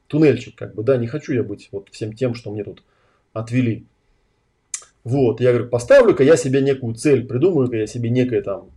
туннельчик, 0.08 0.56
как 0.56 0.74
бы, 0.74 0.82
да, 0.82 0.96
не 0.96 1.06
хочу 1.06 1.32
я 1.32 1.44
быть 1.44 1.68
вот 1.70 1.88
всем 1.90 2.12
тем, 2.12 2.34
что 2.34 2.50
мне 2.50 2.64
тут 2.64 2.82
отвели. 3.32 3.86
Вот, 5.04 5.40
я 5.40 5.52
говорю, 5.52 5.68
поставлю-ка 5.68 6.24
я 6.24 6.36
себе 6.36 6.60
некую 6.60 6.94
цель, 6.94 7.26
придумаю-ка 7.26 7.76
я 7.76 7.86
себе 7.86 8.10
некое 8.10 8.42
там, 8.42 8.70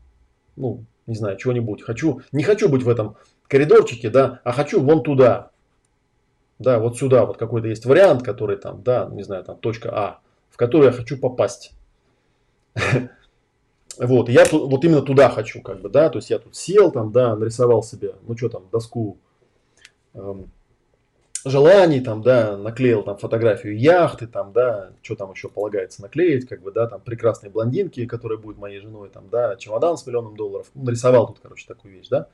ну, 0.56 0.84
не 1.08 1.16
знаю, 1.16 1.38
чего-нибудь. 1.38 1.82
Хочу, 1.82 2.22
не 2.32 2.44
хочу 2.44 2.70
быть 2.70 2.84
в 2.84 2.90
этом 2.90 3.16
коридорчике, 3.48 4.10
да, 4.10 4.42
а 4.44 4.52
хочу 4.52 4.82
вон 4.82 5.04
туда, 5.04 5.52
да, 6.60 6.80
вот 6.80 6.98
сюда 6.98 7.26
вот 7.26 7.38
какой-то 7.38 7.68
есть 7.68 7.86
вариант, 7.86 8.24
который 8.24 8.58
там, 8.58 8.84
да, 8.84 9.10
не 9.12 9.24
знаю, 9.24 9.44
там 9.44 9.58
точка 9.58 9.90
А, 9.92 10.20
в 10.52 10.58
который 10.58 10.86
я 10.86 10.92
хочу 10.92 11.18
попасть. 11.18 11.74
Вот, 14.00 14.30
я 14.30 14.46
вот 14.52 14.84
именно 14.84 15.02
туда 15.02 15.30
хочу, 15.30 15.62
как 15.62 15.82
бы, 15.82 15.90
да, 15.90 16.10
то 16.10 16.20
есть 16.20 16.30
я 16.30 16.40
тут 16.40 16.56
сел, 16.56 16.92
там, 16.92 17.12
да, 17.12 17.36
нарисовал 17.36 17.82
себе, 17.82 18.14
ну 18.28 18.38
что 18.38 18.50
там, 18.50 18.64
доску 18.72 19.18
эм, 20.14 20.52
желаний, 21.46 22.02
там, 22.02 22.22
да, 22.22 22.58
наклеил 22.58 23.04
там 23.04 23.18
фотографию 23.18 23.78
яхты, 23.78 24.28
там, 24.28 24.54
да, 24.54 24.92
что 25.02 25.16
там 25.16 25.32
еще 25.32 25.50
полагается 25.50 26.02
наклеить, 26.02 26.48
как 26.48 26.62
бы, 26.62 26.72
да, 26.72 26.88
там, 26.88 27.02
прекрасной 27.02 27.50
блондинки, 27.50 28.06
которая 28.06 28.38
будет 28.38 28.58
моей 28.58 28.80
женой, 28.80 29.10
там, 29.10 29.30
да, 29.30 29.56
чемодан 29.56 29.98
с 29.98 30.06
миллионом 30.06 30.36
долларов, 30.36 30.68
ну, 30.76 30.84
нарисовал 30.84 31.28
тут, 31.28 31.40
короче, 31.42 31.66
такую 31.68 31.96
вещь, 31.96 32.08
да. 32.10 32.28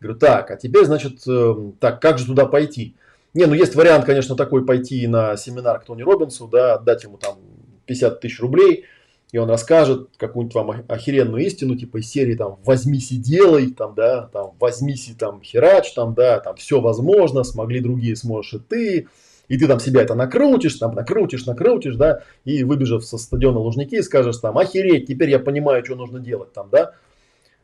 Говорю, 0.00 0.18
так, 0.18 0.50
а 0.50 0.56
теперь, 0.56 0.84
значит, 0.84 1.26
э, 1.28 1.54
так, 1.78 2.00
как 2.00 2.18
же 2.18 2.26
туда 2.26 2.46
пойти? 2.46 2.94
Не, 3.34 3.46
ну 3.46 3.54
есть 3.54 3.74
вариант, 3.74 4.06
конечно, 4.06 4.34
такой 4.34 4.64
пойти 4.64 5.06
на 5.06 5.36
семинар 5.36 5.80
к 5.80 5.84
Тони 5.84 6.02
Робинсу, 6.02 6.48
да, 6.48 6.74
отдать 6.74 7.04
ему 7.04 7.16
там 7.16 7.38
50 7.86 8.20
тысяч 8.20 8.40
рублей, 8.40 8.86
и 9.32 9.38
он 9.38 9.48
расскажет 9.48 10.08
какую-нибудь 10.16 10.54
вам 10.54 10.84
охеренную 10.88 11.44
истину, 11.44 11.76
типа 11.76 11.98
из 11.98 12.10
серии 12.10 12.34
там 12.34 12.58
«возьмись 12.64 13.12
и 13.12 13.16
делай», 13.16 13.70
там, 13.70 13.94
да, 13.94 14.28
там 14.32 14.52
«возьмись 14.58 15.08
и 15.08 15.14
там 15.14 15.40
херач», 15.42 15.92
там, 15.92 16.14
да, 16.14 16.40
там 16.40 16.56
«все 16.56 16.80
возможно», 16.80 17.44
«смогли 17.44 17.80
другие, 17.80 18.16
сможешь 18.16 18.54
и 18.54 18.58
ты», 18.58 19.08
и 19.48 19.58
ты 19.58 19.66
там 19.66 19.80
себя 19.80 20.02
это 20.02 20.14
накрутишь, 20.14 20.74
там 20.76 20.94
накрутишь, 20.94 21.46
накрутишь, 21.46 21.96
да, 21.96 22.22
и 22.44 22.64
выбежав 22.64 23.04
со 23.04 23.18
стадиона 23.18 23.58
Лужники, 23.58 24.00
скажешь 24.02 24.38
там 24.38 24.58
«охереть, 24.58 25.06
теперь 25.06 25.30
я 25.30 25.38
понимаю, 25.38 25.84
что 25.84 25.94
нужно 25.94 26.20
делать», 26.20 26.52
там, 26.52 26.68
да. 26.70 26.92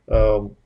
Эм, 0.06 0.56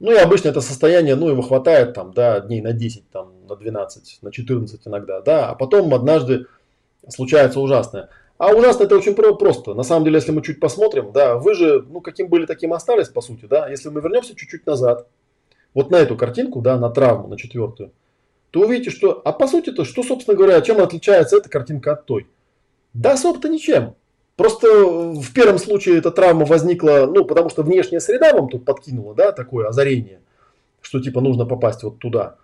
ну 0.00 0.12
и 0.12 0.16
обычно 0.16 0.48
это 0.48 0.60
состояние, 0.60 1.14
ну 1.14 1.28
его 1.28 1.42
хватает 1.42 1.94
там, 1.94 2.12
да, 2.12 2.40
дней 2.40 2.60
на 2.60 2.72
10, 2.72 3.08
там, 3.10 3.32
на 3.48 3.56
12, 3.56 4.18
на 4.20 4.32
14 4.32 4.80
иногда, 4.86 5.20
да, 5.20 5.48
а 5.48 5.54
потом 5.54 5.94
однажды 5.94 6.46
случается 7.08 7.60
ужасное. 7.60 8.08
А 8.42 8.48
ужасно 8.48 8.82
это 8.82 8.96
очень 8.96 9.14
просто. 9.14 9.72
На 9.72 9.84
самом 9.84 10.04
деле, 10.04 10.16
если 10.16 10.32
мы 10.32 10.42
чуть 10.42 10.58
посмотрим, 10.58 11.12
да, 11.12 11.36
вы 11.36 11.54
же, 11.54 11.86
ну, 11.88 12.00
каким 12.00 12.26
были, 12.26 12.44
таким 12.44 12.72
остались, 12.72 13.06
по 13.06 13.20
сути, 13.20 13.44
да. 13.44 13.68
Если 13.68 13.88
мы 13.88 14.00
вернемся 14.00 14.34
чуть-чуть 14.34 14.66
назад, 14.66 15.06
вот 15.74 15.92
на 15.92 15.96
эту 16.00 16.16
картинку, 16.16 16.60
да, 16.60 16.76
на 16.76 16.90
травму, 16.90 17.28
на 17.28 17.38
четвертую, 17.38 17.92
то 18.50 18.62
увидите, 18.62 18.90
что, 18.90 19.22
а 19.24 19.30
по 19.30 19.46
сути-то, 19.46 19.84
что, 19.84 20.02
собственно 20.02 20.36
говоря, 20.36 20.60
чем 20.60 20.80
отличается 20.80 21.36
эта 21.36 21.48
картинка 21.48 21.92
от 21.92 22.04
той? 22.04 22.26
Да, 22.94 23.16
собственно, 23.16 23.52
ничем. 23.52 23.94
Просто 24.34 24.66
в 24.66 25.32
первом 25.32 25.58
случае 25.58 25.98
эта 25.98 26.10
травма 26.10 26.44
возникла, 26.44 27.08
ну, 27.08 27.24
потому 27.24 27.48
что 27.48 27.62
внешняя 27.62 28.00
среда 28.00 28.32
вам 28.32 28.48
тут 28.48 28.64
подкинула, 28.64 29.14
да, 29.14 29.30
такое 29.30 29.68
озарение, 29.68 30.18
что 30.80 30.98
типа 30.98 31.20
нужно 31.20 31.46
попасть 31.46 31.84
вот 31.84 32.00
туда. 32.00 32.38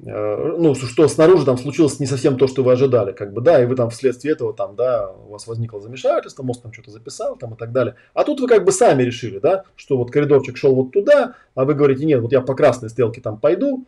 Э, 0.00 0.56
ну, 0.58 0.74
что 0.74 1.06
снаружи 1.06 1.44
там 1.44 1.56
случилось 1.56 2.00
не 2.00 2.06
совсем 2.06 2.36
то, 2.36 2.48
что 2.48 2.64
вы 2.64 2.72
ожидали, 2.72 3.12
как 3.12 3.32
бы, 3.32 3.40
да, 3.40 3.62
и 3.62 3.66
вы 3.66 3.76
там 3.76 3.90
вследствие 3.90 4.34
этого 4.34 4.52
там, 4.52 4.74
да, 4.74 5.10
у 5.10 5.30
вас 5.30 5.46
возникло 5.46 5.80
замешательство, 5.80 6.42
мозг 6.42 6.62
там 6.62 6.72
что-то 6.72 6.90
записал 6.90 7.36
там 7.36 7.54
и 7.54 7.56
так 7.56 7.72
далее. 7.72 7.94
А 8.12 8.24
тут 8.24 8.40
вы 8.40 8.48
как 8.48 8.64
бы 8.64 8.72
сами 8.72 9.02
решили, 9.04 9.38
да, 9.38 9.64
что 9.76 9.96
вот 9.96 10.10
коридорчик 10.10 10.56
шел 10.56 10.74
вот 10.74 10.90
туда, 10.90 11.34
а 11.54 11.64
вы 11.64 11.74
говорите, 11.74 12.04
нет, 12.04 12.20
вот 12.20 12.32
я 12.32 12.40
по 12.40 12.54
красной 12.54 12.90
стрелке 12.90 13.20
там 13.20 13.38
пойду, 13.38 13.84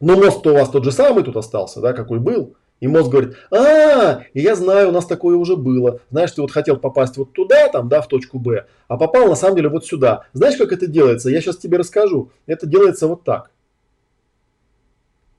но 0.00 0.16
мозг-то 0.16 0.52
у 0.52 0.54
вас 0.54 0.70
тот 0.70 0.84
же 0.84 0.92
самый 0.92 1.24
тут 1.24 1.36
остался, 1.36 1.80
да, 1.80 1.92
какой 1.92 2.18
был, 2.18 2.54
и 2.80 2.88
мозг 2.88 3.10
говорит, 3.10 3.36
а, 3.50 4.22
и 4.32 4.40
я 4.40 4.54
знаю, 4.54 4.88
у 4.88 4.92
нас 4.92 5.06
такое 5.06 5.36
уже 5.36 5.56
было. 5.56 6.00
Знаешь, 6.10 6.32
ты 6.32 6.42
вот 6.42 6.50
хотел 6.50 6.76
попасть 6.76 7.16
вот 7.16 7.32
туда, 7.32 7.68
там, 7.68 7.88
да, 7.88 8.02
в 8.02 8.08
точку 8.08 8.38
Б, 8.38 8.66
а 8.88 8.96
попал 8.96 9.28
на 9.28 9.34
самом 9.34 9.56
деле 9.56 9.68
вот 9.68 9.86
сюда. 9.86 10.24
Знаешь, 10.34 10.56
как 10.56 10.72
это 10.72 10.86
делается? 10.86 11.30
Я 11.30 11.40
сейчас 11.40 11.56
тебе 11.56 11.78
расскажу. 11.78 12.30
Это 12.46 12.66
делается 12.66 13.08
вот 13.08 13.24
так. 13.24 13.50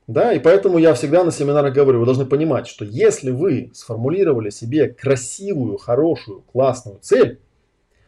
Да, 0.07 0.31
и 0.31 0.39
поэтому 0.39 0.77
я 0.77 0.93
всегда 0.93 1.25
на 1.25 1.31
семинарах 1.31 1.73
говорю, 1.73 1.99
вы 1.99 2.05
должны 2.05 2.25
понимать, 2.25 2.67
что 2.67 2.85
если 2.85 3.29
вы 3.29 3.71
сформулировали 3.73 4.49
себе 4.49 4.87
красивую, 4.87 5.77
хорошую, 5.77 6.43
классную 6.43 6.99
цель, 7.01 7.39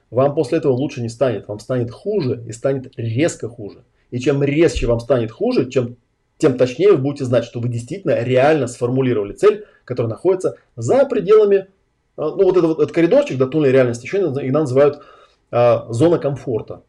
вам 0.10 0.34
после 0.34 0.60
этого 0.60 0.72
лучше 0.72 1.02
не 1.02 1.10
станет, 1.10 1.50
вам 1.50 1.60
станет 1.60 1.92
хуже 1.92 2.42
и 2.48 2.54
станет 2.54 2.94
резко 2.96 3.50
хуже. 3.50 3.84
И 4.12 4.20
чем 4.20 4.42
резче 4.42 4.88
вам 4.88 5.02
станет 5.02 5.30
хуже, 5.30 5.70
чем, 5.70 5.98
тем 6.38 6.58
точнее 6.58 6.94
вы 6.94 7.00
будете 7.00 7.26
знать, 7.26 7.44
что 7.44 7.60
вы 7.60 7.68
действительно 7.68 8.24
реально 8.24 8.68
сформулировали 8.68 9.34
цель, 9.34 9.66
которая 9.84 10.10
находится 10.10 10.56
за 10.78 11.06
пределами, 11.06 11.68
а, 12.16 12.30
ну 12.30 12.44
вот 12.44 12.56
этот, 12.56 12.66
вот 12.70 12.80
этот 12.80 12.96
коридорчик 12.96 13.38
до 13.38 13.46
туннеля 13.46 13.72
реальности 13.72 14.06
еще 14.06 14.20
иногда 14.20 14.62
называют 14.62 15.04
а, 15.52 15.86
зона 15.92 16.18
комфорта. 16.18 16.82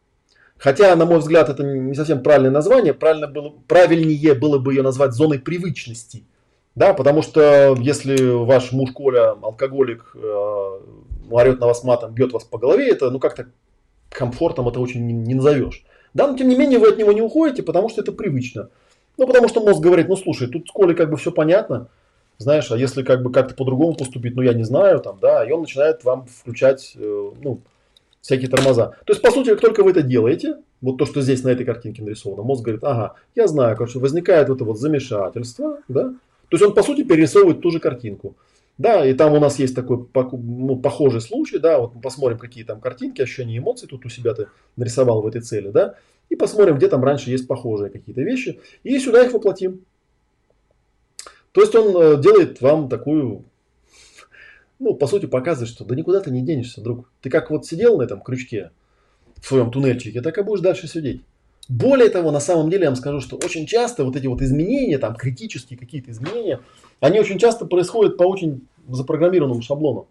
Хотя, 0.60 0.94
на 0.94 1.06
мой 1.06 1.20
взгляд, 1.20 1.48
это 1.48 1.62
не 1.64 1.94
совсем 1.94 2.22
правильное 2.22 2.50
название. 2.50 2.92
Правильно 2.92 3.26
было, 3.26 3.54
правильнее 3.66 4.34
было 4.34 4.58
бы 4.58 4.74
ее 4.74 4.82
назвать 4.82 5.12
зоной 5.12 5.38
привычности. 5.38 6.24
Да, 6.74 6.92
потому 6.92 7.22
что 7.22 7.74
если 7.78 8.44
ваш 8.44 8.70
муж 8.70 8.92
Коля, 8.92 9.30
алкоголик, 9.30 10.14
э, 10.14 10.80
орет 11.30 11.60
на 11.60 11.66
вас 11.66 11.82
матом, 11.82 12.12
бьет 12.12 12.34
вас 12.34 12.44
по 12.44 12.58
голове, 12.58 12.90
это 12.90 13.10
ну 13.10 13.18
как-то 13.18 13.46
комфортом 14.10 14.68
это 14.68 14.80
очень 14.80 15.06
не, 15.06 15.14
не 15.14 15.34
назовешь. 15.34 15.82
Да, 16.12 16.26
но 16.26 16.36
тем 16.36 16.48
не 16.48 16.56
менее 16.56 16.78
вы 16.78 16.90
от 16.90 16.98
него 16.98 17.12
не 17.12 17.22
уходите, 17.22 17.62
потому 17.62 17.88
что 17.88 18.02
это 18.02 18.12
привычно. 18.12 18.68
Ну, 19.16 19.26
потому 19.26 19.48
что 19.48 19.60
мозг 19.60 19.80
говорит, 19.80 20.08
ну 20.08 20.16
слушай, 20.16 20.46
тут 20.46 20.68
с 20.68 20.72
Колей 20.72 20.94
как 20.94 21.10
бы 21.10 21.16
все 21.16 21.32
понятно, 21.32 21.88
знаешь, 22.36 22.70
а 22.70 22.76
если 22.76 23.02
как 23.02 23.22
бы 23.22 23.32
как-то 23.32 23.54
по-другому 23.54 23.94
поступить, 23.94 24.34
ну 24.36 24.42
я 24.42 24.52
не 24.52 24.64
знаю, 24.64 25.00
там, 25.00 25.18
да, 25.20 25.42
и 25.44 25.52
он 25.52 25.62
начинает 25.62 26.04
вам 26.04 26.26
включать, 26.26 26.92
э, 26.96 27.30
ну, 27.42 27.60
всякие 28.20 28.48
тормоза. 28.48 28.94
То 29.06 29.12
есть, 29.12 29.22
по 29.22 29.30
сути, 29.30 29.50
как 29.50 29.60
только 29.60 29.82
вы 29.82 29.90
это 29.90 30.02
делаете, 30.02 30.56
вот 30.80 30.98
то, 30.98 31.06
что 31.06 31.20
здесь 31.20 31.42
на 31.42 31.48
этой 31.48 31.64
картинке 31.64 32.02
нарисовано, 32.02 32.42
мозг 32.42 32.62
говорит, 32.62 32.84
ага, 32.84 33.14
я 33.34 33.46
знаю, 33.46 33.76
короче, 33.76 33.98
возникает 33.98 34.48
вот 34.48 34.56
это 34.56 34.64
вот 34.64 34.78
замешательство, 34.78 35.78
да, 35.88 36.14
то 36.50 36.56
есть 36.56 36.64
он, 36.64 36.74
по 36.74 36.82
сути, 36.82 37.04
перерисовывает 37.04 37.60
ту 37.60 37.70
же 37.70 37.78
картинку. 37.78 38.36
Да, 38.76 39.04
и 39.06 39.12
там 39.12 39.34
у 39.34 39.40
нас 39.40 39.58
есть 39.58 39.74
такой 39.74 40.06
ну, 40.14 40.76
похожий 40.76 41.20
случай, 41.20 41.58
да, 41.58 41.78
вот 41.78 41.94
мы 41.94 42.00
посмотрим, 42.00 42.38
какие 42.38 42.64
там 42.64 42.80
картинки, 42.80 43.20
ощущения, 43.20 43.58
эмоции 43.58 43.86
тут 43.86 44.06
у 44.06 44.08
себя 44.08 44.32
ты 44.32 44.48
нарисовал 44.76 45.20
в 45.20 45.26
этой 45.26 45.42
цели, 45.42 45.68
да, 45.68 45.96
и 46.30 46.36
посмотрим, 46.36 46.78
где 46.78 46.88
там 46.88 47.04
раньше 47.04 47.30
есть 47.30 47.46
похожие 47.46 47.90
какие-то 47.90 48.22
вещи, 48.22 48.58
и 48.82 48.98
сюда 48.98 49.22
их 49.22 49.34
воплотим. 49.34 49.84
То 51.52 51.60
есть 51.60 51.74
он 51.74 51.94
э, 51.94 52.22
делает 52.22 52.60
вам 52.62 52.88
такую 52.88 53.44
ну, 54.80 54.94
по 54.94 55.06
сути, 55.06 55.26
показывает, 55.26 55.70
что 55.70 55.84
да 55.84 55.94
никуда 55.94 56.20
ты 56.20 56.30
не 56.30 56.40
денешься, 56.40 56.80
друг. 56.80 57.10
Ты 57.20 57.28
как 57.28 57.50
вот 57.50 57.66
сидел 57.66 57.98
на 57.98 58.02
этом 58.02 58.22
крючке 58.22 58.70
в 59.36 59.46
своем 59.46 59.70
туннельчике, 59.70 60.22
так 60.22 60.36
и 60.38 60.42
будешь 60.42 60.62
дальше 60.62 60.88
сидеть. 60.88 61.20
Более 61.68 62.08
того, 62.08 62.32
на 62.32 62.40
самом 62.40 62.70
деле 62.70 62.84
я 62.84 62.88
вам 62.88 62.96
скажу, 62.96 63.20
что 63.20 63.36
очень 63.36 63.66
часто 63.66 64.04
вот 64.04 64.16
эти 64.16 64.26
вот 64.26 64.40
изменения, 64.42 64.98
там 64.98 65.14
критические 65.14 65.78
какие-то 65.78 66.10
изменения, 66.10 66.60
они 66.98 67.20
очень 67.20 67.38
часто 67.38 67.66
происходят 67.66 68.16
по 68.16 68.24
очень 68.24 68.66
запрограммированному 68.88 69.62
шаблону. 69.62 70.08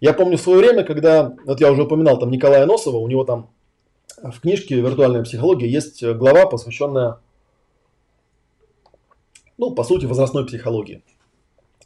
Я 0.00 0.14
помню 0.14 0.38
в 0.38 0.40
свое 0.40 0.58
время, 0.58 0.84
когда, 0.84 1.34
вот 1.44 1.60
я 1.60 1.70
уже 1.70 1.82
упоминал 1.82 2.18
там 2.18 2.30
Николая 2.30 2.66
Носова, 2.66 2.96
у 2.96 3.08
него 3.08 3.24
там 3.24 3.50
в 4.22 4.40
книжке 4.40 4.76
«Виртуальная 4.76 5.22
психология» 5.22 5.68
есть 5.68 6.02
глава, 6.02 6.46
посвященная, 6.46 7.18
ну, 9.58 9.72
по 9.72 9.84
сути, 9.84 10.06
возрастной 10.06 10.46
психологии. 10.46 11.02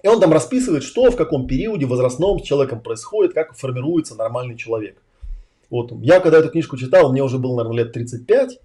И 0.02 0.08
он 0.08 0.20
там 0.20 0.32
расписывает, 0.32 0.82
что 0.82 1.10
в 1.10 1.16
каком 1.16 1.46
периоде 1.46 1.86
возрастном 1.86 2.40
с 2.40 2.42
человеком 2.42 2.80
происходит, 2.80 3.34
как 3.34 3.54
формируется 3.56 4.14
нормальный 4.16 4.56
человек. 4.56 4.96
Вот. 5.70 5.92
Я 6.02 6.20
когда 6.20 6.38
эту 6.38 6.50
книжку 6.50 6.76
читал, 6.76 7.12
мне 7.12 7.22
уже 7.22 7.38
было, 7.38 7.56
наверное, 7.56 7.84
лет 7.84 7.92
35. 7.92 8.58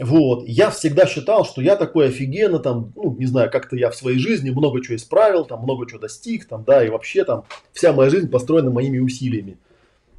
Вот. 0.00 0.44
Я 0.46 0.70
всегда 0.70 1.06
считал, 1.06 1.44
что 1.44 1.62
я 1.62 1.74
такой 1.74 2.08
офигенно, 2.08 2.58
там, 2.58 2.92
ну, 2.94 3.16
не 3.18 3.26
знаю, 3.26 3.50
как-то 3.50 3.76
я 3.76 3.90
в 3.90 3.96
своей 3.96 4.18
жизни 4.18 4.50
много 4.50 4.82
чего 4.82 4.96
исправил, 4.96 5.46
там, 5.46 5.62
много 5.62 5.88
чего 5.88 5.98
достиг, 5.98 6.46
там, 6.46 6.64
да, 6.64 6.84
и 6.84 6.90
вообще 6.90 7.24
там 7.24 7.44
вся 7.72 7.92
моя 7.92 8.10
жизнь 8.10 8.30
построена 8.30 8.70
моими 8.70 8.98
усилиями. 8.98 9.58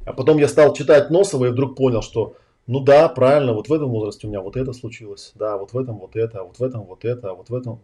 А 0.04 0.12
потом 0.12 0.38
я 0.38 0.48
стал 0.48 0.74
читать 0.74 1.10
Носова 1.10 1.46
и 1.46 1.50
вдруг 1.50 1.76
понял, 1.76 2.02
что 2.02 2.34
ну 2.68 2.80
да, 2.80 3.08
правильно, 3.08 3.54
вот 3.54 3.68
в 3.68 3.72
этом 3.72 3.88
возрасте 3.88 4.26
у 4.26 4.30
меня 4.30 4.42
вот 4.42 4.54
это 4.58 4.74
случилось, 4.74 5.32
да, 5.34 5.56
вот 5.56 5.72
в 5.72 5.78
этом 5.78 5.98
вот 5.98 6.16
это, 6.16 6.40
а 6.40 6.44
вот 6.44 6.58
в 6.58 6.62
этом 6.62 6.82
вот 6.82 7.02
это, 7.04 7.30
а 7.30 7.34
вот 7.34 7.48
в 7.48 7.54
этом. 7.54 7.80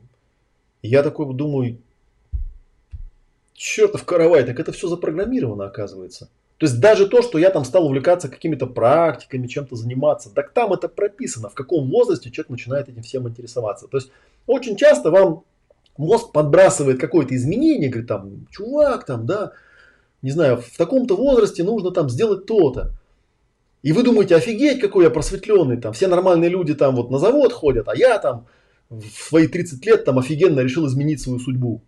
И 0.83 0.89
я 0.89 1.03
такой 1.03 1.33
думаю, 1.35 1.79
чертов 3.55 4.05
каравай, 4.05 4.45
так 4.45 4.61
это 4.61 4.73
все 4.73 4.89
запрограммировано 4.89 5.65
оказывается. 5.65 6.29
То 6.59 6.67
есть 6.67 6.81
даже 6.81 7.09
то, 7.09 7.23
что 7.23 7.39
я 7.39 7.51
там 7.51 7.65
стал 7.65 7.87
увлекаться 7.87 8.29
какими-то 8.29 8.67
практиками, 8.67 9.47
чем-то 9.47 9.77
заниматься, 9.77 10.31
так 10.31 10.53
там 10.53 10.73
это 10.73 10.89
прописано, 10.89 11.49
в 11.49 11.55
каком 11.55 11.91
возрасте 11.91 12.31
человек 12.31 12.51
начинает 12.51 12.89
этим 12.89 13.03
всем 13.03 13.29
интересоваться. 13.29 13.89
То 13.89 13.97
есть 13.97 14.11
очень 14.47 14.77
часто 14.77 15.11
вам 15.11 15.45
мозг 15.97 16.33
подбрасывает 16.33 17.01
какое-то 17.01 17.35
изменение, 17.35 17.89
говорит 17.89 18.09
там, 18.09 18.47
чувак, 18.51 19.05
там, 19.05 19.27
да, 19.27 19.53
не 20.23 20.31
знаю, 20.31 20.59
в 20.59 20.77
таком-то 20.77 21.17
возрасте 21.17 21.65
нужно 21.65 21.91
там 21.91 22.09
сделать 22.09 22.47
то-то. 22.47 22.93
И 23.83 23.93
вы 23.93 24.03
думаете, 24.03 24.37
офигеть, 24.37 24.81
какой 24.81 25.05
я 25.05 25.11
просветленный, 25.11 25.77
там 25.77 25.93
все 25.93 26.07
нормальные 26.07 26.51
люди 26.51 26.75
там 26.75 26.97
вот 26.97 27.11
на 27.11 27.19
завод 27.19 27.53
ходят, 27.53 27.89
а 27.89 27.97
я 27.97 28.19
там 28.19 28.47
в 28.89 29.05
свои 29.05 29.49
30 29.49 29.85
лет 29.85 30.05
там 30.05 30.19
офигенно 30.19 30.61
решил 30.61 30.87
изменить 30.87 31.21
свою 31.21 31.39
судьбу. 31.39 31.83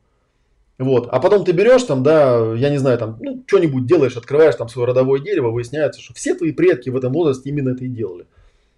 Вот. 0.78 1.08
А 1.10 1.20
потом 1.20 1.44
ты 1.44 1.52
берешь 1.52 1.84
там, 1.84 2.02
да, 2.02 2.54
я 2.54 2.68
не 2.68 2.76
знаю, 2.76 2.98
там, 2.98 3.18
ну, 3.20 3.42
что-нибудь 3.46 3.86
делаешь, 3.86 4.16
открываешь 4.16 4.56
там 4.56 4.68
свое 4.68 4.88
родовое 4.88 5.20
дерево, 5.20 5.50
выясняется, 5.50 6.00
что 6.00 6.12
все 6.14 6.34
твои 6.34 6.52
предки 6.52 6.90
в 6.90 6.96
этом 6.96 7.12
возрасте 7.12 7.48
именно 7.48 7.70
это 7.70 7.84
и 7.84 7.88
делали. 7.88 8.26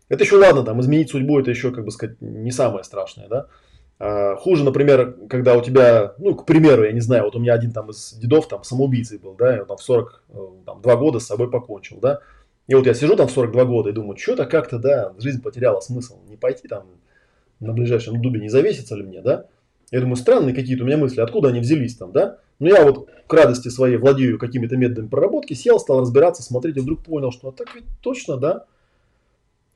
Это 0.08 0.24
еще 0.24 0.36
ладно, 0.36 0.62
там, 0.62 0.80
изменить 0.80 1.10
судьбу, 1.10 1.38
это 1.40 1.50
еще, 1.50 1.72
как 1.72 1.84
бы 1.84 1.90
сказать, 1.90 2.20
не 2.20 2.52
самое 2.52 2.84
страшное, 2.84 3.28
да. 3.28 3.46
А, 3.98 4.36
хуже, 4.36 4.64
например, 4.64 5.16
когда 5.28 5.56
у 5.56 5.62
тебя, 5.62 6.14
ну, 6.18 6.34
к 6.36 6.46
примеру, 6.46 6.84
я 6.84 6.92
не 6.92 7.00
знаю, 7.00 7.24
вот 7.24 7.34
у 7.34 7.40
меня 7.40 7.54
один 7.54 7.72
там 7.72 7.90
из 7.90 8.12
дедов 8.14 8.46
там 8.46 8.62
самоубийцей 8.62 9.18
был, 9.18 9.34
да, 9.34 9.56
и 9.56 9.60
он 9.60 9.66
там 9.66 9.76
в 9.76 9.82
42 9.82 10.92
э, 10.92 10.96
года 10.96 11.18
с 11.18 11.26
собой 11.26 11.50
покончил, 11.50 11.98
да. 12.00 12.20
И 12.68 12.74
вот 12.74 12.86
я 12.86 12.94
сижу 12.94 13.16
там 13.16 13.26
в 13.26 13.32
42 13.32 13.64
года 13.64 13.90
и 13.90 13.92
думаю, 13.92 14.16
что-то 14.16 14.46
как-то, 14.46 14.78
да, 14.78 15.14
жизнь 15.18 15.42
потеряла 15.42 15.80
смысл, 15.80 16.20
не 16.28 16.36
пойти 16.36 16.68
там 16.68 16.86
на 17.60 17.72
ближайшем 17.72 18.22
дубе 18.22 18.40
не 18.40 18.48
завесится 18.48 18.94
ли 18.94 19.02
мне, 19.02 19.20
да. 19.20 19.46
Я 19.90 20.00
думаю, 20.00 20.16
странные 20.16 20.54
какие-то 20.54 20.84
у 20.84 20.86
меня 20.86 20.98
мысли, 20.98 21.20
откуда 21.20 21.48
они 21.48 21.60
взялись 21.60 21.96
там, 21.96 22.12
да? 22.12 22.38
Но 22.58 22.68
я 22.68 22.84
вот 22.84 23.08
к 23.26 23.32
радости 23.32 23.68
своей 23.68 23.96
владею 23.96 24.38
какими-то 24.38 24.76
методами 24.76 25.08
проработки, 25.08 25.54
сел, 25.54 25.78
стал 25.78 26.00
разбираться, 26.00 26.42
смотреть, 26.42 26.76
и 26.76 26.80
вдруг 26.80 27.04
понял, 27.04 27.30
что 27.30 27.48
а 27.48 27.52
так 27.52 27.74
ведь 27.74 27.84
точно, 28.02 28.36
да? 28.36 28.64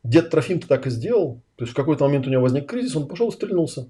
Дед 0.04 0.30
Трофим-то 0.30 0.68
так 0.68 0.86
и 0.86 0.90
сделал. 0.90 1.40
То 1.56 1.64
есть 1.64 1.72
в 1.72 1.76
какой-то 1.76 2.04
момент 2.04 2.26
у 2.26 2.30
него 2.30 2.42
возник 2.42 2.66
кризис, 2.66 2.96
он 2.96 3.06
пошел 3.06 3.28
и 3.28 3.32
стрельнулся. 3.32 3.88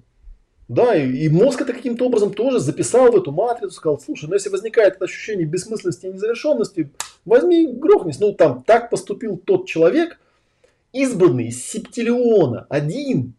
Да, 0.69 0.95
и, 0.95 1.11
и 1.11 1.29
мозг 1.29 1.61
это 1.61 1.73
каким-то 1.73 2.05
образом 2.05 2.33
тоже 2.33 2.59
записал 2.59 3.11
в 3.11 3.15
эту 3.17 3.31
матрицу, 3.31 3.73
сказал, 3.73 3.99
слушай, 3.99 4.27
ну 4.27 4.33
если 4.33 4.49
возникает 4.49 4.95
это 4.95 5.05
ощущение 5.05 5.45
бессмысленности 5.45 6.05
и 6.05 6.13
незавершенности, 6.13 6.91
возьми 7.25 7.67
грохнись. 7.67 8.19
Ну 8.19 8.33
там 8.33 8.63
так 8.63 8.89
поступил 8.89 9.37
тот 9.37 9.67
человек, 9.67 10.19
избранный 10.93 11.47
из 11.47 11.65
септиллиона, 11.65 12.65
один, 12.69 13.33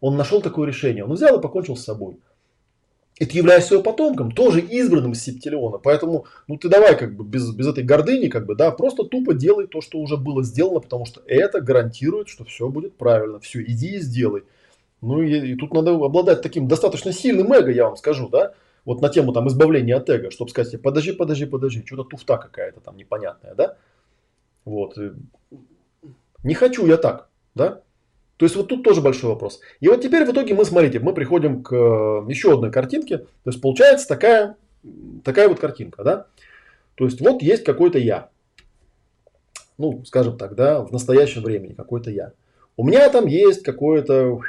он 0.00 0.16
нашел 0.16 0.42
такое 0.42 0.68
решение. 0.68 1.04
Он 1.04 1.12
взял 1.12 1.38
и 1.38 1.42
покончил 1.42 1.76
с 1.76 1.84
собой. 1.84 2.18
И 3.18 3.24
ты 3.24 3.38
являешься 3.38 3.74
его 3.74 3.82
потомком, 3.82 4.30
тоже 4.30 4.60
избранным 4.60 5.12
из 5.12 5.22
септиллиона. 5.22 5.78
Поэтому, 5.78 6.26
ну 6.48 6.58
ты 6.58 6.68
давай 6.68 6.98
как 6.98 7.16
бы 7.16 7.24
без, 7.24 7.50
без 7.54 7.66
этой 7.66 7.82
гордыни, 7.82 8.28
как 8.28 8.44
бы, 8.44 8.54
да, 8.54 8.70
просто 8.70 9.04
тупо 9.04 9.32
делай 9.32 9.66
то, 9.66 9.80
что 9.80 9.98
уже 9.98 10.18
было 10.18 10.42
сделано, 10.42 10.80
потому 10.80 11.06
что 11.06 11.22
это 11.26 11.62
гарантирует, 11.62 12.28
что 12.28 12.44
все 12.44 12.68
будет 12.68 12.96
правильно. 12.98 13.40
Все, 13.40 13.62
иди 13.62 13.96
и 13.96 14.00
сделай. 14.00 14.42
Ну 15.00 15.22
и, 15.22 15.52
и 15.52 15.54
тут 15.56 15.72
надо 15.72 15.92
обладать 15.92 16.42
таким 16.42 16.68
достаточно 16.68 17.12
сильным 17.12 17.52
эго, 17.52 17.70
я 17.70 17.84
вам 17.84 17.96
скажу, 17.96 18.28
да, 18.28 18.52
вот 18.84 19.00
на 19.00 19.08
тему 19.08 19.32
там 19.32 19.48
избавления 19.48 19.96
от 19.96 20.10
эго, 20.10 20.30
чтобы 20.30 20.50
сказать, 20.50 20.80
подожди, 20.82 21.12
подожди, 21.12 21.46
подожди, 21.46 21.84
что-то 21.86 22.04
туфта 22.04 22.36
какая-то 22.36 22.80
там 22.80 22.96
непонятная, 22.96 23.54
да. 23.54 23.76
Вот. 24.64 24.98
Не 26.42 26.54
хочу 26.54 26.86
я 26.86 26.98
так, 26.98 27.28
да. 27.54 27.82
То 28.36 28.44
есть 28.44 28.56
вот 28.56 28.68
тут 28.68 28.82
тоже 28.82 29.00
большой 29.00 29.30
вопрос. 29.30 29.60
И 29.80 29.88
вот 29.88 30.02
теперь 30.02 30.26
в 30.26 30.32
итоге 30.32 30.54
мы, 30.54 30.64
смотрите, 30.64 31.00
мы 31.00 31.14
приходим 31.14 31.62
к 31.62 31.72
э, 31.72 31.76
еще 32.28 32.54
одной 32.54 32.70
картинке. 32.70 33.18
То 33.18 33.50
есть 33.50 33.60
получается 33.60 34.06
такая, 34.06 34.56
такая 35.24 35.48
вот 35.48 35.58
картинка, 35.58 36.04
да. 36.04 36.26
То 36.96 37.04
есть 37.04 37.20
вот 37.20 37.42
есть 37.42 37.64
какой-то 37.64 37.98
я. 37.98 38.30
Ну, 39.78 40.04
скажем 40.04 40.36
так, 40.36 40.54
да, 40.54 40.82
в 40.82 40.92
настоящем 40.92 41.42
времени 41.42 41.72
какой-то 41.72 42.10
я. 42.10 42.32
У 42.76 42.84
меня 42.84 43.08
там 43.08 43.26
есть 43.26 43.62
какое-то 43.62 44.40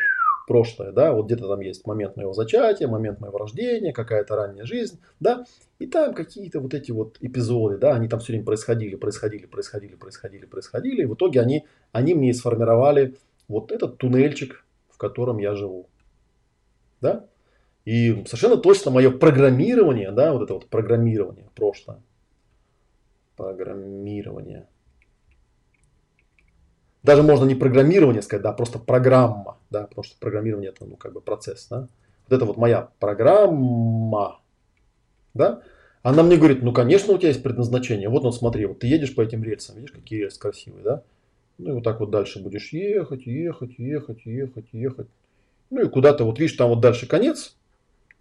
прошлое, 0.47 0.93
да, 0.93 1.11
вот 1.11 1.25
где-то 1.25 1.47
там 1.47 1.59
есть 1.59 1.85
момент 1.85 2.15
моего 2.15 2.33
зачатия, 2.33 2.87
момент 2.87 3.19
моего 3.19 3.37
рождения, 3.37 3.91
какая-то 3.91 4.35
ранняя 4.35 4.65
жизнь, 4.65 4.99
да, 5.19 5.45
и 5.77 5.87
там 5.87 6.13
какие-то 6.13 6.61
вот 6.61 6.73
эти 6.73 6.91
вот 6.91 7.17
эпизоды, 7.19 7.77
да, 7.77 7.93
они 7.93 8.07
там 8.07 8.21
все 8.21 8.31
время 8.31 8.45
происходили, 8.45 8.95
происходили, 8.95 9.45
происходили, 9.45 9.95
происходили, 9.95 10.45
происходили, 10.45 11.01
и 11.01 11.05
в 11.05 11.15
итоге 11.15 11.41
они, 11.41 11.65
они 11.91 12.15
мне 12.15 12.33
сформировали 12.33 13.15
вот 13.47 13.71
этот 13.71 13.97
туннельчик, 13.97 14.65
в 14.89 14.97
котором 14.97 15.37
я 15.37 15.55
живу. 15.55 15.89
Да? 17.01 17.25
И 17.85 18.25
совершенно 18.25 18.57
точно 18.57 18.91
мое 18.91 19.11
программирование, 19.11 20.11
да, 20.11 20.33
вот 20.33 20.43
это 20.43 20.55
вот 20.55 20.67
программирование, 20.67 21.49
прошлое. 21.55 22.01
Программирование. 23.35 24.67
Даже 27.03 27.23
можно 27.23 27.45
не 27.45 27.55
программирование 27.55 28.21
сказать, 28.21 28.43
да, 28.43 28.51
просто 28.51 28.79
программа, 28.79 29.57
да, 29.69 29.87
потому 29.87 30.03
что 30.03 30.19
программирование 30.19 30.71
это, 30.71 30.85
ну, 30.85 30.97
как 30.97 31.13
бы 31.13 31.21
процесс, 31.21 31.67
да. 31.69 31.87
Вот 32.27 32.35
это 32.35 32.43
вот 32.43 32.57
моя 32.57 32.89
программа, 32.99 34.41
да, 35.33 35.61
она 36.01 36.23
мне 36.23 36.35
говорит, 36.35 36.63
ну, 36.63 36.73
конечно, 36.73 37.13
у 37.13 37.17
тебя 37.17 37.29
есть 37.29 37.43
предназначение. 37.43 38.09
Вот, 38.09 38.23
ну, 38.23 38.31
смотри, 38.31 38.65
вот 38.65 38.79
ты 38.79 38.87
едешь 38.87 39.15
по 39.15 39.21
этим 39.21 39.43
рельсам, 39.43 39.77
видишь, 39.77 39.91
какие 39.91 40.19
рельсы 40.19 40.39
красивые, 40.39 40.83
да? 40.83 41.03
Ну 41.57 41.71
и 41.71 41.73
вот 41.73 41.83
так 41.83 41.99
вот 41.99 42.11
дальше 42.11 42.41
будешь 42.41 42.71
ехать, 42.71 43.25
ехать, 43.25 43.77
ехать, 43.77 44.25
ехать, 44.25 44.67
ехать. 44.71 45.07
Ну 45.69 45.81
и 45.81 45.89
куда-то, 45.89 46.23
вот 46.23 46.39
видишь, 46.39 46.55
там 46.55 46.69
вот 46.69 46.81
дальше 46.81 47.07
конец. 47.07 47.55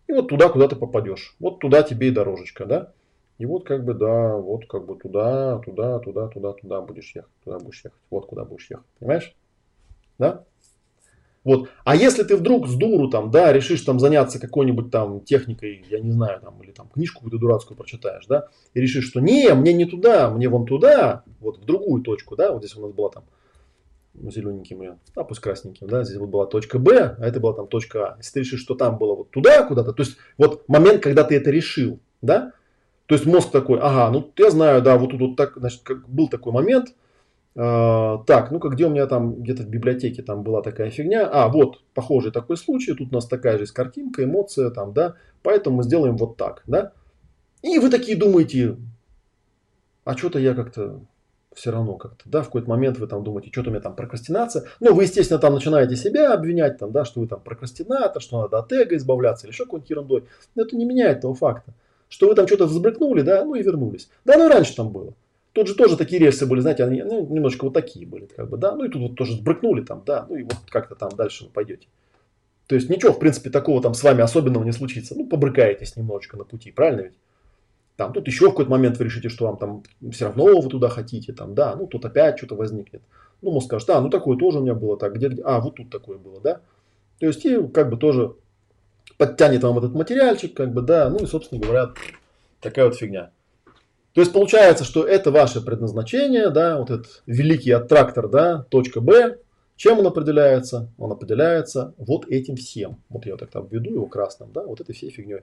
И 0.07 0.13
вот 0.13 0.29
туда, 0.29 0.49
куда 0.49 0.69
ты 0.69 0.77
попадешь. 0.77 1.35
Вот 1.39 1.59
туда 1.59 1.83
тебе 1.83 2.09
и 2.09 2.13
дорожечка, 2.13 2.65
да? 2.65 2.93
И 3.39 3.45
вот 3.45 3.67
как 3.67 3.85
бы, 3.85 3.93
да, 3.93 4.37
вот 4.37 4.67
как 4.67 4.87
бы 4.87 4.97
туда, 4.97 5.59
туда, 5.59 5.99
туда, 5.99 6.29
туда, 6.29 6.53
туда 6.53 6.81
будешь 6.81 7.15
ехать. 7.15 7.31
Туда 7.45 7.59
будешь 7.59 7.85
ехать. 7.85 8.01
Вот 8.11 8.27
куда 8.27 8.45
будешь 8.45 8.71
ехать. 8.71 8.87
Понимаешь? 8.99 9.35
Да? 10.19 10.45
Вот. 11.47 11.69
А 11.85 11.95
если 11.95 12.25
ты 12.25 12.35
вдруг 12.37 12.67
с 12.67 12.75
дуру 12.75 13.09
там, 13.09 13.31
да, 13.31 13.53
решишь 13.53 13.83
там 13.83 14.01
заняться 14.01 14.41
какой-нибудь 14.41 14.91
там 14.91 15.21
техникой, 15.21 15.85
я 15.89 16.01
не 16.01 16.11
знаю, 16.11 16.41
там, 16.41 16.61
или 16.61 16.73
там 16.73 16.89
книжку 16.89 17.21
какую-то 17.21 17.39
дурацкую 17.39 17.77
прочитаешь, 17.77 18.27
да, 18.27 18.49
и 18.75 18.81
решишь, 18.81 19.07
что 19.07 19.21
не, 19.21 19.55
мне 19.55 19.73
не 19.73 19.85
туда, 19.85 20.29
мне 20.29 20.49
вон 20.49 20.67
туда, 20.67 21.23
вот 21.39 21.59
в 21.59 21.65
другую 21.65 22.03
точку, 22.03 22.35
да, 22.35 22.51
вот 22.51 22.65
здесь 22.65 22.77
у 22.77 22.81
нас 22.81 22.91
была 22.91 23.11
там 23.11 23.23
ну, 24.15 24.33
зелененьким 24.33 24.83
ее, 24.83 24.99
а 25.15 25.23
пусть 25.23 25.41
красненьким, 25.41 25.87
да, 25.87 26.03
здесь 26.03 26.19
вот 26.19 26.31
была 26.31 26.47
точка 26.47 26.81
Б, 26.81 27.15
а 27.17 27.25
это 27.25 27.39
была 27.39 27.53
там 27.53 27.69
точка 27.69 28.15
А. 28.15 28.17
Если 28.17 28.33
ты 28.33 28.41
решишь, 28.41 28.61
что 28.63 28.75
там 28.75 28.99
было 28.99 29.15
вот 29.15 29.31
туда 29.31 29.63
куда-то, 29.63 29.93
то 29.93 30.03
есть 30.03 30.17
вот 30.39 30.69
момент, 30.69 31.01
когда 31.01 31.23
ты 31.23 31.37
это 31.37 31.53
решил, 31.53 32.01
да, 32.23 32.55
то 33.07 33.15
есть 33.15 33.25
мозг 33.25 33.53
такой, 33.53 33.79
ага, 33.79 34.11
ну 34.11 34.33
я 34.37 34.51
знаю, 34.51 34.83
да, 34.83 34.99
вот 34.99 35.13
тут 35.13 35.21
вот 35.21 35.37
так, 35.37 35.53
значит, 35.55 35.83
как 35.85 36.09
был 36.09 36.27
такой 36.27 36.53
момент, 36.53 36.89
так, 37.57 38.51
ну-ка, 38.51 38.69
где 38.69 38.87
у 38.87 38.91
меня 38.91 39.07
там, 39.07 39.43
где-то 39.43 39.63
в 39.63 39.69
библиотеке 39.69 40.23
там 40.23 40.43
была 40.43 40.61
такая 40.61 40.91
фигня. 40.91 41.27
А, 41.27 41.49
вот, 41.49 41.83
похожий 41.95 42.31
такой 42.31 42.59
случай. 42.59 42.93
Тут 42.95 43.13
у 43.13 43.15
нас 43.15 43.27
такая 43.27 43.57
же 43.57 43.63
есть 43.63 43.73
картинка, 43.73 44.25
эмоция 44.25 44.71
там, 44.71 44.93
да. 44.93 45.15
Поэтому 45.43 45.79
мы 45.79 45.83
сделаем 45.83 46.19
вот 46.19 46.37
так, 46.37 46.63
да. 46.67 46.93
И 47.63 47.79
вы 47.79 47.89
такие 47.89 48.17
думаете, 48.17 48.77
а 50.05 50.17
что-то 50.17 50.39
я 50.39 50.55
как-то 50.55 51.01
все 51.55 51.71
равно 51.71 51.95
как-то, 51.95 52.29
да, 52.29 52.43
в 52.43 52.47
какой-то 52.47 52.69
момент 52.69 52.99
вы 52.99 53.07
там 53.07 53.25
думаете, 53.25 53.49
что-то 53.51 53.71
у 53.71 53.73
меня 53.73 53.81
там 53.81 53.97
прокрастинация. 53.97 54.65
Ну, 54.81 54.93
вы, 54.93 55.05
естественно, 55.05 55.41
там 55.41 55.55
начинаете 55.55 55.97
себя 55.97 56.35
обвинять, 56.35 56.77
там, 56.77 56.93
да, 56.93 57.07
что 57.07 57.21
вы 57.21 57.27
там 57.27 57.41
прокрастинатор, 57.41 58.21
что 58.21 58.43
надо 58.43 58.59
от 58.59 58.71
эго 58.73 58.95
избавляться 58.97 59.47
или 59.47 59.55
еще 59.55 59.65
какой-нибудь 59.65 59.91
ерундой. 59.91 60.25
Но 60.55 60.65
это 60.65 60.77
не 60.77 60.85
меняет 60.85 61.23
того 61.23 61.33
факта, 61.33 61.73
что 62.11 62.29
вы 62.29 62.35
там 62.35 62.47
что-то 62.47 62.67
взбрыкнули, 62.67 63.23
да, 63.23 63.43
ну 63.47 63.55
и 63.55 63.63
вернулись. 63.63 64.11
Да, 64.27 64.37
ну 64.37 64.49
раньше 64.49 64.77
там 64.77 64.91
было. 64.91 65.15
Тут 65.57 65.69
же 65.69 65.75
тоже 65.75 65.97
такие 65.97 66.21
рельсы 66.21 66.45
были, 66.45 66.61
знаете, 66.61 66.85
они 66.85 67.03
ну, 67.03 67.27
немножко 67.35 67.65
вот 67.65 67.73
такие 67.73 68.07
были, 68.07 68.27
как 68.27 68.51
бы, 68.51 68.59
да. 68.59 68.77
Ну 68.77 68.85
и 68.85 68.91
тут 68.91 69.01
вот 69.01 69.15
тоже 69.15 69.33
сбрыкнули 69.33 69.83
там, 69.83 70.03
да, 70.05 70.27
ну 70.29 70.37
и 70.37 70.43
вот 70.43 70.57
как-то 70.69 70.95
там 70.95 71.09
дальше 71.17 71.45
вы 71.45 71.51
пойдете. 71.51 71.89
То 72.67 72.75
есть 72.75 72.91
ничего, 72.91 73.15
в 73.15 73.19
принципе, 73.19 73.49
такого 73.49 73.81
там 73.81 73.95
с 73.95 74.03
вами 74.03 74.21
особенного 74.21 74.65
не 74.65 74.73
случится. 74.73 75.15
Ну, 75.17 75.27
побрыкаетесь 75.27 75.97
немножечко 75.97 76.37
на 76.37 76.45
пути, 76.45 76.73
правильно 76.73 77.05
ведь? 77.05 77.15
Там 77.97 78.13
тут 78.13 78.27
еще 78.27 78.49
в 78.49 78.51
какой-то 78.51 78.71
момент 78.71 78.99
вы 78.99 79.07
решите, 79.07 79.31
что 79.31 79.47
вам 79.47 79.57
там 79.57 79.83
все 80.13 80.27
равно 80.27 80.61
вы 80.61 80.69
туда 80.69 80.91
хотите, 80.91 81.33
там, 81.33 81.55
да, 81.55 81.75
ну 81.75 81.87
тут 81.87 82.05
опять 82.05 82.37
что-то 82.37 82.55
возникнет. 82.55 83.01
Ну, 83.41 83.53
мозг 83.53 83.69
скажет, 83.69 83.89
а, 83.89 84.03
ну 84.03 84.11
такое 84.11 84.37
тоже 84.37 84.59
у 84.59 84.63
меня 84.63 84.75
было 84.75 84.99
так, 84.99 85.15
где, 85.15 85.29
где, 85.29 85.43
а, 85.43 85.61
вот 85.61 85.77
тут 85.77 85.89
такое 85.89 86.19
было, 86.19 86.39
да. 86.39 86.61
То 87.19 87.29
есть 87.29 87.43
и 87.47 87.67
как 87.69 87.89
бы 87.89 87.97
тоже 87.97 88.35
подтянет 89.17 89.63
вам 89.63 89.79
этот 89.79 89.95
материальчик, 89.95 90.53
как 90.53 90.75
бы, 90.75 90.83
да, 90.83 91.09
ну 91.09 91.17
и, 91.17 91.27
собственно 91.27 91.63
говоря, 91.63 91.95
такая 92.61 92.85
вот 92.85 92.97
фигня. 92.97 93.31
То 94.17 94.23
есть 94.23 94.33
получается, 94.33 94.85
что 94.85 95.07
это 95.07 95.31
ваше 95.31 95.61
предназначение, 95.61 96.49
да, 96.49 96.79
вот 96.79 96.91
этот 96.91 97.23
великий 97.27 97.73
аттрактор, 97.73 98.29
да, 98.29 98.65
точка 98.71 99.03
Б. 99.03 99.37
Чем 99.77 99.99
он 99.99 100.07
определяется? 100.07 100.89
Он 100.97 101.13
определяется 101.13 101.93
вот 101.99 102.27
этим 102.27 102.57
всем. 102.57 103.03
Вот 103.11 103.27
я 103.27 103.35
вот 103.35 103.41
так 103.41 103.51
там 103.51 103.67
введу 103.67 103.91
его 103.91 104.07
красным, 104.07 104.53
да, 104.55 104.63
вот 104.63 104.81
этой 104.81 104.95
всей 104.95 105.11
фигней. 105.11 105.43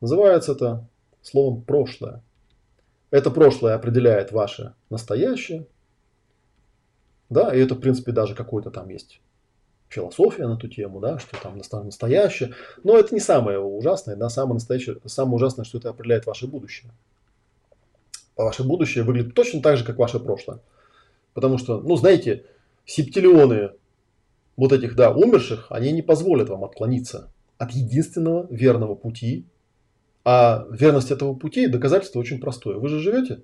Называется 0.00 0.52
это 0.52 0.88
словом 1.20 1.60
прошлое. 1.60 2.22
Это 3.10 3.30
прошлое 3.30 3.74
определяет 3.74 4.32
ваше 4.32 4.72
настоящее. 4.88 5.66
Да, 7.28 7.54
и 7.54 7.60
это, 7.60 7.74
в 7.74 7.80
принципе, 7.80 8.12
даже 8.12 8.34
какой-то 8.34 8.70
там 8.70 8.88
есть 8.88 9.20
философия 9.90 10.46
на 10.46 10.54
эту 10.54 10.68
тему, 10.68 11.00
да, 11.00 11.18
что 11.18 11.36
там 11.38 11.58
настоящее. 11.58 12.54
Но 12.82 12.96
это 12.96 13.14
не 13.14 13.20
самое 13.20 13.60
ужасное, 13.60 14.16
да, 14.16 14.30
самое 14.30 14.54
настоящее, 14.54 14.96
самое 15.04 15.36
ужасное, 15.36 15.66
что 15.66 15.76
это 15.76 15.90
определяет 15.90 16.24
ваше 16.24 16.46
будущее. 16.46 16.90
Ваше 18.36 18.64
будущее 18.64 19.04
выглядит 19.04 19.34
точно 19.34 19.62
так 19.62 19.76
же, 19.76 19.84
как 19.84 19.98
ваше 19.98 20.18
прошлое. 20.18 20.60
Потому 21.34 21.58
что, 21.58 21.80
ну, 21.80 21.96
знаете, 21.96 22.44
септиллионы 22.84 23.70
вот 24.56 24.72
этих, 24.72 24.96
да, 24.96 25.10
умерших, 25.12 25.66
они 25.70 25.92
не 25.92 26.02
позволят 26.02 26.48
вам 26.48 26.64
отклониться 26.64 27.30
от 27.58 27.72
единственного 27.72 28.46
верного 28.50 28.94
пути. 28.94 29.46
А 30.24 30.66
верность 30.70 31.10
этого 31.10 31.34
пути 31.34 31.66
доказательство 31.66 32.18
очень 32.18 32.40
простое. 32.40 32.78
Вы 32.78 32.88
же 32.88 33.00
живете, 33.00 33.42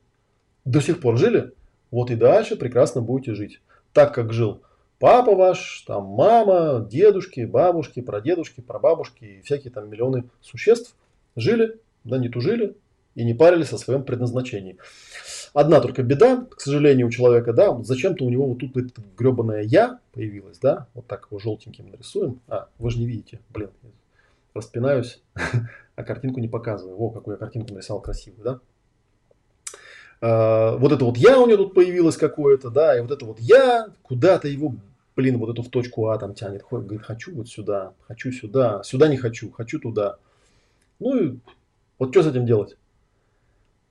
до 0.64 0.80
сих 0.80 1.00
пор 1.00 1.18
жили, 1.18 1.52
вот 1.90 2.10
и 2.10 2.16
дальше 2.16 2.56
прекрасно 2.56 3.02
будете 3.02 3.34
жить. 3.34 3.60
Так, 3.92 4.14
как 4.14 4.32
жил 4.32 4.62
папа 5.00 5.34
ваш, 5.34 5.82
там 5.86 6.04
мама, 6.04 6.86
дедушки, 6.88 7.40
бабушки, 7.40 8.00
прадедушки, 8.00 8.60
прабабушки 8.60 9.24
и 9.24 9.40
всякие 9.42 9.72
там 9.72 9.90
миллионы 9.90 10.24
существ 10.40 10.94
жили, 11.34 11.80
да 12.04 12.18
не 12.18 12.28
тужили 12.28 12.76
и 13.14 13.24
не 13.24 13.34
парились 13.34 13.72
о 13.72 13.78
своем 13.78 14.04
предназначении. 14.04 14.78
Одна 15.52 15.80
только 15.80 16.02
беда, 16.02 16.46
к 16.50 16.60
сожалению, 16.60 17.08
у 17.08 17.10
человека, 17.10 17.52
да, 17.52 17.76
зачем-то 17.82 18.24
у 18.24 18.30
него 18.30 18.46
вот 18.46 18.58
тут 18.58 18.76
это 18.76 19.02
гребаное 19.18 19.62
«я» 19.62 19.98
появилось, 20.12 20.58
да, 20.58 20.86
вот 20.94 21.06
так 21.06 21.26
его 21.30 21.40
желтеньким 21.40 21.90
нарисуем. 21.90 22.40
А, 22.46 22.68
вы 22.78 22.90
же 22.90 22.98
не 22.98 23.06
видите, 23.06 23.40
блин, 23.48 23.70
распинаюсь, 24.54 25.20
а 25.96 26.04
картинку 26.04 26.40
не 26.40 26.48
показываю. 26.48 26.96
Во, 26.96 27.10
какую 27.10 27.34
я 27.34 27.38
картинку 27.38 27.74
нарисовал 27.74 28.00
красивую, 28.00 28.44
да. 28.44 28.60
А, 30.20 30.76
вот 30.76 30.92
это 30.92 31.04
вот 31.04 31.16
«я» 31.16 31.40
у 31.40 31.46
него 31.46 31.64
тут 31.64 31.74
появилось 31.74 32.16
какое-то, 32.16 32.70
да, 32.70 32.96
и 32.96 33.00
вот 33.00 33.10
это 33.10 33.24
вот 33.24 33.40
«я» 33.40 33.88
куда-то 34.02 34.46
его, 34.46 34.76
блин, 35.16 35.38
вот 35.38 35.50
эту 35.50 35.62
в 35.62 35.68
точку 35.68 36.08
А 36.08 36.18
там 36.18 36.34
тянет, 36.34 36.62
говорит, 36.70 37.02
хочу 37.02 37.34
вот 37.34 37.48
сюда, 37.48 37.94
хочу 38.06 38.30
сюда, 38.30 38.82
сюда 38.84 39.08
не 39.08 39.16
хочу, 39.16 39.50
хочу 39.50 39.80
туда. 39.80 40.16
Ну 41.00 41.16
и 41.16 41.38
вот 41.98 42.10
что 42.10 42.22
с 42.22 42.28
этим 42.28 42.46
делать? 42.46 42.76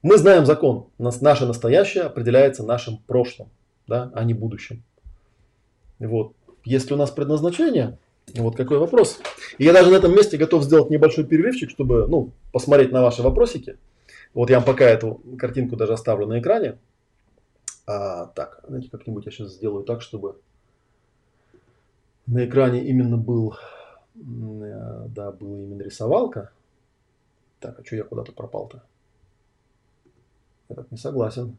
Мы 0.01 0.17
знаем 0.17 0.45
закон. 0.45 0.87
Наше 0.97 1.45
настоящее 1.45 2.03
определяется 2.03 2.63
нашим 2.63 2.97
прошлым, 2.99 3.49
да, 3.87 4.11
а 4.13 4.23
не 4.23 4.33
будущим. 4.33 4.83
Вот. 5.99 6.33
Если 6.63 6.93
у 6.93 6.97
нас 6.97 7.11
предназначение, 7.11 7.97
вот 8.35 8.55
какой 8.55 8.77
вопрос. 8.77 9.19
И 9.57 9.65
я 9.65 9.73
даже 9.73 9.91
на 9.91 9.95
этом 9.95 10.15
месте 10.15 10.37
готов 10.37 10.63
сделать 10.63 10.89
небольшой 10.89 11.25
перерывчик, 11.25 11.69
чтобы 11.69 12.07
ну, 12.07 12.31
посмотреть 12.53 12.91
на 12.91 13.01
ваши 13.01 13.21
вопросики. 13.21 13.77
Вот 14.33 14.49
я 14.49 14.57
вам 14.57 14.65
пока 14.65 14.85
эту 14.85 15.21
картинку 15.37 15.75
даже 15.75 15.93
оставлю 15.93 16.27
на 16.27 16.39
экране. 16.39 16.77
А, 17.85 18.27
так, 18.27 18.63
знаете, 18.67 18.89
как-нибудь 18.89 19.25
я 19.25 19.31
сейчас 19.31 19.53
сделаю 19.53 19.83
так, 19.83 20.01
чтобы 20.01 20.37
на 22.27 22.45
экране 22.45 22.85
именно 22.85 23.17
был, 23.17 23.55
э, 24.15 25.05
да, 25.07 25.31
была 25.31 25.57
именно 25.57 25.81
рисовалка. 25.81 26.51
Так, 27.59 27.79
а 27.79 27.83
что 27.83 27.95
я 27.95 28.03
куда-то 28.03 28.31
пропал-то? 28.31 28.83
Этот 30.69 30.91
не 30.91 30.97
согласен. 30.97 31.57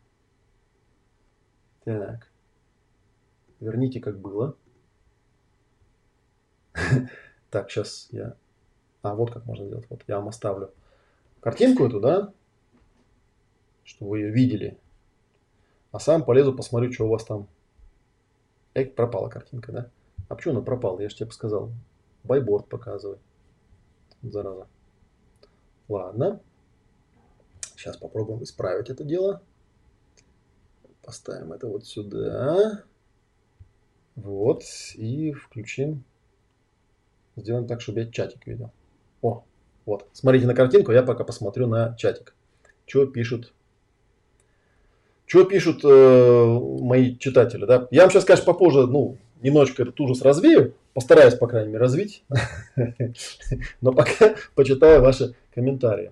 Так. 1.85 2.31
Верните, 3.61 4.01
как 4.01 4.19
было. 4.19 4.57
Так, 7.51 7.69
сейчас 7.69 8.07
я... 8.13 8.37
А, 9.03 9.17
вот 9.17 9.33
как 9.33 9.45
можно 9.45 9.67
сделать. 9.67 9.85
Вот 9.91 10.05
я 10.07 10.19
вам 10.19 10.29
оставлю 10.29 10.73
картинку 11.41 11.85
эту, 11.85 11.99
да? 11.99 12.33
Чтобы 13.83 14.11
вы 14.13 14.21
ее 14.21 14.31
видели. 14.31 14.79
А 15.91 15.99
сам 15.99 16.25
полезу, 16.25 16.55
посмотрю, 16.55 16.93
что 16.93 17.07
у 17.07 17.11
вас 17.11 17.25
там. 17.25 17.49
Эй, 18.75 18.87
пропала 18.87 19.29
картинка, 19.29 19.73
да? 19.73 19.91
А 20.29 20.37
почему 20.37 20.55
она 20.55 20.63
пропала? 20.63 21.01
Я 21.01 21.09
же 21.09 21.17
тебе 21.17 21.31
сказал. 21.33 21.73
Байборд 22.23 22.69
показывай. 22.69 23.19
Зараза. 24.23 24.69
Ладно. 25.89 26.41
Сейчас 27.81 27.97
попробуем 27.97 28.43
исправить 28.43 28.91
это 28.91 29.05
дело. 29.05 29.41
Поставим 31.03 31.55
это 31.55 31.67
вот 31.67 31.87
сюда. 31.87 32.85
Вот. 34.17 34.65
И 34.97 35.33
включим. 35.33 36.05
Сделаем 37.37 37.67
так, 37.67 37.81
чтобы 37.81 38.01
я 38.01 38.11
чатик 38.11 38.47
видел. 38.47 38.71
О, 39.23 39.45
вот. 39.87 40.07
Смотрите 40.13 40.47
на 40.47 40.55
картинку, 40.55 40.93
я 40.93 41.03
пока 41.03 41.25
посмотрю 41.25 41.69
на 41.69 41.97
чатик. 41.97 42.35
Что 42.85 43.07
пишут 43.07 43.55
что 45.25 45.45
пишут 45.45 45.83
э, 45.83 46.59
мои 46.83 47.17
читатели, 47.17 47.65
да? 47.65 47.89
Я 47.93 48.03
вам 48.03 48.11
сейчас, 48.11 48.27
конечно, 48.27 48.45
попозже, 48.45 48.89
ну, 48.89 49.17
немножечко 49.41 49.85
этот 49.85 49.99
ужас 50.01 50.21
развею, 50.23 50.75
постараюсь, 50.93 51.35
по 51.35 51.47
крайней 51.47 51.69
мере, 51.69 51.79
развить, 51.79 52.25
но 53.81 53.93
пока 53.93 54.35
почитаю 54.57 55.01
ваши 55.01 55.35
комментарии. 55.55 56.11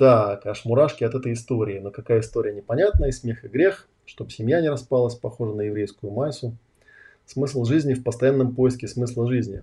Так, 0.00 0.46
аж 0.46 0.64
мурашки 0.64 1.04
от 1.04 1.14
этой 1.14 1.34
истории. 1.34 1.78
Но 1.78 1.90
какая 1.90 2.20
история 2.20 2.54
непонятная, 2.54 3.10
и 3.10 3.12
смех 3.12 3.44
и 3.44 3.48
грех, 3.48 3.86
чтобы 4.06 4.30
семья 4.30 4.62
не 4.62 4.70
распалась, 4.70 5.14
похоже 5.14 5.52
на 5.52 5.60
еврейскую 5.60 6.10
майсу. 6.10 6.56
Смысл 7.26 7.64
жизни 7.64 7.92
в 7.92 8.02
постоянном 8.02 8.54
поиске 8.54 8.88
смысла 8.88 9.28
жизни. 9.28 9.62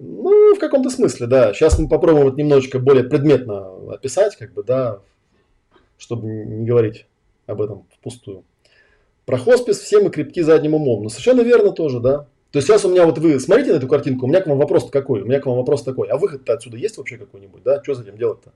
Ну, 0.00 0.56
в 0.56 0.58
каком-то 0.58 0.90
смысле, 0.90 1.28
да. 1.28 1.54
Сейчас 1.54 1.78
мы 1.78 1.88
попробуем 1.88 2.24
вот 2.24 2.36
немножечко 2.36 2.80
более 2.80 3.04
предметно 3.04 3.92
описать, 3.92 4.34
как 4.34 4.54
бы, 4.54 4.64
да, 4.64 4.98
чтобы 5.98 6.26
не 6.26 6.66
говорить 6.66 7.06
об 7.46 7.62
этом 7.62 7.86
впустую. 7.94 8.42
Про 9.24 9.38
хоспис 9.38 9.78
все 9.78 10.00
мы 10.00 10.10
крепки 10.10 10.42
задним 10.42 10.74
умом. 10.74 11.04
Ну, 11.04 11.10
совершенно 11.10 11.42
верно 11.42 11.70
тоже, 11.70 12.00
да. 12.00 12.26
То 12.50 12.56
есть 12.56 12.66
сейчас 12.66 12.84
у 12.84 12.90
меня 12.90 13.06
вот 13.06 13.18
вы 13.18 13.38
смотрите 13.38 13.70
на 13.70 13.76
эту 13.76 13.86
картинку, 13.86 14.26
у 14.26 14.28
меня 14.28 14.40
к 14.40 14.48
вам 14.48 14.58
вопрос 14.58 14.90
какой? 14.90 15.22
У 15.22 15.26
меня 15.26 15.38
к 15.38 15.46
вам 15.46 15.58
вопрос 15.58 15.84
такой, 15.84 16.08
а 16.08 16.16
выход-то 16.16 16.54
отсюда 16.54 16.76
есть 16.76 16.98
вообще 16.98 17.18
какой-нибудь, 17.18 17.62
да? 17.62 17.80
Что 17.84 17.94
с 17.94 18.00
этим 18.00 18.18
делать-то? 18.18 18.50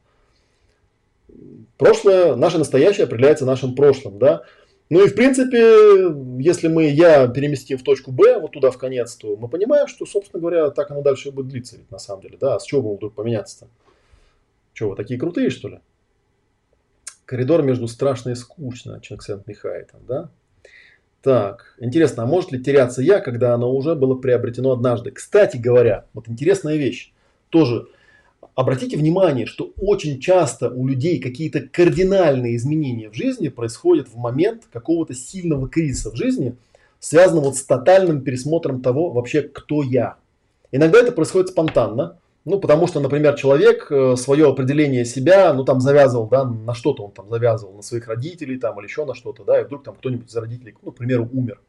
Прошлое, 1.78 2.36
наше 2.36 2.58
настоящее 2.58 3.04
определяется 3.04 3.44
нашим 3.44 3.74
прошлым, 3.74 4.18
да. 4.18 4.44
Ну 4.90 5.04
и 5.04 5.08
в 5.08 5.14
принципе, 5.14 5.58
если 6.38 6.68
мы 6.68 6.84
я 6.84 7.26
переместим 7.28 7.78
в 7.78 7.82
точку 7.82 8.12
Б, 8.12 8.38
вот 8.38 8.52
туда 8.52 8.70
в 8.70 8.78
конец, 8.78 9.16
то 9.16 9.36
мы 9.36 9.48
понимаем, 9.48 9.86
что, 9.88 10.04
собственно 10.04 10.40
говоря, 10.40 10.70
так 10.70 10.90
оно 10.90 11.00
дальше 11.02 11.30
будет 11.30 11.48
длиться 11.48 11.76
ведь 11.76 11.90
на 11.90 11.98
самом 11.98 12.22
деле, 12.22 12.36
да. 12.38 12.56
А 12.56 12.60
с 12.60 12.64
чего 12.64 12.82
бы 12.82 12.96
вдруг 12.96 13.14
поменяться-то? 13.14 13.68
Что, 14.74 14.90
вы 14.90 14.96
такие 14.96 15.18
крутые, 15.18 15.50
что 15.50 15.68
ли? 15.68 15.80
Коридор 17.24 17.62
между 17.62 17.88
страшно 17.88 18.30
и 18.30 18.34
скучно, 18.34 19.00
Ченксент 19.00 19.46
Михай 19.46 19.86
там, 19.90 20.00
да? 20.06 20.30
Так, 21.22 21.74
интересно, 21.80 22.24
а 22.24 22.26
может 22.26 22.52
ли 22.52 22.62
теряться 22.62 23.00
я, 23.00 23.18
когда 23.20 23.54
оно 23.54 23.74
уже 23.74 23.94
было 23.94 24.14
приобретено 24.14 24.72
однажды? 24.72 25.10
Кстати 25.10 25.56
говоря, 25.56 26.04
вот 26.12 26.28
интересная 26.28 26.76
вещь, 26.76 27.14
тоже 27.48 27.86
обратите 28.54 28.96
внимание, 28.96 29.46
что 29.46 29.72
очень 29.76 30.20
часто 30.20 30.70
у 30.70 30.86
людей 30.86 31.20
какие-то 31.20 31.60
кардинальные 31.60 32.56
изменения 32.56 33.10
в 33.10 33.14
жизни 33.14 33.48
происходят 33.48 34.08
в 34.08 34.16
момент 34.16 34.64
какого-то 34.72 35.14
сильного 35.14 35.68
кризиса 35.68 36.10
в 36.10 36.16
жизни, 36.16 36.56
связанного 36.98 37.46
вот 37.46 37.56
с 37.56 37.64
тотальным 37.64 38.22
пересмотром 38.22 38.80
того 38.80 39.10
вообще, 39.10 39.42
кто 39.42 39.82
я. 39.82 40.16
Иногда 40.72 41.00
это 41.00 41.12
происходит 41.12 41.50
спонтанно, 41.50 42.18
ну, 42.44 42.58
потому 42.60 42.86
что, 42.86 43.00
например, 43.00 43.34
человек 43.36 43.90
э, 43.90 44.16
свое 44.16 44.48
определение 44.48 45.04
себя, 45.04 45.52
ну, 45.54 45.64
там, 45.64 45.80
завязывал, 45.80 46.28
да, 46.28 46.44
на 46.44 46.74
что-то 46.74 47.04
он 47.04 47.12
там 47.12 47.30
завязывал, 47.30 47.74
на 47.74 47.82
своих 47.82 48.06
родителей, 48.06 48.58
там, 48.58 48.78
или 48.78 48.86
еще 48.86 49.06
на 49.06 49.14
что-то, 49.14 49.44
да, 49.44 49.60
и 49.60 49.64
вдруг 49.64 49.82
там 49.82 49.94
кто-нибудь 49.94 50.28
из 50.28 50.36
родителей, 50.36 50.74
ну, 50.82 50.92
к 50.92 50.96
примеру, 50.96 51.28
умер. 51.32 51.60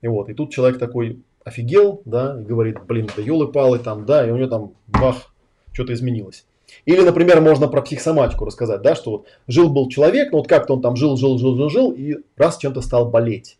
И 0.00 0.08
вот, 0.08 0.30
и 0.30 0.34
тут 0.34 0.50
человек 0.50 0.78
такой 0.78 1.22
офигел, 1.44 2.00
да, 2.06 2.40
и 2.40 2.44
говорит, 2.44 2.78
блин, 2.86 3.10
да 3.14 3.22
елы-палы 3.22 3.78
там, 3.80 4.06
да, 4.06 4.26
и 4.26 4.30
у 4.30 4.36
него 4.36 4.48
там, 4.48 4.72
бах, 4.86 5.34
что-то 5.78 5.92
изменилось. 5.92 6.44
Или, 6.84 7.02
например, 7.02 7.40
можно 7.40 7.68
про 7.68 7.82
психосоматику 7.82 8.44
рассказать, 8.44 8.82
да, 8.82 8.94
что 8.94 9.10
вот 9.10 9.26
жил-был 9.46 9.88
человек, 9.88 10.32
но 10.32 10.38
вот 10.38 10.48
как-то 10.48 10.74
он 10.74 10.82
там 10.82 10.96
жил, 10.96 11.16
жил, 11.16 11.38
жил, 11.38 11.56
жил, 11.56 11.70
жил, 11.70 11.92
и 11.92 12.16
раз 12.36 12.58
чем-то 12.58 12.80
стал 12.80 13.08
болеть. 13.08 13.58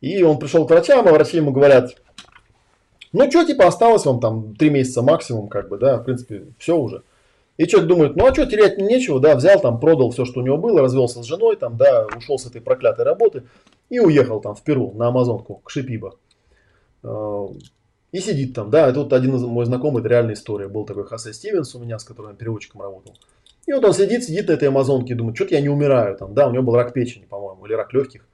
И 0.00 0.22
он 0.22 0.38
пришел 0.38 0.66
к 0.66 0.70
врачам, 0.70 1.06
а 1.08 1.12
врачи 1.12 1.38
ему 1.38 1.50
говорят, 1.50 1.96
ну 3.12 3.30
что, 3.30 3.44
типа, 3.44 3.66
осталось 3.66 4.04
вам 4.06 4.20
там 4.20 4.54
три 4.54 4.70
месяца 4.70 5.02
максимум, 5.02 5.48
как 5.48 5.68
бы, 5.68 5.78
да, 5.78 5.98
в 5.98 6.04
принципе, 6.04 6.46
все 6.58 6.76
уже. 6.76 7.02
И 7.56 7.66
человек 7.66 7.88
думает, 7.88 8.16
ну 8.16 8.26
а 8.26 8.32
что, 8.32 8.46
терять 8.46 8.78
нечего, 8.78 9.20
да, 9.20 9.36
взял 9.36 9.60
там, 9.60 9.78
продал 9.78 10.10
все, 10.10 10.24
что 10.24 10.40
у 10.40 10.42
него 10.42 10.56
было, 10.56 10.82
развелся 10.82 11.22
с 11.22 11.26
женой, 11.26 11.56
там, 11.56 11.76
да, 11.76 12.06
ушел 12.16 12.38
с 12.38 12.46
этой 12.46 12.60
проклятой 12.60 13.04
работы 13.04 13.44
и 13.90 14.00
уехал 14.00 14.40
там 14.40 14.54
в 14.54 14.62
Перу 14.62 14.92
на 14.94 15.08
Амазонку, 15.08 15.60
к 15.64 15.70
Шипиба. 15.70 16.16
И 18.14 18.20
сидит 18.20 18.54
там, 18.54 18.70
да, 18.70 18.88
это 18.88 19.00
вот 19.00 19.12
один 19.12 19.34
из 19.34 19.42
мой 19.42 19.66
знакомый, 19.66 19.98
это 19.98 20.08
реальная 20.08 20.34
история. 20.34 20.68
Был 20.68 20.84
такой 20.84 21.04
Хосе 21.04 21.32
Стивенс 21.32 21.74
у 21.74 21.80
меня, 21.80 21.98
с 21.98 22.04
которым 22.04 22.30
я 22.30 22.36
переводчиком 22.36 22.80
работал. 22.80 23.16
И 23.66 23.72
вот 23.72 23.84
он 23.84 23.92
сидит, 23.92 24.22
сидит 24.22 24.46
на 24.46 24.52
этой 24.52 24.68
амазонке 24.68 25.14
и 25.14 25.16
думает, 25.16 25.34
что-то 25.34 25.56
я 25.56 25.60
не 25.60 25.68
умираю 25.68 26.16
там, 26.16 26.32
да, 26.32 26.46
у 26.46 26.52
него 26.52 26.62
был 26.62 26.76
рак 26.76 26.92
печени, 26.92 27.24
по-моему, 27.24 27.66
или 27.66 27.72
рак 27.72 27.92
легких. 27.92 28.24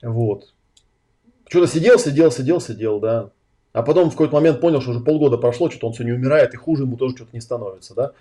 Вот. 0.00 0.54
Что-то 1.48 1.66
сидел, 1.66 1.98
сидел, 1.98 2.30
сидел, 2.30 2.60
сидел, 2.60 3.00
да. 3.00 3.30
А 3.72 3.82
потом 3.82 4.10
в 4.10 4.12
какой-то 4.12 4.32
момент 4.32 4.60
понял, 4.60 4.80
что 4.80 4.92
уже 4.92 5.00
полгода 5.00 5.38
прошло, 5.38 5.68
что-то 5.70 5.88
он 5.88 5.92
все 5.92 6.04
не 6.04 6.12
умирает, 6.12 6.54
и 6.54 6.56
хуже 6.56 6.84
ему 6.84 6.96
тоже 6.96 7.16
что-то 7.16 7.30
не 7.32 7.40
становится, 7.40 7.96
да. 7.96 8.12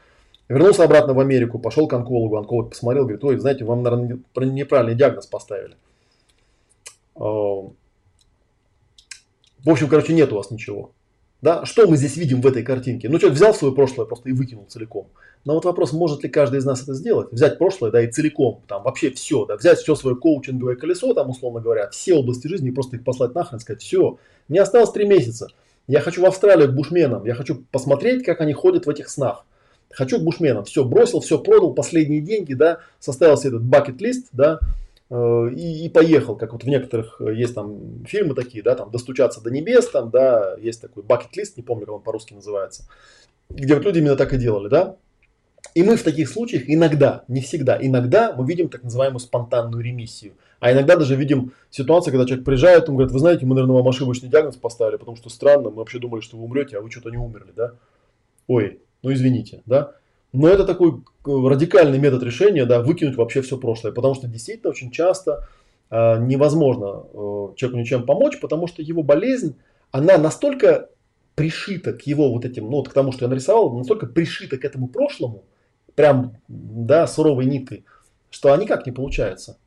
Вернулся 0.48 0.86
обратно 0.86 1.14
в 1.14 1.20
Америку, 1.20 1.60
пошел 1.60 1.88
к 1.88 1.94
онкологу, 1.94 2.36
онколог 2.36 2.72
посмотрел, 2.72 3.04
говорит, 3.04 3.24
ой, 3.24 3.38
знаете, 3.38 3.64
вам, 3.64 3.84
наверное, 3.84 4.18
неправильный 4.36 4.96
диагноз 4.96 5.28
поставили. 5.28 5.76
В 9.64 9.70
общем, 9.70 9.88
короче, 9.88 10.14
нет 10.14 10.32
у 10.32 10.36
вас 10.36 10.52
ничего. 10.52 10.94
Да? 11.42 11.66
Что 11.66 11.88
мы 11.88 11.98
здесь 11.98 12.18
видим 12.18 12.42
в 12.42 12.48
этой 12.48 12.64
картинке? 12.64 13.10
Ну, 13.10 13.18
человек 13.18 13.38
взял 13.38 13.54
свое 13.54 13.74
прошлое 13.74 14.06
просто 14.06 14.30
и 14.30 14.34
выкинул 14.34 14.66
целиком. 14.66 15.08
Но 15.46 15.54
вот 15.54 15.66
вопрос, 15.66 15.94
может 15.94 16.24
ли 16.24 16.30
каждый 16.30 16.60
из 16.60 16.66
нас 16.66 16.84
это 16.84 16.94
сделать? 16.94 17.32
Взять 17.32 17.58
прошлое, 17.58 17.92
да, 17.92 18.02
и 18.02 18.12
целиком, 18.12 18.62
там, 18.68 18.84
вообще 18.84 19.10
все, 19.12 19.46
да, 19.46 19.56
взять 19.56 19.80
все 19.80 19.96
свое 19.96 20.18
коучинговое 20.18 20.76
колесо, 20.76 21.14
там, 21.14 21.30
условно 21.30 21.62
говоря, 21.62 21.90
все 21.92 22.16
области 22.16 22.48
жизни, 22.48 22.70
и 22.70 22.74
просто 22.74 22.98
их 22.98 23.06
послать 23.06 23.36
нахрен, 23.36 23.60
сказать, 23.60 23.82
все, 23.82 24.18
мне 24.50 24.62
осталось 24.62 24.92
три 24.92 25.08
месяца, 25.08 25.48
я 25.88 26.02
хочу 26.02 26.22
в 26.22 26.26
Австралию 26.26 26.68
к 26.68 26.76
бушменам, 26.76 27.26
я 27.26 27.36
хочу 27.36 27.64
посмотреть, 27.72 28.26
как 28.26 28.42
они 28.42 28.52
ходят 28.52 28.86
в 28.86 28.90
этих 28.90 29.10
снах. 29.10 29.46
Хочу 29.92 30.20
к 30.20 30.24
бушменам, 30.24 30.66
все, 30.66 30.84
бросил, 30.84 31.20
все 31.22 31.40
продал, 31.40 31.74
последние 31.74 32.22
деньги, 32.22 32.54
да, 32.54 32.80
составился 33.00 33.48
этот 33.48 33.64
бакет-лист, 33.64 34.28
да, 34.34 34.60
и, 35.12 35.86
и 35.86 35.90
поехал, 35.90 36.36
как 36.36 36.54
вот 36.54 36.64
в 36.64 36.68
некоторых 36.68 37.20
э, 37.20 37.34
есть 37.34 37.56
там 37.56 38.06
фильмы 38.06 38.36
такие, 38.36 38.64
да, 38.64 38.76
там 38.76 38.92
«Достучаться 38.92 39.42
до 39.42 39.50
небес», 39.50 39.90
там, 39.90 40.12
да, 40.12 40.56
есть 40.60 40.82
такой 40.82 41.02
бакет-лист, 41.02 41.58
не 41.58 41.64
помню, 41.64 41.88
как 41.88 41.96
он 41.96 42.02
по-русски 42.02 42.36
называется, 42.36 42.88
где 43.50 43.74
вот 43.74 43.84
люди 43.86 44.00
именно 44.00 44.16
так 44.16 44.34
и 44.34 44.38
делали, 44.38 44.70
да. 44.70 44.98
И 45.74 45.84
мы 45.84 45.98
в 45.98 46.04
таких 46.04 46.30
случаях 46.30 46.64
иногда, 46.68 47.24
не 47.28 47.42
всегда, 47.42 47.78
иногда 47.80 48.34
мы 48.36 48.46
видим 48.46 48.70
так 48.70 48.84
называемую 48.84 49.20
спонтанную 49.20 49.84
ремиссию. 49.84 50.34
А 50.60 50.72
иногда 50.72 50.96
даже 50.96 51.16
видим 51.16 51.54
ситуацию, 51.70 52.12
когда 52.12 52.28
человек 52.28 52.46
приезжает, 52.46 52.90
он 52.90 52.96
говорит, 52.96 53.12
вы 53.12 53.20
знаете, 53.20 53.46
мы, 53.46 53.56
наверное, 53.56 53.78
вам 53.78 53.88
ошибочный 53.88 54.30
диагноз 54.30 54.58
поставили, 54.58 54.98
потому 54.98 55.16
что 55.18 55.30
странно, 55.30 55.70
мы 55.70 55.78
вообще 55.78 56.00
думали, 56.00 56.22
что 56.22 56.38
вы 56.38 56.44
умрете, 56.44 56.78
а 56.78 56.82
вы 56.82 56.92
что-то 56.92 57.10
не 57.10 57.18
умерли, 57.18 57.52
да. 57.56 57.74
Ой, 58.48 58.80
ну 59.02 59.14
извините, 59.14 59.62
да. 59.66 59.96
Но 60.32 60.48
это 60.48 60.66
такой 60.66 60.92
э, 60.92 60.94
радикальный 61.26 61.98
метод 61.98 62.24
решения, 62.24 62.66
да, 62.66 62.82
выкинуть 62.82 63.16
вообще 63.16 63.42
все 63.42 63.58
прошлое, 63.58 63.92
потому 63.92 64.14
что 64.14 64.28
действительно 64.28 64.70
очень 64.70 64.92
часто 64.92 65.48
э, 65.90 66.20
невозможно 66.20 67.04
э, 67.14 67.56
человеку 67.56 67.80
ничем 67.80 68.06
помочь, 68.06 68.40
потому 68.40 68.68
что 68.68 68.82
его 68.82 69.02
болезнь, 69.02 69.56
она 69.92 70.18
настолько 70.18 70.90
пришита 71.36 71.94
к 71.94 72.02
его 72.04 72.32
вот 72.32 72.46
этим, 72.46 72.66
ну 72.66 72.78
вот 72.78 72.90
к 72.90 72.94
тому, 72.94 73.12
что 73.12 73.26
я 73.26 73.30
нарисовал, 73.30 73.76
настолько 73.76 74.06
пришита 74.06 74.58
к 74.58 74.66
этому 74.66 74.88
прошлому, 74.88 75.46
прям, 75.96 76.38
да, 76.48 77.08
суровой 77.08 77.46
ниткой, 77.46 77.86
что 78.30 78.56
никак 78.56 78.86
не 78.86 78.92
получается. 78.92 79.58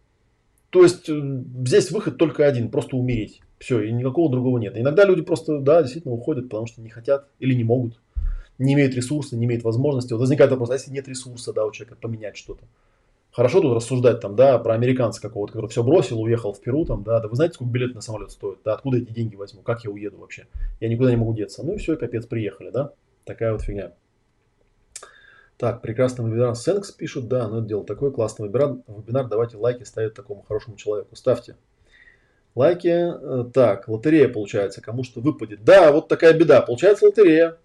То 0.70 0.84
есть 0.84 1.08
э, 1.08 1.42
здесь 1.66 1.90
выход 1.90 2.18
только 2.18 2.46
один, 2.46 2.70
просто 2.70 2.96
умереть. 2.96 3.40
Все, 3.58 3.80
и 3.80 3.92
никакого 3.92 4.30
другого 4.30 4.58
нет. 4.58 4.76
Иногда 4.76 5.04
люди 5.04 5.22
просто, 5.22 5.58
да, 5.58 5.82
действительно 5.82 6.14
уходят, 6.14 6.48
потому 6.48 6.66
что 6.66 6.82
не 6.82 6.88
хотят 6.88 7.28
или 7.38 7.54
не 7.54 7.64
могут 7.64 8.00
не 8.58 8.74
имеют 8.74 8.94
ресурса, 8.94 9.36
не 9.36 9.46
имеют 9.46 9.64
возможности. 9.64 10.12
Вот 10.12 10.20
возникает 10.20 10.50
вопрос, 10.50 10.70
а 10.70 10.74
если 10.74 10.90
нет 10.90 11.08
ресурса, 11.08 11.52
да, 11.52 11.66
у 11.66 11.72
человека 11.72 11.96
поменять 12.00 12.36
что-то? 12.36 12.64
Хорошо 13.32 13.62
тут 13.62 13.74
рассуждать 13.74 14.20
там, 14.20 14.36
да, 14.36 14.58
про 14.58 14.74
американца 14.74 15.20
какого-то, 15.22 15.54
который 15.54 15.70
все 15.70 15.82
бросил, 15.82 16.20
уехал 16.20 16.52
в 16.52 16.60
Перу, 16.60 16.84
там, 16.84 17.02
да, 17.02 17.18
да 17.18 17.28
вы 17.28 17.34
знаете, 17.34 17.54
сколько 17.54 17.72
билет 17.72 17.94
на 17.94 18.02
самолет 18.02 18.30
стоит, 18.30 18.58
да, 18.62 18.74
откуда 18.74 18.98
эти 18.98 19.10
деньги 19.10 19.36
возьму, 19.36 19.62
как 19.62 19.84
я 19.84 19.90
уеду 19.90 20.18
вообще, 20.18 20.46
я 20.80 20.88
никуда 20.90 21.10
не 21.10 21.16
могу 21.16 21.32
деться. 21.32 21.62
Ну 21.64 21.74
и 21.74 21.78
все, 21.78 21.96
капец, 21.96 22.26
приехали, 22.26 22.70
да, 22.70 22.92
такая 23.24 23.52
вот 23.52 23.62
фигня. 23.62 23.92
Так, 25.56 25.80
прекрасный 25.80 26.28
вебинар 26.28 26.56
Сенкс 26.56 26.90
пишут, 26.90 27.28
да, 27.28 27.48
ну 27.48 27.60
это 27.60 27.68
дело 27.68 27.84
такое, 27.84 28.10
классный 28.10 28.48
вебинар, 28.48 28.76
вебинар, 28.86 29.28
давайте 29.28 29.56
лайки 29.56 29.84
ставить 29.84 30.12
такому 30.12 30.42
хорошему 30.42 30.76
человеку, 30.76 31.16
ставьте. 31.16 31.56
Лайки, 32.54 32.88
э, 32.88 33.44
так, 33.50 33.88
лотерея 33.88 34.28
получается, 34.28 34.82
кому 34.82 35.04
что 35.04 35.20
выпадет. 35.20 35.64
Да, 35.64 35.90
вот 35.90 36.08
такая 36.08 36.34
беда, 36.34 36.60
получается 36.60 37.06
лотерея, 37.06 37.56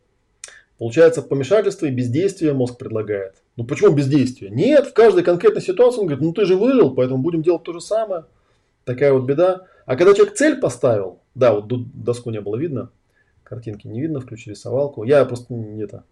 Получается, 0.78 1.24
помешательство 1.24 1.88
и 1.88 1.92
бездействие 1.92 2.54
мозг 2.54 2.78
предлагает. 2.78 3.36
Ну 3.56 3.66
почему 3.66 3.94
бездействие? 3.94 4.52
Нет, 4.52 4.88
в 4.88 4.94
каждой 4.94 5.24
конкретной 5.24 5.62
ситуации 5.62 6.00
он 6.00 6.08
говорит, 6.08 6.24
ну 6.24 6.34
ты 6.34 6.46
же 6.46 6.56
выжил, 6.56 6.94
поэтому 6.94 7.24
будем 7.24 7.42
делать 7.42 7.64
то 7.64 7.74
же 7.74 7.82
самое. 7.82 8.26
Такая 8.86 9.12
вот 9.12 9.26
беда. 9.26 9.66
А 9.86 9.96
когда 9.96 10.14
человек 10.14 10.36
цель 10.36 10.60
поставил, 10.60 11.20
да, 11.34 11.54
вот 11.54 11.68
доску 11.68 12.30
не 12.30 12.42
было 12.42 12.56
видно, 12.58 12.92
картинки 13.44 13.88
не 13.88 14.02
видно, 14.02 14.20
включи 14.20 14.52
рисовалку. 14.52 15.04
Я 15.04 15.26
просто 15.26 15.56
это, 15.80 16.04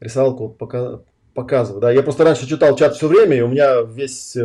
рисовалку 0.00 0.48
вот 0.48 0.58
пока, 0.58 1.00
показываю. 1.34 1.80
Да, 1.80 1.90
я 1.90 2.02
просто 2.02 2.24
раньше 2.24 2.46
читал 2.46 2.76
чат 2.76 2.94
все 2.96 3.08
время, 3.08 3.36
и 3.36 3.40
у 3.40 3.48
меня 3.48 3.80
весь 3.82 4.36
э, 4.36 4.40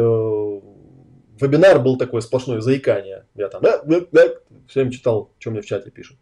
вебинар 1.41 1.81
был 1.81 1.97
такое 1.97 2.21
сплошное 2.21 2.61
заикание. 2.61 3.25
Я 3.35 3.49
там 3.49 3.61
да, 3.61 3.81
да, 3.83 4.01
да, 4.11 4.27
все 4.67 4.81
время 4.81 4.91
читал, 4.91 5.31
что 5.39 5.51
мне 5.51 5.61
в 5.61 5.65
чате 5.65 5.91
пишут. 5.91 6.17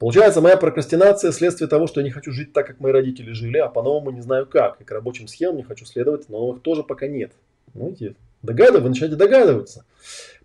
Получается, 0.00 0.40
моя 0.40 0.56
прокрастинация– 0.56 1.30
следствие 1.32 1.68
того, 1.68 1.86
что 1.86 2.00
я 2.00 2.04
не 2.04 2.10
хочу 2.10 2.32
жить 2.32 2.54
так, 2.54 2.66
как 2.66 2.80
мои 2.80 2.90
родители 2.90 3.32
жили, 3.32 3.58
а 3.58 3.68
по-новому 3.68 4.10
не 4.10 4.22
знаю 4.22 4.46
как. 4.46 4.80
И 4.80 4.84
к 4.84 4.90
рабочим 4.90 5.28
схемам 5.28 5.58
не 5.58 5.62
хочу 5.62 5.84
следовать, 5.84 6.30
но 6.30 6.38
новых 6.38 6.62
тоже 6.62 6.82
пока 6.82 7.06
нет. 7.06 7.32
Знаете, 7.74 8.14
догадывай, 8.40 8.80
вы 8.80 8.88
начинаете 8.88 9.16
догадываться. 9.16 9.84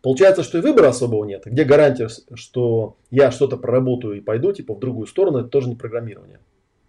Получается, 0.02 0.44
что 0.44 0.58
и 0.58 0.62
выбора 0.62 0.90
особого 0.90 1.24
нет. 1.24 1.44
Где 1.46 1.64
гарантия, 1.64 2.10
что 2.34 2.98
я 3.12 3.32
что-то 3.32 3.56
проработаю 3.56 4.16
и 4.16 4.20
пойду 4.20 4.52
типа 4.52 4.76
в 4.76 4.80
другую 4.80 5.08
сторону, 5.08 5.38
это 5.38 5.48
тоже 5.48 5.70
не 5.70 5.76
программирование. 5.76 6.40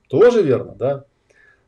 Тоже 0.08 0.42
верно, 0.42 0.74
да? 0.74 1.04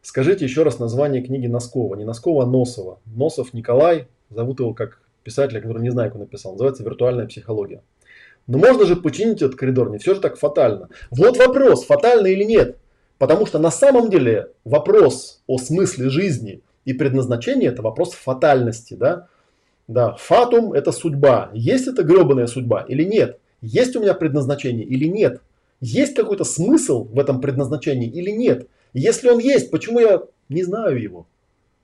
Скажите 0.02 0.44
еще 0.44 0.64
раз 0.64 0.80
название 0.80 1.22
книги 1.22 1.46
Носкова. 1.46 1.94
Не 1.94 2.04
Носкова, 2.06 2.42
а 2.42 2.46
Носова. 2.46 2.98
Носов 3.06 3.54
Николай, 3.54 4.08
зовут 4.30 4.58
его 4.58 4.74
как 4.74 5.00
писателя, 5.22 5.60
который 5.60 5.80
не 5.80 5.90
знаю, 5.90 6.10
как 6.10 6.16
он 6.16 6.22
написал. 6.22 6.52
Называется 6.52 6.82
«Виртуальная 6.82 7.28
психология». 7.28 7.82
Но 8.48 8.56
можно 8.58 8.86
же 8.86 8.96
починить 8.96 9.42
этот 9.42 9.56
коридор, 9.56 9.90
не 9.90 9.98
все 9.98 10.14
же 10.14 10.20
так 10.20 10.38
фатально. 10.38 10.88
Вот 11.10 11.36
вопрос, 11.36 11.84
фатально 11.84 12.28
или 12.28 12.44
нет. 12.44 12.78
Потому 13.18 13.46
что 13.46 13.58
на 13.58 13.70
самом 13.70 14.10
деле 14.10 14.52
вопрос 14.64 15.42
о 15.46 15.58
смысле 15.58 16.08
жизни 16.08 16.62
и 16.84 16.94
предназначении 16.94 17.68
это 17.68 17.82
вопрос 17.82 18.14
фатальности. 18.14 18.94
Да? 18.94 19.28
Да, 19.86 20.14
фатум 20.18 20.72
это 20.72 20.92
судьба. 20.92 21.50
Есть 21.52 21.88
это 21.88 22.02
гребаная 22.02 22.46
судьба 22.46 22.86
или 22.88 23.04
нет? 23.04 23.38
Есть 23.60 23.94
у 23.96 24.00
меня 24.00 24.14
предназначение 24.14 24.86
или 24.86 25.04
нет? 25.06 25.42
Есть 25.80 26.14
какой-то 26.14 26.44
смысл 26.44 27.04
в 27.04 27.18
этом 27.18 27.42
предназначении 27.42 28.08
или 28.08 28.30
нет? 28.30 28.66
Если 28.94 29.28
он 29.28 29.40
есть, 29.40 29.70
почему 29.70 30.00
я 30.00 30.22
не 30.48 30.62
знаю 30.62 31.00
его? 31.00 31.26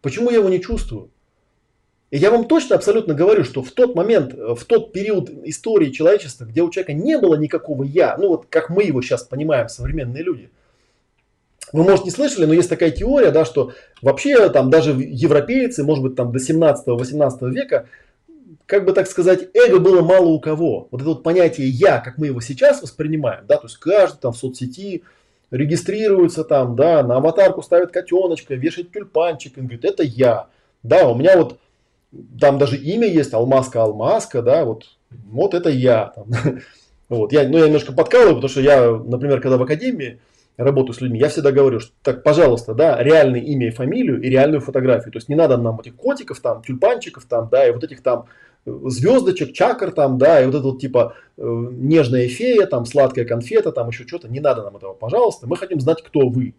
Почему 0.01 0.31
я 0.31 0.39
его 0.39 0.49
не 0.49 0.63
чувствую? 0.63 1.11
И 2.15 2.19
я 2.19 2.31
вам 2.31 2.47
точно 2.47 2.77
абсолютно 2.77 3.13
говорю, 3.13 3.43
что 3.43 3.61
в 3.61 3.73
тот 3.73 3.97
момент, 3.97 4.35
э, 4.35 4.55
в 4.55 4.65
тот 4.67 4.93
период 4.93 5.31
истории 5.47 5.91
человечества, 5.91 6.45
где 6.45 6.63
у 6.63 6.71
человека 6.71 6.93
не 6.93 7.19
было 7.19 7.35
никакого 7.35 7.83
«я», 7.83 8.17
ну 8.17 8.29
вот 8.29 8.47
как 8.49 8.71
мы 8.71 8.85
его 8.85 9.03
сейчас 9.03 9.25
понимаем, 9.25 9.69
современные 9.69 10.23
люди, 10.23 10.49
вы, 11.73 11.83
может, 11.83 12.05
не 12.05 12.13
слышали, 12.13 12.45
но 12.45 12.55
есть 12.55 12.69
такая 12.69 12.93
теория, 12.93 13.33
да, 13.33 13.45
что 13.45 13.73
вообще 14.01 14.49
там 14.51 14.71
даже 14.71 14.93
европейцы, 14.93 15.83
может 15.83 16.05
быть, 16.05 16.15
там 16.15 16.31
до 16.31 16.39
17-18 16.39 17.51
века, 17.51 17.89
как 18.67 18.85
бы 18.85 18.93
так 18.93 19.09
сказать, 19.09 19.49
эго 19.53 19.81
было 19.81 20.01
мало 20.01 20.27
у 20.27 20.39
кого. 20.39 20.87
Вот 20.93 21.01
это 21.01 21.11
вот 21.11 21.25
понятие 21.25 21.69
«я», 21.69 21.99
как 21.99 22.17
мы 22.17 22.29
его 22.29 22.41
сейчас 22.41 22.81
воспринимаем, 22.81 23.45
да, 23.49 23.57
то 23.57 23.67
есть 23.67 23.79
каждый 23.79 24.21
там 24.21 24.33
в 24.33 24.37
соцсети 24.37 25.03
регистрируется 25.51 26.45
там, 26.45 26.77
да, 26.77 27.03
на 27.03 27.17
аватарку 27.17 27.61
ставит 27.61 27.91
котеночка, 27.91 28.55
вешает 28.55 28.93
тюльпанчик 28.93 29.59
и 29.59 29.61
говорит, 29.61 29.85
это 29.85 30.05
я. 30.05 30.47
Да, 30.85 31.09
у 31.09 31.17
меня 31.17 31.37
вот 31.37 31.59
там 32.41 32.59
даже 32.59 32.77
имя 32.77 33.07
есть, 33.07 33.35
Алмазка, 33.35 33.83
Алмазка, 33.83 34.43
да, 34.43 34.65
вот, 34.65 34.85
вот 35.11 35.55
это 35.55 35.71
я. 35.71 36.13
Там. 36.15 36.27
Вот, 37.11 37.33
я, 37.33 37.47
ну, 37.47 37.59
я 37.59 37.67
немножко 37.67 37.93
подкалываю, 37.93 38.37
потому 38.37 38.49
что 38.49 38.63
я, 38.63 38.91
например, 38.91 39.39
когда 39.43 39.59
в 39.59 39.63
академии 39.63 40.21
работаю 40.57 40.95
с 40.95 41.01
людьми, 41.03 41.19
я 41.19 41.29
всегда 41.29 41.53
говорю, 41.53 41.79
что 41.79 41.93
так, 42.03 42.23
пожалуйста, 42.23 42.75
да, 42.75 43.03
реальное 43.03 43.41
имя 43.41 43.69
и 43.69 43.71
фамилию 43.71 44.23
и 44.23 44.29
реальную 44.31 44.63
фотографию. 44.63 45.13
То 45.13 45.19
есть 45.19 45.29
не 45.29 45.35
надо 45.35 45.59
нам 45.59 45.79
этих 45.81 45.97
котиков 45.97 46.41
там, 46.41 46.63
тюльпанчиков 46.63 47.27
там, 47.27 47.49
да, 47.51 47.69
и 47.69 47.73
вот 47.73 47.85
этих 47.85 48.03
там 48.03 48.27
э, 48.65 48.73
звездочек, 48.87 49.53
чакр 49.53 49.93
там, 49.93 50.17
да, 50.17 50.41
и 50.41 50.47
вот 50.47 50.55
это 50.55 50.65
вот 50.65 50.81
типа 50.81 51.15
э, 51.37 51.43
нежная 51.43 52.27
фея, 52.29 52.67
там, 52.67 52.87
сладкая 52.87 53.27
конфета, 53.27 53.71
там 53.71 53.89
еще 53.89 54.07
что-то. 54.07 54.29
Не 54.29 54.41
надо 54.41 54.63
нам 54.63 54.77
этого, 54.77 54.95
пожалуйста. 54.95 55.47
Мы 55.47 55.57
хотим 55.57 55.81
знать, 55.81 56.03
кто 56.03 56.29
вы. 56.29 56.55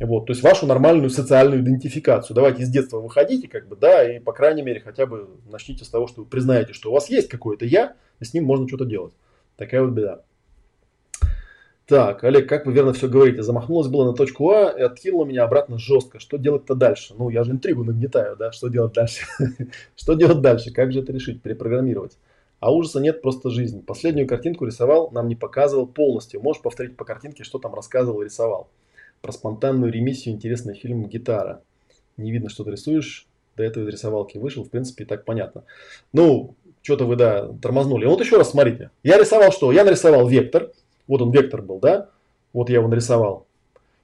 Вот, 0.00 0.26
то 0.26 0.32
есть 0.32 0.42
вашу 0.42 0.66
нормальную 0.66 1.10
социальную 1.10 1.60
идентификацию. 1.60 2.34
Давайте 2.34 2.62
из 2.62 2.70
детства 2.70 2.98
выходите, 2.98 3.48
как 3.48 3.68
бы, 3.68 3.76
да, 3.76 4.16
и 4.16 4.18
по 4.18 4.32
крайней 4.32 4.62
мере 4.62 4.80
хотя 4.80 5.04
бы 5.04 5.28
начните 5.50 5.84
с 5.84 5.88
того, 5.88 6.06
что 6.06 6.22
вы 6.22 6.26
признаете, 6.26 6.72
что 6.72 6.90
у 6.90 6.94
вас 6.94 7.10
есть 7.10 7.28
какое-то 7.28 7.66
я, 7.66 7.94
и 8.18 8.24
с 8.24 8.32
ним 8.32 8.44
можно 8.44 8.66
что-то 8.66 8.86
делать. 8.86 9.12
Такая 9.56 9.82
вот 9.82 9.90
беда. 9.90 10.22
Так, 11.90 12.24
Олег, 12.24 12.48
как 12.48 12.66
вы 12.66 12.72
верно 12.72 12.92
все 12.92 13.08
говорите, 13.08 13.42
замахнулась 13.42 13.88
было 13.88 14.06
на 14.06 14.14
точку 14.14 14.50
А 14.50 14.70
и 14.70 14.80
откинула 14.80 15.24
меня 15.24 15.42
обратно 15.42 15.76
жестко. 15.76 16.20
Что 16.20 16.38
делать-то 16.38 16.76
дальше? 16.76 17.14
Ну, 17.18 17.28
я 17.30 17.42
же 17.42 17.50
интригу 17.50 17.82
нагнетаю, 17.84 18.36
да, 18.36 18.52
что 18.52 18.68
делать 18.68 18.94
дальше? 18.94 19.26
Что 19.96 20.14
делать 20.14 20.40
дальше? 20.40 20.72
Как 20.72 20.92
же 20.92 21.00
это 21.00 21.12
решить? 21.12 21.42
Перепрограммировать? 21.42 22.16
А 22.60 22.72
ужаса 22.72 23.00
нет, 23.00 23.20
просто 23.22 23.50
жизнь. 23.50 23.84
Последнюю 23.84 24.28
картинку 24.28 24.66
рисовал, 24.66 25.10
нам 25.10 25.26
не 25.26 25.34
показывал 25.34 25.86
полностью. 25.86 26.40
Можешь 26.40 26.62
повторить 26.62 26.96
по 26.96 27.04
картинке, 27.04 27.42
что 27.42 27.58
там 27.58 27.74
рассказывал 27.74 28.22
и 28.22 28.26
рисовал? 28.26 28.68
Про 29.20 29.32
спонтанную 29.32 29.92
ремиссию 29.92 30.34
интересный 30.34 30.74
фильм 30.74 31.06
«Гитара». 31.06 31.62
Не 32.16 32.32
видно, 32.32 32.48
что 32.48 32.64
ты 32.64 32.70
рисуешь. 32.70 33.26
До 33.56 33.62
этого 33.62 33.84
из 33.84 33.92
рисовалки 33.92 34.38
вышел, 34.38 34.64
в 34.64 34.70
принципе, 34.70 35.04
и 35.04 35.06
так 35.06 35.24
понятно. 35.24 35.64
Ну, 36.12 36.54
что-то 36.82 37.04
вы, 37.04 37.16
да, 37.16 37.48
тормознули. 37.60 38.06
Вот 38.06 38.20
еще 38.20 38.38
раз 38.38 38.50
смотрите. 38.50 38.90
Я 39.02 39.18
рисовал 39.18 39.52
что? 39.52 39.72
Я 39.72 39.84
нарисовал 39.84 40.26
вектор. 40.28 40.70
Вот 41.06 41.20
он 41.20 41.30
вектор 41.30 41.60
был, 41.60 41.78
да? 41.78 42.08
Вот 42.52 42.70
я 42.70 42.76
его 42.76 42.88
нарисовал. 42.88 43.46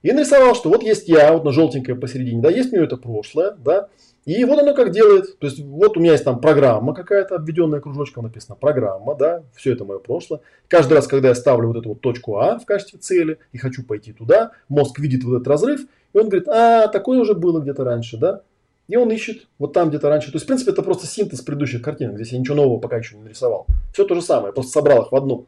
И 0.03 0.11
нарисовал, 0.11 0.55
что 0.55 0.69
вот 0.69 0.83
есть 0.83 1.07
я, 1.07 1.33
вот 1.33 1.43
на 1.43 1.51
желтенькое 1.51 1.97
посередине, 1.97 2.41
да, 2.41 2.49
есть 2.49 2.71
у 2.71 2.75
него 2.75 2.85
это 2.85 2.97
прошлое, 2.97 3.55
да, 3.57 3.89
и 4.25 4.43
вот 4.43 4.59
оно 4.59 4.73
как 4.73 4.91
делает, 4.91 5.39
то 5.39 5.47
есть 5.47 5.59
вот 5.59 5.97
у 5.97 5.99
меня 5.99 6.11
есть 6.11 6.23
там 6.23 6.41
программа 6.41 6.93
какая-то, 6.93 7.35
обведенная 7.35 7.79
кружочком 7.79 8.25
написано, 8.25 8.55
программа, 8.55 9.15
да, 9.15 9.43
все 9.55 9.73
это 9.73 9.85
мое 9.85 9.99
прошлое. 9.99 10.41
Каждый 10.67 10.93
раз, 10.93 11.07
когда 11.07 11.29
я 11.29 11.35
ставлю 11.35 11.69
вот 11.69 11.77
эту 11.77 11.89
вот 11.89 12.01
точку 12.01 12.37
А 12.37 12.59
в 12.59 12.65
качестве 12.65 12.99
цели 12.99 13.39
и 13.53 13.57
хочу 13.57 13.83
пойти 13.83 14.13
туда, 14.13 14.51
мозг 14.67 14.99
видит 14.99 15.23
вот 15.23 15.37
этот 15.37 15.47
разрыв, 15.47 15.81
и 16.13 16.17
он 16.17 16.29
говорит, 16.29 16.47
а, 16.47 16.87
такое 16.89 17.19
уже 17.19 17.35
было 17.35 17.61
где-то 17.61 17.83
раньше, 17.83 18.17
да, 18.17 18.41
и 18.87 18.95
он 18.95 19.11
ищет 19.11 19.47
вот 19.59 19.73
там 19.73 19.89
где-то 19.89 20.09
раньше. 20.09 20.31
То 20.31 20.35
есть, 20.35 20.45
в 20.45 20.47
принципе, 20.47 20.71
это 20.71 20.81
просто 20.81 21.07
синтез 21.07 21.41
предыдущих 21.41 21.81
картинок. 21.81 22.15
Здесь 22.15 22.31
я 22.31 22.39
ничего 22.39 22.55
нового 22.55 22.79
пока 22.79 22.97
еще 22.97 23.17
не 23.17 23.23
нарисовал. 23.23 23.67
Все 23.93 24.05
то 24.05 24.15
же 24.15 24.21
самое, 24.21 24.53
просто 24.53 24.71
собрал 24.71 25.03
их 25.03 25.11
в 25.11 25.15
одну. 25.15 25.45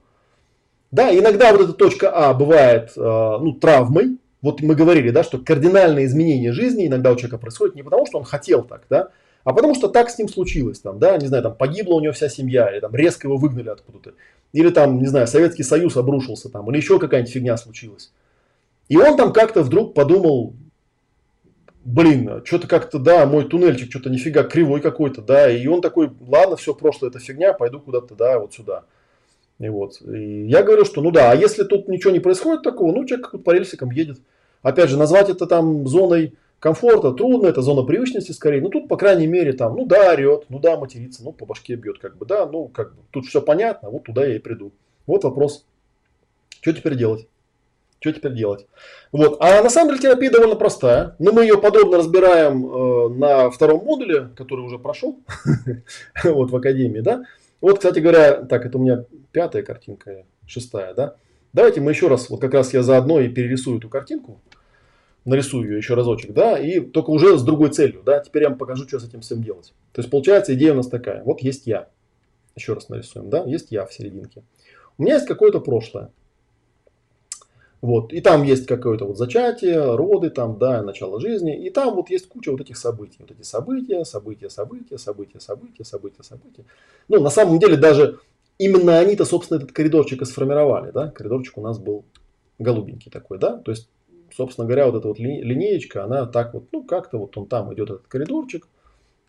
Да, 0.92 1.16
иногда 1.16 1.52
вот 1.52 1.62
эта 1.62 1.74
точка 1.74 2.10
А 2.12 2.34
бывает 2.34 2.92
э, 2.96 3.02
ну, 3.02 3.54
травмой. 3.54 4.18
Вот 4.42 4.62
мы 4.62 4.76
говорили, 4.76 5.10
да, 5.10 5.24
что 5.24 5.38
кардинальное 5.38 6.06
изменение 6.06 6.54
жизни 6.54 6.88
иногда 6.88 7.12
у 7.12 7.16
человека 7.16 7.38
происходит 7.38 7.76
не 7.76 7.84
потому, 7.84 8.06
что 8.06 8.18
он 8.18 8.24
хотел 8.24 8.64
так, 8.64 8.84
да, 8.90 9.10
а 9.44 9.54
потому 9.54 9.76
что 9.76 9.88
так 9.88 10.10
с 10.10 10.18
ним 10.18 10.30
случилось, 10.30 10.80
там, 10.80 11.00
да, 11.00 11.18
не 11.18 11.28
знаю, 11.28 11.44
там 11.44 11.56
погибла 11.56 11.96
у 11.96 12.00
него 12.00 12.14
вся 12.14 12.30
семья, 12.30 12.72
или 12.72 12.80
там 12.80 12.96
резко 12.96 13.28
его 13.28 13.38
выгнали 13.38 13.70
откуда-то, 13.70 14.14
или 14.54 14.70
там, 14.70 15.00
не 15.00 15.08
знаю, 15.08 15.28
Советский 15.28 15.64
Союз 15.64 15.98
обрушился 15.98 16.50
там, 16.50 16.70
или 16.70 16.78
еще 16.78 17.00
какая-нибудь 17.00 17.34
фигня 17.34 17.58
случилась. 17.58 18.12
И 18.88 18.98
он 18.98 19.18
там 19.18 19.34
как-то 19.34 19.62
вдруг 19.62 19.94
подумал, 19.94 20.54
блин, 21.84 22.42
что-то 22.46 22.68
как-то, 22.68 23.00
да, 23.00 23.26
мой 23.26 23.48
туннельчик 23.48 23.90
что-то 23.90 24.10
нифига 24.10 24.44
кривой 24.44 24.82
какой-то, 24.82 25.22
да, 25.22 25.50
и 25.50 25.66
он 25.68 25.82
такой, 25.82 26.12
ладно, 26.22 26.56
все, 26.56 26.74
прошлое 26.74 27.10
это 27.10 27.20
фигня, 27.20 27.54
пойду 27.54 27.80
куда-то, 27.80 28.16
да, 28.16 28.40
вот 28.40 28.54
сюда. 28.54 28.86
И 29.60 29.68
вот, 29.68 30.02
и 30.02 30.46
я 30.48 30.64
говорю, 30.64 30.86
что, 30.86 31.02
ну 31.02 31.12
да, 31.12 31.32
а 31.32 31.36
если 31.36 31.64
тут 31.64 31.90
ничего 31.90 32.12
не 32.12 32.20
происходит 32.20 32.64
такого, 32.64 32.94
ну, 32.94 33.06
человек 33.06 33.32
по 33.44 33.52
рельсикам 33.52 33.92
едет. 33.92 34.20
Опять 34.62 34.90
же, 34.90 34.98
назвать 34.98 35.30
это 35.30 35.48
там 35.48 35.86
зоной 35.86 36.34
комфорта 36.60 37.12
трудно, 37.12 37.48
это 37.48 37.62
зона 37.62 37.84
привычности 37.84 38.32
скорее. 38.32 38.62
Ну, 38.62 38.70
тут, 38.70 38.88
по 38.88 38.96
крайней 38.96 39.28
мере, 39.28 39.52
там, 39.54 39.76
ну 39.76 39.86
да, 39.86 40.14
орет, 40.14 40.46
ну 40.50 40.60
да, 40.60 40.78
матерится, 40.78 41.24
ну, 41.24 41.34
по 41.34 41.46
башке 41.46 41.76
бьет, 41.76 42.00
как 42.00 42.18
бы, 42.18 42.26
да, 42.26 42.46
ну, 42.46 42.68
как 42.70 42.96
бы, 42.96 43.02
тут 43.12 43.26
все 43.26 43.42
понятно, 43.42 43.90
вот 43.90 44.06
туда 44.06 44.26
я 44.26 44.38
и 44.38 44.40
приду. 44.40 44.72
Вот 45.06 45.24
вопрос, 45.26 45.66
что 46.62 46.72
теперь 46.72 46.96
делать? 46.96 47.28
Что 48.00 48.14
теперь 48.14 48.34
делать? 48.34 48.66
Вот. 49.12 49.38
А 49.42 49.62
на 49.62 49.70
самом 49.70 49.90
деле 49.90 50.02
терапия 50.02 50.32
довольно 50.32 50.56
простая. 50.56 51.16
Но 51.20 51.34
мы 51.34 51.42
ее 51.42 51.58
подробно 51.58 51.98
разбираем 51.98 52.66
э, 52.66 53.10
на 53.10 53.50
втором 53.50 53.84
модуле, 53.84 54.30
который 54.38 54.62
уже 54.62 54.80
прошел 54.80 55.20
вот 56.24 56.50
в 56.50 56.56
Академии. 56.56 57.02
Да? 57.02 57.26
Вот, 57.60 57.80
кстати 57.80 58.00
говоря, 58.00 58.44
так, 58.46 58.66
это 58.66 58.78
у 58.78 58.82
меня 58.82 59.04
пятая 59.32 59.64
картинка, 59.64 60.26
шестая. 60.46 60.94
Да? 60.94 61.16
Давайте 61.54 61.82
мы 61.82 61.92
еще 61.92 62.08
раз, 62.08 62.30
вот 62.30 62.42
как 62.42 62.54
раз 62.54 62.74
я 62.74 62.84
заодно 62.84 63.20
и 63.20 63.30
перерисую 63.30 63.78
эту 63.78 63.90
картинку. 63.90 64.42
Нарисую 65.26 65.70
ее 65.70 65.78
еще 65.78 65.96
разочек, 65.96 66.34
да, 66.34 66.58
и 66.58 66.80
только 66.80 67.10
уже 67.10 67.38
с 67.38 67.44
другой 67.44 67.70
целью, 67.70 68.02
да. 68.04 68.20
Теперь 68.20 68.44
я 68.44 68.50
вам 68.50 68.58
покажу, 68.58 68.88
что 68.88 69.00
с 69.00 69.08
этим 69.08 69.22
всем 69.22 69.44
делать. 69.44 69.74
То 69.92 70.00
есть, 70.00 70.10
получается, 70.10 70.54
идея 70.54 70.74
у 70.74 70.78
нас 70.78 70.88
такая. 70.88 71.24
Вот 71.24 71.42
есть 71.42 71.68
я. 71.68 71.90
Еще 72.56 72.74
раз 72.74 72.90
нарисуем, 72.90 73.30
да, 73.30 73.44
есть 73.44 73.72
я 73.72 73.86
в 73.86 73.94
серединке. 73.94 74.44
У 74.98 75.04
меня 75.04 75.16
есть 75.16 75.28
какое-то 75.28 75.60
прошлое. 75.60 76.12
Вот. 77.82 78.12
И 78.12 78.20
там 78.20 78.44
есть 78.44 78.66
какое-то 78.66 79.06
вот 79.06 79.18
зачатие, 79.18 79.96
роды, 79.96 80.30
там, 80.30 80.58
да, 80.58 80.82
начало 80.84 81.20
жизни. 81.22 81.66
И 81.66 81.70
там 81.70 81.96
вот 81.96 82.10
есть 82.10 82.28
куча 82.28 82.52
вот 82.52 82.60
этих 82.62 82.78
событий. 82.78 83.18
Вот 83.20 83.32
эти 83.32 83.42
события, 83.42 84.04
события, 84.04 84.50
события, 84.50 84.98
события, 84.98 85.40
события, 85.40 85.86
события, 85.86 86.24
события. 86.24 86.66
Ну, 87.08 87.22
на 87.22 87.30
самом 87.30 87.60
деле, 87.60 87.78
даже 87.78 88.20
именно 88.60 89.00
они-то, 89.00 89.26
собственно, 89.26 89.58
этот 89.58 89.72
коридорчик 89.72 90.22
и 90.22 90.26
сформировали. 90.26 90.92
Да? 90.92 91.10
Коридорчик 91.10 91.58
у 91.58 91.62
нас 91.62 91.80
был 91.80 92.06
голубенький 92.60 93.10
такой, 93.10 93.40
да. 93.40 93.58
То 93.58 93.72
есть, 93.72 93.90
собственно 94.32 94.68
говоря, 94.68 94.86
вот 94.86 94.96
эта 94.96 95.08
вот 95.08 95.18
линеечка, 95.18 96.04
она 96.04 96.28
так 96.28 96.54
вот, 96.54 96.66
ну, 96.72 96.84
как-то 96.84 97.18
вот 97.18 97.36
он 97.38 97.48
там 97.48 97.74
идет 97.74 97.90
этот 97.90 98.08
коридорчик, 98.08 98.68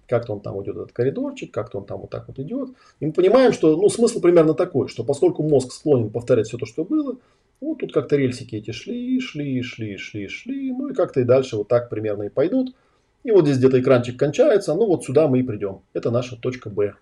как-то 0.07 0.35
он 0.35 0.41
там 0.41 0.61
идет 0.63 0.77
этот 0.77 0.93
коридорчик, 0.93 1.53
как-то 1.53 1.79
он 1.79 1.87
там 1.87 2.01
вот 2.01 2.11
так 2.11 2.27
вот 2.27 2.39
идет. 2.41 2.71
И 2.99 3.07
мы 3.07 3.13
понимаем, 3.13 3.53
что 3.53 3.77
ну, 3.77 3.89
смысл 3.89 4.21
примерно 4.21 4.55
такой, 4.55 4.89
что 4.89 5.05
поскольку 5.05 5.45
мозг 5.45 5.73
склонен 5.73 6.11
повторять 6.11 6.49
все 6.49 6.59
то, 6.59 6.67
что 6.67 6.85
было, 6.85 7.17
вот 7.61 7.79
тут 7.79 7.93
как-то 7.93 8.17
рельсики 8.17 8.57
эти 8.57 8.73
шли, 8.73 9.21
шли, 9.21 9.63
шли, 9.63 9.97
шли, 9.97 10.27
шли, 10.27 10.73
ну 10.73 10.89
и 10.89 10.95
как-то 10.95 11.21
и 11.21 11.25
дальше 11.25 11.57
вот 11.57 11.69
так 11.69 11.89
примерно 11.89 12.25
и 12.25 12.29
пойдут. 12.29 12.75
И 13.23 13.31
вот 13.31 13.45
здесь 13.45 13.59
где-то 13.59 13.81
экранчик 13.81 14.19
кончается, 14.19 14.75
ну 14.75 14.87
вот 14.87 15.05
сюда 15.05 15.29
мы 15.29 15.41
и 15.41 15.43
придем. 15.43 15.83
Это 15.93 16.11
наша 16.11 16.37
точка 16.37 16.71
Б. 16.71 16.95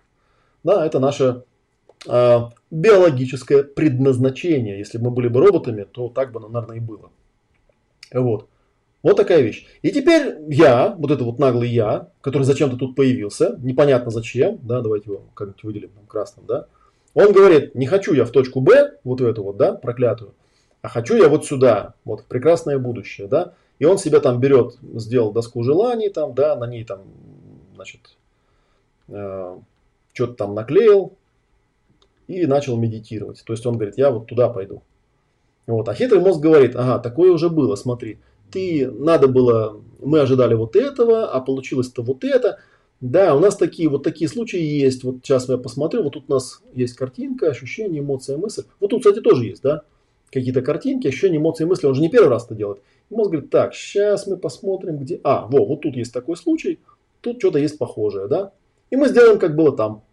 Да, 0.63 0.85
это 0.85 0.99
наше 0.99 1.23
э, 1.23 1.41
биологическое 2.05 3.63
предназначение. 3.63 4.79
Если 4.79 4.97
бы 4.97 5.05
мы 5.05 5.11
были 5.11 5.27
бы 5.27 5.39
роботами, 5.41 5.83
то 5.83 6.09
так 6.09 6.31
бы, 6.31 6.39
наверное, 6.39 6.77
и 6.77 6.79
было. 6.79 7.11
Вот. 8.13 8.47
Вот 9.01 9.15
такая 9.15 9.41
вещь. 9.41 9.65
И 9.81 9.91
теперь 9.91 10.35
я, 10.49 10.89
вот 10.97 11.11
это 11.11 11.23
вот 11.23 11.39
наглый 11.39 11.69
я, 11.69 12.09
который 12.21 12.43
зачем-то 12.43 12.75
тут 12.75 12.95
появился, 12.95 13.57
непонятно 13.61 14.11
зачем, 14.11 14.59
да, 14.61 14.81
давайте 14.81 15.09
его 15.09 15.23
как-нибудь 15.35 15.63
выделим 15.63 15.89
там 15.89 16.05
красным, 16.05 16.45
да, 16.45 16.65
он 17.13 17.31
говорит, 17.31 17.75
не 17.75 17.87
хочу 17.87 18.13
я 18.13 18.25
в 18.25 18.31
точку 18.31 18.59
Б, 18.59 18.97
вот 19.03 19.21
в 19.21 19.25
эту 19.25 19.43
вот, 19.43 19.55
да, 19.57 19.73
проклятую, 19.73 20.33
а 20.81 20.89
хочу 20.89 21.15
я 21.15 21.29
вот 21.29 21.45
сюда, 21.45 21.93
вот 22.03 22.21
в 22.21 22.25
прекрасное 22.25 22.77
будущее, 22.77 23.27
да. 23.27 23.53
И 23.79 23.85
он 23.85 23.97
себе 23.97 24.19
там 24.19 24.41
берет, 24.41 24.77
сделал 24.81 25.31
доску 25.31 25.63
желаний 25.63 26.09
там, 26.09 26.33
да, 26.33 26.55
на 26.55 26.67
ней 26.67 26.83
там, 26.83 27.03
значит, 27.75 28.17
э, 29.07 29.57
что-то 30.13 30.33
там 30.33 30.53
наклеил 30.53 31.13
и 32.29 32.45
начал 32.45 32.77
медитировать. 32.77 33.43
То 33.45 33.53
есть 33.53 33.65
он 33.65 33.75
говорит, 33.75 33.97
я 33.97 34.11
вот 34.11 34.27
туда 34.27 34.47
пойду. 34.49 34.81
Вот. 35.67 35.89
А 35.89 35.93
хитрый 35.93 36.21
мозг 36.21 36.39
говорит, 36.39 36.75
ага, 36.75 36.99
такое 36.99 37.31
уже 37.31 37.49
было, 37.49 37.75
смотри, 37.75 38.19
ты, 38.51 38.89
надо 38.89 39.27
было, 39.27 39.81
мы 39.99 40.21
ожидали 40.21 40.53
вот 40.53 40.75
этого, 40.75 41.25
а 41.25 41.41
получилось-то 41.41 42.01
вот 42.01 42.23
это. 42.23 42.59
Да, 43.01 43.35
у 43.35 43.39
нас 43.39 43.55
такие 43.57 43.89
вот 43.89 44.03
такие 44.03 44.29
случаи 44.29 44.59
есть. 44.59 45.03
Вот 45.03 45.17
сейчас 45.23 45.49
я 45.49 45.57
посмотрю, 45.57 46.03
вот 46.03 46.13
тут 46.13 46.25
у 46.27 46.33
нас 46.33 46.61
есть 46.73 46.95
картинка, 46.95 47.49
ощущение, 47.49 48.01
эмоция, 48.01 48.37
мысль. 48.37 48.63
Вот 48.79 48.91
тут, 48.91 49.01
кстати, 49.01 49.21
тоже 49.21 49.45
есть, 49.45 49.61
да? 49.61 49.83
какие-то 50.31 50.61
картинки, 50.61 51.07
ощущения, 51.07 51.37
эмоции, 51.37 51.65
мысли. 51.65 51.87
Он 51.87 51.95
же 51.95 52.01
не 52.01 52.09
первый 52.09 52.29
раз 52.29 52.45
это 52.45 52.55
делает. 52.55 52.81
И 53.09 53.15
мозг 53.15 53.31
говорит, 53.31 53.49
так, 53.49 53.73
сейчас 53.73 54.27
мы 54.27 54.37
посмотрим, 54.37 54.97
где... 54.97 55.19
А, 55.23 55.47
во, 55.47 55.65
вот 55.65 55.81
тут 55.81 55.95
есть 55.95 56.13
такой 56.13 56.37
случай, 56.37 56.79
тут 57.21 57.39
что-то 57.39 57.59
есть 57.59 57.77
похожее, 57.77 58.27
да? 58.27 58.51
И 58.89 58.95
мы 58.95 59.07
сделаем, 59.07 59.39
как 59.39 59.55
было 59.55 59.75
там. 59.75 60.03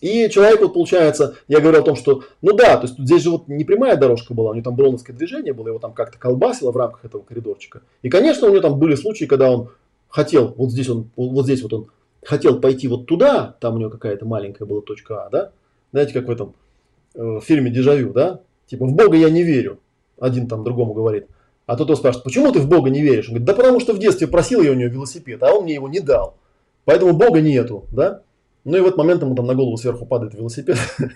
И 0.00 0.28
человек 0.28 0.60
вот 0.60 0.74
получается, 0.74 1.36
я 1.48 1.60
говорил 1.60 1.80
о 1.80 1.84
том, 1.84 1.96
что, 1.96 2.22
ну 2.42 2.52
да, 2.52 2.76
то 2.76 2.86
есть 2.86 2.98
здесь 2.98 3.22
же 3.22 3.30
вот 3.30 3.48
не 3.48 3.64
прямая 3.64 3.96
дорожка 3.96 4.34
была, 4.34 4.50
у 4.50 4.54
него 4.54 4.64
там 4.64 4.76
броуновское 4.76 5.16
движение 5.16 5.54
было, 5.54 5.68
его 5.68 5.78
там 5.78 5.92
как-то 5.92 6.18
колбасило 6.18 6.70
в 6.70 6.76
рамках 6.76 7.04
этого 7.04 7.22
коридорчика. 7.22 7.82
И, 8.02 8.10
конечно, 8.10 8.46
у 8.46 8.50
него 8.50 8.60
там 8.60 8.78
были 8.78 8.94
случаи, 8.94 9.24
когда 9.24 9.50
он 9.50 9.70
хотел, 10.08 10.54
вот 10.56 10.70
здесь 10.70 10.88
он, 10.88 11.10
вот 11.16 11.44
здесь 11.44 11.62
вот 11.62 11.72
он 11.72 11.86
хотел 12.22 12.60
пойти 12.60 12.88
вот 12.88 13.06
туда, 13.06 13.56
там 13.60 13.76
у 13.76 13.78
него 13.78 13.90
какая-то 13.90 14.26
маленькая 14.26 14.64
была 14.66 14.82
точка 14.82 15.26
А, 15.26 15.30
да? 15.30 15.52
Знаете, 15.92 16.12
как 16.12 16.26
в 16.26 16.30
этом 16.30 16.54
э, 17.14 17.40
фильме 17.42 17.70
«Дежавю», 17.70 18.12
да? 18.12 18.40
Типа, 18.66 18.86
в 18.86 18.92
Бога 18.92 19.16
я 19.16 19.30
не 19.30 19.44
верю. 19.44 19.78
Один 20.18 20.48
там 20.48 20.64
другому 20.64 20.92
говорит. 20.92 21.26
А 21.66 21.76
тот 21.76 21.88
его 21.88 21.96
спрашивает, 21.96 22.24
почему 22.24 22.52
ты 22.52 22.60
в 22.60 22.68
Бога 22.68 22.90
не 22.90 23.02
веришь? 23.02 23.26
Он 23.28 23.34
говорит, 23.34 23.46
да 23.46 23.54
потому 23.54 23.80
что 23.80 23.92
в 23.92 23.98
детстве 23.98 24.26
просил 24.26 24.62
я 24.62 24.72
у 24.72 24.74
него 24.74 24.90
велосипед, 24.90 25.42
а 25.42 25.52
он 25.52 25.64
мне 25.64 25.74
его 25.74 25.88
не 25.88 26.00
дал. 26.00 26.36
Поэтому 26.84 27.12
Бога 27.12 27.40
нету, 27.40 27.86
да? 27.92 28.22
Ну 28.66 28.76
и 28.76 28.80
в 28.80 28.84
этот 28.86 28.98
момент 28.98 29.22
ему 29.22 29.36
там 29.36 29.46
на 29.46 29.54
голову 29.54 29.76
сверху 29.76 30.06
падает 30.06 30.34
велосипед. 30.34 30.76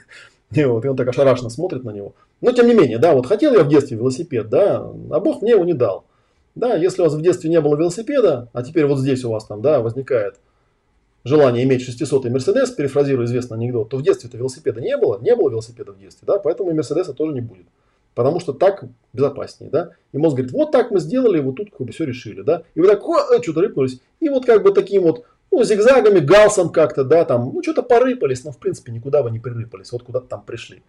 И, 0.52 0.64
вот, 0.64 0.84
и 0.84 0.88
он 0.88 0.96
так 0.96 1.06
ошарашенно 1.06 1.48
смотрит 1.48 1.84
на 1.84 1.90
него. 1.90 2.12
Но 2.40 2.50
тем 2.50 2.66
не 2.66 2.74
менее, 2.74 2.98
да, 2.98 3.14
вот 3.14 3.26
хотел 3.26 3.54
я 3.54 3.62
в 3.62 3.68
детстве 3.68 3.96
велосипед, 3.96 4.48
да, 4.48 4.78
а 4.78 5.20
Бог 5.20 5.42
мне 5.42 5.52
его 5.52 5.64
не 5.64 5.74
дал. 5.74 6.02
Да, 6.56 6.74
если 6.74 7.02
у 7.02 7.04
вас 7.04 7.14
в 7.14 7.22
детстве 7.22 7.48
не 7.50 7.60
было 7.60 7.76
велосипеда, 7.76 8.48
а 8.52 8.64
теперь 8.64 8.86
вот 8.86 8.98
здесь 8.98 9.24
у 9.24 9.30
вас 9.30 9.44
там, 9.44 9.62
да, 9.62 9.80
возникает 9.80 10.40
желание 11.22 11.62
иметь 11.62 11.88
600-й 11.88 12.30
Мерседес, 12.30 12.72
перефразирую 12.72 13.26
известный 13.26 13.58
анекдот, 13.58 13.90
то 13.90 13.96
в 13.96 14.02
детстве-то 14.02 14.36
велосипеда 14.36 14.80
не 14.80 14.96
было, 14.96 15.20
не 15.20 15.36
было 15.36 15.50
велосипеда 15.50 15.92
в 15.92 16.00
детстве, 16.00 16.26
да, 16.26 16.40
поэтому 16.40 16.70
и 16.70 16.74
Мерседеса 16.74 17.14
тоже 17.14 17.32
не 17.32 17.42
будет. 17.42 17.66
Потому 18.14 18.40
что 18.40 18.52
так 18.52 18.84
безопаснее, 19.12 19.70
да. 19.70 19.90
И 20.12 20.18
мозг 20.18 20.36
говорит, 20.36 20.52
вот 20.52 20.72
так 20.72 20.90
мы 20.90 20.98
сделали, 20.98 21.38
вот 21.38 21.56
тут 21.56 21.70
как 21.70 21.86
бы 21.86 21.92
все 21.92 22.04
решили, 22.04 22.42
да. 22.42 22.64
И 22.74 22.80
вы 22.80 22.88
так, 22.88 23.06
о, 23.08 23.40
что-то 23.40 23.60
рыпнулись. 23.60 24.00
И 24.18 24.28
вот 24.28 24.44
как 24.44 24.64
бы 24.64 24.72
таким 24.72 25.02
вот, 25.02 25.24
ну, 25.50 25.64
зигзагами, 25.64 26.20
галсом 26.20 26.70
как-то, 26.70 27.04
да, 27.04 27.24
там, 27.24 27.52
ну, 27.52 27.62
что-то 27.62 27.82
порыпались, 27.82 28.44
но 28.44 28.52
в 28.52 28.58
принципе 28.58 28.92
никуда 28.92 29.22
вы 29.22 29.30
не 29.30 29.38
прирыпались, 29.38 29.92
вот 29.92 30.02
куда-то 30.02 30.26
там 30.26 30.42
пришли. 30.42 30.82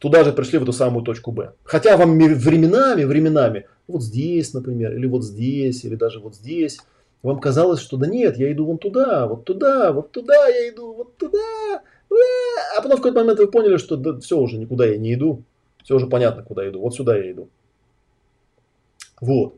Туда 0.00 0.24
же 0.24 0.32
пришли 0.32 0.58
в 0.58 0.64
эту 0.64 0.72
самую 0.72 1.04
точку 1.04 1.30
Б. 1.30 1.52
Хотя 1.62 1.96
вам 1.96 2.18
временами, 2.18 3.04
временами, 3.04 3.68
вот 3.86 4.02
здесь, 4.02 4.52
например, 4.52 4.94
или 4.96 5.06
вот 5.06 5.22
здесь, 5.22 5.84
или 5.84 5.94
даже 5.94 6.18
вот 6.18 6.34
здесь, 6.34 6.78
вам 7.22 7.38
казалось, 7.38 7.80
что 7.80 7.96
да 7.96 8.06
нет, 8.06 8.36
я 8.36 8.52
иду 8.52 8.66
вон 8.66 8.78
туда, 8.78 9.28
вот 9.28 9.44
туда, 9.44 9.92
вот 9.92 10.10
туда 10.10 10.48
я 10.48 10.70
иду, 10.70 10.92
вот 10.92 11.16
туда. 11.16 11.82
А 12.76 12.82
потом 12.82 12.92
в 12.92 12.96
какой-то 12.96 13.20
момент 13.20 13.38
вы 13.38 13.46
поняли, 13.46 13.76
что 13.76 13.96
да, 13.96 14.18
все 14.18 14.36
уже 14.38 14.58
никуда 14.58 14.86
я 14.86 14.98
не 14.98 15.14
иду. 15.14 15.44
Все 15.82 15.96
уже 15.96 16.06
понятно, 16.06 16.42
куда 16.42 16.68
иду. 16.68 16.80
Вот 16.80 16.94
сюда 16.94 17.16
я 17.16 17.30
иду. 17.30 17.48
Вот. 19.20 19.56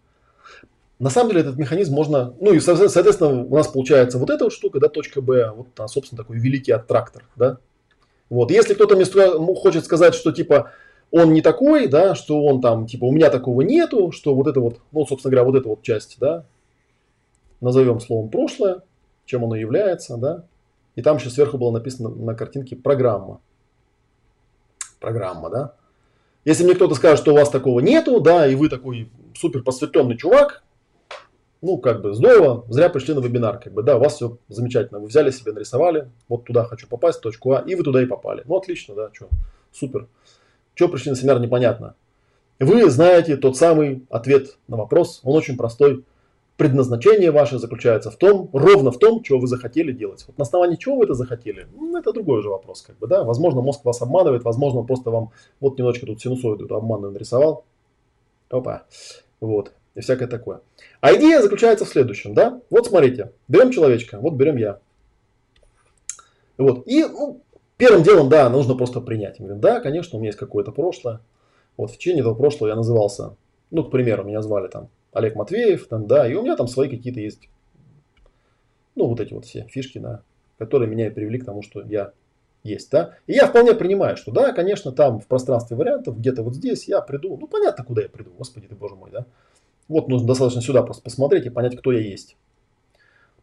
На 1.04 1.10
самом 1.10 1.32
деле 1.32 1.42
этот 1.42 1.58
механизм 1.58 1.92
можно, 1.92 2.34
ну 2.40 2.54
и 2.54 2.60
соответственно 2.60 3.44
у 3.44 3.54
нас 3.54 3.68
получается 3.68 4.18
вот 4.18 4.30
эта 4.30 4.44
вот 4.44 4.54
штука, 4.54 4.80
да, 4.80 4.88
точка 4.88 5.20
Б, 5.20 5.52
вот, 5.54 5.66
собственно, 5.90 6.22
такой 6.22 6.38
великий 6.38 6.72
аттрактор, 6.72 7.28
да. 7.36 7.58
Вот, 8.30 8.50
если 8.50 8.72
кто-то 8.72 8.96
мне 8.96 9.04
хочет 9.54 9.84
сказать, 9.84 10.14
что 10.14 10.32
типа 10.32 10.70
он 11.10 11.34
не 11.34 11.42
такой, 11.42 11.88
да, 11.88 12.14
что 12.14 12.42
он 12.42 12.62
там, 12.62 12.86
типа, 12.86 13.04
у 13.04 13.12
меня 13.12 13.28
такого 13.28 13.60
нету, 13.60 14.12
что 14.12 14.34
вот 14.34 14.46
это 14.46 14.60
вот, 14.60 14.80
ну, 14.92 15.06
собственно 15.06 15.30
говоря, 15.30 15.44
вот 15.44 15.56
эта 15.56 15.68
вот 15.68 15.82
часть, 15.82 16.16
да, 16.20 16.46
назовем 17.60 18.00
словом 18.00 18.30
прошлое, 18.30 18.80
чем 19.26 19.44
оно 19.44 19.56
является, 19.56 20.16
да, 20.16 20.46
и 20.96 21.02
там 21.02 21.18
еще 21.18 21.28
сверху 21.28 21.58
было 21.58 21.70
написано 21.70 22.08
на 22.08 22.34
картинке 22.34 22.76
программа. 22.76 23.42
Программа, 25.00 25.50
да. 25.50 25.74
Если 26.46 26.64
мне 26.64 26.74
кто-то 26.74 26.94
скажет, 26.94 27.18
что 27.18 27.32
у 27.32 27.36
вас 27.36 27.50
такого 27.50 27.80
нету, 27.80 28.20
да, 28.20 28.46
и 28.46 28.54
вы 28.54 28.70
такой 28.70 29.10
супер 29.34 29.62
посвященный 29.62 30.16
чувак, 30.16 30.62
ну, 31.64 31.78
как 31.78 32.02
бы 32.02 32.12
здорово, 32.12 32.66
зря 32.68 32.90
пришли 32.90 33.14
на 33.14 33.20
вебинар, 33.20 33.58
как 33.58 33.72
бы, 33.72 33.82
да, 33.82 33.96
у 33.96 34.00
вас 34.00 34.16
все 34.16 34.36
замечательно, 34.48 35.00
вы 35.00 35.06
взяли 35.06 35.30
себе, 35.30 35.52
нарисовали, 35.52 36.10
вот 36.28 36.44
туда 36.44 36.64
хочу 36.64 36.86
попасть, 36.86 37.22
точку 37.22 37.52
А, 37.52 37.60
и 37.60 37.74
вы 37.74 37.82
туда 37.82 38.02
и 38.02 38.06
попали. 38.06 38.42
Ну, 38.44 38.56
отлично, 38.56 38.94
да, 38.94 39.08
что, 39.14 39.28
супер. 39.72 40.06
Что 40.74 40.88
пришли 40.88 41.12
на 41.12 41.16
семинар, 41.16 41.40
непонятно. 41.40 41.94
Вы 42.60 42.90
знаете 42.90 43.38
тот 43.38 43.56
самый 43.56 44.04
ответ 44.10 44.58
на 44.68 44.76
вопрос, 44.76 45.20
он 45.24 45.36
очень 45.36 45.56
простой. 45.56 46.04
Предназначение 46.58 47.30
ваше 47.30 47.58
заключается 47.58 48.10
в 48.10 48.16
том, 48.16 48.50
ровно 48.52 48.92
в 48.92 48.98
том, 48.98 49.22
чего 49.22 49.38
вы 49.38 49.46
захотели 49.46 49.90
делать. 49.90 50.22
Вот 50.26 50.36
на 50.36 50.42
основании 50.42 50.76
чего 50.76 50.96
вы 50.96 51.04
это 51.04 51.14
захотели, 51.14 51.66
ну, 51.74 51.96
это 51.96 52.12
другой 52.12 52.42
же 52.42 52.50
вопрос, 52.50 52.82
как 52.82 52.98
бы, 52.98 53.06
да. 53.06 53.24
Возможно, 53.24 53.62
мозг 53.62 53.86
вас 53.86 54.02
обманывает, 54.02 54.44
возможно, 54.44 54.80
он 54.80 54.86
просто 54.86 55.10
вам 55.10 55.30
вот 55.60 55.78
немножечко 55.78 56.06
тут 56.06 56.20
синусоиду 56.20 56.72
обманную 56.74 57.12
нарисовал. 57.12 57.64
Опа. 58.50 58.82
Вот 59.40 59.72
и 59.94 60.00
всякое 60.00 60.28
такое. 60.28 60.60
А 61.00 61.14
идея 61.14 61.40
заключается 61.40 61.84
в 61.84 61.88
следующем, 61.88 62.34
да? 62.34 62.60
Вот 62.70 62.86
смотрите, 62.86 63.32
берем 63.48 63.70
человечка, 63.70 64.18
вот 64.18 64.34
берем 64.34 64.56
я. 64.56 64.78
Вот, 66.56 66.86
и 66.86 67.04
ну, 67.04 67.40
первым 67.76 68.02
делом, 68.02 68.28
да, 68.28 68.48
нужно 68.48 68.74
просто 68.74 69.00
принять. 69.00 69.40
Мы 69.40 69.54
да, 69.54 69.80
конечно, 69.80 70.16
у 70.16 70.20
меня 70.20 70.28
есть 70.28 70.38
какое-то 70.38 70.72
прошлое. 70.72 71.20
Вот 71.76 71.90
в 71.90 71.96
течение 71.96 72.20
этого 72.20 72.34
прошлого 72.34 72.68
я 72.68 72.76
назывался, 72.76 73.36
ну, 73.70 73.84
к 73.84 73.90
примеру, 73.90 74.24
меня 74.24 74.42
звали 74.42 74.68
там 74.68 74.88
Олег 75.12 75.34
Матвеев, 75.34 75.86
там, 75.88 76.06
да, 76.06 76.28
и 76.28 76.34
у 76.34 76.42
меня 76.42 76.56
там 76.56 76.68
свои 76.68 76.88
какие-то 76.88 77.20
есть, 77.20 77.48
ну, 78.94 79.06
вот 79.06 79.20
эти 79.20 79.32
вот 79.32 79.44
все 79.44 79.66
фишки, 79.68 79.98
да, 79.98 80.22
которые 80.58 80.88
меня 80.88 81.08
и 81.08 81.10
привели 81.10 81.38
к 81.38 81.44
тому, 81.44 81.62
что 81.62 81.82
я 81.82 82.12
есть, 82.62 82.90
да. 82.90 83.16
И 83.26 83.32
я 83.32 83.46
вполне 83.46 83.74
принимаю, 83.74 84.16
что 84.16 84.30
да, 84.30 84.52
конечно, 84.52 84.92
там 84.92 85.18
в 85.20 85.26
пространстве 85.26 85.76
вариантов, 85.76 86.18
где-то 86.18 86.42
вот 86.42 86.54
здесь 86.54 86.86
я 86.88 87.00
приду, 87.00 87.36
ну, 87.36 87.48
понятно, 87.48 87.84
куда 87.84 88.02
я 88.02 88.08
приду, 88.08 88.30
господи 88.38 88.68
ты, 88.68 88.76
боже 88.76 88.94
мой, 88.94 89.10
да. 89.10 89.26
Вот 89.88 90.08
нужно 90.08 90.28
достаточно 90.28 90.62
сюда 90.62 90.82
просто 90.82 91.02
посмотреть 91.02 91.46
и 91.46 91.50
понять, 91.50 91.76
кто 91.76 91.92
я 91.92 92.00
есть. 92.00 92.36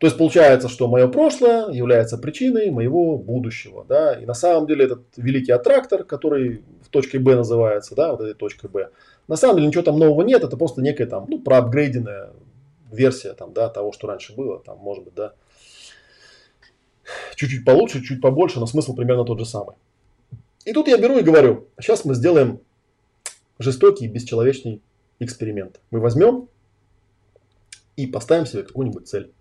То 0.01 0.07
есть 0.07 0.17
получается, 0.17 0.67
что 0.67 0.87
мое 0.87 1.07
прошлое 1.07 1.69
является 1.69 2.17
причиной 2.17 2.71
моего 2.71 3.17
будущего. 3.17 3.85
Да? 3.87 4.13
И 4.15 4.25
на 4.25 4.33
самом 4.33 4.65
деле 4.65 4.85
этот 4.85 5.03
великий 5.15 5.51
аттрактор, 5.51 6.03
который 6.03 6.63
в 6.81 6.89
точке 6.89 7.19
Б 7.19 7.35
называется, 7.35 7.93
да, 7.93 8.11
вот 8.11 8.21
этой 8.21 8.33
точкой 8.33 8.69
Б, 8.69 8.89
на 9.27 9.35
самом 9.35 9.57
деле 9.57 9.67
ничего 9.67 9.83
там 9.83 9.99
нового 9.99 10.23
нет, 10.23 10.43
это 10.43 10.57
просто 10.57 10.81
некая 10.81 11.05
там, 11.05 11.27
ну, 11.29 11.39
проапгрейденная 11.39 12.31
версия 12.91 13.33
там, 13.33 13.53
да, 13.53 13.69
того, 13.69 13.91
что 13.91 14.07
раньше 14.07 14.33
было, 14.35 14.59
там, 14.59 14.79
может 14.79 15.03
быть, 15.03 15.13
да, 15.13 15.33
чуть-чуть 17.35 17.63
получше, 17.63 18.01
чуть 18.01 18.21
побольше, 18.21 18.59
но 18.59 18.65
смысл 18.65 18.95
примерно 18.95 19.23
тот 19.23 19.37
же 19.39 19.45
самый. 19.45 19.75
И 20.65 20.73
тут 20.73 20.87
я 20.87 20.97
беру 20.97 21.19
и 21.19 21.23
говорю, 21.23 21.67
сейчас 21.79 22.05
мы 22.05 22.15
сделаем 22.15 22.59
жестокий, 23.59 24.07
бесчеловечный 24.07 24.81
эксперимент. 25.21 25.79
Мы 25.91 25.99
возьмем 25.99 26.49
и 27.95 28.07
поставим 28.07 28.45
себе 28.45 28.63
какую-нибудь 28.63 29.07
цель. 29.07 29.31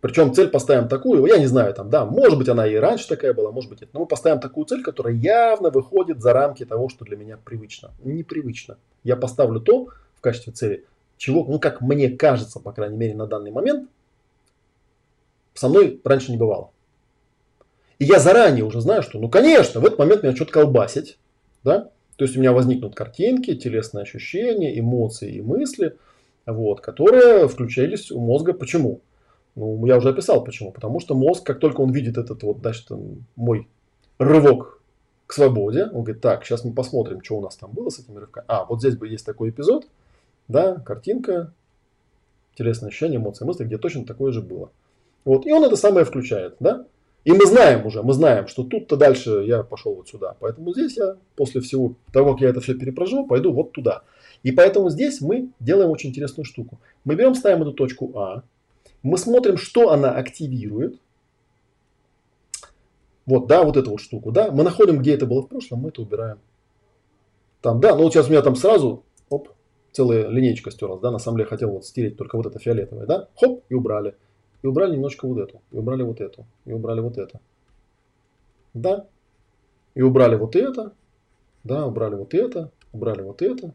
Причем 0.00 0.34
цель 0.34 0.48
поставим 0.48 0.88
такую, 0.88 1.24
я 1.26 1.38
не 1.38 1.46
знаю, 1.46 1.74
там, 1.74 1.90
да, 1.90 2.04
может 2.04 2.38
быть 2.38 2.48
она 2.48 2.66
и 2.66 2.74
раньше 2.76 3.08
такая 3.08 3.32
была, 3.32 3.50
может 3.50 3.70
быть 3.70 3.80
нет, 3.80 3.90
но 3.92 4.00
мы 4.00 4.06
поставим 4.06 4.40
такую 4.40 4.66
цель, 4.66 4.82
которая 4.82 5.14
явно 5.14 5.70
выходит 5.70 6.20
за 6.20 6.32
рамки 6.32 6.64
того, 6.64 6.88
что 6.88 7.04
для 7.04 7.16
меня 7.16 7.38
привычно. 7.42 7.92
Непривычно. 8.04 8.76
Я 9.02 9.16
поставлю 9.16 9.60
то 9.60 9.88
в 10.14 10.20
качестве 10.20 10.52
цели, 10.52 10.84
чего, 11.16 11.44
ну 11.44 11.58
как 11.58 11.80
мне 11.80 12.10
кажется, 12.10 12.60
по 12.60 12.72
крайней 12.72 12.96
мере 12.96 13.14
на 13.14 13.26
данный 13.26 13.50
момент, 13.50 13.88
со 15.54 15.68
мной 15.68 16.00
раньше 16.04 16.30
не 16.30 16.36
бывало. 16.36 16.70
И 17.98 18.04
я 18.04 18.18
заранее 18.18 18.64
уже 18.64 18.82
знаю, 18.82 19.02
что, 19.02 19.18
ну 19.18 19.30
конечно, 19.30 19.80
в 19.80 19.86
этот 19.86 19.98
момент 19.98 20.22
меня 20.22 20.36
что-то 20.36 20.52
колбасить, 20.52 21.18
да, 21.64 21.90
то 22.16 22.24
есть 22.24 22.36
у 22.36 22.40
меня 22.40 22.52
возникнут 22.52 22.94
картинки, 22.94 23.54
телесные 23.54 24.02
ощущения, 24.02 24.78
эмоции 24.78 25.36
и 25.36 25.42
мысли, 25.42 25.96
вот, 26.46 26.80
которые 26.80 27.46
включались 27.48 28.10
у 28.10 28.20
мозга. 28.20 28.54
Почему? 28.54 29.00
Ну, 29.54 29.84
я 29.86 29.98
уже 29.98 30.10
описал 30.10 30.42
почему. 30.42 30.72
Потому 30.72 31.00
что 31.00 31.14
мозг, 31.14 31.44
как 31.44 31.60
только 31.60 31.80
он 31.80 31.92
видит 31.92 32.16
этот 32.16 32.42
вот, 32.42 32.58
значит, 32.60 32.88
мой 33.36 33.68
рывок 34.18 34.80
к 35.26 35.32
свободе, 35.32 35.84
он 35.84 36.04
говорит, 36.04 36.22
так, 36.22 36.44
сейчас 36.44 36.64
мы 36.64 36.72
посмотрим, 36.72 37.22
что 37.22 37.36
у 37.38 37.40
нас 37.42 37.56
там 37.56 37.72
было 37.72 37.90
с 37.90 37.98
этими 37.98 38.18
рывками. 38.18 38.44
А, 38.48 38.64
вот 38.64 38.80
здесь 38.80 38.96
бы 38.96 39.08
есть 39.08 39.26
такой 39.26 39.50
эпизод, 39.50 39.86
да, 40.48 40.76
картинка, 40.76 41.52
телесное 42.54 42.88
ощущение, 42.88 43.18
эмоции, 43.18 43.44
мысли, 43.44 43.64
где 43.64 43.76
точно 43.76 44.06
такое 44.06 44.32
же 44.32 44.40
было. 44.40 44.70
Вот, 45.24 45.44
и 45.44 45.52
он 45.52 45.64
это 45.64 45.76
самое 45.76 46.06
включает, 46.06 46.56
да. 46.60 46.86
И 47.26 47.32
мы 47.32 47.44
знаем 47.44 47.84
уже, 47.84 48.04
мы 48.04 48.12
знаем, 48.12 48.46
что 48.46 48.62
тут-то 48.62 48.96
дальше 48.96 49.42
я 49.44 49.64
пошел 49.64 49.96
вот 49.96 50.08
сюда. 50.08 50.36
Поэтому 50.38 50.72
здесь 50.72 50.96
я 50.96 51.16
после 51.34 51.60
всего 51.60 51.96
того, 52.12 52.34
как 52.34 52.40
я 52.40 52.50
это 52.50 52.60
все 52.60 52.74
перепрожил, 52.74 53.26
пойду 53.26 53.52
вот 53.52 53.72
туда. 53.72 54.04
И 54.44 54.52
поэтому 54.52 54.90
здесь 54.90 55.20
мы 55.20 55.50
делаем 55.58 55.90
очень 55.90 56.10
интересную 56.10 56.44
штуку. 56.44 56.78
Мы 57.04 57.16
берем, 57.16 57.34
ставим 57.34 57.62
эту 57.62 57.72
точку 57.72 58.16
А, 58.16 58.44
мы 59.02 59.18
смотрим, 59.18 59.56
что 59.56 59.90
она 59.90 60.12
активирует. 60.12 61.00
Вот, 63.26 63.48
да, 63.48 63.64
вот 63.64 63.76
эту 63.76 63.90
вот 63.90 64.00
штуку, 64.00 64.30
да. 64.30 64.52
Мы 64.52 64.62
находим, 64.62 65.00
где 65.00 65.14
это 65.14 65.26
было 65.26 65.42
в 65.42 65.48
прошлом, 65.48 65.80
мы 65.80 65.88
это 65.88 66.02
убираем. 66.02 66.38
Там, 67.60 67.80
да, 67.80 67.96
ну 67.96 68.04
вот 68.04 68.12
сейчас 68.12 68.28
у 68.28 68.30
меня 68.30 68.42
там 68.42 68.54
сразу, 68.54 69.02
оп, 69.30 69.48
целая 69.90 70.28
линейка 70.28 70.70
стерлась, 70.70 71.00
да, 71.00 71.10
на 71.10 71.18
самом 71.18 71.38
деле 71.38 71.48
хотел 71.48 71.70
вот 71.70 71.86
стереть 71.86 72.16
только 72.16 72.36
вот 72.36 72.46
это 72.46 72.60
фиолетовое, 72.60 73.06
да, 73.06 73.28
хоп, 73.34 73.64
и 73.68 73.74
убрали. 73.74 74.14
Убрали 74.68 74.94
немножко 74.94 75.26
вот 75.26 75.38
эту. 75.38 75.60
И 75.70 75.76
убрали 75.76 76.02
вот 76.02 76.20
эту. 76.20 76.46
И 76.64 76.72
убрали 76.72 77.00
вот 77.00 77.18
это. 77.18 77.40
Да. 78.74 79.06
И 79.94 80.02
убрали 80.02 80.36
вот 80.36 80.56
это. 80.56 80.92
Да, 81.64 81.86
убрали 81.86 82.14
вот 82.14 82.34
это. 82.34 82.70
Убрали 82.92 83.22
вот 83.22 83.42
это. 83.42 83.74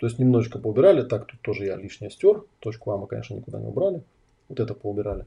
То 0.00 0.06
есть 0.06 0.18
немножечко 0.18 0.58
поубирали. 0.58 1.02
Так, 1.02 1.26
тут 1.26 1.40
тоже 1.40 1.66
я 1.66 1.76
лишнее 1.76 2.10
стер. 2.10 2.44
Точку 2.60 2.90
А 2.90 2.98
мы, 2.98 3.06
конечно, 3.06 3.34
никуда 3.34 3.58
не 3.58 3.66
убрали. 3.66 4.02
Вот 4.48 4.60
это 4.60 4.74
поубирали. 4.74 5.26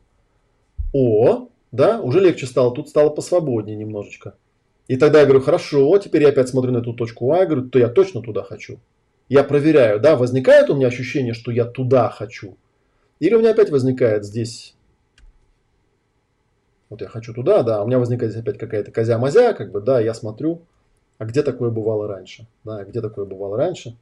О, 0.94 1.50
да, 1.72 2.02
уже 2.02 2.20
легче 2.20 2.46
стало. 2.46 2.74
Тут 2.74 2.90
стало 2.90 3.10
посвободнее 3.10 3.76
немножечко. 3.76 4.36
И 4.88 4.98
тогда 4.98 5.20
я 5.20 5.26
говорю, 5.26 5.42
хорошо, 5.42 5.98
теперь 6.00 6.24
я 6.24 6.30
опять 6.30 6.50
смотрю 6.50 6.72
на 6.72 6.80
эту 6.80 6.94
точку 6.94 7.32
А, 7.32 7.46
говорю, 7.46 7.70
то 7.70 7.78
я 7.78 7.90
точно 7.90 8.22
туда 8.22 8.42
хочу. 8.42 8.80
Я 9.28 9.44
проверяю, 9.44 10.00
да, 10.00 10.16
возникает 10.16 10.72
у 10.72 10.76
меня 10.76 10.88
ощущение, 10.88 11.36
что 11.36 11.52
я 11.52 11.66
туда 11.66 12.10
хочу. 12.10 12.58
Или 13.20 13.36
у 13.36 13.40
меня 13.40 13.52
опять 13.52 13.70
возникает 13.70 14.24
здесь, 14.26 14.76
вот 16.90 17.02
я 17.02 17.08
хочу 17.08 17.34
туда, 17.34 17.64
да, 17.64 17.84
у 17.84 17.88
меня 17.88 18.00
возникает 18.00 18.32
здесь 18.32 18.44
опять 18.44 18.58
какая-то 18.58 18.92
козя-мазя, 18.92 19.54
как 19.54 19.72
бы, 19.72 19.82
да, 19.82 20.00
я 20.00 20.14
смотрю, 20.14 20.62
а 21.18 21.26
где 21.26 21.44
такое 21.44 21.70
бывало 21.70 22.08
раньше, 22.08 22.48
да, 22.64 22.84
где 22.86 23.02
такое 23.02 23.26
бывало 23.26 23.58
раньше. 23.58 23.98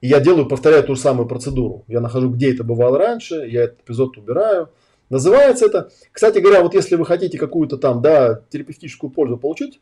И 0.00 0.08
я 0.08 0.20
делаю, 0.20 0.48
повторяю 0.48 0.84
ту 0.84 0.94
же 0.94 1.00
самую 1.00 1.28
процедуру. 1.28 1.84
Я 1.86 2.00
нахожу, 2.00 2.30
где 2.30 2.52
это 2.52 2.64
бывало 2.64 2.98
раньше, 2.98 3.46
я 3.46 3.64
этот 3.64 3.80
эпизод 3.80 4.16
убираю. 4.16 4.70
Называется 5.10 5.66
это, 5.66 5.90
кстати 6.10 6.38
говоря, 6.38 6.62
вот 6.62 6.74
если 6.74 6.96
вы 6.96 7.06
хотите 7.06 7.38
какую-то 7.38 7.76
там, 7.76 8.02
да, 8.02 8.42
терапевтическую 8.50 9.10
пользу 9.10 9.36
получить, 9.36 9.80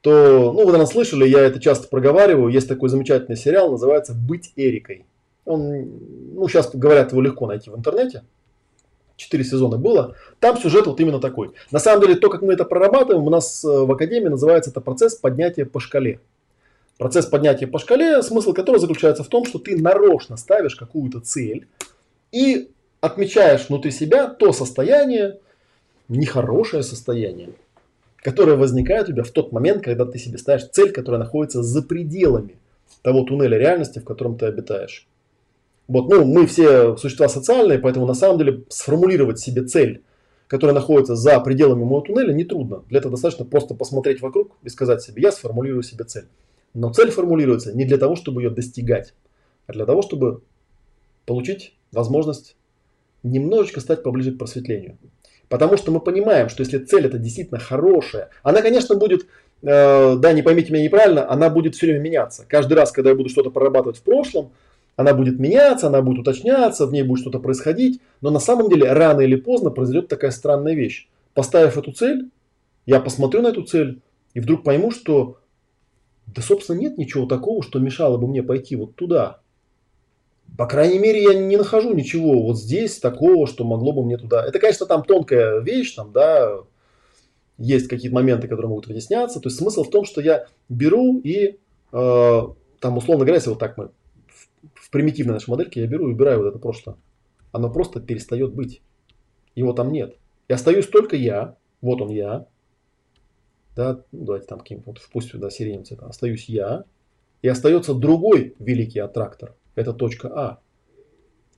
то, 0.00 0.52
ну, 0.52 0.60
вы, 0.60 0.66
наверное, 0.66 0.86
слышали, 0.86 1.28
я 1.28 1.40
это 1.40 1.60
часто 1.60 1.88
проговариваю, 1.88 2.52
есть 2.52 2.68
такой 2.68 2.88
замечательный 2.88 3.36
сериал, 3.36 3.70
называется 3.70 4.14
«Быть 4.14 4.52
Эрикой». 4.54 5.06
Он, 5.48 6.34
ну, 6.34 6.48
сейчас 6.48 6.74
говорят, 6.74 7.12
его 7.12 7.20
легко 7.20 7.46
найти 7.46 7.70
в 7.70 7.76
интернете. 7.76 8.22
Четыре 9.16 9.42
сезона 9.42 9.78
было. 9.78 10.14
Там 10.38 10.56
сюжет 10.58 10.86
вот 10.86 11.00
именно 11.00 11.20
такой. 11.20 11.52
На 11.72 11.80
самом 11.80 12.02
деле, 12.02 12.14
то, 12.14 12.28
как 12.28 12.42
мы 12.42 12.52
это 12.52 12.64
прорабатываем, 12.64 13.26
у 13.26 13.30
нас 13.30 13.64
э, 13.64 13.68
в 13.68 13.90
Академии 13.90 14.28
называется 14.28 14.70
это 14.70 14.80
процесс 14.80 15.16
поднятия 15.16 15.64
по 15.64 15.80
шкале. 15.80 16.20
Процесс 16.98 17.26
поднятия 17.26 17.66
по 17.66 17.78
шкале, 17.78 18.22
смысл 18.22 18.52
которого 18.52 18.80
заключается 18.80 19.24
в 19.24 19.28
том, 19.28 19.44
что 19.44 19.58
ты 19.58 19.80
нарочно 19.80 20.36
ставишь 20.36 20.76
какую-то 20.76 21.20
цель 21.20 21.66
и 22.30 22.70
отмечаешь 23.00 23.68
внутри 23.68 23.90
себя 23.90 24.28
то 24.28 24.52
состояние, 24.52 25.38
нехорошее 26.08 26.82
состояние, 26.82 27.50
которое 28.16 28.56
возникает 28.56 29.08
у 29.08 29.12
тебя 29.12 29.22
в 29.22 29.30
тот 29.30 29.52
момент, 29.52 29.82
когда 29.82 30.04
ты 30.04 30.18
себе 30.18 30.38
ставишь 30.38 30.68
цель, 30.70 30.92
которая 30.92 31.20
находится 31.20 31.62
за 31.62 31.82
пределами 31.82 32.56
того 33.02 33.22
туннеля 33.22 33.58
реальности, 33.58 33.98
в 33.98 34.04
котором 34.04 34.36
ты 34.36 34.46
обитаешь. 34.46 35.06
Вот, 35.88 36.10
ну, 36.10 36.24
мы 36.24 36.46
все 36.46 36.96
существа 36.98 37.28
социальные, 37.28 37.78
поэтому 37.78 38.06
на 38.06 38.14
самом 38.14 38.38
деле 38.38 38.64
сформулировать 38.68 39.38
себе 39.38 39.62
цель, 39.62 40.02
которая 40.46 40.74
находится 40.74 41.16
за 41.16 41.40
пределами 41.40 41.80
моего 41.80 42.02
туннеля, 42.02 42.34
нетрудно. 42.34 42.84
Для 42.88 42.98
этого 42.98 43.12
достаточно 43.12 43.46
просто 43.46 43.74
посмотреть 43.74 44.20
вокруг 44.20 44.52
и 44.62 44.68
сказать 44.68 45.02
себе, 45.02 45.22
я 45.22 45.32
сформулирую 45.32 45.82
себе 45.82 46.04
цель. 46.04 46.26
Но 46.74 46.92
цель 46.92 47.10
формулируется 47.10 47.74
не 47.74 47.86
для 47.86 47.96
того, 47.96 48.16
чтобы 48.16 48.42
ее 48.42 48.50
достигать, 48.50 49.14
а 49.66 49.72
для 49.72 49.86
того, 49.86 50.02
чтобы 50.02 50.42
получить 51.24 51.74
возможность 51.90 52.56
немножечко 53.22 53.80
стать 53.80 54.02
поближе 54.02 54.32
к 54.32 54.38
просветлению. 54.38 54.98
Потому 55.48 55.78
что 55.78 55.90
мы 55.90 56.00
понимаем, 56.00 56.50
что 56.50 56.62
если 56.62 56.78
цель 56.78 57.06
это 57.06 57.18
действительно 57.18 57.58
хорошая, 57.58 58.28
она, 58.42 58.60
конечно, 58.60 58.94
будет, 58.94 59.26
э, 59.62 60.16
да, 60.16 60.32
не 60.34 60.42
поймите 60.42 60.70
меня 60.70 60.84
неправильно, 60.84 61.30
она 61.30 61.48
будет 61.48 61.74
все 61.74 61.86
время 61.86 62.00
меняться. 62.00 62.44
Каждый 62.46 62.74
раз, 62.74 62.92
когда 62.92 63.10
я 63.10 63.16
буду 63.16 63.30
что-то 63.30 63.50
прорабатывать 63.50 63.96
в 63.96 64.02
прошлом, 64.02 64.52
она 64.98 65.14
будет 65.14 65.38
меняться, 65.38 65.86
она 65.86 66.02
будет 66.02 66.18
уточняться, 66.18 66.84
в 66.84 66.92
ней 66.92 67.04
будет 67.04 67.20
что-то 67.20 67.38
происходить. 67.38 68.00
Но 68.20 68.30
на 68.30 68.40
самом 68.40 68.68
деле 68.68 68.92
рано 68.92 69.20
или 69.20 69.36
поздно 69.36 69.70
произойдет 69.70 70.08
такая 70.08 70.32
странная 70.32 70.74
вещь. 70.74 71.08
Поставив 71.34 71.78
эту 71.78 71.92
цель, 71.92 72.30
я 72.84 72.98
посмотрю 72.98 73.42
на 73.42 73.48
эту 73.48 73.62
цель 73.62 74.00
и 74.34 74.40
вдруг 74.40 74.64
пойму, 74.64 74.90
что 74.90 75.38
да, 76.26 76.42
собственно, 76.42 76.78
нет 76.78 76.98
ничего 76.98 77.26
такого, 77.26 77.62
что 77.62 77.78
мешало 77.78 78.16
бы 78.16 78.26
мне 78.26 78.42
пойти 78.42 78.74
вот 78.74 78.96
туда. 78.96 79.38
По 80.56 80.66
крайней 80.66 80.98
мере, 80.98 81.22
я 81.22 81.34
не 81.34 81.56
нахожу 81.56 81.94
ничего 81.94 82.42
вот 82.42 82.58
здесь 82.58 82.98
такого, 82.98 83.46
что 83.46 83.62
могло 83.62 83.92
бы 83.92 84.04
мне 84.04 84.16
туда. 84.18 84.44
Это, 84.44 84.58
конечно, 84.58 84.84
там 84.84 85.04
тонкая 85.04 85.60
вещь, 85.60 85.94
там, 85.94 86.10
да, 86.10 86.56
есть 87.56 87.86
какие-то 87.86 88.16
моменты, 88.16 88.48
которые 88.48 88.70
могут 88.70 88.88
вытесняться. 88.88 89.38
То 89.38 89.48
есть 89.48 89.58
смысл 89.58 89.84
в 89.84 89.90
том, 89.90 90.04
что 90.04 90.20
я 90.20 90.46
беру 90.68 91.20
и, 91.20 91.56
э, 91.92 92.42
там, 92.80 92.96
условно 92.96 93.24
говоря, 93.24 93.36
если 93.36 93.50
вот 93.50 93.60
так 93.60 93.78
мы 93.78 93.90
в 94.88 94.90
примитивной 94.90 95.34
нашей 95.34 95.50
модельке, 95.50 95.82
я 95.82 95.86
беру 95.86 96.08
и 96.08 96.12
убираю 96.12 96.38
вот 96.38 96.48
это 96.48 96.58
прошлое. 96.58 96.96
Оно 97.52 97.70
просто 97.70 98.00
перестает 98.00 98.54
быть. 98.54 98.82
Его 99.54 99.72
там 99.74 99.92
нет. 99.92 100.16
И 100.48 100.52
остаюсь 100.54 100.86
только 100.86 101.14
я. 101.14 101.56
Вот 101.82 102.00
он 102.00 102.08
я. 102.08 102.46
Да, 103.76 104.02
ну, 104.12 104.24
давайте 104.24 104.46
там 104.46 104.60
каким-то, 104.60 104.94
пусть 105.12 105.30
сюда 105.30 105.50
сиреневым 105.50 105.84
цветом. 105.84 106.08
Остаюсь 106.08 106.48
я. 106.48 106.84
И 107.42 107.48
остается 107.48 107.94
другой 107.94 108.56
великий 108.58 108.98
аттрактор 108.98 109.54
это 109.74 109.92
точка 109.92 110.28
А. 110.28 110.60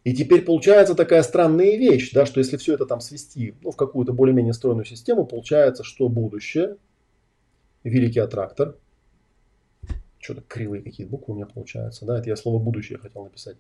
И 0.03 0.15
теперь 0.15 0.43
получается 0.43 0.95
такая 0.95 1.23
странная 1.23 1.77
вещь, 1.77 2.13
да, 2.13 2.27
что 2.27 2.41
если 2.41 2.57
все 2.57 2.75
это 2.75 2.87
там 2.87 3.01
свести 3.01 3.55
ну, 3.63 3.71
в 3.71 3.77
какую-то 3.77 4.13
более-менее 4.13 4.55
стройную 4.55 4.85
систему, 4.85 5.27
получается, 5.27 5.85
что 5.85 6.09
будущее, 6.09 6.77
великий 7.85 8.21
аттрактор, 8.21 8.77
что-то 10.21 10.43
кривые 10.43 10.83
какие-то 10.83 11.11
буквы 11.11 11.35
у 11.35 11.37
меня 11.37 11.47
получаются, 11.47 12.05
да, 12.05 12.19
это 12.19 12.29
я 12.29 12.37
слово 12.37 12.63
будущее 12.63 12.99
хотел 12.99 13.25
написать. 13.25 13.57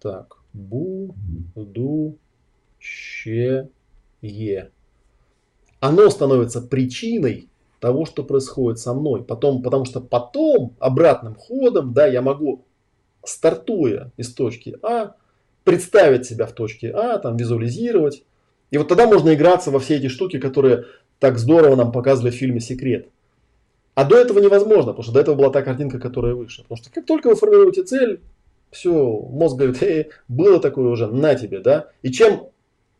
Так, 0.00 0.38
будущее. 0.52 1.68
Оно 5.80 6.10
становится 6.10 6.62
причиной 6.62 7.48
того, 7.80 8.06
что 8.06 8.24
происходит 8.24 8.78
со 8.78 8.94
мной. 8.94 9.22
Потом, 9.24 9.62
потому 9.62 9.84
что 9.84 10.00
потом 10.00 10.74
обратным 10.78 11.34
ходом, 11.34 11.92
да, 11.92 12.06
я 12.06 12.22
могу 12.22 12.64
стартуя 13.24 14.12
из 14.16 14.32
точки 14.34 14.78
А, 14.82 15.14
представить 15.64 16.26
себя 16.26 16.46
в 16.46 16.52
точке 16.52 16.90
А, 16.90 17.18
там 17.18 17.36
визуализировать. 17.36 18.24
И 18.70 18.78
вот 18.78 18.88
тогда 18.88 19.06
можно 19.06 19.34
играться 19.34 19.70
во 19.70 19.78
все 19.78 19.96
эти 19.96 20.08
штуки, 20.08 20.38
которые 20.38 20.86
так 21.18 21.38
здорово 21.38 21.76
нам 21.76 21.92
показывали 21.92 22.30
в 22.30 22.34
фильме 22.34 22.60
«Секрет». 22.60 23.08
А 23.96 24.04
до 24.04 24.16
этого 24.16 24.38
невозможно, 24.38 24.92
потому 24.92 25.02
что 25.02 25.12
до 25.12 25.20
этого 25.20 25.34
была 25.34 25.50
та 25.50 25.62
картинка, 25.62 25.98
которая 25.98 26.34
выше. 26.34 26.62
Потому 26.62 26.76
что 26.76 26.92
как 26.92 27.04
только 27.04 27.26
вы 27.26 27.34
формируете 27.34 27.82
цель, 27.82 28.20
все, 28.70 28.92
мозг 28.92 29.56
говорит, 29.56 29.82
эй, 29.82 30.10
было 30.28 30.60
такое 30.60 30.86
уже, 30.86 31.08
на 31.08 31.34
тебе, 31.34 31.58
да. 31.58 31.88
И 32.02 32.12
чем 32.12 32.50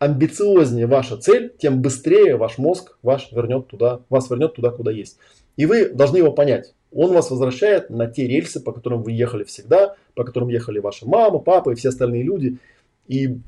амбициознее 0.01 0.89
ваша 0.89 1.17
цель, 1.17 1.55
тем 1.57 1.81
быстрее 1.81 2.37
ваш 2.37 2.59
мозг 2.59 2.99
ваш 3.03 3.31
вернет 3.31 3.69
туда, 3.69 4.01
вас 4.11 4.29
вернет 4.29 4.55
туда, 4.55 4.71
куда 4.71 4.91
есть. 4.91 5.19
И 5.57 5.67
вы 5.67 5.89
должны 5.91 6.17
его 6.17 6.33
понять 6.33 6.75
он 6.97 7.13
вас 7.13 7.31
возвращает 7.31 7.91
на 7.91 8.07
те 8.07 8.27
рельсы, 8.27 8.59
по 8.59 8.73
которым 8.73 9.03
вы 9.03 9.13
ехали 9.13 9.45
всегда, 9.45 9.97
по 10.15 10.25
которым 10.25 10.49
ехали 10.49 10.79
ваша 10.79 11.07
мама, 11.07 11.39
папа 11.39 11.71
и 11.71 11.75
все 11.75 11.91
остальные 11.91 12.23
люди. 12.23 12.59
И 13.07 13.39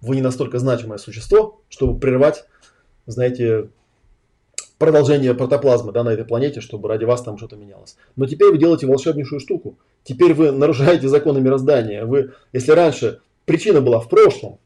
вы 0.00 0.16
не 0.16 0.22
настолько 0.22 0.58
значимое 0.58 0.98
существо, 0.98 1.60
чтобы 1.68 2.00
прервать, 2.00 2.46
знаете, 3.04 3.68
продолжение 4.78 5.34
протоплазмы 5.34 5.92
да, 5.92 6.04
на 6.04 6.10
этой 6.10 6.24
планете, 6.24 6.60
чтобы 6.60 6.88
ради 6.88 7.04
вас 7.04 7.22
там 7.22 7.38
что-то 7.38 7.56
менялось. 7.56 7.96
Но 8.16 8.26
теперь 8.26 8.50
вы 8.50 8.58
делаете 8.58 8.86
волшебнейшую 8.86 9.40
штуку. 9.40 9.78
Теперь 10.04 10.34
вы 10.34 10.52
нарушаете 10.52 11.08
законы 11.08 11.40
мироздания. 11.40 12.04
Вы, 12.04 12.32
если 12.52 12.72
раньше 12.72 13.20
причина 13.44 13.80
была 13.80 14.00
в 14.00 14.08
прошлом, 14.08 14.58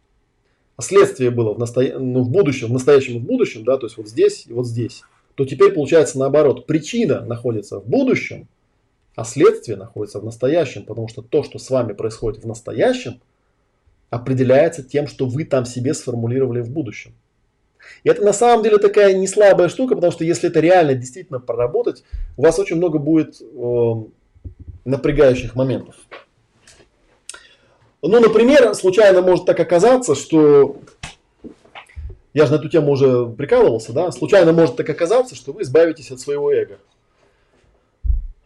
а 0.76 0.82
следствие 0.82 1.30
было 1.30 1.54
в, 1.54 1.58
насто... 1.58 1.82
ну, 1.98 2.22
в 2.22 2.30
будущем, 2.30 2.68
в 2.68 2.72
настоящем 2.72 3.16
и 3.16 3.18
в 3.20 3.24
будущем, 3.24 3.64
да, 3.64 3.76
то 3.76 3.86
есть 3.86 3.96
вот 3.96 4.08
здесь 4.08 4.46
и 4.46 4.52
вот 4.52 4.66
здесь, 4.66 5.02
то 5.34 5.44
теперь 5.44 5.72
получается 5.72 6.18
наоборот. 6.18 6.66
Причина 6.66 7.20
находится 7.20 7.80
в 7.80 7.86
будущем, 7.86 8.48
а 9.14 9.24
следствие 9.24 9.76
находится 9.76 10.20
в 10.20 10.24
настоящем, 10.24 10.84
потому 10.84 11.08
что 11.08 11.22
то, 11.22 11.42
что 11.42 11.58
с 11.58 11.68
вами 11.68 11.92
происходит 11.92 12.42
в 12.42 12.46
настоящем, 12.46 13.20
определяется 14.08 14.82
тем, 14.82 15.06
что 15.06 15.26
вы 15.26 15.44
там 15.44 15.64
себе 15.64 15.94
сформулировали 15.94 16.60
в 16.62 16.70
будущем. 16.70 17.12
И 18.04 18.08
это 18.08 18.22
на 18.22 18.32
самом 18.32 18.62
деле 18.62 18.78
такая 18.78 19.14
не 19.14 19.26
слабая 19.26 19.68
штука, 19.68 19.94
потому 19.94 20.12
что 20.12 20.24
если 20.24 20.48
это 20.48 20.60
реально 20.60 20.94
действительно 20.94 21.40
проработать, 21.40 22.04
у 22.36 22.42
вас 22.42 22.58
очень 22.58 22.76
много 22.76 22.98
будет 22.98 23.40
э, 23.40 23.94
напрягающих 24.84 25.54
моментов. 25.54 25.94
Ну, 28.02 28.20
например, 28.20 28.74
случайно 28.74 29.20
может 29.20 29.44
так 29.44 29.60
оказаться, 29.60 30.14
что 30.14 30.78
я 32.32 32.46
же 32.46 32.52
на 32.52 32.56
эту 32.56 32.68
тему 32.68 32.92
уже 32.92 33.26
прикалывался, 33.26 33.92
да, 33.92 34.10
случайно 34.12 34.52
может 34.52 34.76
так 34.76 34.88
оказаться, 34.88 35.34
что 35.34 35.52
вы 35.52 35.62
избавитесь 35.62 36.10
от 36.10 36.20
своего 36.20 36.52
эго. 36.52 36.78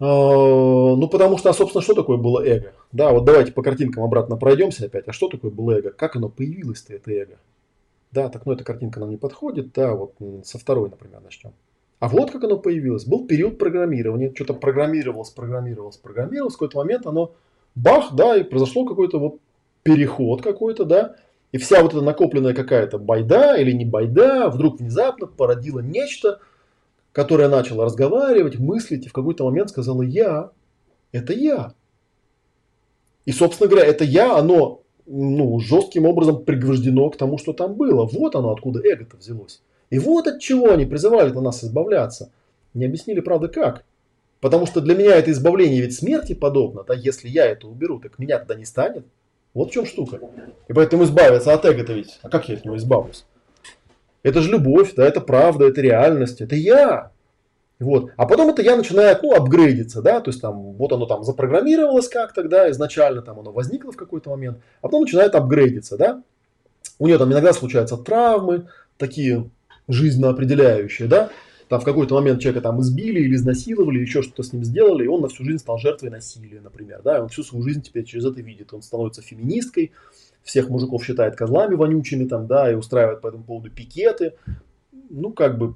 А, 0.00 0.06
ну, 0.06 1.08
потому 1.08 1.38
что, 1.38 1.50
а, 1.50 1.54
собственно, 1.54 1.82
что 1.82 1.94
такое 1.94 2.16
было 2.16 2.44
эго? 2.44 2.72
Да, 2.92 3.12
вот 3.12 3.24
давайте 3.24 3.52
по 3.52 3.62
картинкам 3.62 4.02
обратно 4.02 4.36
пройдемся 4.36 4.86
опять. 4.86 5.06
А 5.06 5.12
что 5.12 5.28
такое 5.28 5.50
было 5.50 5.72
эго? 5.72 5.90
Как 5.90 6.16
оно 6.16 6.28
появилось-то, 6.28 6.94
это 6.94 7.12
эго? 7.12 7.38
Да, 8.14 8.28
так, 8.28 8.46
ну, 8.46 8.52
эта 8.52 8.62
картинка 8.62 9.00
нам 9.00 9.10
не 9.10 9.16
подходит. 9.16 9.72
Да, 9.72 9.94
вот 9.94 10.14
со 10.44 10.58
второй, 10.58 10.88
например, 10.88 11.20
начнем. 11.20 11.52
А 11.98 12.08
вот 12.08 12.30
как 12.30 12.44
оно 12.44 12.58
появилось. 12.58 13.06
Был 13.06 13.26
период 13.26 13.58
программирования. 13.58 14.32
Что-то 14.34 14.54
программировалось, 14.54 15.30
программировалось, 15.30 15.96
программировалось. 15.96 16.54
В 16.54 16.58
какой-то 16.58 16.78
момент 16.78 17.06
оно 17.06 17.34
бах, 17.74 18.14
да, 18.14 18.36
и 18.36 18.44
произошло 18.44 18.86
какой-то 18.86 19.18
вот 19.18 19.40
переход 19.82 20.42
какой-то, 20.42 20.84
да. 20.84 21.16
И 21.50 21.58
вся 21.58 21.82
вот 21.82 21.92
эта 21.92 22.02
накопленная 22.02 22.54
какая-то 22.54 22.98
байда 22.98 23.56
или 23.56 23.72
не 23.72 23.84
байда 23.84 24.48
вдруг 24.48 24.78
внезапно 24.78 25.26
породила 25.26 25.80
нечто, 25.80 26.40
которое 27.12 27.48
начало 27.48 27.84
разговаривать, 27.84 28.58
мыслить, 28.58 29.06
и 29.06 29.08
в 29.08 29.12
какой-то 29.12 29.44
момент 29.44 29.70
сказала 29.70 30.02
«я». 30.02 30.50
Это 31.10 31.32
я. 31.32 31.74
И, 33.24 33.32
собственно 33.32 33.68
говоря, 33.68 33.86
это 33.86 34.04
я, 34.04 34.36
оно 34.36 34.83
ну, 35.06 35.58
жестким 35.60 36.06
образом 36.06 36.44
пригвождено 36.44 37.10
к 37.10 37.16
тому, 37.16 37.38
что 37.38 37.52
там 37.52 37.74
было. 37.74 38.06
Вот 38.06 38.34
оно, 38.34 38.52
откуда 38.52 38.80
эго-то 38.80 39.16
взялось. 39.16 39.62
И 39.90 39.98
вот 39.98 40.26
от 40.26 40.40
чего 40.40 40.72
они 40.72 40.86
призывали 40.86 41.30
на 41.30 41.40
нас 41.40 41.62
избавляться. 41.62 42.30
Не 42.72 42.86
объяснили, 42.86 43.20
правда, 43.20 43.48
как. 43.48 43.84
Потому 44.40 44.66
что 44.66 44.80
для 44.80 44.94
меня 44.94 45.16
это 45.16 45.30
избавление 45.30 45.80
ведь 45.80 45.94
смерти 45.94 46.34
подобно. 46.34 46.84
Да? 46.84 46.94
Если 46.94 47.28
я 47.28 47.46
это 47.46 47.68
уберу, 47.68 47.98
так 47.98 48.18
меня 48.18 48.38
тогда 48.38 48.54
не 48.54 48.64
станет. 48.64 49.06
Вот 49.52 49.70
в 49.70 49.72
чем 49.72 49.86
штука. 49.86 50.20
И 50.68 50.72
поэтому 50.72 51.04
избавиться 51.04 51.54
от 51.54 51.64
эго-то 51.64 51.92
ведь. 51.92 52.18
А 52.22 52.28
как 52.28 52.48
я 52.48 52.56
от 52.56 52.64
него 52.64 52.76
избавлюсь? 52.76 53.24
Это 54.22 54.40
же 54.40 54.50
любовь, 54.50 54.94
да, 54.94 55.06
это 55.06 55.20
правда, 55.20 55.66
это 55.66 55.80
реальность, 55.80 56.40
это 56.40 56.56
я. 56.56 57.12
Вот. 57.80 58.12
А 58.16 58.26
потом 58.26 58.50
это 58.50 58.62
я 58.62 58.76
начинает, 58.76 59.22
ну, 59.22 59.34
апгрейдиться, 59.34 60.00
да, 60.00 60.20
то 60.20 60.30
есть 60.30 60.40
там, 60.40 60.72
вот 60.74 60.92
оно 60.92 61.06
там 61.06 61.24
запрограммировалось 61.24 62.08
как-то, 62.08 62.44
да, 62.44 62.70
изначально 62.70 63.20
там 63.22 63.40
оно 63.40 63.52
возникло 63.52 63.92
в 63.92 63.96
какой-то 63.96 64.30
момент, 64.30 64.58
а 64.80 64.86
потом 64.86 65.02
начинает 65.02 65.34
апгрейдиться, 65.34 65.96
да. 65.96 66.22
У 66.98 67.06
нее 67.06 67.18
там 67.18 67.32
иногда 67.32 67.52
случаются 67.52 67.96
травмы, 67.96 68.68
такие 68.96 69.50
жизненно 69.88 70.30
определяющие, 70.30 71.08
да, 71.08 71.30
там 71.68 71.80
в 71.80 71.84
какой-то 71.84 72.14
момент 72.14 72.40
человека 72.40 72.62
там 72.62 72.80
избили 72.80 73.20
или 73.20 73.34
изнасиловали, 73.34 73.98
еще 73.98 74.22
что-то 74.22 74.44
с 74.44 74.52
ним 74.52 74.64
сделали, 74.64 75.04
и 75.04 75.08
он 75.08 75.22
на 75.22 75.28
всю 75.28 75.44
жизнь 75.44 75.58
стал 75.58 75.78
жертвой 75.78 76.10
насилия, 76.10 76.60
например, 76.60 77.00
да, 77.02 77.18
и 77.18 77.20
он 77.20 77.28
всю 77.28 77.42
свою 77.42 77.64
жизнь 77.64 77.82
теперь 77.82 78.04
через 78.04 78.24
это 78.24 78.40
видит, 78.40 78.72
он 78.72 78.82
становится 78.82 79.22
феминисткой, 79.22 79.90
всех 80.44 80.68
мужиков 80.68 81.04
считает 81.04 81.36
козлами 81.36 81.74
вонючими 81.74 82.26
там, 82.26 82.46
да, 82.46 82.70
и 82.70 82.74
устраивает 82.74 83.20
по 83.20 83.28
этому 83.28 83.42
поводу 83.42 83.70
пикеты, 83.70 84.34
ну, 85.10 85.32
как 85.32 85.58
бы, 85.58 85.74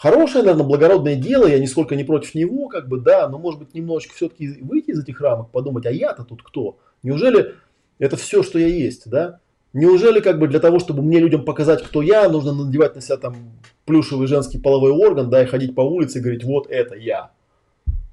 хорошее, 0.00 0.42
наверное, 0.42 0.66
благородное 0.66 1.14
дело, 1.14 1.46
я 1.46 1.58
нисколько 1.58 1.94
не 1.94 2.04
против 2.04 2.34
него, 2.34 2.68
как 2.68 2.88
бы, 2.88 3.00
да, 3.00 3.28
но, 3.28 3.38
может 3.38 3.60
быть, 3.60 3.74
немножечко 3.74 4.14
все-таки 4.14 4.48
выйти 4.62 4.92
из 4.92 5.00
этих 5.00 5.20
рамок, 5.20 5.50
подумать, 5.50 5.84
а 5.84 5.90
я-то 5.90 6.24
тут 6.24 6.42
кто? 6.42 6.78
Неужели 7.02 7.54
это 7.98 8.16
все, 8.16 8.42
что 8.42 8.58
я 8.58 8.66
есть, 8.66 9.10
да? 9.10 9.40
Неужели 9.74 10.20
как 10.20 10.38
бы 10.38 10.48
для 10.48 10.58
того, 10.58 10.78
чтобы 10.78 11.02
мне 11.02 11.20
людям 11.20 11.44
показать, 11.44 11.82
кто 11.82 12.00
я, 12.00 12.28
нужно 12.30 12.54
надевать 12.54 12.94
на 12.94 13.02
себя 13.02 13.18
там 13.18 13.36
плюшевый 13.84 14.26
женский 14.26 14.58
половой 14.58 14.90
орган, 14.90 15.28
да, 15.28 15.42
и 15.42 15.46
ходить 15.46 15.74
по 15.74 15.82
улице 15.82 16.18
и 16.18 16.22
говорить, 16.22 16.44
вот 16.44 16.66
это 16.70 16.96
я. 16.96 17.30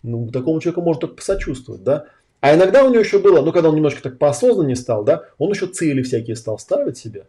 Ну, 0.03 0.29
такому 0.29 0.59
человеку 0.59 0.81
можно 0.81 1.01
только 1.01 1.15
посочувствовать, 1.15 1.83
да. 1.83 2.05
А 2.41 2.53
иногда 2.53 2.83
у 2.83 2.89
него 2.89 2.99
еще 2.99 3.19
было, 3.19 3.41
ну, 3.41 3.53
когда 3.53 3.69
он 3.69 3.75
немножко 3.75 4.03
так 4.03 4.19
поосознаннее 4.19 4.75
стал, 4.75 5.05
да, 5.05 5.23
он 5.37 5.51
еще 5.51 5.67
цели 5.67 6.03
всякие 6.03 6.35
стал 6.35 6.59
ставить 6.59 6.97
себе. 6.97 7.25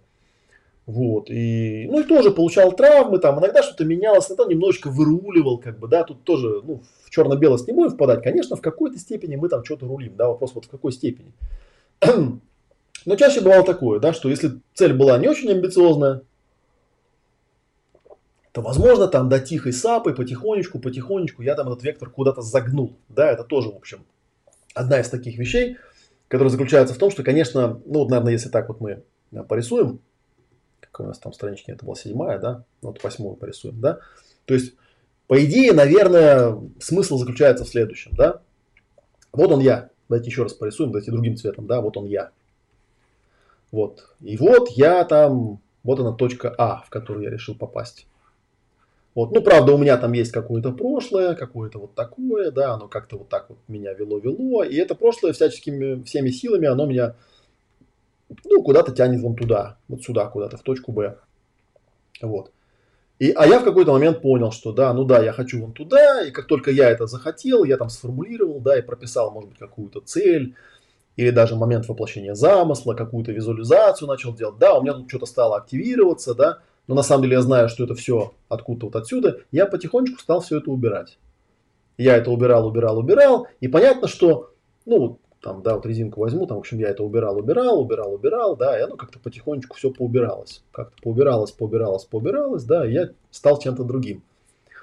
Вот, 0.88 1.28
и, 1.28 1.86
ну, 1.90 2.00
и 2.00 2.04
тоже 2.04 2.30
получал 2.30 2.72
травмы, 2.72 3.18
там, 3.18 3.38
иногда 3.38 3.62
что-то 3.62 3.84
менялось, 3.84 4.30
иногда 4.30 4.46
немножечко 4.46 4.88
выруливал, 4.88 5.58
как 5.58 5.78
бы, 5.78 5.86
да, 5.86 6.02
тут 6.02 6.24
тоже, 6.24 6.62
ну, 6.64 6.80
в 7.04 7.10
черно-белость 7.10 7.66
не 7.66 7.74
будем 7.74 7.90
впадать, 7.90 8.22
конечно, 8.22 8.56
в 8.56 8.62
какой-то 8.62 8.98
степени 8.98 9.36
мы 9.36 9.50
там 9.50 9.62
что-то 9.66 9.86
рулим, 9.86 10.16
да, 10.16 10.28
вопрос 10.28 10.54
вот 10.54 10.64
в 10.64 10.70
какой 10.70 10.92
степени. 10.92 11.34
Но 13.04 13.16
чаще 13.16 13.42
бывало 13.42 13.64
такое, 13.64 14.00
да, 14.00 14.14
что 14.14 14.30
если 14.30 14.60
цель 14.72 14.94
была 14.94 15.18
не 15.18 15.28
очень 15.28 15.50
амбициозная, 15.50 16.22
то, 18.52 18.62
возможно, 18.62 19.08
там 19.08 19.28
до 19.28 19.40
тихой 19.40 19.74
сапы, 19.74 20.14
потихонечку, 20.14 20.78
потихонечку 20.78 21.42
я 21.42 21.54
там 21.54 21.68
этот 21.70 21.82
вектор 21.82 22.08
куда-то 22.08 22.40
загнул. 22.40 22.96
Да, 23.10 23.30
это 23.30 23.44
тоже, 23.44 23.68
в 23.68 23.76
общем, 23.76 24.06
одна 24.72 25.00
из 25.00 25.10
таких 25.10 25.36
вещей, 25.36 25.76
которая 26.28 26.50
заключается 26.50 26.94
в 26.94 26.98
том, 26.98 27.10
что, 27.10 27.22
конечно, 27.22 27.78
ну, 27.84 27.98
вот, 27.98 28.08
наверное, 28.08 28.32
если 28.32 28.48
так 28.48 28.68
вот 28.68 28.80
мы 28.80 29.02
порисуем, 29.46 30.00
какой 30.98 31.06
у 31.06 31.08
нас 31.08 31.18
там 31.18 31.32
странички, 31.32 31.70
это 31.70 31.84
была 31.84 31.94
седьмая, 31.94 32.38
да, 32.38 32.64
ну, 32.82 32.88
вот 32.88 33.02
восьмую 33.02 33.36
порисуем, 33.36 33.80
да, 33.80 34.00
то 34.46 34.54
есть, 34.54 34.74
по 35.28 35.44
идее, 35.44 35.72
наверное, 35.72 36.58
смысл 36.80 37.18
заключается 37.18 37.64
в 37.64 37.68
следующем, 37.68 38.12
да, 38.16 38.40
вот 39.32 39.52
он 39.52 39.60
я, 39.60 39.90
давайте 40.08 40.28
еще 40.28 40.42
раз 40.42 40.54
порисуем, 40.54 40.90
давайте 40.90 41.12
другим 41.12 41.36
цветом, 41.36 41.66
да, 41.68 41.80
вот 41.80 41.96
он 41.96 42.06
я, 42.06 42.30
вот, 43.70 44.08
и 44.20 44.36
вот 44.36 44.70
я 44.70 45.04
там, 45.04 45.60
вот 45.84 46.00
она 46.00 46.12
точка 46.12 46.52
А, 46.58 46.82
в 46.84 46.90
которую 46.90 47.24
я 47.24 47.30
решил 47.30 47.54
попасть. 47.54 48.06
Вот. 49.14 49.32
Ну, 49.32 49.40
правда, 49.42 49.72
у 49.72 49.78
меня 49.78 49.96
там 49.96 50.12
есть 50.12 50.30
какое-то 50.30 50.70
прошлое, 50.70 51.34
какое-то 51.34 51.78
вот 51.78 51.94
такое, 51.94 52.52
да, 52.52 52.74
оно 52.74 52.86
как-то 52.86 53.16
вот 53.16 53.28
так 53.28 53.48
вот 53.48 53.58
меня 53.66 53.92
вело-вело, 53.92 54.62
и 54.62 54.76
это 54.76 54.94
прошлое 54.94 55.32
всяческими, 55.32 56.02
всеми 56.04 56.30
силами, 56.30 56.68
оно 56.68 56.86
меня, 56.86 57.14
ну, 58.44 58.62
куда-то 58.62 58.92
тянет 58.92 59.20
вон 59.20 59.34
туда, 59.36 59.78
вот 59.88 60.02
сюда 60.02 60.26
куда-то, 60.26 60.56
в 60.56 60.62
точку 60.62 60.92
Б. 60.92 61.16
Вот. 62.22 62.52
И, 63.18 63.32
а 63.32 63.46
я 63.46 63.58
в 63.58 63.64
какой-то 63.64 63.92
момент 63.92 64.22
понял, 64.22 64.52
что 64.52 64.72
да, 64.72 64.92
ну 64.92 65.04
да, 65.04 65.22
я 65.22 65.32
хочу 65.32 65.60
вон 65.60 65.72
туда, 65.72 66.22
и 66.22 66.30
как 66.30 66.46
только 66.46 66.70
я 66.70 66.88
это 66.88 67.06
захотел, 67.06 67.64
я 67.64 67.76
там 67.76 67.88
сформулировал, 67.88 68.60
да, 68.60 68.78
и 68.78 68.82
прописал, 68.82 69.32
может 69.32 69.50
быть, 69.50 69.58
какую-то 69.58 70.00
цель, 70.00 70.54
или 71.16 71.30
даже 71.30 71.56
момент 71.56 71.88
воплощения 71.88 72.34
замысла, 72.34 72.94
какую-то 72.94 73.32
визуализацию 73.32 74.06
начал 74.06 74.34
делать, 74.34 74.58
да, 74.58 74.74
у 74.74 74.82
меня 74.82 74.94
тут 74.94 75.08
что-то 75.08 75.26
стало 75.26 75.56
активироваться, 75.56 76.34
да, 76.34 76.58
но 76.86 76.94
на 76.94 77.02
самом 77.02 77.24
деле 77.24 77.34
я 77.34 77.42
знаю, 77.42 77.68
что 77.68 77.84
это 77.84 77.96
все 77.96 78.34
откуда-то 78.48 78.86
вот 78.86 78.96
отсюда, 78.96 79.40
я 79.50 79.66
потихонечку 79.66 80.20
стал 80.20 80.40
все 80.40 80.58
это 80.58 80.70
убирать. 80.70 81.18
Я 81.96 82.16
это 82.16 82.30
убирал, 82.30 82.68
убирал, 82.68 82.98
убирал, 82.98 83.48
и 83.58 83.66
понятно, 83.66 84.06
что, 84.06 84.52
ну, 84.86 85.18
там, 85.40 85.62
да, 85.62 85.74
вот 85.74 85.86
резинку 85.86 86.20
возьму, 86.20 86.46
там, 86.46 86.56
в 86.56 86.60
общем, 86.60 86.78
я 86.78 86.88
это 86.88 87.02
убирал, 87.02 87.38
убирал, 87.38 87.80
убирал, 87.80 88.12
убирал, 88.12 88.56
да, 88.56 88.78
и 88.78 88.82
оно 88.82 88.96
как-то 88.96 89.18
потихонечку 89.18 89.76
все 89.76 89.90
поубиралось. 89.90 90.62
Как-то 90.72 91.00
поубиралось, 91.02 91.52
поубиралось, 91.52 92.04
поубиралось, 92.04 92.64
да, 92.64 92.86
и 92.86 92.92
я 92.92 93.10
стал 93.30 93.58
чем-то 93.58 93.84
другим. 93.84 94.22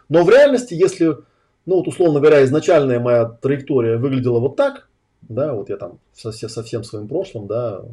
Но 0.08 0.24
в 0.24 0.30
реальности, 0.30 0.74
если, 0.74 1.18
ну, 1.66 1.76
вот, 1.78 1.88
условно 1.88 2.20
говоря, 2.20 2.44
изначальная 2.44 3.00
моя 3.00 3.26
траектория 3.26 3.98
выглядела 3.98 4.40
вот 4.40 4.56
так, 4.56 4.88
да, 5.22 5.54
вот 5.54 5.70
я 5.70 5.78
там 5.78 6.00
со, 6.14 6.32
со 6.32 6.64
всем 6.64 6.84
своим 6.84 7.08
прошлым, 7.08 7.48
да, 7.48 7.84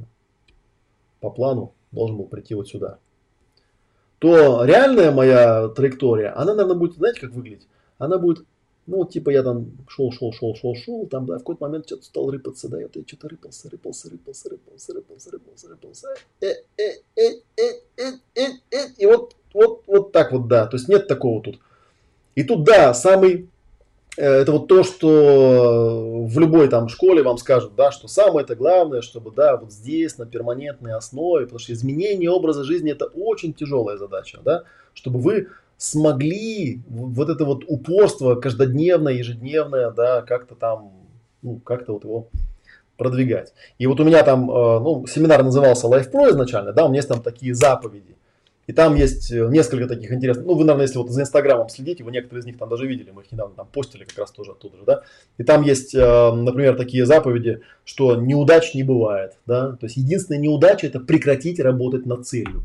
по 1.21 1.31
плану 1.31 1.73
должен 1.91 2.17
был 2.17 2.27
прийти 2.27 2.55
вот 2.55 2.69
сюда 2.69 2.99
то 4.23 4.65
реальная 4.65 5.11
моя 5.11 5.67
траектория, 5.67 6.29
она, 6.29 6.55
наверное, 6.55 6.77
будет, 6.77 6.95
знаете, 6.95 7.21
как 7.21 7.33
выглядеть? 7.33 7.67
Она 7.99 8.19
будет, 8.19 8.45
ну, 8.87 8.99
вот 8.99 9.11
типа 9.11 9.31
я 9.31 9.43
там 9.43 9.67
шел, 9.89 10.11
шел, 10.13 10.33
шел, 10.33 10.55
шел, 10.57 10.75
шел, 10.75 11.07
там, 11.07 11.27
да, 11.27 11.37
в 11.37 11.39
какой-то 11.39 11.65
момент 11.65 11.87
что-то 11.87 12.05
стал 12.05 12.31
рыпаться, 12.31 12.69
да, 12.69 12.79
вот 12.79 12.97
я 12.97 13.03
что-то 13.07 13.29
рыпался, 13.29 13.71
рыпался, 13.71 14.11
рыпался, 14.11 14.49
рыпался, 14.51 14.93
рыпался, 14.93 15.31
рыпался, 15.31 15.69
рыпался, 15.69 16.09
э, 16.41 16.47
э, 16.77 16.83
э, 17.17 17.23
э, 17.57 18.13
э, 18.37 18.43
э, 18.71 18.77
и 18.97 19.07
вот, 19.07 19.37
вот, 19.55 19.83
вот 19.87 20.13
так 20.13 20.33
вот, 20.33 20.49
да, 20.49 20.67
то 20.67 20.77
есть 20.77 20.89
нет 20.89 21.07
такого 21.07 21.43
тут. 21.43 21.61
И 22.35 22.43
тут, 22.43 22.65
да, 22.65 22.93
самый 22.95 23.49
это 24.17 24.53
вот 24.53 24.69
то, 24.69 24.83
что 24.83 26.27
в 26.27 26.39
любой 26.39 26.69
там 26.69 26.89
школе 26.89 27.23
вам 27.23 27.39
скажут, 27.39 27.75
да, 27.77 27.93
что 27.93 28.09
самое 28.09 28.45
это 28.45 28.55
главное, 28.55 29.01
чтобы, 29.01 29.31
да, 29.31 29.57
вот 29.57 29.73
здесь 29.73 30.19
на 30.19 30.27
перманентной 30.27 30.93
основе, 30.95 31.47
потому 31.47 31.61
что 31.61 31.73
изменение 31.73 32.31
образа 32.31 32.63
жизни 32.63 32.93
это 32.93 33.07
очень 33.07 33.55
тяжелая 33.55 33.97
задача, 33.97 34.41
да, 34.45 34.65
чтобы 34.93 35.21
вы 35.21 35.49
смогли 35.83 36.81
вот 36.89 37.29
это 37.29 37.45
вот 37.45 37.65
упорство 37.67 38.37
каждодневное, 38.37 39.15
ежедневное, 39.15 39.91
да, 39.91 40.23
как-то 40.23 40.55
там, 40.55 40.93
ну, 41.43 41.59
как-то 41.65 41.95
вот 41.95 42.05
его 42.05 42.29
продвигать. 42.97 43.53
И 43.79 43.89
вот 43.89 43.99
у 43.99 44.05
меня 44.05 44.23
там, 44.23 44.49
э, 44.49 44.79
ну, 44.79 45.05
семинар 45.09 45.43
назывался 45.43 45.89
Life 45.89 46.13
Pro 46.13 46.31
изначально, 46.31 46.73
да, 46.73 46.85
у 46.85 46.89
меня 46.89 46.99
есть 46.99 47.09
там 47.09 47.21
такие 47.21 47.53
заповеди. 47.53 48.15
И 48.69 48.73
там 48.73 48.95
есть 48.95 49.33
э, 49.33 49.49
несколько 49.49 49.89
таких 49.89 50.13
интересных, 50.13 50.47
ну, 50.47 50.55
вы, 50.55 50.61
наверное, 50.61 50.87
если 50.87 50.99
вот 50.99 51.11
за 51.11 51.23
Инстаграмом 51.23 51.69
следите, 51.69 52.05
вы 52.05 52.13
некоторые 52.13 52.43
из 52.43 52.47
них 52.47 52.59
там 52.59 52.69
даже 52.69 52.87
видели, 52.87 53.11
мы 53.11 53.23
их 53.23 53.33
недавно 53.33 53.57
там 53.57 53.67
постили 53.67 54.05
как 54.05 54.19
раз 54.19 54.31
тоже 54.31 54.53
оттуда 54.53 54.77
же, 54.77 54.85
да. 54.85 55.03
И 55.39 55.43
там 55.43 55.63
есть, 55.63 55.97
э, 55.97 56.33
например, 56.33 56.77
такие 56.77 57.05
заповеди, 57.07 57.63
что 57.85 58.15
неудач 58.15 58.73
не 58.75 58.85
бывает, 58.85 59.33
да. 59.47 59.73
То 59.73 59.87
есть 59.87 59.97
единственная 59.97 60.41
неудача– 60.41 60.87
это 60.89 61.01
прекратить 61.01 61.59
работать 61.59 62.07
над 62.07 62.25
целью. 62.25 62.63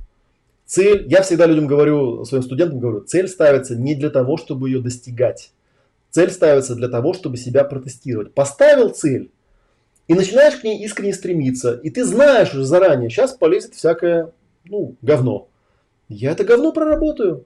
Цель, 0.68 1.08
я 1.08 1.24
всегда 1.24 1.48
людям 1.48 1.66
говорю, 1.66 2.24
своим 2.26 2.44
студентам 2.44 2.80
говорю, 2.80 3.02
цель 3.02 3.28
ставится 3.28 3.76
не 3.76 3.96
для 3.96 4.12
того, 4.12 4.38
чтобы 4.38 4.70
ее 4.70 4.80
достигать. 4.80 5.52
Цель 6.12 6.30
ставится 6.30 6.76
для 6.76 6.90
того, 6.90 7.14
чтобы 7.14 7.38
себя 7.38 7.64
протестировать. 7.64 8.34
Поставил 8.36 8.90
цель, 8.90 9.32
и 10.08 10.14
начинаешь 10.14 10.58
к 10.58 10.64
ней 10.64 10.84
искренне 10.86 11.14
стремиться, 11.14 11.74
и 11.74 11.90
ты 11.90 12.06
знаешь 12.06 12.54
уже 12.54 12.64
заранее, 12.64 13.10
сейчас 13.10 13.34
полезет 13.34 13.74
всякое, 13.74 14.32
ну, 14.66 14.96
говно 15.02 15.50
я 16.10 16.32
это 16.32 16.44
говно 16.44 16.72
проработаю. 16.72 17.46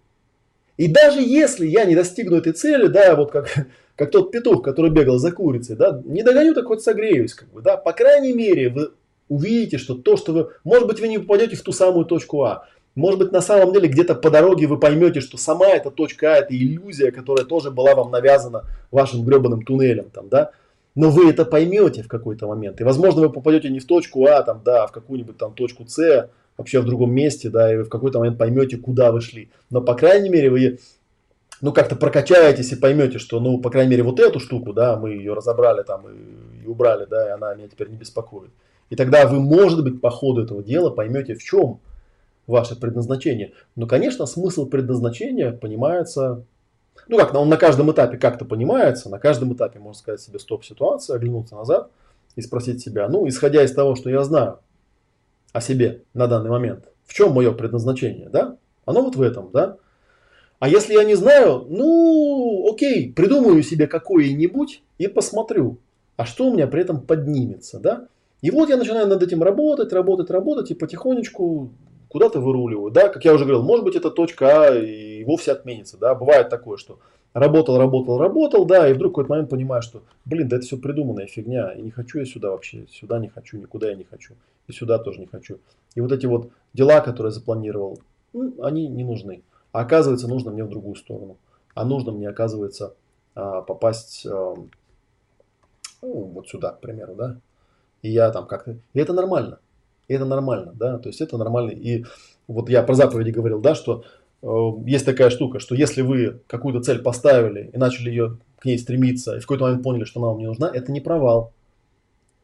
И 0.78 0.88
даже 0.88 1.22
если 1.22 1.68
я 1.68 1.86
не 1.86 1.96
достигну 1.96 2.38
этой 2.38 2.54
цели, 2.54 2.88
да, 2.88 3.16
вот 3.16 3.32
как, 3.32 3.68
как 3.96 4.12
тот 4.12 4.32
петух, 4.32 4.64
который 4.64 4.92
бегал 4.92 5.18
за 5.18 5.32
курицей, 5.32 5.76
да, 5.76 6.02
не 6.06 6.24
догоню, 6.24 6.54
так 6.54 6.66
хоть 6.66 6.82
согреюсь, 6.82 7.34
как 7.34 7.50
бы, 7.52 7.62
да, 7.62 7.78
по 7.78 7.94
крайней 7.94 8.34
мере, 8.34 8.70
вы 8.70 8.92
увидите, 9.30 9.78
что 9.78 9.96
то, 9.96 10.18
что 10.18 10.34
вы, 10.34 10.50
может 10.64 10.88
быть, 10.88 11.00
вы 11.00 11.08
не 11.08 11.20
попадете 11.20 11.56
в 11.56 11.62
ту 11.62 11.72
самую 11.72 12.06
точку 12.06 12.44
А, 12.44 12.68
может 12.96 13.20
быть, 13.20 13.32
на 13.32 13.42
самом 13.42 13.72
деле 13.74 13.88
где-то 13.88 14.16
по 14.16 14.30
дороге 14.30 14.68
вы 14.68 14.78
поймете, 14.78 15.22
что 15.22 15.38
сама 15.38 15.68
эта 15.68 15.92
точка 15.92 16.34
А 16.34 16.38
это 16.38 16.56
иллюзия, 16.56 17.12
которая 17.12 17.46
тоже 17.46 17.72
была 17.72 17.96
вам 17.96 18.12
навязана 18.12 18.66
вашим 18.92 19.24
гребаным 19.24 19.62
туннелем, 19.64 20.10
там, 20.10 20.28
да, 20.30 20.52
но 20.96 21.10
вы 21.10 21.30
это 21.30 21.46
поймете 21.46 22.04
в 22.04 22.10
какой-то 22.10 22.48
момент. 22.48 22.82
И, 22.82 22.84
возможно, 22.84 23.22
вы 23.22 23.30
попадете 23.30 23.70
не 23.70 23.80
в 23.80 23.86
точку 23.86 24.26
А, 24.26 24.44
там, 24.44 24.62
да, 24.64 24.84
а 24.84 24.88
в 24.88 24.92
какую-нибудь 24.92 25.38
там 25.38 25.54
точку 25.54 25.86
С, 25.88 26.30
вообще 26.58 26.82
в 26.82 26.86
другом 26.86 27.14
месте, 27.14 27.50
да, 27.50 27.74
и 27.74 27.78
вы 27.78 27.84
в 27.84 27.90
какой-то 27.90 28.20
момент 28.20 28.38
поймете, 28.38 28.78
куда 28.78 29.12
вы 29.12 29.22
шли. 29.22 29.50
Но, 29.70 29.82
по 29.82 29.96
крайней 29.96 30.30
мере, 30.30 30.50
вы 30.50 30.80
ну, 31.62 31.72
как-то 31.72 31.96
прокачаетесь 31.96 32.74
и 32.74 32.76
поймете, 32.76 33.20
что, 33.20 33.40
ну, 33.40 33.60
по 33.60 33.70
крайней 33.70 33.92
мере, 33.92 34.04
вот 34.04 34.20
эту 34.20 34.40
штуку, 34.40 34.74
да, 34.74 34.98
мы 34.98 35.12
ее 35.12 35.34
разобрали 35.34 35.84
там 35.84 36.08
и, 36.10 36.64
и 36.64 36.68
убрали, 36.68 37.06
да, 37.06 37.28
и 37.28 37.32
она 37.32 37.54
меня 37.56 37.68
теперь 37.70 37.90
не 37.90 37.96
беспокоит. 37.96 38.52
И 38.90 38.96
тогда 38.96 39.26
вы, 39.28 39.40
может 39.40 39.84
быть, 39.84 40.02
по 40.02 40.10
ходу 40.10 40.44
этого 40.44 40.62
дела 40.62 40.90
поймете, 40.90 41.36
в 41.36 41.44
чем 41.44 41.80
ваше 42.48 42.76
предназначение. 42.76 43.54
Но, 43.76 43.88
конечно, 43.88 44.26
смысл 44.26 44.66
предназначения 44.66 45.52
понимается, 45.52 46.44
ну 47.08 47.18
как, 47.18 47.34
он 47.34 47.50
на 47.50 47.58
каждом 47.58 47.92
этапе 47.92 48.18
как-то 48.18 48.46
понимается, 48.46 49.10
на 49.10 49.20
каждом 49.20 49.54
этапе 49.54 49.80
можно 49.80 50.00
сказать 50.00 50.22
себе 50.22 50.40
стоп-ситуация, 50.40 51.16
оглянуться 51.16 51.56
назад 51.56 51.90
и 52.36 52.42
спросить 52.42 52.82
себя, 52.82 53.08
ну, 53.10 53.28
исходя 53.28 53.64
из 53.64 53.74
того, 53.74 53.96
что 53.96 54.10
я 54.10 54.24
знаю, 54.24 54.60
о 55.54 55.62
себе 55.62 56.04
на 56.14 56.28
данный 56.28 56.50
момент. 56.50 56.86
В 57.06 57.14
чем 57.14 57.34
мое 57.34 57.52
предназначение, 57.52 58.30
да? 58.30 58.56
Оно 58.86 59.02
вот 59.02 59.16
в 59.16 59.22
этом, 59.22 59.50
да? 59.52 59.78
А 60.60 60.70
если 60.70 60.94
я 60.94 61.04
не 61.04 61.16
знаю, 61.16 61.66
ну, 61.68 62.70
окей, 62.72 63.12
придумаю 63.12 63.64
себе 63.64 63.88
какое-нибудь 63.88 64.84
и 64.98 65.08
посмотрю, 65.08 65.80
а 66.18 66.26
что 66.26 66.48
у 66.48 66.54
меня 66.54 66.68
при 66.68 66.82
этом 66.82 67.02
поднимется, 67.02 67.80
да? 67.80 68.08
И 68.42 68.50
вот 68.50 68.70
я 68.70 68.78
начинаю 68.78 69.08
над 69.08 69.22
этим 69.22 69.44
работать, 69.44 69.92
работать, 69.92 70.30
работать 70.30 70.72
и 70.72 70.76
потихонечку 70.76 71.72
куда-то 72.12 72.40
выруливаю, 72.40 72.92
да? 72.92 73.10
Как 73.10 73.24
я 73.26 73.34
уже 73.34 73.46
говорил, 73.46 73.64
может 73.64 73.86
быть 73.86 73.96
это 73.96 74.12
точка 74.12 74.68
А 74.68 74.76
и 74.76 75.24
вовсе 75.24 75.52
отменится, 75.52 75.98
да? 75.98 76.14
Бывает 76.16 76.50
такое, 76.50 76.78
что 76.78 77.00
работал, 77.34 77.78
работал, 77.78 78.18
работал, 78.18 78.66
да, 78.66 78.90
и 78.90 78.94
вдруг 78.94 79.12
в 79.12 79.16
какой-то 79.16 79.30
момент 79.32 79.50
понимаю, 79.50 79.82
что, 79.82 80.02
блин, 80.26 80.48
да 80.48 80.58
это 80.58 80.66
все 80.66 80.78
придуманная 80.78 81.28
фигня, 81.28 81.72
и 81.72 81.82
не 81.82 81.92
хочу 81.92 82.20
я 82.20 82.26
сюда 82.26 82.52
вообще, 82.52 82.88
сюда 82.90 83.20
не 83.20 83.30
хочу, 83.30 83.58
никуда 83.58 83.90
я 83.90 83.96
не 83.96 84.04
хочу, 84.04 84.36
и 84.68 84.74
сюда 84.74 85.00
тоже 85.00 85.20
не 85.20 85.28
хочу. 85.28 85.60
И 85.96 86.02
вот 86.02 86.12
эти 86.12 86.26
вот 86.26 86.52
дела, 86.74 87.00
которые 87.00 87.32
я 87.32 87.36
запланировал, 87.36 88.00
ну, 88.34 88.64
они 88.64 88.88
не 88.88 89.04
нужны. 89.04 89.44
А 89.72 89.82
оказывается, 89.82 90.28
нужно 90.28 90.52
мне 90.52 90.64
в 90.64 90.70
другую 90.70 90.96
сторону. 90.96 91.38
А 91.74 91.86
нужно 91.86 92.12
мне, 92.12 92.28
оказывается, 92.28 92.96
а, 93.36 93.62
попасть 93.62 94.26
а, 94.26 94.56
ну, 96.02 96.24
вот 96.34 96.50
сюда, 96.50 96.72
к 96.72 96.82
примеру, 96.82 97.16
да. 97.16 97.38
И 98.02 98.10
я 98.10 98.32
там 98.32 98.48
как-то... 98.48 98.78
И 98.94 99.00
это 99.00 99.14
нормально. 99.14 99.60
И 100.12 100.16
это 100.16 100.26
нормально, 100.26 100.74
да. 100.76 100.98
То 100.98 101.10
есть 101.10 101.22
это 101.22 101.38
нормально. 101.38 101.72
И 101.72 102.06
вот 102.48 102.70
я 102.70 102.84
про 102.84 102.94
заповеди 102.96 103.30
говорил, 103.30 103.62
да, 103.62 103.76
что 103.76 104.04
Э, 104.42 104.72
есть 104.86 105.06
такая 105.06 105.30
штука, 105.30 105.60
что 105.60 105.76
если 105.76 106.02
вы 106.02 106.42
какую-то 106.48 106.82
цель 106.82 107.00
поставили 107.00 107.70
и 107.74 107.78
начали 107.78 108.10
ее 108.10 108.38
к 108.60 108.66
ней 108.66 108.78
стремиться, 108.78 109.36
и 109.36 109.40
в 109.40 109.44
какой-то 109.44 109.66
момент 109.66 109.84
поняли, 109.84 110.04
что 110.04 110.20
она 110.20 110.30
вам 110.30 110.40
не 110.40 110.48
нужна, 110.48 110.70
это 110.74 110.92
не 110.92 111.02
провал. 111.02 111.54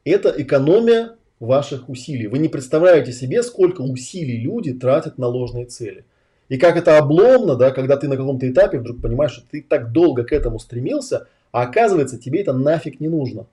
Это 0.03 0.33
экономия 0.35 1.15
ваших 1.39 1.89
усилий. 1.89 2.27
Вы 2.27 2.39
не 2.39 2.49
представляете 2.49 3.11
себе, 3.11 3.43
сколько 3.43 3.81
усилий 3.81 4.39
люди 4.39 4.73
тратят 4.73 5.17
на 5.17 5.27
ложные 5.27 5.65
цели. 5.65 6.05
И 6.49 6.57
как 6.57 6.77
это 6.77 6.97
обломно, 6.97 7.55
да, 7.55 7.71
когда 7.71 7.97
ты 7.97 8.07
на 8.07 8.15
каком-то 8.15 8.49
этапе 8.49 8.79
вдруг 8.79 9.01
понимаешь, 9.01 9.33
что 9.33 9.43
ты 9.51 9.61
так 9.61 9.91
долго 9.91 10.23
к 10.23 10.31
этому 10.31 10.59
стремился, 10.59 11.27
а 11.51 11.63
оказывается 11.63 12.17
тебе 12.17 12.41
это 12.41 12.53
нафиг 12.53 12.99
не 12.99 13.09
нужно. 13.09 13.47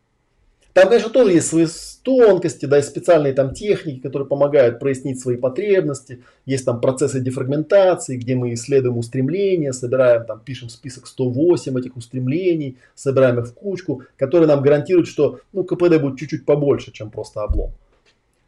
Там, 0.75 0.89
конечно, 0.89 1.11
тоже 1.11 1.33
есть 1.33 1.47
свои 1.47 1.67
тонкости, 2.03 2.67
да, 2.67 2.81
и 2.81 2.83
специальные 2.83 3.33
там 3.33 3.55
техники, 3.55 4.01
которые 4.01 4.27
помогают 4.29 4.81
прояснить 4.81 5.21
свои 5.21 5.37
потребности. 5.37 6.25
Есть 6.47 6.65
там 6.65 6.81
процессы 6.81 7.21
дефрагментации, 7.21 8.17
где 8.17 8.35
мы 8.35 8.53
исследуем 8.55 8.99
устремления, 8.99 9.73
собираем 9.73 10.27
там, 10.27 10.41
пишем 10.41 10.69
список 10.69 11.07
108 11.07 11.79
этих 11.79 11.97
устремлений, 11.97 12.77
собираем 12.97 13.39
их 13.39 13.47
в 13.47 13.55
кучку, 13.55 14.03
которые 14.17 14.49
нам 14.49 14.63
гарантируют, 14.63 15.07
что 15.07 15.39
ну, 15.53 15.63
КПД 15.63 16.01
будет 16.01 16.19
чуть-чуть 16.19 16.45
побольше, 16.45 16.91
чем 16.91 17.09
просто 17.09 17.43
облом. 17.43 17.71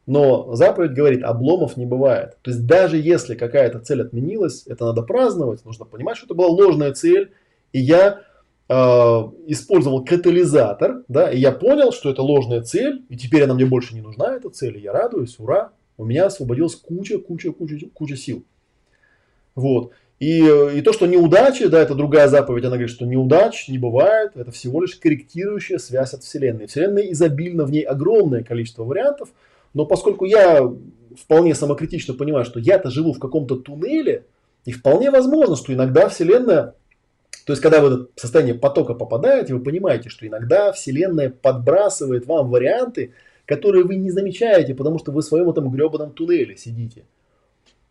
Но 0.06 0.54
заповедь 0.56 0.94
говорит, 0.94 1.22
обломов 1.22 1.76
не 1.76 1.86
бывает. 1.86 2.38
То 2.42 2.50
есть 2.50 2.66
даже 2.66 2.96
если 2.96 3.36
какая-то 3.36 3.78
цель 3.78 4.02
отменилась, 4.02 4.64
это 4.66 4.84
надо 4.84 5.02
праздновать, 5.02 5.64
нужно 5.64 5.84
понимать, 5.84 6.16
что 6.16 6.26
это 6.26 6.34
была 6.34 6.48
ложная 6.48 6.92
цель, 6.92 7.30
и 7.72 7.78
я 7.78 8.22
использовал 8.68 10.04
катализатор, 10.04 11.04
да, 11.06 11.30
и 11.30 11.38
я 11.38 11.52
понял, 11.52 11.92
что 11.92 12.10
это 12.10 12.22
ложная 12.22 12.62
цель, 12.62 13.04
и 13.08 13.16
теперь 13.16 13.44
она 13.44 13.54
мне 13.54 13.64
больше 13.64 13.94
не 13.94 14.00
нужна, 14.00 14.34
эта 14.34 14.50
цель, 14.50 14.76
и 14.76 14.80
я 14.80 14.92
радуюсь, 14.92 15.38
ура, 15.38 15.70
у 15.96 16.04
меня 16.04 16.26
освободилась 16.26 16.74
куча, 16.74 17.18
куча, 17.18 17.52
куча, 17.52 17.86
куча 17.94 18.16
сил. 18.16 18.44
Вот. 19.54 19.92
И, 20.18 20.38
и 20.40 20.80
то, 20.80 20.92
что 20.92 21.06
неудачи, 21.06 21.66
да, 21.66 21.80
это 21.80 21.94
другая 21.94 22.28
заповедь, 22.28 22.64
она 22.64 22.76
говорит, 22.76 22.90
что 22.90 23.06
неудач 23.06 23.68
не 23.68 23.78
бывает, 23.78 24.32
это 24.34 24.50
всего 24.50 24.80
лишь 24.80 24.96
корректирующая 24.96 25.78
связь 25.78 26.14
от 26.14 26.24
Вселенной. 26.24 26.66
Вселенная 26.66 27.12
изобильна, 27.12 27.64
в 27.64 27.70
ней 27.70 27.82
огромное 27.82 28.42
количество 28.42 28.84
вариантов, 28.84 29.28
но 29.74 29.84
поскольку 29.84 30.24
я 30.24 30.72
вполне 31.16 31.54
самокритично 31.54 32.14
понимаю, 32.14 32.44
что 32.44 32.58
я-то 32.58 32.90
живу 32.90 33.12
в 33.12 33.18
каком-то 33.18 33.56
туннеле, 33.56 34.24
и 34.64 34.72
вполне 34.72 35.10
возможно, 35.10 35.54
что 35.54 35.72
иногда 35.72 36.08
Вселенная 36.08 36.74
то 37.46 37.52
есть, 37.52 37.62
когда 37.62 37.80
вы 37.80 37.90
в 37.90 37.92
это 37.92 38.06
состояние 38.16 38.56
потока 38.56 38.92
попадаете, 38.92 39.54
вы 39.54 39.60
понимаете, 39.60 40.08
что 40.08 40.26
иногда 40.26 40.72
Вселенная 40.72 41.30
подбрасывает 41.30 42.26
вам 42.26 42.50
варианты, 42.50 43.12
которые 43.44 43.84
вы 43.84 43.94
не 43.94 44.10
замечаете, 44.10 44.74
потому 44.74 44.98
что 44.98 45.12
вы 45.12 45.22
в 45.22 45.24
своем 45.24 45.48
этом 45.48 45.70
гребаном 45.70 46.10
туннеле 46.10 46.56
сидите. 46.56 47.04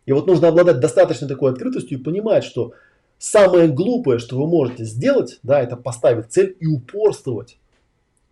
И 0.04 0.12
вот 0.12 0.26
нужно 0.26 0.48
обладать 0.48 0.78
достаточно 0.78 1.26
такой 1.26 1.52
открытостью 1.52 1.98
и 1.98 2.02
понимать, 2.02 2.44
что 2.44 2.74
самое 3.16 3.68
глупое, 3.68 4.18
что 4.18 4.38
вы 4.38 4.46
можете 4.46 4.84
сделать, 4.84 5.38
да, 5.42 5.62
это 5.62 5.78
поставить 5.78 6.30
цель 6.30 6.54
и 6.60 6.66
упорствовать 6.66 7.56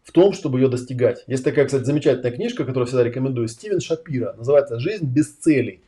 в 0.03 0.13
том, 0.13 0.35
чтобы 0.35 0.61
ее 0.61 0.69
достигать. 0.69 1.25
Есть 1.27 1.43
такая, 1.43 1.65
кстати, 1.65 1.85
замечательная 1.85 2.33
книжка, 2.33 2.67
которую 2.67 2.87
всегда 2.87 3.03
рекомендую, 3.03 3.49
Стивен 3.49 3.81
Шапира, 3.81 4.35
называется 4.35 4.79
«Жизнь 4.79 5.07
без 5.07 5.33
целей». 5.33 5.81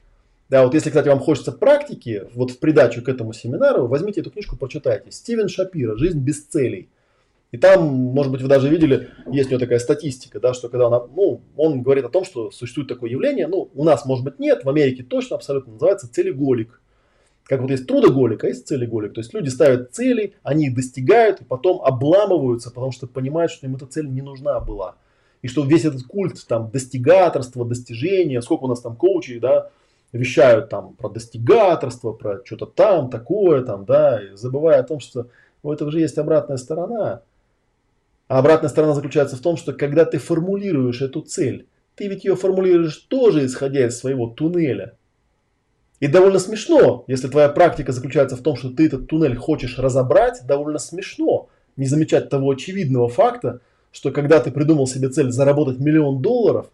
Да, 0.48 0.64
вот 0.64 0.74
если, 0.74 0.90
кстати, 0.90 1.08
вам 1.08 1.18
хочется 1.18 1.50
практики, 1.50 2.28
вот 2.34 2.52
в 2.52 2.58
придачу 2.58 3.02
к 3.02 3.08
этому 3.08 3.32
семинару, 3.32 3.88
возьмите 3.88 4.20
эту 4.20 4.30
книжку, 4.30 4.56
прочитайте. 4.56 5.10
Стивен 5.10 5.48
Шапира 5.48 5.96
«Жизнь 5.96 6.20
без 6.20 6.44
целей». 6.44 6.88
И 7.52 7.58
там, 7.58 7.86
может 7.86 8.30
быть, 8.30 8.42
вы 8.42 8.48
даже 8.48 8.68
видели, 8.68 9.08
есть 9.30 9.48
у 9.48 9.52
него 9.52 9.60
такая 9.60 9.78
статистика, 9.78 10.40
да, 10.40 10.52
что 10.52 10.68
когда 10.68 10.88
он, 10.88 11.10
ну, 11.14 11.40
он 11.56 11.82
говорит 11.82 12.04
о 12.04 12.08
том, 12.08 12.24
что 12.24 12.50
существует 12.50 12.88
такое 12.88 13.10
явление, 13.10 13.46
ну, 13.46 13.70
у 13.72 13.84
нас, 13.84 14.04
может 14.04 14.24
быть, 14.24 14.38
нет, 14.38 14.64
в 14.64 14.68
Америке 14.68 15.02
точно 15.02 15.36
абсолютно 15.36 15.72
называется 15.72 16.12
целеголик. 16.12 16.80
Как 17.44 17.60
вот 17.60 17.70
есть 17.70 17.86
трудоголик, 17.86 18.42
а 18.42 18.48
есть 18.48 18.66
целеголик. 18.66 19.14
То 19.14 19.20
есть 19.20 19.32
люди 19.32 19.48
ставят 19.48 19.94
цели, 19.94 20.34
они 20.42 20.66
их 20.66 20.74
достигают 20.74 21.40
и 21.40 21.44
потом 21.44 21.80
обламываются, 21.80 22.70
потому 22.70 22.90
что 22.90 23.06
понимают, 23.06 23.52
что 23.52 23.66
им 23.66 23.76
эта 23.76 23.86
цель 23.86 24.08
не 24.08 24.22
нужна 24.22 24.58
была. 24.58 24.96
И 25.42 25.48
что 25.48 25.64
весь 25.64 25.84
этот 25.84 26.02
культ 26.02 26.44
там 26.48 26.70
достигаторства, 26.72 27.64
достижения, 27.64 28.42
сколько 28.42 28.64
у 28.64 28.68
нас 28.68 28.80
там 28.80 28.96
коучей, 28.96 29.38
да, 29.38 29.70
вещают 30.12 30.68
там 30.68 30.94
про 30.94 31.08
достигаторство, 31.08 32.12
про 32.12 32.40
что-то 32.44 32.66
там 32.66 33.10
такое, 33.10 33.62
там, 33.62 33.84
да, 33.84 34.22
и 34.22 34.36
забывая 34.36 34.80
о 34.80 34.84
том, 34.84 35.00
что 35.00 35.28
у 35.62 35.72
этого 35.72 35.90
же 35.90 36.00
есть 36.00 36.18
обратная 36.18 36.56
сторона. 36.56 37.22
А 38.28 38.38
обратная 38.38 38.70
сторона 38.70 38.94
заключается 38.94 39.36
в 39.36 39.40
том, 39.40 39.56
что 39.56 39.72
когда 39.72 40.04
ты 40.04 40.18
формулируешь 40.18 41.02
эту 41.02 41.20
цель, 41.20 41.66
ты 41.94 42.08
ведь 42.08 42.24
ее 42.24 42.36
формулируешь 42.36 42.96
тоже 42.96 43.46
исходя 43.46 43.86
из 43.86 43.98
своего 43.98 44.28
туннеля. 44.28 44.96
И 45.98 46.08
довольно 46.08 46.38
смешно, 46.38 47.04
если 47.06 47.28
твоя 47.28 47.48
практика 47.48 47.92
заключается 47.92 48.36
в 48.36 48.42
том, 48.42 48.56
что 48.56 48.70
ты 48.70 48.86
этот 48.86 49.06
туннель 49.06 49.36
хочешь 49.36 49.78
разобрать, 49.78 50.42
довольно 50.46 50.78
смешно 50.78 51.48
не 51.76 51.86
замечать 51.86 52.28
того 52.28 52.50
очевидного 52.50 53.08
факта, 53.08 53.60
что 53.92 54.10
когда 54.10 54.40
ты 54.40 54.50
придумал 54.50 54.86
себе 54.86 55.08
цель 55.08 55.30
заработать 55.30 55.78
миллион 55.78 56.20
долларов, 56.20 56.66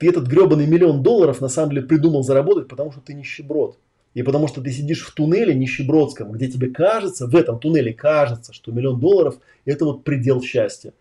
ты 0.00 0.08
этот 0.08 0.26
гребаный 0.26 0.66
миллион 0.66 1.02
долларов 1.02 1.42
на 1.42 1.48
самом 1.48 1.74
деле 1.74 1.82
придумал 1.82 2.22
заработать, 2.22 2.68
потому 2.68 2.90
что 2.90 3.02
ты 3.02 3.12
нищеброд. 3.12 3.76
И 4.14 4.22
потому 4.22 4.48
что 4.48 4.62
ты 4.62 4.72
сидишь 4.72 5.04
в 5.04 5.14
туннеле 5.14 5.54
нищебродском, 5.54 6.32
где 6.32 6.48
тебе 6.48 6.68
кажется, 6.68 7.26
в 7.26 7.36
этом 7.36 7.60
туннеле 7.60 7.92
кажется, 7.92 8.54
что 8.54 8.72
миллион 8.72 8.98
долларов 8.98 9.36
это 9.66 9.84
вот 9.84 10.02
предел 10.02 10.42
счастья. 10.42 10.94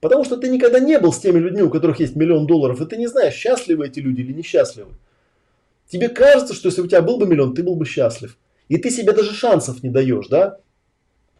Потому 0.00 0.22
что 0.22 0.36
ты 0.36 0.48
никогда 0.48 0.78
не 0.78 1.00
был 1.00 1.12
с 1.12 1.18
теми 1.18 1.40
людьми, 1.40 1.62
у 1.62 1.68
которых 1.68 1.98
есть 1.98 2.14
миллион 2.14 2.46
долларов, 2.46 2.80
и 2.80 2.86
ты 2.86 2.96
не 2.96 3.08
знаешь, 3.08 3.34
счастливы 3.34 3.88
эти 3.88 3.98
люди 3.98 4.20
или 4.20 4.32
несчастливы. 4.32 4.92
Тебе 5.88 6.08
кажется, 6.08 6.54
что 6.54 6.68
если 6.68 6.80
у 6.80 6.86
тебя 6.86 7.02
был 7.02 7.18
бы 7.18 7.26
миллион, 7.26 7.56
ты 7.56 7.64
был 7.64 7.74
бы 7.74 7.84
счастлив. 7.84 8.38
И 8.68 8.78
ты 8.78 8.90
себе 8.90 9.12
даже 9.12 9.32
шансов 9.32 9.82
не 9.82 9.90
даешь, 9.90 10.28
да? 10.28 10.58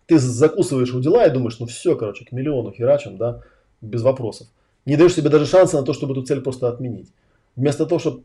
Ты 0.07 0.19
закусываешь 0.19 0.93
у 0.93 1.01
дела 1.01 1.27
и 1.27 1.31
думаешь, 1.31 1.61
ну 1.61 1.66
все, 1.66 1.95
короче, 1.95 2.24
к 2.24 2.32
миллиону 2.32 2.73
херачим, 2.73 3.19
да, 3.19 3.41
без 3.81 4.03
вопросов 4.03 4.49
не 4.86 4.97
даешь 4.97 5.15
себе 5.15 5.31
даже 5.31 5.47
шанса 5.47 5.78
на 5.78 5.85
то, 5.85 5.93
чтобы 5.93 6.12
эту 6.12 6.23
цель 6.23 6.40
просто 6.40 6.69
отменить. 6.69 7.12
Вместо 7.56 7.86
того, 7.86 7.98
чтобы 7.98 8.24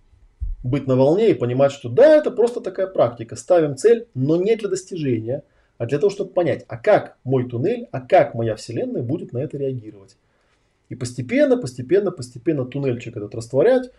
быть 0.64 0.88
на 0.88 0.96
волне 0.96 1.32
и 1.32 1.34
понимать, 1.34 1.72
что 1.72 1.90
да, 1.90 2.16
это 2.18 2.32
просто 2.32 2.62
такая 2.62 2.88
практика. 2.88 3.36
Ставим 3.36 3.78
цель, 3.78 4.08
но 4.14 4.36
не 4.36 4.56
для 4.56 4.68
достижения, 4.68 5.44
а 5.78 5.86
для 5.86 6.00
того, 6.00 6.10
чтобы 6.10 6.32
понять, 6.32 6.66
а 6.68 6.78
как 6.78 7.18
мой 7.24 7.48
туннель, 7.48 7.88
а 7.92 8.02
как 8.02 8.34
моя 8.34 8.56
вселенная 8.56 9.02
будет 9.02 9.32
на 9.32 9.38
это 9.38 9.58
реагировать. 9.58 10.18
И 10.90 10.96
постепенно, 10.96 11.56
постепенно, 11.56 12.12
постепенно 12.12 12.66
туннельчик 12.66 13.16
этот 13.16 13.34
растворять. 13.36 13.92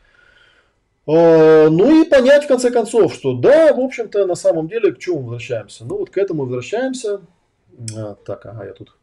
А, 1.07 1.71
ну 1.71 2.03
и 2.03 2.09
понять 2.09 2.45
в 2.45 2.49
конце 2.49 2.71
концов, 2.71 3.15
что 3.15 3.35
да, 3.35 3.73
в 3.73 3.81
общем-то, 3.81 4.27
на 4.27 4.35
самом 4.35 4.69
деле, 4.69 4.93
к 4.93 4.99
чему 4.99 5.21
возвращаемся? 5.21 5.85
Ну 5.85 5.97
вот 5.99 6.11
к 6.11 6.19
этому 6.19 6.43
возвращаемся. 6.43 7.23
А, 7.97 8.17
так, 8.17 8.45
ага, 8.45 8.67
я 8.67 8.73
тут 8.75 8.97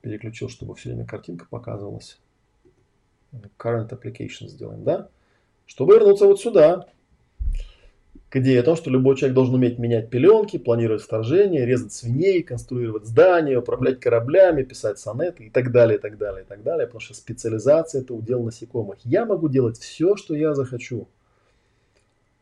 переключил, 0.00 0.48
чтобы 0.48 0.74
все 0.76 0.90
время 0.90 1.04
картинка 1.04 1.46
показывалась 1.50 2.18
current 3.58 3.90
application 3.90 4.48
сделаем, 4.48 4.84
да? 4.84 5.08
Чтобы 5.66 5.94
вернуться 5.94 6.26
вот 6.26 6.40
сюда, 6.40 6.86
к 8.28 8.36
идее 8.36 8.60
о 8.60 8.62
том, 8.62 8.76
что 8.76 8.90
любой 8.90 9.16
человек 9.16 9.34
должен 9.34 9.54
уметь 9.54 9.78
менять 9.78 10.10
пеленки, 10.10 10.58
планировать 10.58 11.02
вторжение, 11.02 11.64
резать 11.64 11.92
свиней, 11.92 12.42
конструировать 12.42 13.06
здания, 13.06 13.58
управлять 13.58 14.00
кораблями, 14.00 14.62
писать 14.62 14.98
сонеты 14.98 15.44
и 15.44 15.50
так 15.50 15.72
далее, 15.72 15.98
и 15.98 16.00
так 16.00 16.18
далее, 16.18 16.42
и 16.42 16.46
так 16.46 16.62
далее. 16.62 16.86
Потому 16.86 17.00
что 17.00 17.14
специализация– 17.14 18.00
это 18.02 18.14
удел 18.14 18.42
насекомых. 18.42 18.98
Я 19.04 19.24
могу 19.24 19.48
делать 19.48 19.78
все, 19.78 20.16
что 20.16 20.34
я 20.34 20.54
захочу. 20.54 21.08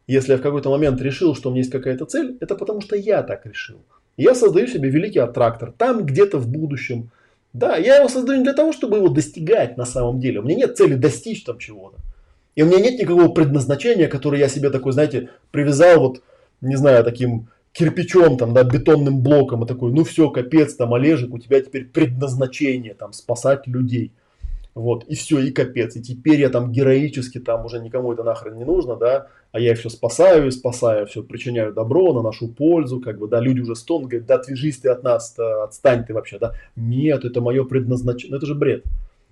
Если 0.06 0.32
я 0.32 0.38
в 0.38 0.42
какой-то 0.42 0.70
момент 0.70 1.00
решил, 1.00 1.34
что 1.34 1.48
у 1.48 1.52
меня 1.52 1.60
есть 1.60 1.72
какая-то 1.72 2.06
цель, 2.06 2.36
это 2.40 2.54
потому 2.54 2.80
что 2.80 2.96
я 2.96 3.22
так 3.22 3.46
решил. 3.46 3.78
я 4.16 4.34
создаю 4.34 4.66
себе 4.66 4.90
великий 4.90 5.18
аттрактор 5.18 5.72
там 5.72 6.04
где-то 6.04 6.38
в 6.38 6.48
будущем– 6.48 7.10
да, 7.54 7.76
я 7.76 7.98
его 7.98 8.08
создаю 8.08 8.38
не 8.38 8.44
для 8.44 8.52
того, 8.52 8.72
чтобы 8.72 8.96
его 8.96 9.08
достигать 9.08 9.76
на 9.76 9.86
самом 9.86 10.18
деле. 10.18 10.40
У 10.40 10.42
меня 10.42 10.56
нет 10.56 10.76
цели 10.76 10.94
достичь 10.94 11.44
там 11.44 11.58
чего-то. 11.58 11.98
И 12.56 12.62
у 12.62 12.66
меня 12.66 12.80
нет 12.80 12.98
никакого 12.98 13.28
предназначения, 13.28 14.08
которое 14.08 14.40
я 14.40 14.48
себе 14.48 14.70
такой, 14.70 14.92
знаете, 14.92 15.30
привязал 15.52 16.00
вот, 16.00 16.22
не 16.60 16.74
знаю, 16.74 17.04
таким 17.04 17.48
кирпичом, 17.72 18.38
там, 18.38 18.54
да, 18.54 18.64
бетонным 18.64 19.20
блоком 19.20 19.64
и 19.64 19.68
такой, 19.68 19.92
ну 19.92 20.02
все, 20.02 20.30
капец, 20.30 20.74
там, 20.74 20.94
Олежек, 20.94 21.32
у 21.32 21.38
тебя 21.38 21.60
теперь 21.60 21.84
предназначение, 21.84 22.94
там, 22.94 23.12
спасать 23.12 23.66
людей. 23.68 24.12
Вот, 24.74 25.04
и 25.04 25.14
все, 25.14 25.38
и 25.38 25.52
капец. 25.52 25.94
И 25.94 26.02
теперь 26.02 26.40
я 26.40 26.48
там 26.48 26.72
героически, 26.72 27.38
там 27.38 27.64
уже 27.64 27.78
никому 27.78 28.12
это 28.12 28.24
нахрен 28.24 28.56
не 28.56 28.64
нужно, 28.64 28.96
да, 28.96 29.28
а 29.52 29.60
я 29.60 29.72
их 29.72 29.78
все 29.78 29.88
спасаю 29.88 30.48
и 30.48 30.50
спасаю, 30.50 31.06
все 31.06 31.22
причиняю 31.22 31.72
добро, 31.72 32.12
на 32.12 32.22
нашу 32.22 32.48
пользу, 32.48 33.00
как 33.00 33.18
бы, 33.18 33.28
да, 33.28 33.38
люди 33.38 33.60
уже 33.60 33.76
стонут, 33.76 34.08
говорят, 34.08 34.26
да, 34.26 34.34
отвяжись 34.34 34.78
ты 34.78 34.88
от 34.88 35.04
нас, 35.04 35.38
отстань 35.38 36.04
ты 36.04 36.12
вообще, 36.12 36.40
да. 36.40 36.54
Нет, 36.74 37.24
это 37.24 37.40
мое 37.40 37.64
предназначение, 37.64 38.32
ну 38.32 38.38
это 38.38 38.46
же 38.46 38.56
бред. 38.56 38.82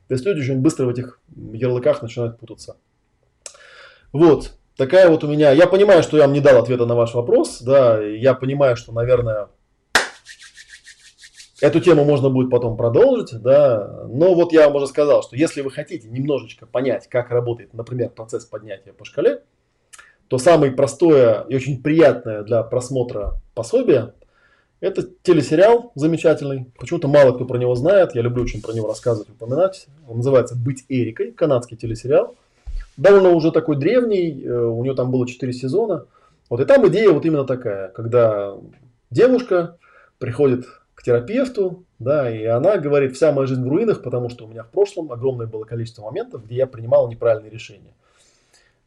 То 0.07 0.15
есть 0.15 0.25
люди 0.25 0.41
очень 0.41 0.61
быстро 0.61 0.87
в 0.87 0.91
этих 0.91 1.21
ярлыках 1.53 2.03
начинают 2.03 2.39
путаться. 2.39 2.77
Вот, 4.13 4.53
такая 4.77 5.09
вот 5.09 5.25
у 5.25 5.29
меня, 5.29 5.51
я 5.51 5.67
понимаю, 5.67 6.05
что 6.05 6.19
я 6.19 6.25
вам 6.25 6.35
не 6.35 6.41
дал 6.41 6.63
ответа 6.63 6.87
на 6.87 6.95
ваш 6.95 7.15
вопрос, 7.15 7.61
да, 7.63 8.01
я 8.01 8.35
понимаю, 8.35 8.77
что, 8.77 8.93
наверное, 8.93 9.49
Эту 11.63 11.81
тему 11.81 12.05
можно 12.05 12.29
будет 12.29 12.51
потом 12.51 12.77
продолжить, 12.77 13.41
да, 13.41 14.05
но 14.09 14.35
вот 14.35 14.53
я 14.53 14.67
вам 14.67 14.77
уже 14.77 14.89
сказал, 14.89 15.23
что 15.23 15.37
если 15.37 15.63
вы 15.63 15.71
хотите 15.71 16.09
немножечко 16.09 16.67
понять, 16.67 17.09
как 17.09 17.31
работает, 17.31 17.73
например, 17.73 18.11
процесс 18.11 18.45
поднятия 18.45 18.93
по 18.93 19.05
шкале, 19.05 19.43
то 20.27 20.39
самое 20.39 20.73
простое 20.73 21.47
и 21.49 21.55
очень 21.55 21.81
приятное 21.81 22.43
для 22.43 22.63
просмотра 22.65 23.41
пособие– 23.55 24.13
это 24.83 25.09
телесериал 25.23 25.93
замечательный. 25.95 26.67
Почему-то 26.77 27.07
мало 27.07 27.33
кто 27.33 27.45
про 27.45 27.57
него 27.57 27.77
знает, 27.77 28.17
я 28.17 28.23
люблю 28.23 28.43
очень 28.43 28.61
про 28.61 28.73
него 28.73 28.89
рассказывать, 28.89 29.31
упоминать. 29.31 29.87
Он 30.09 30.17
называется 30.17 30.57
«Быть 30.57 30.85
Эрикой», 30.89 31.31
канадский 31.31 31.77
телесериал. 31.77 32.35
Довольно 32.97 33.29
уже 33.29 33.53
такой 33.53 33.77
древний, 33.77 34.43
э, 34.43 34.53
у 34.53 34.83
него 34.83 34.97
там 34.97 35.13
было 35.13 35.29
4 35.29 35.53
сезона. 35.53 36.07
Вот 36.51 36.61
и 36.61 36.65
там 36.65 36.85
идея 36.89 37.13
вот 37.13 37.25
именно 37.25 37.45
такая, 37.45 37.91
когда 37.91 38.57
девушка 39.13 39.77
приходит 40.19 40.67
к 41.03 41.05
терапевту, 41.05 41.85
да, 41.99 42.31
и 42.31 42.45
она 42.45 42.79
говорит, 42.79 43.17
вся 43.17 43.33
моя 43.33 43.49
жизнь 43.49 43.65
в 43.65 43.69
руинах, 43.69 44.05
потому 44.05 44.29
что 44.29 44.45
у 44.45 44.49
меня 44.49 44.63
в 44.63 44.71
прошлом 44.71 45.11
огромное 45.11 45.49
было 45.49 45.65
количество 45.65 46.05
моментов, 46.05 46.45
где 46.47 46.55
я 46.55 46.69
принимал 46.69 47.11
неправильные 47.11 47.51
решения. 47.51 47.93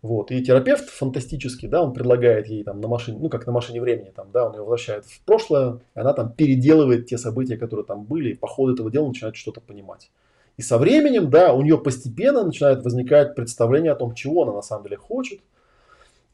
Вот. 0.01 0.31
И 0.31 0.41
терапевт 0.41 0.87
фантастический, 0.87 1.67
да, 1.67 1.83
он 1.83 1.91
предлагает 1.91 2.47
ей 2.47 2.63
там 2.63 2.79
на 2.79 2.87
машине, 2.87 3.17
ну 3.19 3.27
как 3.27 3.45
на 3.45 3.51
машине 3.51 3.81
времени, 3.81 4.13
там, 4.15 4.27
да, 4.31 4.47
он 4.47 4.53
ее 4.53 4.61
возвращает 4.61 5.03
в 5.03 5.21
прошлое, 5.25 5.79
и 5.93 5.99
она 5.99 6.13
там 6.13 6.31
переделывает 6.31 7.05
те 7.07 7.17
события, 7.17 7.57
которые 7.57 7.85
там 7.85 8.05
были, 8.05 8.29
и 8.29 8.35
по 8.35 8.47
ходу 8.47 8.75
этого 8.75 8.89
дела 8.89 9.07
начинает 9.07 9.35
что-то 9.35 9.59
понимать. 9.59 10.09
И 10.55 10.61
со 10.61 10.77
временем, 10.77 11.29
да, 11.29 11.53
у 11.53 11.61
нее 11.63 11.77
постепенно 11.77 12.43
начинает 12.43 12.81
возникать 12.81 13.35
представление 13.35 13.91
о 13.91 13.95
том, 13.95 14.15
чего 14.15 14.43
она 14.43 14.53
на 14.53 14.61
самом 14.61 14.83
деле 14.83 14.95
хочет. 14.95 15.41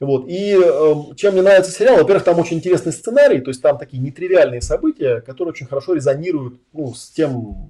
Вот. 0.02 0.26
И 0.28 0.56
э, 0.56 1.16
чем 1.16 1.34
мне 1.34 1.44
нравится 1.44 1.72
сериал, 1.72 1.98
во-первых, 1.98 2.24
там 2.24 2.40
очень 2.40 2.58
интересный 2.58 2.92
сценарий, 2.92 3.40
то 3.40 3.52
есть 3.52 3.62
там 3.62 3.78
такие 3.78 4.02
нетривиальные 4.02 4.62
события, 4.62 5.22
которые 5.22 5.52
очень 5.52 5.68
хорошо 5.68 5.94
резонируют 5.94 6.60
ну, 6.74 6.92
с 6.96 7.12
тем, 7.12 7.70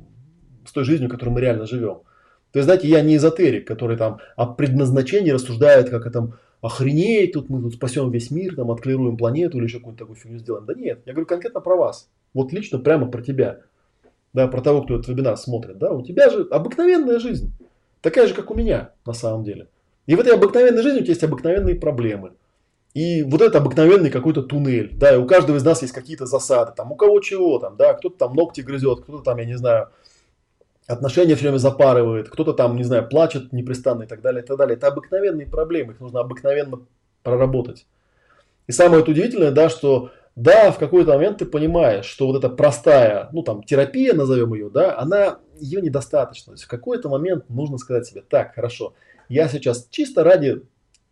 с 0.66 0.72
той 0.72 0.86
жизнью, 0.86 1.10
в 1.10 1.12
которой 1.12 1.32
мы 1.32 1.42
реально 1.42 1.66
живем. 1.66 2.00
То 2.54 2.60
есть, 2.60 2.66
знаете, 2.66 2.88
я 2.88 3.02
не 3.02 3.18
эзотерик, 3.18 3.68
который 3.68 3.98
там 3.98 4.20
о 4.38 4.46
предназначении 4.46 5.32
рассуждает, 5.32 5.90
как 5.90 6.06
это 6.06 6.38
охренеть, 6.62 7.34
тут 7.34 7.50
мы 7.50 7.62
тут 7.62 7.74
спасем 7.74 8.10
весь 8.12 8.32
мир, 8.32 8.56
там 8.56 8.72
отклируем 8.72 9.18
планету 9.18 9.58
или 9.58 9.66
еще 9.66 9.80
какую-то 9.80 10.00
такую 10.00 10.16
фигню 10.16 10.40
сделаем. 10.40 10.66
Да 10.66 10.74
нет, 10.74 11.02
я 11.06 11.12
говорю 11.12 11.28
конкретно 11.28 11.60
про 11.60 11.76
вас. 11.76 12.10
Вот 12.34 12.54
лично 12.54 12.80
прямо 12.80 13.12
про 13.12 13.22
тебя. 13.22 13.60
Да, 14.32 14.48
про 14.48 14.62
того, 14.62 14.84
кто 14.84 14.96
этот 14.96 15.10
вебинар 15.10 15.36
смотрит. 15.36 15.78
Да, 15.78 15.92
у 15.92 16.02
тебя 16.02 16.30
же 16.30 16.48
обыкновенная 16.50 17.20
жизнь. 17.20 17.52
Такая 18.00 18.28
же, 18.28 18.34
как 18.34 18.52
у 18.52 18.54
меня 18.54 18.92
на 19.06 19.12
самом 19.12 19.44
деле. 19.44 19.68
И 20.12 20.16
в 20.16 20.20
этой 20.20 20.34
обыкновенной 20.34 20.84
жизни 20.84 21.00
у 21.00 21.04
тебя 21.04 21.12
есть 21.12 21.24
обыкновенные 21.24 21.76
проблемы. 21.76 22.34
И 22.94 23.24
вот 23.24 23.42
это 23.42 23.60
обыкновенный 23.60 24.10
какой-то 24.10 24.44
туннель. 24.44 24.92
Да, 24.94 25.14
и 25.14 25.18
у 25.18 25.26
каждого 25.26 25.56
из 25.56 25.64
нас 25.64 25.84
есть 25.84 25.94
какие-то 25.94 26.26
засады. 26.26 26.74
Там 26.76 26.92
у 26.92 26.96
кого 26.96 27.22
чего 27.22 27.60
там, 27.60 27.78
да, 27.78 27.94
кто-то 27.94 28.18
там 28.18 28.34
ногти 28.34 28.60
грызет, 28.60 29.04
кто-то 29.04 29.24
там, 29.24 29.38
я 29.38 29.46
не 29.46 29.58
знаю, 29.58 29.88
отношения 30.86 31.36
все 31.36 31.46
время 31.46 31.60
запарывает, 31.60 32.28
кто-то 32.28 32.52
там, 32.52 32.76
не 32.76 32.84
знаю, 32.84 33.08
плачет 33.08 33.54
непрестанно 33.54 34.04
и 34.04 34.06
так 34.06 34.20
далее, 34.20 34.44
и 34.44 34.46
так 34.46 34.58
далее. 34.58 34.76
Это 34.76 34.88
обыкновенные 34.88 35.48
проблемы, 35.48 35.94
их 35.94 36.02
нужно 36.02 36.20
обыкновенно 36.20 36.82
проработать. 37.24 37.86
И 38.68 38.74
самое 38.74 39.04
удивительное, 39.04 39.52
да, 39.52 39.70
что 39.70 40.12
да, 40.36 40.74
в 40.74 40.78
какой-то 40.78 41.14
момент 41.14 41.38
ты 41.38 41.46
понимаешь, 41.46 42.04
что 42.04 42.28
вот 42.28 42.36
эта 42.36 42.50
простая, 42.50 43.30
ну 43.32 43.44
там, 43.44 43.64
терапия, 43.64 44.14
назовем 44.14 44.54
ее, 44.56 44.70
да, 44.70 45.00
она, 45.00 45.40
ее 45.58 45.82
недостаточно. 45.82 46.48
То 46.48 46.56
есть 46.56 46.66
в 46.66 46.68
какой-то 46.68 47.08
момент 47.08 47.50
нужно 47.50 47.78
сказать 47.78 48.06
себе, 48.06 48.24
так, 48.28 48.54
хорошо, 48.54 48.94
я 49.34 49.48
сейчас 49.48 49.88
чисто 49.90 50.24
ради 50.24 50.62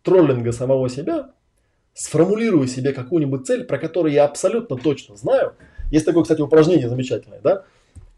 троллинга 0.02 0.52
самого 0.52 0.88
себя 0.88 1.30
сформулирую 1.94 2.66
себе 2.68 2.92
какую-нибудь 2.92 3.46
цель, 3.46 3.64
про 3.64 3.78
которую 3.78 4.12
я 4.12 4.24
абсолютно 4.24 4.76
точно 4.76 5.16
знаю. 5.16 5.54
Есть 5.90 6.06
такое, 6.06 6.22
кстати, 6.22 6.40
упражнение 6.40 6.88
замечательное, 6.88 7.40
да, 7.40 7.64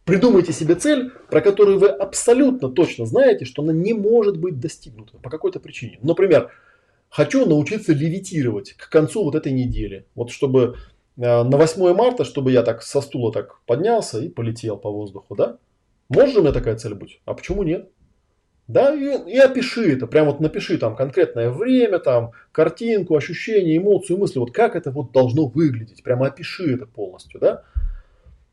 Придумайте 0.05 0.53
себе 0.53 0.74
цель, 0.74 1.11
про 1.31 1.41
которую 1.41 1.79
вы 1.79 1.89
абсолютно 1.89 2.69
точно 2.69 3.07
знаете, 3.07 3.45
что 3.45 3.62
она 3.62 3.73
не 3.73 3.93
может 3.93 4.37
быть 4.37 4.59
достигнута 4.59 5.16
по 5.19 5.31
какой-то 5.31 5.61
причине. 5.61 6.01
Например, 6.03 6.51
хочу 7.09 7.47
научиться 7.47 7.93
левитировать 7.93 8.73
к 8.73 8.89
концу 8.89 9.23
вот 9.23 9.37
этой 9.37 9.53
недели. 9.53 10.07
Вот 10.16 10.33
чтобы 10.33 10.77
э, 11.16 11.20
на 11.20 11.57
8 11.57 11.95
марта, 11.95 12.24
чтобы 12.24 12.51
я 12.51 12.65
так 12.65 12.83
со 12.83 13.01
стула 13.01 13.33
так 13.33 13.61
поднялся 13.65 14.19
и 14.20 14.29
полетел 14.29 14.77
по 14.77 14.91
воздуху, 14.91 15.37
да? 15.37 15.59
Может 16.09 16.33
же 16.33 16.41
у 16.41 16.43
меня 16.43 16.53
такая 16.53 16.77
цель 16.77 16.95
быть? 16.95 17.20
А 17.24 17.35
почему 17.35 17.62
нет? 17.62 17.89
Да, 18.68 18.94
и, 18.94 19.30
и 19.30 19.39
опиши 19.39 19.93
это, 19.93 20.06
прям 20.06 20.26
вот 20.26 20.40
напиши 20.40 20.78
там 20.78 20.94
конкретное 20.97 21.51
время, 21.51 21.98
там 21.98 22.30
картинку, 22.52 23.16
ощущение, 23.16 23.76
эмоцию, 23.76 24.18
мысли, 24.18 24.39
вот 24.39 24.52
как 24.52 24.76
это 24.76 24.90
вот 24.90 25.12
должно 25.12 25.47
выглядеть, 25.47 26.02
прямо 26.02 26.26
опиши 26.26 26.74
это 26.74 26.86
полностью, 26.86 27.40
да? 27.40 27.64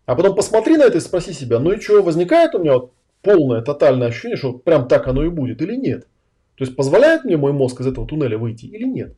А 0.06 0.16
потом 0.16 0.36
посмотри 0.36 0.78
на 0.78 0.84
это 0.84 0.98
и 0.98 1.02
спроси 1.02 1.34
себя, 1.34 1.60
ну 1.60 1.72
и 1.72 1.80
что, 1.80 2.02
возникает 2.02 2.56
у 2.56 2.60
меня 2.60 2.74
вот 2.74 2.94
полное, 3.22 3.62
тотальное 3.62 4.08
ощущение, 4.08 4.38
что 4.38 4.54
прям 4.54 4.88
так 4.88 5.08
оно 5.08 5.24
и 5.24 5.30
будет 5.30 5.62
или 5.62 5.76
нет? 5.76 6.08
То 6.56 6.66
есть 6.66 6.76
позволяет 6.76 7.24
мне 7.24 7.38
мой 7.38 7.54
мозг 7.54 7.80
из 7.80 7.88
этого 7.88 8.08
туннеля 8.08 8.38
выйти 8.38 8.66
или 8.66 8.86
нет? 8.86 9.16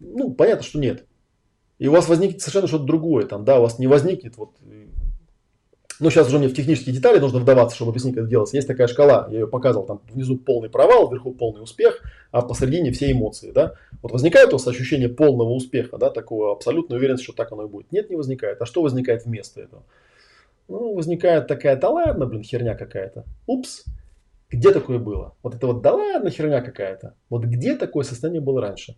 Ну, 0.00 0.32
понятно, 0.32 0.64
что 0.64 0.78
нет. 0.78 1.04
И 1.78 1.88
у 1.88 1.92
вас 1.92 2.08
возникнет 2.08 2.40
совершенно 2.42 2.66
что-то 2.66 2.84
другое. 2.84 3.24
Там, 3.26 3.44
да, 3.44 3.58
у 3.58 3.62
вас 3.62 3.78
не 3.78 3.86
возникнет 3.86 4.36
вот 4.36 4.50
ну, 6.00 6.10
сейчас 6.10 6.28
уже 6.28 6.38
мне 6.38 6.48
в 6.48 6.54
технические 6.54 6.94
детали 6.94 7.18
нужно 7.18 7.40
вдаваться, 7.40 7.76
чтобы 7.76 7.90
объяснить, 7.90 8.14
как 8.14 8.24
это 8.24 8.30
делается. 8.30 8.56
Есть 8.56 8.68
такая 8.68 8.86
шкала, 8.86 9.28
я 9.30 9.40
ее 9.40 9.46
показывал, 9.46 9.86
там 9.86 10.00
внизу 10.10 10.38
полный 10.38 10.70
провал, 10.70 11.10
вверху 11.10 11.32
полный 11.32 11.62
успех, 11.62 12.00
а 12.30 12.42
посередине 12.42 12.90
все 12.90 13.12
эмоции, 13.12 13.50
да. 13.50 13.74
Вот 14.02 14.12
возникает 14.12 14.48
у 14.48 14.52
вас 14.52 14.66
ощущение 14.66 15.08
полного 15.08 15.50
успеха, 15.50 15.98
да, 15.98 16.10
такого 16.10 16.52
абсолютной 16.52 16.96
уверенности, 16.96 17.24
что 17.24 17.34
так 17.34 17.52
оно 17.52 17.64
и 17.64 17.68
будет. 17.68 17.92
Нет, 17.92 18.08
не 18.08 18.16
возникает. 18.16 18.60
А 18.62 18.66
что 18.66 18.82
возникает 18.82 19.26
вместо 19.26 19.60
этого? 19.60 19.82
Ну, 20.68 20.94
возникает 20.94 21.48
такая, 21.48 21.76
да 21.76 21.90
ладно, 21.90 22.26
блин, 22.26 22.42
херня 22.42 22.74
какая-то. 22.74 23.24
Упс, 23.46 23.84
где 24.48 24.72
такое 24.72 24.98
было? 24.98 25.34
Вот 25.42 25.54
это 25.54 25.66
вот, 25.66 25.82
да 25.82 25.94
ладно, 25.94 26.30
херня 26.30 26.62
какая-то. 26.62 27.14
Вот 27.28 27.44
где 27.44 27.76
такое 27.76 28.04
состояние 28.04 28.40
было 28.40 28.60
раньше? 28.60 28.96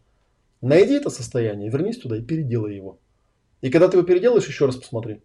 Найди 0.61 0.95
это 0.95 1.11
состояние, 1.11 1.71
вернись 1.71 1.99
туда 1.99 2.17
и 2.17 2.23
переделай 2.23 2.77
его. 2.77 2.99
И 3.61 3.71
когда 3.71 3.89
ты 3.89 3.97
его 3.97 4.07
переделаешь, 4.07 4.47
еще 4.47 4.67
раз 4.67 4.77
посмотри. 4.77 5.23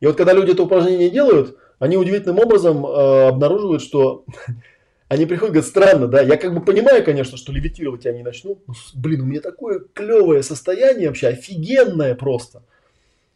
И 0.00 0.06
вот 0.06 0.16
когда 0.16 0.32
люди 0.32 0.52
это 0.52 0.62
упражнение 0.62 1.10
делают, 1.10 1.56
они 1.78 1.96
удивительным 1.96 2.38
образом 2.38 2.86
э, 2.86 3.28
обнаруживают, 3.28 3.82
что 3.82 4.24
они 5.08 5.26
приходят 5.26 5.54
говорят, 5.54 5.68
странно, 5.68 6.06
да, 6.08 6.20
я 6.20 6.36
как 6.36 6.54
бы 6.54 6.60
понимаю, 6.60 7.04
конечно, 7.04 7.36
что 7.36 7.52
левитировать 7.52 8.04
я 8.04 8.12
не 8.12 8.22
начну. 8.22 8.58
Но, 8.66 8.74
блин, 8.94 9.22
у 9.22 9.24
меня 9.24 9.40
такое 9.40 9.80
клевое 9.94 10.42
состояние 10.42 11.08
вообще, 11.08 11.28
офигенное 11.28 12.14
просто. 12.14 12.62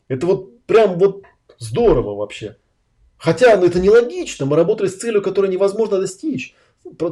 Это 0.08 0.26
вот 0.26 0.60
прям 0.66 0.98
вот 0.98 1.22
здорово 1.58 2.14
вообще. 2.14 2.56
Хотя 3.16 3.56
ну, 3.56 3.66
это 3.66 3.78
нелогично, 3.78 4.46
мы 4.46 4.56
работали 4.56 4.88
с 4.88 4.98
целью, 4.98 5.22
которую 5.22 5.50
невозможно 5.50 6.00
достичь. 6.00 6.56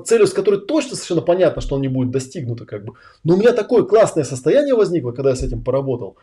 Целью, 0.05 0.27
с 0.27 0.33
которой 0.33 0.61
точно 0.61 0.97
совершенно 0.97 1.23
понятно, 1.23 1.63
что 1.63 1.77
он 1.77 1.83
не 1.83 1.89
будет 1.89 2.11
достигнуто. 2.11 2.67
Как 2.67 2.85
бы. 2.85 2.95
Но 3.23 3.35
у 3.35 3.37
меня 3.37 3.53
такое 3.53 3.85
классное 3.85 4.25
состояние 4.25 4.75
возникло, 4.75 5.13
когда 5.13 5.31
я 5.31 5.37
с 5.37 5.43
этим 5.45 5.63
поработал. 5.63 6.17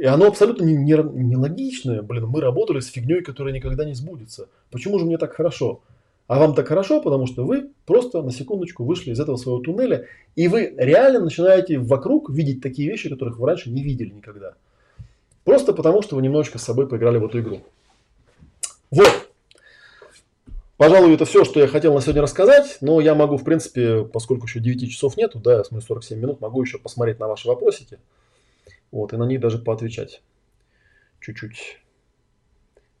И 0.00 0.06
оно 0.06 0.28
абсолютно 0.28 0.64
нелогичное. 0.64 1.96
Не, 1.96 2.00
не 2.00 2.06
Блин, 2.06 2.26
мы 2.28 2.40
работали 2.40 2.80
с 2.80 2.86
фигней, 2.86 3.20
которая 3.20 3.52
никогда 3.52 3.84
не 3.84 3.92
сбудется. 3.92 4.48
Почему 4.70 4.98
же 4.98 5.04
мне 5.04 5.18
так 5.18 5.34
хорошо? 5.34 5.82
А 6.26 6.38
вам 6.38 6.54
так 6.54 6.68
хорошо, 6.68 7.02
потому 7.02 7.26
что 7.26 7.44
вы 7.44 7.68
просто 7.84 8.22
на 8.22 8.32
секундочку 8.32 8.84
вышли 8.84 9.10
из 9.10 9.20
этого 9.20 9.36
своего 9.36 9.60
туннеля, 9.60 10.06
и 10.36 10.48
вы 10.48 10.72
реально 10.78 11.20
начинаете 11.20 11.78
вокруг 11.78 12.30
видеть 12.30 12.62
такие 12.62 12.88
вещи, 12.88 13.10
которых 13.10 13.38
вы 13.38 13.46
раньше 13.46 13.68
не 13.68 13.82
видели 13.82 14.08
никогда. 14.08 14.54
Просто 15.44 15.74
потому, 15.74 16.00
что 16.00 16.16
вы 16.16 16.22
немножечко 16.22 16.58
с 16.58 16.62
собой 16.62 16.88
поиграли 16.88 17.18
в 17.18 17.26
эту 17.26 17.40
игру. 17.40 17.60
Вот. 18.90 19.28
Пожалуй, 20.78 21.12
это 21.12 21.26
все, 21.26 21.44
что 21.44 21.60
я 21.60 21.66
хотел 21.66 21.92
на 21.92 22.00
сегодня 22.00 22.22
рассказать. 22.22 22.78
Но 22.80 23.02
я 23.02 23.14
могу, 23.14 23.36
в 23.36 23.44
принципе, 23.44 24.04
поскольку 24.04 24.46
еще 24.46 24.60
9 24.60 24.90
часов 24.90 25.18
нету, 25.18 25.40
да, 25.40 25.62
в 25.62 25.78
47 25.78 26.18
минут, 26.18 26.40
могу 26.40 26.62
еще 26.62 26.78
посмотреть 26.78 27.20
на 27.20 27.28
ваши 27.28 27.48
вопросики. 27.48 27.98
Вот, 28.90 29.12
и 29.12 29.16
на 29.16 29.24
них 29.24 29.40
даже 29.40 29.58
поотвечать 29.58 30.22
чуть-чуть. 31.20 31.80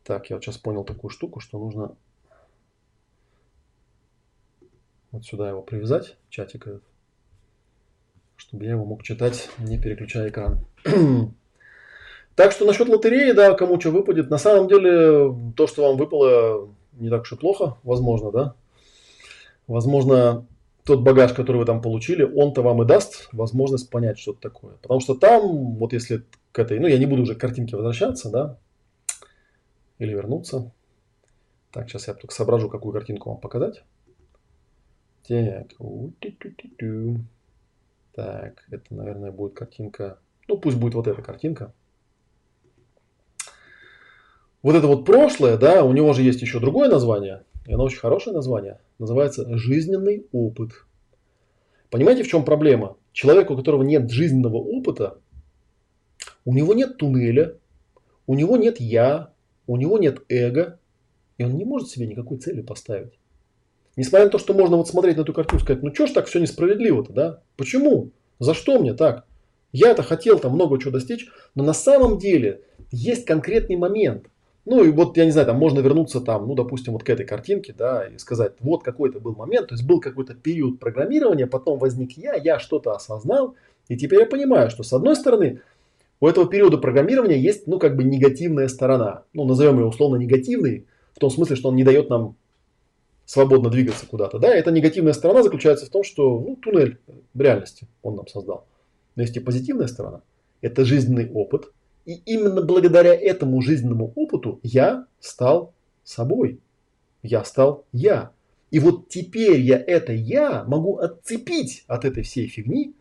Так, 0.04 0.30
я 0.30 0.36
вот 0.36 0.44
сейчас 0.44 0.58
понял 0.58 0.84
такую 0.84 1.10
штуку, 1.10 1.40
что 1.40 1.58
нужно 1.58 1.96
вот 5.10 5.24
сюда 5.24 5.48
его 5.48 5.62
привязать, 5.62 6.16
чатик 6.28 6.66
этот, 6.66 6.84
чтобы 8.36 8.64
я 8.64 8.72
его 8.72 8.84
мог 8.84 9.02
читать, 9.02 9.50
не 9.58 9.78
переключая 9.78 10.28
экран. 10.28 10.64
так 12.36 12.52
что 12.52 12.64
насчет 12.64 12.88
лотереи, 12.88 13.32
да, 13.32 13.54
кому 13.54 13.80
что 13.80 13.90
выпадет. 13.90 14.30
На 14.30 14.38
самом 14.38 14.68
деле, 14.68 15.34
то, 15.56 15.66
что 15.66 15.88
вам 15.88 15.96
выпало, 15.96 16.68
не 16.92 17.10
так 17.10 17.22
уж 17.22 17.32
и 17.32 17.36
плохо, 17.36 17.76
возможно, 17.82 18.30
да. 18.30 18.54
Возможно, 19.66 20.46
тот 20.90 21.04
багаж, 21.04 21.32
который 21.32 21.58
вы 21.58 21.66
там 21.66 21.80
получили, 21.80 22.24
он-то 22.24 22.62
вам 22.62 22.82
и 22.82 22.84
даст 22.84 23.28
возможность 23.30 23.90
понять 23.90 24.18
что-то 24.18 24.40
такое. 24.40 24.74
Потому 24.82 24.98
что 24.98 25.14
там, 25.14 25.76
вот 25.76 25.92
если 25.92 26.24
к 26.50 26.58
этой, 26.58 26.80
ну 26.80 26.88
я 26.88 26.98
не 26.98 27.06
буду 27.06 27.22
уже 27.22 27.36
к 27.36 27.40
картинке 27.40 27.76
возвращаться, 27.76 28.28
да, 28.28 28.58
или 29.98 30.12
вернуться. 30.12 30.72
Так, 31.70 31.88
сейчас 31.88 32.08
я 32.08 32.14
только 32.14 32.34
соображу, 32.34 32.68
какую 32.68 32.92
картинку 32.92 33.30
вам 33.30 33.38
показать. 33.38 33.84
Так, 35.28 35.72
так, 38.12 38.64
это, 38.70 38.94
наверное, 38.94 39.30
будет 39.30 39.54
картинка, 39.54 40.18
ну 40.48 40.58
пусть 40.58 40.76
будет 40.76 40.94
вот 40.94 41.06
эта 41.06 41.22
картинка. 41.22 41.72
Вот 44.62 44.74
это 44.74 44.88
вот 44.88 45.06
прошлое, 45.06 45.56
да, 45.56 45.84
у 45.84 45.92
него 45.92 46.12
же 46.14 46.22
есть 46.22 46.42
еще 46.42 46.58
другое 46.58 46.88
название, 46.88 47.44
и 47.70 47.72
оно 47.72 47.84
очень 47.84 48.00
хорошее 48.00 48.34
название– 48.34 48.80
называется 48.98 49.46
жизненный 49.56 50.26
опыт. 50.32 50.72
Понимаете, 51.88 52.24
в 52.24 52.28
чем 52.28 52.44
проблема? 52.44 52.96
Человек, 53.12 53.48
у 53.48 53.56
которого 53.56 53.84
нет 53.84 54.10
жизненного 54.10 54.56
опыта, 54.56 55.18
у 56.44 56.52
него 56.52 56.74
нет 56.74 56.96
туннеля, 56.96 57.54
у 58.26 58.34
него 58.34 58.56
нет 58.56 58.80
я, 58.80 59.32
у 59.68 59.76
него 59.76 59.98
нет 59.98 60.24
эго, 60.28 60.80
и 61.38 61.44
он 61.44 61.56
не 61.56 61.64
может 61.64 61.88
себе 61.90 62.08
никакой 62.08 62.38
цели 62.38 62.60
поставить. 62.60 63.12
Несмотря 63.94 64.24
на 64.24 64.32
то, 64.32 64.38
что 64.38 64.52
можно 64.52 64.76
вот 64.76 64.88
смотреть 64.88 65.16
на 65.16 65.20
эту 65.20 65.32
картину 65.32 65.60
и 65.60 65.62
сказать, 65.62 65.84
ну 65.84 65.94
что 65.94 66.08
ж 66.08 66.10
так 66.10 66.26
все 66.26 66.40
несправедливо-то, 66.40 67.12
да? 67.12 67.42
Почему? 67.56 68.10
За 68.40 68.52
что 68.52 68.80
мне 68.80 68.94
так? 68.94 69.26
Я-то 69.70 70.02
хотел 70.02 70.40
там 70.40 70.54
много 70.54 70.80
чего 70.80 70.90
достичь, 70.90 71.28
но 71.54 71.62
на 71.62 71.72
самом 71.72 72.18
деле 72.18 72.62
есть 72.90 73.26
конкретный 73.26 73.76
момент. 73.76 74.26
Ну 74.70 74.84
и 74.84 74.92
вот, 74.92 75.16
я 75.16 75.24
не 75.24 75.32
знаю, 75.32 75.48
там 75.48 75.56
можно 75.56 75.80
вернуться 75.80 76.20
там, 76.20 76.46
ну, 76.46 76.54
допустим, 76.54 76.92
вот 76.92 77.02
к 77.02 77.10
этой 77.10 77.26
картинке, 77.26 77.74
да, 77.76 78.06
и 78.06 78.18
сказать, 78.18 78.52
вот 78.60 78.84
какой-то 78.84 79.18
был 79.18 79.34
момент, 79.34 79.66
то 79.66 79.74
есть 79.74 79.84
был 79.84 80.00
какой-то 80.00 80.34
период 80.34 80.78
программирования, 80.78 81.48
потом 81.48 81.76
возник 81.76 82.16
я, 82.16 82.34
я 82.34 82.60
что-то 82.60 82.92
осознал, 82.92 83.56
и 83.88 83.96
теперь 83.96 84.20
я 84.20 84.26
понимаю, 84.26 84.70
что 84.70 84.84
с 84.84 84.92
одной 84.92 85.16
стороны, 85.16 85.60
у 86.20 86.28
этого 86.28 86.46
периода 86.46 86.78
программирования 86.78 87.36
есть, 87.36 87.66
ну, 87.66 87.80
как 87.80 87.96
бы 87.96 88.04
негативная 88.04 88.68
сторона. 88.68 89.24
Ну, 89.32 89.44
назовем 89.44 89.80
ее 89.80 89.86
условно 89.86 90.14
негативной, 90.14 90.86
в 91.16 91.18
том 91.18 91.30
смысле, 91.30 91.56
что 91.56 91.70
он 91.70 91.74
не 91.74 91.82
дает 91.82 92.08
нам 92.08 92.36
свободно 93.24 93.70
двигаться 93.70 94.06
куда-то. 94.06 94.38
Да, 94.38 94.54
эта 94.54 94.70
негативная 94.70 95.14
сторона 95.14 95.42
заключается 95.42 95.86
в 95.86 95.88
том, 95.88 96.04
что 96.04 96.38
ну, 96.38 96.54
туннель 96.54 97.00
реальности 97.34 97.88
он 98.02 98.14
нам 98.14 98.28
создал. 98.28 98.68
Но 99.16 99.22
есть 99.22 99.36
и 99.36 99.40
позитивная 99.40 99.88
сторона. 99.88 100.20
Это 100.60 100.84
жизненный 100.84 101.28
опыт. 101.28 101.72
И 102.06 102.14
именно 102.14 102.62
благодаря 102.62 103.14
этому 103.14 103.60
жизненному 103.62 104.12
опыту 104.16 104.60
я 104.62 105.06
стал 105.20 105.74
собой. 106.02 106.60
Я 107.22 107.44
стал 107.44 107.84
я. 107.92 108.32
И 108.70 108.78
вот 108.78 109.08
теперь 109.08 109.60
я 109.60 109.78
это 109.78 110.12
я 110.12 110.64
могу 110.64 110.98
отцепить 110.98 111.84
от 111.86 112.04
этой 112.04 112.22
всей 112.22 112.46
фигни 112.46 112.94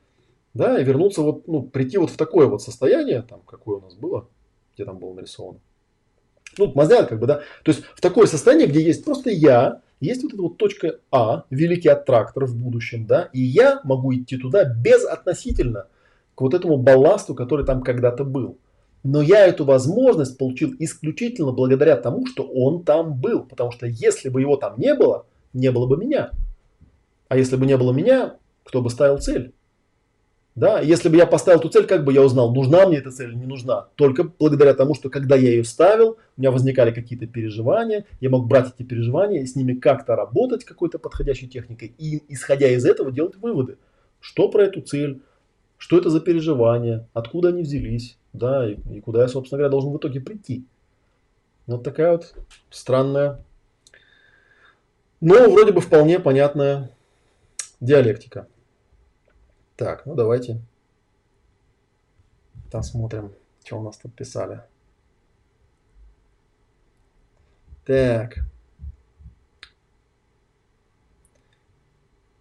да, 0.53 0.79
и 0.79 0.83
вернуться 0.83 1.21
вот, 1.21 1.47
ну, 1.47 1.63
прийти 1.63 1.97
вот 1.97 2.11
в 2.11 2.17
такое 2.17 2.47
вот 2.47 2.61
состояние, 2.61 3.21
там, 3.21 3.41
какое 3.45 3.77
у 3.77 3.81
нас 3.81 3.95
было, 3.95 4.27
где 4.73 4.85
там 4.85 4.97
было 4.97 5.13
нарисовано. 5.13 5.59
Ну, 6.57 6.71
мазян, 6.73 7.05
как 7.05 7.19
бы, 7.19 7.27
да, 7.27 7.41
то 7.63 7.71
есть 7.71 7.83
в 7.95 8.01
такое 8.01 8.25
состояние, 8.25 8.67
где 8.67 8.81
есть 8.81 9.05
просто 9.05 9.29
я, 9.29 9.81
есть 9.99 10.23
вот 10.23 10.33
эта 10.33 10.41
вот 10.41 10.57
точка 10.57 10.99
А, 11.11 11.45
великий 11.49 11.89
аттрактор 11.89 12.45
в 12.45 12.55
будущем, 12.55 13.05
да, 13.05 13.29
и 13.33 13.41
я 13.41 13.81
могу 13.83 14.13
идти 14.13 14.37
туда 14.37 14.63
безотносительно 14.63 15.87
к 16.35 16.41
вот 16.41 16.53
этому 16.53 16.77
балласту, 16.77 17.35
который 17.35 17.65
там 17.65 17.81
когда-то 17.83 18.23
был. 18.23 18.57
Но 19.03 19.21
я 19.21 19.47
эту 19.47 19.63
возможность 19.63 20.37
получил 20.37 20.73
исключительно 20.79 21.51
благодаря 21.51 21.95
тому, 21.95 22.25
что 22.25 22.43
он 22.43 22.83
там 22.83 23.13
был. 23.13 23.43
Потому 23.43 23.71
что 23.71 23.87
если 23.87 24.29
бы 24.29 24.41
его 24.41 24.57
там 24.57 24.75
не 24.77 24.93
было, 24.93 25.25
не 25.53 25.71
было 25.71 25.87
бы 25.87 25.97
меня. 25.97 26.31
А 27.29 27.37
если 27.37 27.55
бы 27.55 27.65
не 27.65 27.77
было 27.77 27.93
меня, 27.93 28.35
кто 28.63 28.81
бы 28.81 28.89
ставил 28.89 29.19
цель? 29.19 29.53
Да, 30.59 30.81
если 30.81 31.07
бы 31.07 31.15
я 31.15 31.25
поставил 31.25 31.59
эту 31.59 31.69
цель, 31.69 31.85
как 31.85 32.03
бы 32.03 32.11
я 32.11 32.21
узнал, 32.21 32.53
нужна 32.53 32.85
мне 32.85 32.97
эта 32.97 33.11
цель 33.11 33.29
или 33.29 33.37
не 33.37 33.45
нужна? 33.45 33.87
Только 33.95 34.25
благодаря 34.25 34.73
тому, 34.73 34.93
что 34.93 35.09
когда 35.09 35.37
я 35.37 35.51
ее 35.51 35.63
ставил, 35.63 36.17
у 36.35 36.41
меня 36.41 36.51
возникали 36.51 36.91
какие-то 36.91 37.27
переживания, 37.27 38.05
я 38.19 38.29
мог 38.29 38.45
брать 38.47 38.73
эти 38.75 38.85
переживания 38.85 39.45
с 39.45 39.55
ними 39.55 39.73
как-то 39.73 40.17
работать 40.17 40.65
какой-то 40.65 40.99
подходящей 40.99 41.47
техникой 41.47 41.93
и, 41.97 42.23
исходя 42.27 42.67
из 42.67 42.85
этого, 42.85 43.09
делать 43.09 43.37
выводы. 43.37 43.77
Что 44.19 44.49
про 44.49 44.63
эту 44.63 44.81
цель, 44.81 45.21
что 45.77 45.97
это 45.97 46.09
за 46.09 46.19
переживания, 46.19 47.07
откуда 47.13 47.49
они 47.49 47.61
взялись, 47.61 48.18
да, 48.33 48.69
и, 48.69 48.75
и 48.91 49.01
куда 49.01 49.21
я, 49.21 49.27
собственно 49.27 49.59
говоря, 49.59 49.71
должен 49.71 49.91
в 49.91 49.97
итоге 49.97 50.21
прийти. 50.21 50.65
Вот 51.67 51.83
такая 51.83 52.11
вот 52.13 52.35
странная, 52.69 53.43
но 55.21 55.49
вроде 55.49 55.71
бы 55.71 55.81
вполне 55.81 56.19
понятная 56.19 56.91
диалектика. 57.79 58.47
Так, 59.75 60.05
ну 60.05 60.15
давайте 60.15 60.61
посмотрим, 62.71 63.33
что 63.63 63.79
у 63.79 63.83
нас 63.83 63.97
тут 63.97 64.15
писали. 64.15 64.61
Так. 67.85 68.39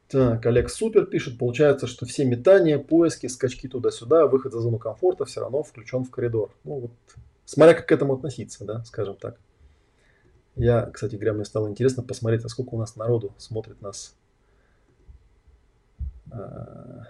Так, 0.09 0.47
Олег 0.47 0.70
Супер 0.70 1.05
пишет, 1.05 1.39
получается, 1.39 1.86
что 1.86 2.06
все 2.06 2.24
метания, 2.24 2.78
поиски, 2.78 3.26
скачки 3.26 3.68
туда-сюда, 3.68 4.26
выход 4.26 4.52
за 4.52 4.60
зону 4.60 4.78
комфорта 4.78 5.26
все 5.26 5.40
равно 5.40 5.62
включен 5.62 6.05
в 6.05 6.10
коридор. 6.10 6.51
Ну 6.64 6.80
вот, 6.80 6.90
смотря 7.44 7.74
как 7.74 7.86
к 7.86 7.93
этому 7.93 8.14
относиться, 8.14 8.64
да, 8.64 8.82
скажем 8.85 9.16
так. 9.16 9.39
Я, 10.56 10.86
кстати 10.86 11.14
говоря, 11.16 11.35
мне 11.35 11.44
стало 11.44 11.68
интересно 11.68 12.02
посмотреть, 12.02 12.44
а 12.44 12.48
сколько 12.48 12.74
у 12.74 12.78
нас 12.78 12.97
народу 12.97 13.35
смотрит 13.36 13.82
нас 13.82 14.16
а, 16.30 17.06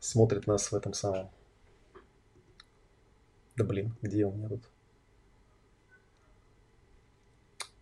смотрит 0.00 0.46
нас 0.46 0.70
в 0.70 0.74
этом 0.74 0.92
самом. 0.92 1.30
Да 3.56 3.64
блин, 3.64 3.94
где 4.02 4.24
у 4.24 4.32
меня 4.32 4.48
тут? 4.48 4.62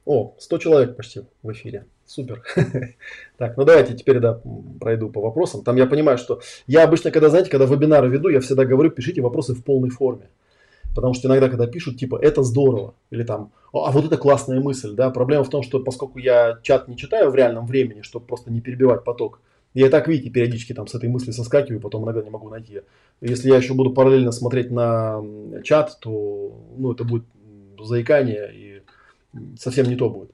О, 0.05 0.36
100 0.38 0.59
человек 0.59 0.97
почти 0.97 1.22
в 1.43 1.52
эфире. 1.52 1.86
Супер. 2.07 2.43
так, 3.37 3.57
ну 3.57 3.65
давайте 3.65 3.95
теперь, 3.95 4.20
да, 4.20 4.41
пройду 4.81 5.11
по 5.11 5.20
вопросам. 5.20 5.65
Там 5.65 5.77
я 5.77 5.87
понимаю, 5.87 6.19
что 6.19 6.41
я 6.66 6.85
обычно, 6.85 7.11
когда, 7.11 7.31
знаете, 7.31 7.51
когда 7.51 7.66
вебинары 7.66 8.09
веду, 8.09 8.28
я 8.28 8.41
всегда 8.41 8.65
говорю, 8.65 8.91
пишите 8.91 9.20
вопросы 9.20 9.55
в 9.55 9.65
полной 9.65 9.91
форме. 9.91 10.28
Потому 10.95 11.12
что 11.12 11.28
иногда, 11.28 11.49
когда 11.49 11.66
пишут, 11.66 11.99
типа, 11.99 12.19
это 12.23 12.43
здорово, 12.43 12.95
или 13.11 13.23
там, 13.23 13.53
а 13.73 13.91
вот 13.91 14.07
это 14.07 14.16
классная 14.16 14.61
мысль, 14.61 14.95
да, 14.95 15.11
проблема 15.11 15.45
в 15.45 15.51
том, 15.51 15.62
что 15.62 15.81
поскольку 15.81 16.19
я 16.19 16.59
чат 16.62 16.89
не 16.89 16.97
читаю 16.97 17.31
в 17.31 17.35
реальном 17.35 17.66
времени, 17.66 18.01
чтобы 18.01 18.24
просто 18.24 18.51
не 18.51 18.62
перебивать 18.62 19.05
поток, 19.05 19.41
я 19.74 19.91
так, 19.91 20.09
видите, 20.09 20.31
периодически 20.31 20.73
там 20.73 20.87
с 20.87 20.95
этой 20.95 21.11
мысли 21.11 21.33
соскакиваю, 21.33 21.83
потом 21.83 22.05
иногда 22.05 22.23
не 22.23 22.31
могу 22.31 22.49
найти. 22.49 22.81
Если 23.20 23.51
я 23.51 23.57
еще 23.57 23.74
буду 23.74 23.91
параллельно 23.91 24.33
смотреть 24.33 24.70
на 24.70 25.23
чат, 25.65 25.99
то 26.01 26.59
ну, 26.78 26.93
это 26.93 27.05
будет 27.05 27.24
заикание 27.78 28.51
и 28.55 28.83
совсем 29.59 29.87
не 29.87 29.97
то 29.97 30.09
будет. 30.09 30.31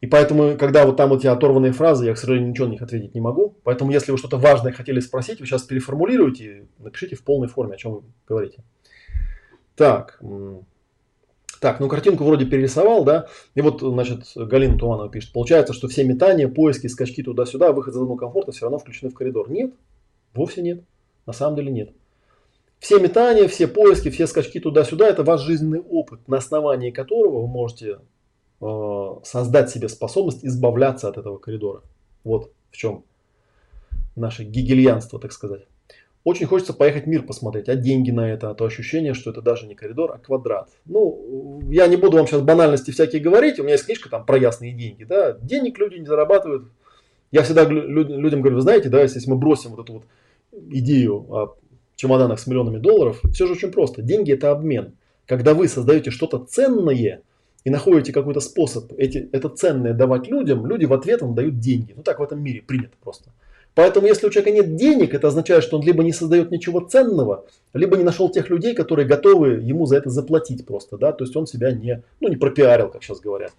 И 0.00 0.06
поэтому, 0.06 0.56
когда 0.58 0.84
вот 0.84 0.96
там 0.96 1.08
вот 1.08 1.20
эти 1.20 1.26
оторванные 1.26 1.72
фразы, 1.72 2.06
я, 2.06 2.14
к 2.14 2.18
сожалению, 2.18 2.50
ничего 2.50 2.66
на 2.66 2.72
них 2.72 2.82
ответить 2.82 3.14
не 3.14 3.20
могу. 3.20 3.56
Поэтому, 3.64 3.90
если 3.90 4.12
вы 4.12 4.18
что-то 4.18 4.36
важное 4.36 4.72
хотели 4.72 5.00
спросить, 5.00 5.40
вы 5.40 5.46
сейчас 5.46 5.62
переформулируйте, 5.62 6.66
напишите 6.78 7.16
в 7.16 7.24
полной 7.24 7.48
форме, 7.48 7.74
о 7.74 7.78
чем 7.78 7.92
вы 7.92 8.02
говорите. 8.28 8.62
Так. 9.74 10.20
Так, 11.60 11.80
ну 11.80 11.88
картинку 11.88 12.24
вроде 12.24 12.44
перерисовал, 12.44 13.04
да, 13.04 13.28
и 13.54 13.62
вот, 13.62 13.80
значит, 13.80 14.24
Галина 14.34 14.78
Туманова 14.78 15.08
пишет, 15.08 15.32
получается, 15.32 15.72
что 15.72 15.88
все 15.88 16.04
метания, 16.04 16.48
поиски, 16.48 16.86
скачки 16.86 17.22
туда-сюда, 17.22 17.72
выход 17.72 17.94
за 17.94 18.00
зону 18.00 18.16
комфорта 18.16 18.52
все 18.52 18.66
равно 18.66 18.78
включены 18.78 19.10
в 19.10 19.14
коридор. 19.14 19.50
Нет, 19.50 19.72
вовсе 20.34 20.60
нет, 20.60 20.82
на 21.24 21.32
самом 21.32 21.56
деле 21.56 21.70
нет. 21.70 21.90
Все 22.78 23.00
метания, 23.00 23.48
все 23.48 23.66
поиски, 23.68 24.10
все 24.10 24.26
скачки 24.26 24.60
туда-сюда– 24.60 25.08
это 25.08 25.24
ваш 25.24 25.40
жизненный 25.40 25.80
опыт, 25.80 26.28
на 26.28 26.36
основании 26.36 26.90
которого 26.90 27.40
вы 27.40 27.48
можете 27.48 28.00
э, 28.60 29.06
создать 29.24 29.70
себе 29.70 29.88
способность 29.88 30.44
избавляться 30.44 31.08
от 31.08 31.18
этого 31.18 31.38
коридора. 31.38 31.82
Вот 32.24 32.52
в 32.70 32.76
чем 32.76 33.04
наше 34.14 34.44
гигельянство, 34.44 35.18
так 35.18 35.32
сказать. 35.32 35.62
Очень 36.24 36.46
хочется 36.46 36.72
поехать 36.72 37.06
мир 37.06 37.22
посмотреть, 37.22 37.68
а 37.68 37.76
деньги 37.76 38.10
на 38.10 38.28
это, 38.28 38.50
а 38.50 38.54
то 38.54 38.64
ощущение, 38.64 39.14
что 39.14 39.30
это 39.30 39.42
даже 39.42 39.68
не 39.68 39.76
коридор, 39.76 40.10
а 40.12 40.18
квадрат. 40.18 40.70
Ну, 40.84 41.60
я 41.70 41.86
не 41.86 41.96
буду 41.96 42.16
вам 42.16 42.26
сейчас 42.26 42.40
банальности 42.40 42.90
всякие 42.90 43.22
говорить, 43.22 43.60
у 43.60 43.62
меня 43.62 43.74
есть 43.74 43.86
книжка 43.86 44.08
там 44.10 44.26
про 44.26 44.36
ясные 44.36 44.72
деньги, 44.72 45.04
да, 45.04 45.34
денег 45.40 45.78
люди 45.78 45.98
не 45.98 46.06
зарабатывают. 46.06 46.64
Я 47.30 47.42
всегда 47.42 47.64
людям 47.64 48.40
говорю, 48.40 48.56
вы 48.56 48.62
знаете, 48.62 48.88
да, 48.88 49.02
если 49.02 49.28
мы 49.30 49.36
бросим 49.36 49.70
вот 49.70 49.84
эту 49.84 49.92
вот 49.92 50.02
идею 50.70 51.26
о 51.32 51.56
чемоданах 51.94 52.40
с 52.40 52.46
миллионами 52.46 52.78
долларов, 52.78 53.20
все 53.32 53.46
же 53.46 53.52
очень 53.52 53.70
просто. 53.70 54.02
Деньги 54.02 54.32
это 54.32 54.50
обмен. 54.50 54.96
Когда 55.26 55.54
вы 55.54 55.68
создаете 55.68 56.10
что-то 56.10 56.38
ценное 56.38 57.22
и 57.66 57.70
находите 57.70 58.12
какой-то 58.12 58.38
способ 58.38 58.92
эти, 58.96 59.28
это 59.32 59.48
ценное 59.48 59.92
давать 59.92 60.28
людям, 60.28 60.66
люди 60.66 60.84
в 60.84 60.92
ответ 60.92 61.20
вам 61.20 61.34
дают 61.34 61.58
деньги. 61.58 61.94
Ну 61.96 62.04
так 62.04 62.20
в 62.20 62.22
этом 62.22 62.40
мире 62.40 62.62
принято 62.62 62.94
просто. 63.02 63.30
Поэтому, 63.74 64.06
если 64.06 64.28
у 64.28 64.30
человека 64.30 64.52
нет 64.52 64.76
денег, 64.76 65.12
это 65.14 65.26
означает, 65.26 65.64
что 65.64 65.76
он 65.76 65.84
либо 65.84 66.04
не 66.04 66.12
создает 66.12 66.52
ничего 66.52 66.78
ценного, 66.78 67.44
либо 67.72 67.96
не 67.96 68.04
нашел 68.04 68.30
тех 68.30 68.50
людей, 68.50 68.72
которые 68.72 69.04
готовы 69.04 69.54
ему 69.54 69.86
за 69.86 69.96
это 69.96 70.10
заплатить 70.10 70.64
просто, 70.64 70.96
да, 70.96 71.10
то 71.10 71.24
есть 71.24 71.34
он 71.34 71.48
себя 71.48 71.72
не, 71.72 72.04
ну, 72.20 72.28
не 72.28 72.36
пропиарил, 72.36 72.88
как 72.88 73.02
сейчас 73.02 73.18
говорят. 73.18 73.52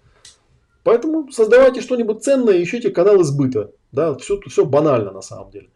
Поэтому 0.84 1.30
создавайте 1.30 1.82
что-нибудь 1.82 2.24
ценное, 2.24 2.62
ищите 2.62 2.88
канал 2.88 3.20
избыта, 3.20 3.72
да, 3.92 4.14
все, 4.14 4.40
все 4.48 4.64
банально 4.64 5.10
на 5.10 5.20
самом 5.20 5.50
деле. 5.50 5.68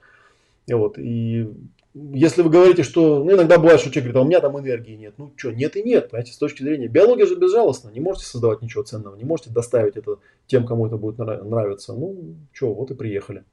И 0.67 0.73
вот, 0.73 0.97
и 0.97 1.51
если 1.94 2.43
вы 2.43 2.51
говорите, 2.51 2.82
что, 2.82 3.23
ну, 3.23 3.32
иногда 3.32 3.59
бывает, 3.59 3.81
что 3.81 3.90
человек 3.90 4.12
говорит, 4.12 4.16
а 4.16 4.24
у 4.24 4.28
меня 4.28 4.40
там 4.40 4.59
энергии 4.59 4.94
нет. 4.94 5.14
Ну, 5.19 5.32
что, 5.36 5.52
нет 5.52 5.77
и 5.77 5.82
нет, 5.82 6.10
понимаете, 6.10 6.32
с 6.32 6.39
точки 6.39 6.62
зрения 6.62 6.89
биологии 6.89 7.27
же 7.27 7.36
безжалостно, 7.36 7.90
не 7.90 8.01
можете 8.01 8.27
создавать 8.27 8.62
ничего 8.62 8.82
ценного, 8.82 9.14
не 9.16 9.24
можете 9.24 9.51
доставить 9.51 9.97
это 9.97 10.16
тем, 10.47 10.66
кому 10.66 10.86
это 10.86 10.97
будет 10.97 11.19
нравиться. 11.19 11.93
Ну, 11.93 12.36
что, 12.52 12.73
вот 12.73 12.90
и 12.90 12.94
приехали. 12.94 13.44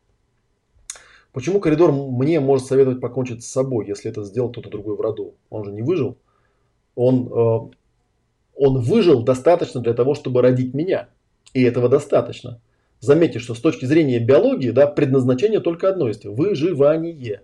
Почему 1.33 1.59
коридор 1.59 1.91
мне 1.91 2.39
может 2.39 2.65
советовать 2.65 3.01
покончить 3.01 3.43
с 3.43 3.47
собой, 3.47 3.85
если 3.87 4.09
это 4.09 4.23
сделал 4.23 4.49
кто-то 4.51 4.69
другой 4.69 4.95
в 4.95 5.01
роду? 5.01 5.35
Он 5.49 5.63
же 5.63 5.71
не 5.71 5.81
выжил. 5.81 6.17
Он, 6.95 7.27
э, 7.27 7.69
он 8.55 8.79
выжил 8.79 9.21
достаточно 9.21 9.79
для 9.79 9.93
того, 9.93 10.15
чтобы 10.15 10.41
родить 10.41 10.73
меня. 10.73 11.09
И 11.53 11.61
этого 11.61 11.87
достаточно. 11.87 12.61
Заметьте, 12.99 13.39
что 13.39 13.53
с 13.53 13.59
точки 13.59 13.85
зрения 13.85 14.19
биологии, 14.19 14.71
да, 14.71 14.87
предназначение 14.87 15.59
только 15.59 15.89
одно 15.89 16.07
есть– 16.07 16.25
выживание. 16.25 17.41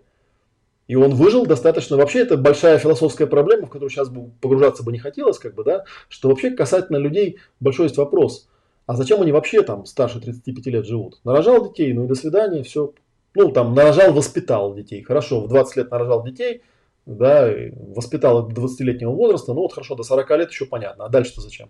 И 0.87 0.95
он 0.95 1.15
выжил 1.15 1.45
достаточно. 1.45 1.97
Вообще 1.97 2.19
это 2.19 2.37
большая 2.37 2.77
философская 2.77 3.27
проблема, 3.27 3.65
в 3.65 3.69
которую 3.69 3.89
сейчас 3.89 4.09
погружаться 4.39 4.83
бы 4.83 4.91
не 4.91 4.99
хотелось, 4.99 5.39
как 5.39 5.55
бы, 5.55 5.63
да, 5.63 5.85
что 6.09 6.29
вообще 6.29 6.51
касательно 6.51 6.97
людей 6.97 7.39
большой 7.59 7.85
есть 7.85 7.97
вопрос. 7.97 8.47
А 8.85 8.95
зачем 8.95 9.21
они 9.21 9.31
вообще 9.31 9.63
там 9.63 9.85
старше 9.85 10.19
35 10.19 10.65
лет 10.67 10.85
живут? 10.85 11.19
Нарожал 11.23 11.67
детей, 11.67 11.91
ну 11.93 12.05
и 12.05 12.07
до 12.07 12.13
свидания, 12.13 12.61
все, 12.61 12.93
ну, 13.33 13.51
там, 13.51 13.73
нарожал, 13.73 14.13
воспитал 14.13 14.75
детей. 14.75 15.01
Хорошо, 15.01 15.41
в 15.41 15.47
20 15.47 15.77
лет 15.77 15.91
нарожал 15.91 16.23
детей, 16.23 16.61
да, 17.07 17.51
воспитал 17.73 18.47
до 18.47 18.61
20-летнего 18.61 19.11
возраста, 19.11 19.53
ну 19.53 19.61
вот 19.61 19.73
хорошо, 19.73 19.95
до 19.95 20.03
40 20.03 20.29
лет 20.37 20.51
еще 20.51 20.65
понятно, 20.65 21.05
а 21.05 21.09
дальше-то 21.09 21.41
зачем? 21.41 21.69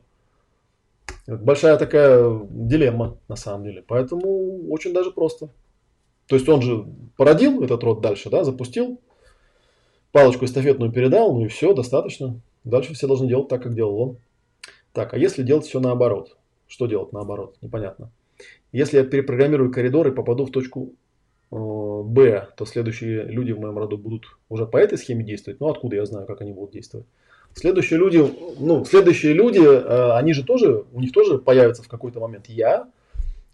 Большая 1.28 1.78
такая 1.78 2.42
дилемма 2.50 3.18
на 3.30 3.36
самом 3.36 3.64
деле, 3.64 3.84
поэтому 3.88 4.70
очень 4.70 4.94
даже 4.94 5.12
просто. 5.12 5.50
То 6.28 6.36
есть 6.36 6.48
он 6.50 6.62
же 6.62 6.86
породил 7.18 7.64
этот 7.64 7.84
род 7.84 8.02
дальше, 8.02 8.30
да, 8.30 8.44
запустил, 8.44 9.00
палочку 10.12 10.46
эстафетную 10.46 10.92
передал, 10.92 11.34
ну 11.34 11.46
и 11.46 11.48
все, 11.48 11.74
достаточно. 11.74 12.40
Дальше 12.64 12.94
все 12.94 13.08
должны 13.08 13.28
делать 13.28 13.48
так, 13.48 13.62
как 13.62 13.76
делал 13.76 14.00
он. 14.00 14.18
Так, 14.92 15.14
а 15.14 15.18
если 15.18 15.44
делать 15.44 15.66
все 15.66 15.80
наоборот? 15.80 16.38
Что 16.68 16.88
делать 16.88 17.12
наоборот? 17.12 17.58
Непонятно. 17.62 18.12
Если 18.72 18.98
я 18.98 19.04
перепрограммирую 19.04 19.72
коридор 19.72 20.08
и 20.08 20.12
попаду 20.12 20.46
в 20.46 20.52
точку 20.52 20.94
э, 21.52 21.56
Б, 21.56 22.48
то 22.58 22.66
следующие 22.66 23.24
люди 23.24 23.52
в 23.52 23.60
моем 23.60 23.78
роду 23.78 23.98
будут 23.98 24.26
уже 24.50 24.66
по 24.66 24.78
этой 24.78 24.98
схеме 24.98 25.24
действовать. 25.24 25.60
Ну, 25.60 25.70
откуда 25.70 25.98
я 25.98 26.06
знаю, 26.06 26.26
как 26.26 26.42
они 26.42 26.54
будут 26.54 26.72
действовать? 26.72 27.08
Следующие 27.54 28.00
люди, 28.00 28.26
ну, 28.60 28.84
следующие 28.84 29.34
люди, 29.34 29.60
э, 29.60 30.12
они 30.14 30.34
же 30.34 30.44
тоже, 30.44 30.84
у 30.92 31.00
них 31.00 31.14
тоже 31.14 31.38
появится 31.38 31.84
в 31.84 31.88
какой-то 31.88 32.20
момент 32.20 32.48
я, 32.48 32.90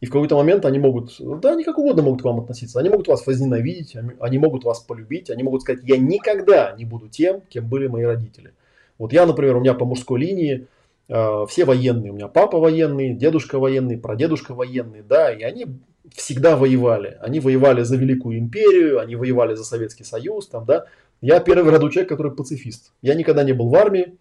и 0.02 0.08
в 0.08 0.10
какой-то 0.10 0.36
момент 0.36 0.66
они 0.66 0.80
могут, 0.80 1.16
да, 1.20 1.54
они 1.54 1.64
как 1.64 1.78
угодно 1.78 2.02
могут 2.02 2.24
к 2.24 2.26
вам 2.26 2.40
относиться. 2.40 2.80
Они 2.80 2.90
могут 2.90 3.08
вас 3.08 3.26
возненавидеть, 3.26 3.96
они 4.20 4.38
могут 4.40 4.64
вас 4.64 4.80
полюбить, 4.80 5.30
они 5.30 5.44
могут 5.44 5.62
сказать, 5.62 5.84
я 5.84 5.98
никогда 5.98 6.74
не 6.76 6.86
буду 6.86 7.08
тем, 7.08 7.42
кем 7.42 7.68
были 7.70 7.86
мои 7.86 8.04
родители. 8.04 8.54
Вот 8.98 9.14
я, 9.14 9.28
например, 9.28 9.58
у 9.58 9.60
меня 9.60 9.76
по 9.76 9.86
мужской 9.86 10.20
линии 10.20 10.66
э, 11.08 11.46
все 11.48 11.66
военные. 11.66 12.12
У 12.12 12.16
меня 12.16 12.28
папа 12.28 12.60
военный, 12.60 13.14
дедушка 13.14 13.60
военный, 13.60 14.00
прадедушка 14.00 14.56
военный, 14.56 15.04
да, 15.08 15.32
и 15.32 15.44
они 15.44 15.68
всегда 16.16 16.58
воевали. 16.58 17.20
Они 17.22 17.40
воевали 17.40 17.84
за 17.84 17.96
Великую 17.96 18.40
Империю, 18.40 19.00
они 19.00 19.16
воевали 19.16 19.54
за 19.54 19.64
Советский 19.64 20.04
Союз, 20.04 20.48
там, 20.48 20.66
да. 20.66 20.88
Я 21.22 21.40
первый 21.40 21.72
роду 21.72 21.92
человек, 21.92 22.10
который 22.10 22.32
пацифист. 22.32 22.92
Я 23.04 23.14
никогда 23.14 23.44
не 23.44 23.54
был 23.54 23.70
в 23.70 23.76
армии, 23.76 24.18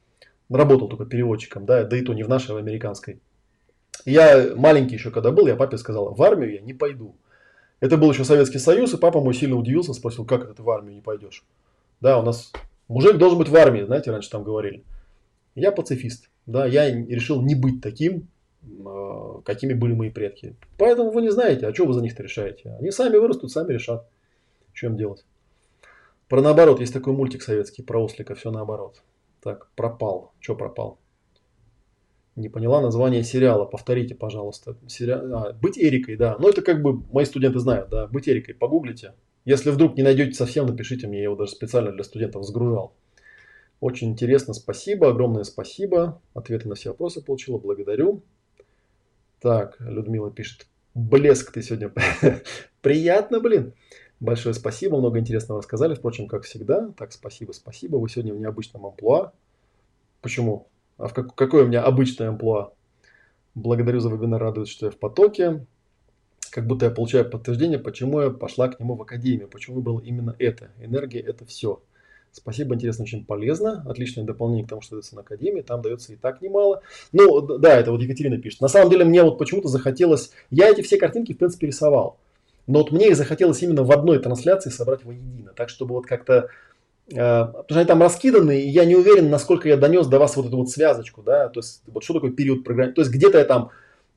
работал 0.51 0.89
только 0.89 1.07
переводчиком, 1.07 1.65
да, 1.65 1.85
да 1.85 1.97
и 1.97 2.03
то 2.03 2.13
не 2.13 2.23
в 2.23 2.29
нашей, 2.29 2.51
а 2.51 2.55
в 2.55 2.57
американской. 2.59 3.19
Я 4.05 4.55
маленький 4.57 4.95
еще 4.95 5.11
когда 5.11 5.31
был, 5.31 5.47
я 5.47 5.57
папе 5.57 5.79
сказал, 5.79 6.15
в 6.15 6.23
армию 6.23 6.53
я 6.53 6.61
не 6.61 6.75
пойду. 6.75 7.15
Это 7.81 7.97
был 7.97 8.13
еще 8.13 8.25
Советский 8.25 8.59
Союз, 8.59 8.93
и 8.93 8.99
папа 8.99 9.21
мой 9.21 9.35
сильно 9.35 9.57
удивился, 9.57 9.95
спросил, 9.95 10.25
как 10.25 10.45
это 10.45 10.55
ты 10.55 10.63
в 10.63 10.71
армию 10.71 10.95
не 10.95 11.01
пойдешь? 11.01 11.45
Да, 12.01 12.19
у 12.19 12.23
нас 12.23 12.53
мужик 12.89 13.17
должен 13.17 13.39
быть 13.39 13.49
в 13.49 13.57
армии, 13.57 13.83
знаете, 13.83 14.11
раньше 14.11 14.31
там 14.31 14.45
говорили. 14.45 14.85
Я 15.55 15.73
пацифист, 15.73 16.29
да, 16.47 16.67
я 16.67 16.91
решил 16.91 17.43
не 17.43 17.55
быть 17.55 17.81
таким, 17.81 18.29
а, 18.85 19.41
какими 19.45 19.73
были 19.73 19.95
мои 19.95 20.11
предки. 20.11 20.55
Поэтому 20.79 21.11
вы 21.11 21.23
не 21.23 21.31
знаете, 21.31 21.67
а 21.67 21.75
что 21.75 21.87
вы 21.87 21.95
за 21.95 22.03
них-то 22.03 22.23
решаете. 22.23 22.77
Они 22.79 22.91
сами 22.91 23.17
вырастут, 23.17 23.51
сами 23.51 23.73
решат, 23.73 24.07
им 24.83 24.97
делать. 24.97 25.25
Про 26.29 26.43
наоборот, 26.43 26.81
есть 26.81 26.93
такой 26.93 27.13
мультик 27.13 27.43
советский 27.43 27.83
про 27.83 28.03
ослика, 28.03 28.35
все 28.35 28.51
наоборот. 28.51 29.03
Так, 29.43 29.69
пропал. 29.75 30.33
Что 30.39 30.55
пропал? 30.55 30.99
Не 32.37 32.49
поняла 32.49 32.81
название 32.81 33.25
сериала. 33.25 33.65
Повторите, 33.65 34.15
пожалуйста. 34.15 34.77
Сери... 34.87 35.11
А, 35.11 35.53
быть 35.53 35.79
Эрикой, 35.79 36.17
да. 36.17 36.37
Ну, 36.39 36.49
это 36.49 36.63
как 36.63 36.81
бы 36.81 37.03
мои 37.13 37.25
студенты 37.25 37.59
знают, 37.59 37.91
да. 37.91 38.07
Быть 38.07 38.29
Эрикой. 38.29 38.55
Погуглите. 38.55 39.15
Если 39.45 39.71
вдруг 39.71 39.97
не 39.97 40.03
найдете 40.03 40.35
совсем, 40.35 40.67
напишите 40.67 41.07
мне. 41.07 41.19
Я 41.19 41.25
его 41.25 41.37
даже 41.37 41.53
специально 41.53 41.93
для 41.93 42.05
студентов 42.05 42.45
сгружал. 42.45 42.95
Очень 43.81 44.11
интересно. 44.11 44.55
Спасибо. 44.55 45.09
Огромное 45.09 45.45
спасибо. 45.45 46.21
Ответы 46.35 46.69
на 46.69 46.77
все 46.77 46.91
вопросы 46.91 47.21
получила. 47.23 47.59
Благодарю. 47.59 48.23
Так, 49.41 49.77
Людмила 49.81 50.31
пишет. 50.31 50.67
Блеск 50.95 51.53
ты 51.53 51.63
сегодня. 51.63 51.93
Приятно, 52.81 53.41
блин. 53.41 53.73
Большое 54.21 54.55
спасибо. 54.55 54.99
Много 54.99 55.19
интересного 55.19 55.61
рассказали. 55.61 55.95
Впрочем, 55.95 56.29
как 56.29 56.45
всегда. 56.45 56.93
Так, 56.97 57.13
спасибо, 57.13 57.53
спасибо. 57.53 57.97
Вы 57.97 58.09
сегодня 58.09 58.35
в 58.35 58.39
необычном 58.39 58.87
амплуа. 58.87 59.33
Почему? 60.21 60.69
А 61.01 61.09
в 61.09 61.15
как, 61.15 61.35
какое 61.35 61.65
у 61.65 61.67
меня 61.67 61.83
обычное 61.83 62.29
амплуа? 62.29 62.73
Благодарю 63.55 64.01
за 64.01 64.11
вебинар, 64.11 64.41
радует, 64.41 64.69
что 64.69 64.87
я 64.87 64.93
в 64.93 64.97
потоке. 64.97 65.67
Как 66.51 66.67
будто 66.67 66.87
я 66.87 66.91
получаю 66.91 67.29
подтверждение, 67.29 67.79
почему 67.79 68.21
я 68.21 68.31
пошла 68.31 68.69
к 68.69 68.79
нему 68.79 68.97
в 68.97 69.03
академию, 69.03 69.49
почему 69.49 69.77
выбрал 69.77 69.99
именно 69.99 70.37
это. 70.39 70.71
Энергия– 70.79 71.21
это 71.27 71.47
все. 71.47 71.81
Спасибо, 72.33 72.75
интересно, 72.75 73.05
очень 73.05 73.25
полезно. 73.25 73.83
Отличное 73.89 74.25
дополнение 74.25 74.67
к 74.67 74.69
тому, 74.69 74.83
что 74.83 74.97
дается 74.97 75.17
на 75.17 75.23
Академии. 75.23 75.63
Там 75.63 75.83
дается 75.83 76.13
и 76.13 76.17
так 76.17 76.43
немало. 76.43 76.83
Ну, 77.13 77.41
да, 77.41 77.77
это 77.77 77.91
вот 77.91 78.03
Екатерина 78.03 78.39
пишет. 78.39 78.61
На 78.61 78.69
самом 78.69 78.91
деле, 78.91 79.05
мне 79.05 79.23
вот 79.23 79.39
почему-то 79.39 79.69
захотелось... 79.69 80.31
Я 80.51 80.69
эти 80.69 80.83
все 80.83 80.97
картинки, 80.97 81.33
в 81.33 81.39
принципе, 81.39 81.67
рисовал. 81.69 82.19
Но 82.67 82.81
вот 82.81 82.93
мне 82.93 83.09
их 83.09 83.17
захотелось 83.17 83.63
именно 83.63 83.83
в 83.83 83.91
одной 83.91 84.21
трансляции 84.21 84.71
собрать 84.71 85.05
воедино. 85.05 85.53
Так, 85.57 85.71
чтобы 85.71 85.95
вот 85.95 86.07
как-то 86.07 86.51
потому 87.11 87.65
что 87.69 87.79
они 87.79 87.87
там 87.87 88.01
раскиданы, 88.01 88.61
и 88.61 88.69
я 88.69 88.85
не 88.85 88.97
уверен, 88.97 89.31
насколько 89.31 89.69
я 89.69 89.77
донес 89.77 90.07
до 90.07 90.19
вас 90.19 90.37
вот 90.37 90.47
эту 90.47 90.57
вот 90.57 90.71
связочку, 90.71 91.23
да, 91.23 91.49
то 91.49 91.61
есть 91.61 91.83
вот 91.87 92.05
что 92.05 92.15
такое 92.15 92.31
период 92.31 92.65
программирования. 92.65 92.95
То 92.95 93.03
есть 93.03 93.13
где-то 93.13 93.39
я 93.39 93.45
там, 93.45 93.71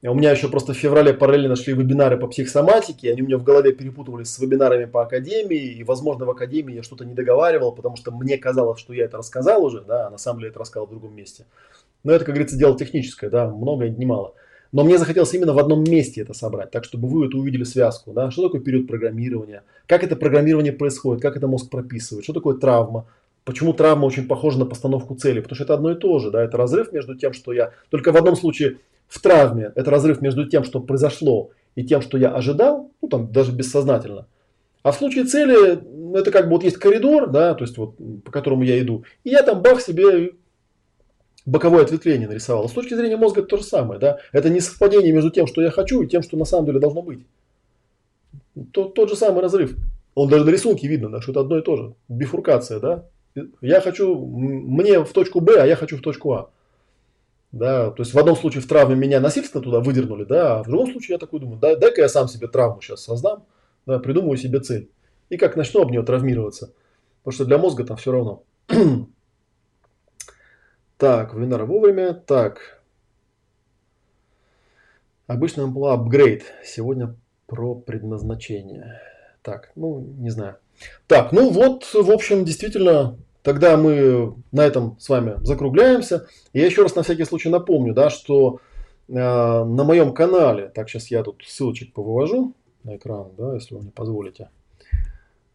у 0.04 0.14
меня 0.14 0.32
еще 0.32 0.48
просто 0.50 0.74
в 0.74 0.78
феврале 0.78 1.14
параллельно 1.14 1.50
нашли 1.50 1.74
вебинары 1.74 2.18
по 2.18 2.28
психосоматике, 2.28 3.12
они 3.12 3.22
у 3.22 3.26
меня 3.26 3.38
в 3.38 3.44
голове 3.44 3.74
перепутывались 3.74 4.30
с 4.30 4.40
вебинарами 4.40 4.86
по 4.86 5.02
академии, 5.02 5.74
и, 5.74 5.84
возможно, 5.84 6.26
в 6.26 6.30
академии 6.30 6.76
я 6.76 6.84
что-то 6.84 7.06
не 7.06 7.14
договаривал, 7.14 7.72
потому 7.72 7.96
что 7.96 8.12
мне 8.12 8.38
казалось, 8.38 8.80
что 8.80 8.94
я 8.94 9.06
это 9.06 9.18
рассказал 9.18 9.64
уже, 9.64 9.82
да, 9.82 10.08
а 10.08 10.10
на 10.10 10.18
самом 10.18 10.40
деле 10.40 10.52
это 10.52 10.60
рассказал 10.60 10.88
в 10.88 10.92
другом 10.92 11.16
месте. 11.16 11.46
Но 12.04 12.12
это, 12.12 12.26
как 12.26 12.36
говорится, 12.36 12.58
дело 12.58 12.78
техническое, 12.78 13.30
да, 13.30 13.48
много 13.48 13.86
и 13.86 13.90
немало. 13.90 14.34
Но 14.74 14.84
мне 14.84 14.98
захотелось 14.98 15.34
именно 15.34 15.54
в 15.54 15.60
одном 15.60 15.84
месте 15.84 16.22
это 16.22 16.34
собрать, 16.34 16.72
так 16.72 16.84
чтобы 16.84 17.08
вы 17.08 17.28
это 17.28 17.38
увидели 17.38 17.64
связку. 17.64 18.12
Да? 18.12 18.32
Что 18.32 18.44
такое 18.44 18.60
период 18.60 18.88
программирования? 18.88 19.64
Как 19.88 20.04
это 20.04 20.16
программирование 20.16 20.74
происходит? 20.74 21.22
Как 21.22 21.38
это 21.38 21.48
мозг 21.48 21.70
прописывает? 21.70 22.26
Что 22.26 22.34
такое 22.34 22.58
травма? 22.58 23.06
Почему 23.46 23.74
травма 23.74 24.06
очень 24.06 24.28
похожа 24.28 24.60
на 24.60 24.66
постановку 24.66 25.16
цели? 25.16 25.40
Потому 25.40 25.56
что 25.56 25.64
это 25.64 25.74
одно 25.76 25.92
и 25.92 25.96
то 25.96 26.20
же. 26.20 26.32
Да? 26.32 26.44
Это 26.44 26.58
разрыв 26.58 26.92
между 26.92 27.16
тем, 27.16 27.34
что 27.34 27.54
я... 27.54 27.72
Только 27.90 28.12
в 28.12 28.18
одном 28.18 28.36
случае 28.36 28.80
в 29.08 29.22
травме 29.22 29.72
это 29.76 29.92
разрыв 29.92 30.22
между 30.22 30.46
тем, 30.46 30.64
что 30.64 30.80
произошло, 30.80 31.52
и 31.76 31.84
тем, 31.84 32.02
что 32.02 32.18
я 32.18 32.30
ожидал, 32.30 32.92
ну 33.02 33.08
там 33.08 33.32
даже 33.32 33.52
бессознательно. 33.52 34.26
А 34.82 34.92
в 34.92 34.96
случае 34.96 35.26
цели, 35.26 36.18
это 36.18 36.32
как 36.32 36.46
бы 36.46 36.52
вот 36.52 36.64
есть 36.64 36.78
коридор, 36.78 37.30
да, 37.30 37.54
то 37.54 37.64
есть 37.64 37.78
вот 37.78 37.96
по 38.26 38.32
которому 38.32 38.64
я 38.64 38.80
иду, 38.80 39.06
и 39.24 39.30
я 39.30 39.44
там 39.44 39.62
бах 39.62 39.82
себе 39.82 40.34
боковое 41.46 41.84
ответвление 41.84 42.28
нарисовал. 42.28 42.70
С 42.70 42.74
точки 42.74 42.94
зрения 42.94 43.18
мозга 43.18 43.42
это 43.42 43.50
то 43.50 43.58
же 43.58 43.64
самое. 43.64 44.00
Да? 44.00 44.20
Это 44.32 44.50
не 44.50 44.60
совпадение 44.60 45.12
между 45.12 45.30
тем, 45.30 45.48
что 45.48 45.62
я 45.62 45.72
хочу, 45.72 46.02
и 46.02 46.08
тем, 46.08 46.22
что 46.22 46.38
на 46.38 46.46
самом 46.46 46.66
деле 46.66 46.80
должно 46.80 47.02
быть. 47.02 47.26
Тот, 48.72 48.94
тот 48.94 49.10
же 49.10 49.16
самый 49.16 49.42
разрыв. 49.42 49.76
Он 50.16 50.30
даже 50.30 50.46
на 50.46 50.50
рисунке 50.50 50.88
видно, 50.88 51.10
да, 51.10 51.22
что 51.22 51.32
это 51.32 51.42
одно 51.42 51.58
и 51.58 51.62
то 51.62 51.76
же. 51.76 51.94
Бифуркация, 52.08 52.80
да. 52.80 53.06
Я 53.62 53.82
хочу, 53.82 54.16
мне 54.16 55.04
в 55.04 55.12
точку 55.12 55.40
Б, 55.42 55.60
а 55.60 55.66
я 55.66 55.76
хочу 55.76 55.98
в 55.98 56.02
точку 56.02 56.34
А. 56.34 56.52
Да, 57.52 57.92
то 57.92 58.02
есть 58.02 58.14
в 58.14 58.20
одном 58.20 58.36
случае 58.36 58.62
в 58.62 58.68
травме 58.68 58.96
меня 58.96 59.20
насильственно 59.20 59.64
туда 59.64 59.80
выдернули, 59.80 60.24
да, 60.24 60.60
а 60.60 60.64
в 60.64 60.68
другом 60.68 60.92
случае 60.92 61.16
я 61.16 61.20
такой 61.20 61.40
думаю, 61.40 61.60
да, 61.60 61.76
дай-ка 61.76 62.02
я 62.02 62.10
сам 62.10 62.28
себе 62.28 62.48
травму 62.48 62.82
сейчас 62.82 63.04
создам, 63.04 63.46
да, 63.86 64.00
придумаю 64.00 64.38
себе 64.38 64.60
цель. 64.60 64.90
И 65.30 65.38
как 65.38 65.56
начну 65.56 65.82
об 65.82 65.92
нее 65.92 66.04
травмироваться. 66.04 66.74
Потому 67.24 67.34
что 67.36 67.46
для 67.46 67.58
мозга 67.58 67.86
там 67.86 67.98
все 67.98 68.12
равно. 68.12 68.44
Так, 70.98 71.34
вебинар 71.34 71.66
вовремя. 71.66 72.14
Так. 72.14 72.82
Обычно 75.28 75.68
была 75.68 75.94
апгрейд. 75.94 76.44
Сегодня 76.64 77.16
про 77.48 77.76
предназначение. 77.76 79.02
Так, 79.42 79.72
ну, 79.76 80.00
не 80.18 80.30
знаю. 80.30 80.58
Так, 81.08 81.32
ну 81.32 81.50
вот, 81.52 81.86
в 81.94 82.12
общем, 82.12 82.46
действительно, 82.46 83.18
тогда 83.42 83.78
мы 83.78 84.36
на 84.52 84.62
этом 84.66 84.98
с 85.00 85.10
вами 85.10 85.36
закругляемся. 85.42 86.28
Я 86.54 86.66
еще 86.66 86.84
раз 86.84 86.96
на 86.96 87.04
всякий 87.04 87.26
случай 87.26 87.50
напомню, 87.50 87.94
да, 87.94 88.10
что 88.10 88.60
э, 89.08 89.14
на 89.14 89.84
моем 89.84 90.14
канале, 90.14 90.70
так, 90.70 90.90
сейчас 90.90 91.08
я 91.08 91.24
тут 91.24 91.44
ссылочек 91.46 91.94
повывожу 91.94 92.54
на 92.84 92.96
экран, 92.96 93.32
да, 93.38 93.54
если 93.54 93.76
вы 93.76 93.82
мне 93.82 93.92
позволите. 93.92 94.50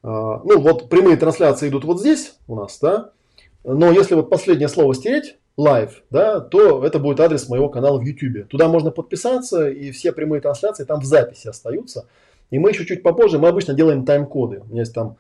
Э, 0.03 0.39
ну, 0.45 0.61
вот 0.61 0.89
прямые 0.89 1.17
трансляции 1.17 1.69
идут 1.69 1.85
вот 1.85 2.01
здесь 2.01 2.37
у 2.47 2.55
нас, 2.55 2.79
да. 2.81 3.13
Но 3.65 3.91
если 3.91 4.15
вот 4.15 4.31
последнее 4.31 4.69
слово 4.69 4.95
стереть, 4.95 5.37
live, 5.59 5.91
да, 6.11 6.41
то 6.41 6.85
это 6.85 6.99
будет 6.99 7.21
адрес 7.21 7.49
моего 7.49 7.69
канала 7.69 7.99
в 7.99 8.05
YouTube. 8.05 8.49
Туда 8.49 8.69
можно 8.69 8.91
подписаться, 8.91 9.69
и 9.69 9.91
все 9.91 10.13
прямые 10.13 10.41
трансляции 10.41 10.85
там 10.85 11.01
в 11.01 11.05
записи 11.05 11.49
остаются. 11.49 12.07
И 12.51 12.59
мы 12.59 12.71
еще 12.71 12.87
чуть 12.87 13.03
попозже, 13.03 13.39
мы 13.39 13.49
обычно 13.49 13.75
делаем 13.75 14.05
тайм-коды. 14.05 14.61
У 14.61 14.67
меня 14.67 14.83
есть 14.83 14.95
там 14.95 15.17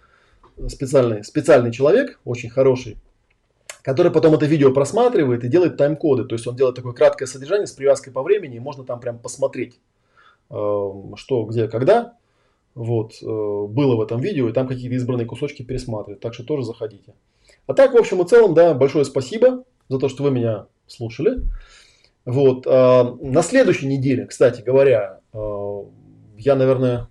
специальный, 0.68 1.24
специальный 1.24 1.72
человек, 1.72 2.20
очень 2.24 2.50
хороший, 2.50 2.96
который 3.82 4.12
потом 4.12 4.34
это 4.34 4.46
видео 4.46 4.72
просматривает 4.72 5.44
и 5.44 5.48
делает 5.48 5.76
тайм-коды. 5.76 6.24
То 6.24 6.34
есть 6.34 6.46
он 6.46 6.56
делает 6.56 6.76
такое 6.76 6.92
краткое 6.92 7.26
содержание 7.26 7.66
с 7.66 7.72
привязкой 7.72 8.12
по 8.12 8.22
времени, 8.22 8.56
и 8.56 8.60
можно 8.60 8.84
там 8.84 9.00
прям 9.00 9.18
посмотреть, 9.18 9.80
э, 10.50 10.54
что, 11.16 11.44
где, 11.44 11.68
когда 11.68 12.14
вот, 12.74 13.14
э, 13.22 13.26
было 13.26 13.96
в 13.96 14.00
этом 14.00 14.20
видео, 14.20 14.48
и 14.48 14.52
там 14.52 14.68
какие-то 14.68 14.94
избранные 14.94 15.26
кусочки 15.26 15.64
пересматривать. 15.64 16.20
Так 16.20 16.32
что 16.32 16.44
тоже 16.44 16.62
заходите. 16.62 17.14
А 17.68 17.74
так, 17.74 17.92
в 17.92 17.96
общем 17.98 18.22
и 18.22 18.26
целом, 18.26 18.54
да, 18.54 18.72
большое 18.72 19.04
спасибо 19.04 19.64
за 19.90 19.98
то, 19.98 20.08
что 20.08 20.22
вы 20.22 20.30
меня 20.30 20.66
слушали. 20.86 21.42
Вот. 22.24 22.66
А, 22.66 23.14
на 23.20 23.42
следующей 23.42 23.86
неделе, 23.86 24.24
кстати 24.24 24.62
говоря, 24.62 25.20
а, 25.34 25.84
я, 26.38 26.56
наверное, 26.56 27.08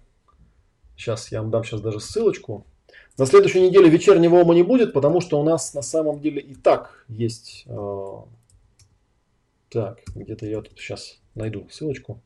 сейчас 0.97 1.31
я 1.31 1.43
вам 1.43 1.51
дам 1.51 1.63
сейчас 1.63 1.81
даже 1.81 1.99
ссылочку. 1.99 2.65
На 3.19 3.27
следующей 3.27 3.61
неделе 3.61 3.87
вечернего 3.87 4.37
ома 4.37 4.55
не 4.55 4.63
будет, 4.63 4.93
потому 4.93 5.21
что 5.21 5.39
у 5.39 5.43
нас 5.43 5.75
на 5.75 5.83
самом 5.83 6.19
деле 6.19 6.41
и 6.41 6.55
так 6.55 7.05
есть... 7.07 7.63
Э, 7.67 8.21
так, 9.69 9.99
где-то 10.15 10.47
я 10.47 10.61
тут 10.61 10.79
сейчас 10.79 11.19
найду 11.35 11.67
ссылочку. 11.69 12.21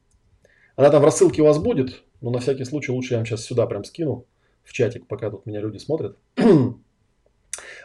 Она 0.77 0.89
там 0.89 1.01
в 1.01 1.05
рассылке 1.05 1.41
у 1.41 1.45
вас 1.45 1.59
будет, 1.59 2.03
но 2.21 2.29
на 2.29 2.39
всякий 2.39 2.63
случай 2.63 2.91
лучше 2.91 3.13
я 3.13 3.17
вам 3.19 3.25
сейчас 3.25 3.43
сюда 3.43 3.67
прям 3.67 3.83
скину 3.83 4.25
в 4.63 4.71
чатик, 4.71 5.07
пока 5.07 5.29
тут 5.29 5.45
меня 5.45 5.59
люди 5.59 5.77
смотрят. 5.77 6.17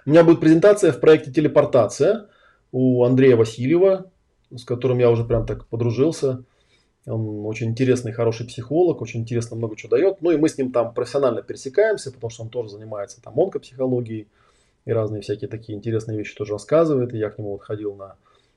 у 0.05 0.11
меня 0.11 0.25
будет 0.25 0.41
презентация 0.41 0.93
в 0.93 1.01
проекте 1.01 1.33
«Телепортация» 1.33 2.27
у 2.73 3.05
Андрея 3.05 3.37
Васильева, 3.37 4.11
с 4.55 4.65
которым 4.65 4.99
я 4.99 5.11
уже 5.11 5.25
прям 5.25 5.47
так 5.47 5.67
подружился. 5.67 6.45
Он 7.07 7.47
очень 7.47 7.69
интересный, 7.69 8.13
хороший 8.13 8.47
психолог, 8.47 9.01
очень 9.01 9.21
интересно 9.21 9.57
много 9.57 9.77
чего 9.77 9.91
дает. 9.91 10.23
Ну 10.23 10.33
и 10.33 10.37
мы 10.37 10.49
с 10.49 10.59
ним 10.59 10.73
там 10.73 10.93
профессионально 10.93 11.43
пересекаемся, 11.43 12.11
потому 12.11 12.31
что 12.31 12.43
он 12.43 12.49
тоже 12.49 12.71
занимается 12.71 13.23
там 13.23 13.39
онкопсихологией 13.39 14.29
и 14.85 14.93
разные 14.93 15.23
всякие 15.23 15.49
такие 15.49 15.77
интересные 15.77 16.19
вещи 16.19 16.35
тоже 16.35 16.53
рассказывает. 16.53 17.15
И 17.15 17.19
я 17.19 17.31
к 17.31 17.39
нему 17.39 17.53
вот 17.53 17.63
ходил 17.63 17.95
на 17.95 18.17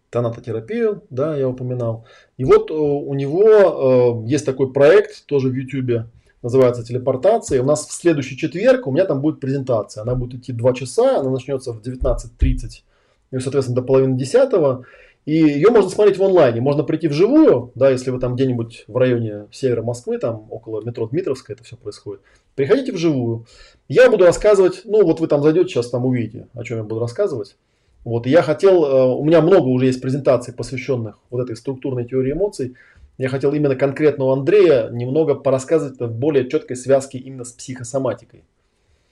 тонатотерапию, 0.09 1.03
да, 1.09 1.37
я 1.37 1.47
упоминал. 1.47 2.05
И 2.37 2.45
вот 2.45 2.71
э, 2.71 2.73
у 2.73 3.13
него 3.13 4.23
э, 4.23 4.29
есть 4.29 4.45
такой 4.45 4.73
проект 4.73 5.25
тоже 5.25 5.49
в 5.49 5.53
YouTube, 5.53 6.07
называется 6.41 6.83
телепортация. 6.83 7.57
И 7.57 7.61
у 7.61 7.65
нас 7.65 7.85
в 7.85 7.91
следующий 7.91 8.37
четверг 8.37 8.87
у 8.87 8.91
меня 8.91 9.05
там 9.05 9.21
будет 9.21 9.39
презентация. 9.39 10.01
Она 10.01 10.15
будет 10.15 10.41
идти 10.41 10.53
2 10.53 10.73
часа, 10.73 11.19
она 11.19 11.29
начнется 11.29 11.73
в 11.73 11.81
19.30 11.81 12.83
и, 13.31 13.39
соответственно, 13.39 13.75
до 13.75 13.81
половины 13.81 14.17
десятого. 14.17 14.85
И 15.25 15.35
ее 15.35 15.69
можно 15.69 15.89
смотреть 15.89 16.17
в 16.17 16.23
онлайне. 16.23 16.61
Можно 16.61 16.83
прийти 16.83 17.07
вживую, 17.07 17.71
да, 17.75 17.89
если 17.89 18.09
вы 18.09 18.19
там 18.19 18.35
где-нибудь 18.35 18.85
в 18.87 18.97
районе 18.97 19.45
севера 19.51 19.83
Москвы, 19.83 20.17
там 20.17 20.47
около 20.49 20.81
метро 20.81 21.07
Дмитровская 21.07 21.55
это 21.55 21.63
все 21.63 21.75
происходит. 21.75 22.21
Приходите 22.55 22.91
вживую. 22.91 23.45
Я 23.87 24.09
буду 24.09 24.25
рассказывать, 24.25 24.81
ну 24.85 25.03
вот 25.03 25.19
вы 25.19 25.27
там 25.27 25.43
зайдете, 25.43 25.69
сейчас 25.69 25.89
там 25.89 26.05
увидите, 26.05 26.47
о 26.53 26.63
чем 26.63 26.77
я 26.77 26.83
буду 26.83 26.99
рассказывать. 26.99 27.57
Вот, 28.05 28.25
я 28.25 28.41
хотел, 28.41 28.85
э, 28.85 29.13
у 29.13 29.23
меня 29.23 29.41
много 29.41 29.67
уже 29.67 29.85
есть 29.85 30.01
презентаций, 30.01 30.53
посвященных 30.53 31.19
вот 31.29 31.41
этой 31.41 31.55
структурной 31.55 32.05
теории 32.05 32.31
эмоций. 32.31 32.75
Я 33.19 33.27
хотел 33.27 33.53
именно 33.53 33.75
конкретно 33.75 34.25
у 34.25 34.31
Андрея 34.31 34.89
немного 34.89 35.35
порассказывать 35.35 35.99
в 35.99 36.17
более 36.17 36.49
четкой 36.49 36.77
связке 36.77 37.17
именно 37.17 37.43
с 37.43 37.51
психосоматикой. 37.51 38.45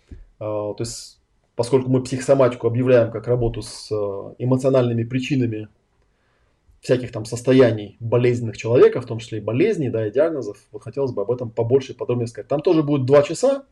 Э, 0.09 0.15
то 0.39 0.75
есть, 0.79 1.19
поскольку 1.57 1.89
мы 1.89 2.01
психосоматику 2.01 2.67
объявляем 2.67 3.11
как 3.11 3.27
работу 3.27 3.61
с 3.61 3.91
э, 3.91 4.33
эмоциональными 4.37 5.03
причинами 5.03 5.67
всяких 6.79 7.11
там 7.11 7.25
состояний 7.25 7.97
болезненных 7.99 8.55
человека, 8.55 9.01
в 9.01 9.05
том 9.05 9.19
числе 9.19 9.39
и 9.39 9.41
болезней, 9.41 9.89
да, 9.89 10.07
и 10.07 10.11
диагнозов, 10.11 10.57
вот 10.71 10.83
хотелось 10.83 11.11
бы 11.11 11.23
об 11.23 11.31
этом 11.31 11.49
побольше 11.49 11.93
подробнее 11.93 12.27
сказать. 12.27 12.47
Там 12.47 12.61
тоже 12.61 12.83
будет 12.83 13.05
два 13.05 13.23
часа, 13.23 13.65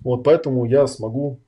вот 0.00 0.22
поэтому 0.22 0.66
я 0.66 0.86
смогу 0.86 1.38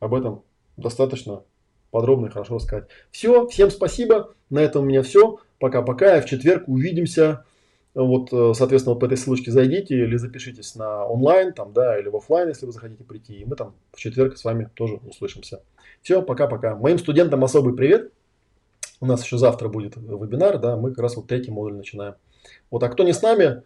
об 0.00 0.12
этом 0.12 0.42
достаточно 0.76 1.44
подробно 1.90 2.26
и 2.26 2.30
хорошо 2.30 2.56
рассказать. 2.56 2.88
Все, 3.10 3.46
всем 3.46 3.70
спасибо. 3.70 4.34
На 4.50 4.58
этом 4.58 4.82
у 4.82 4.86
меня 4.86 5.02
все. 5.02 5.38
Пока-пока. 5.58 6.20
В 6.20 6.26
четверг 6.26 6.64
увидимся. 6.66 7.46
Вот, 7.96 8.30
э, 8.30 8.52
соответственно, 8.54 8.92
вот 8.92 9.00
по 9.00 9.06
этой 9.06 9.16
ссылочке 9.16 9.50
зайдите 9.50 9.96
или 9.96 10.16
запишитесь 10.16 10.74
на 10.74 11.06
онлайн, 11.06 11.54
там, 11.54 11.72
да, 11.72 11.98
или 11.98 12.10
в 12.10 12.16
офлайн, 12.16 12.48
если 12.48 12.66
вы 12.66 12.72
захотите 12.72 13.04
прийти. 13.04 13.36
И 13.36 13.44
мы 13.46 13.56
там 13.56 13.74
в 13.92 13.96
четверг 13.98 14.36
с 14.36 14.44
вами 14.44 14.68
тоже 14.74 14.96
услышимся. 14.96 15.62
Все, 16.02 16.20
пока-пока. 16.20 16.76
Моим 16.76 16.98
студентам 16.98 17.42
особый 17.42 17.74
привет. 17.74 18.12
У 19.00 19.06
нас 19.06 19.24
еще 19.24 19.38
завтра 19.38 19.68
будет 19.68 19.96
вебинар, 19.96 20.58
да, 20.58 20.76
мы 20.76 20.90
как 20.90 20.98
раз 20.98 21.16
вот 21.16 21.26
третий 21.26 21.50
модуль 21.50 21.72
начинаем. 21.72 22.16
Вот, 22.70 22.82
а 22.82 22.90
кто 22.90 23.02
не 23.02 23.14
с 23.14 23.22
нами, 23.22 23.62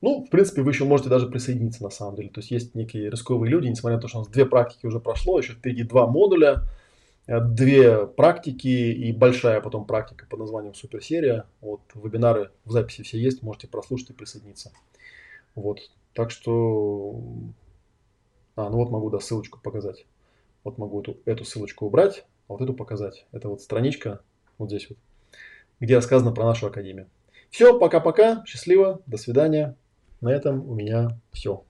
ну, 0.00 0.24
в 0.24 0.30
принципе, 0.30 0.62
вы 0.62 0.72
еще 0.72 0.84
можете 0.84 1.08
даже 1.08 1.28
присоединиться 1.28 1.84
на 1.84 1.90
самом 1.90 2.16
деле. 2.16 2.30
То 2.30 2.40
есть 2.40 2.50
есть 2.50 2.74
некие 2.74 3.08
рисковые 3.08 3.52
люди, 3.52 3.68
несмотря 3.68 3.98
на 3.98 4.02
то, 4.02 4.08
что 4.08 4.18
у 4.18 4.22
нас 4.22 4.28
две 4.30 4.46
практики 4.46 4.84
уже 4.86 4.98
прошло, 4.98 5.38
еще 5.38 5.52
впереди 5.52 5.84
два 5.84 6.08
модуля. 6.08 6.64
Э, 7.30 7.40
две 7.40 8.08
практики 8.08 8.66
и 8.66 9.12
большая 9.12 9.60
потом 9.60 9.86
практика 9.86 10.26
под 10.28 10.40
названием 10.40 10.74
суперсерия. 10.74 11.46
Вот 11.60 11.80
вебинары 11.94 12.50
в 12.64 12.72
записи 12.72 13.04
все 13.04 13.18
есть, 13.20 13.42
можете 13.42 13.68
прослушать 13.68 14.10
и 14.10 14.12
присоединиться. 14.12 14.72
Вот, 15.54 15.78
так 16.12 16.32
что, 16.32 17.22
а, 18.56 18.68
ну 18.68 18.78
вот 18.78 18.90
могу, 18.90 19.10
да, 19.10 19.20
ссылочку 19.20 19.60
показать. 19.60 20.06
Вот 20.64 20.76
могу 20.76 21.02
эту, 21.02 21.18
эту 21.24 21.44
ссылочку 21.44 21.86
убрать, 21.86 22.24
а 22.48 22.54
вот 22.54 22.62
эту 22.62 22.74
показать. 22.74 23.26
Это 23.30 23.48
вот 23.48 23.62
страничка 23.62 24.20
вот 24.58 24.68
здесь 24.68 24.88
вот, 24.88 24.98
где 25.78 25.94
рассказано 25.94 26.32
про 26.32 26.44
нашу 26.44 26.66
академию. 26.66 27.08
Все, 27.50 27.78
пока-пока, 27.78 28.42
счастливо, 28.44 29.02
до 29.06 29.18
свидания. 29.18 29.76
На 30.20 30.32
этом 30.32 30.68
у 30.68 30.74
меня 30.74 31.16
все. 31.30 31.64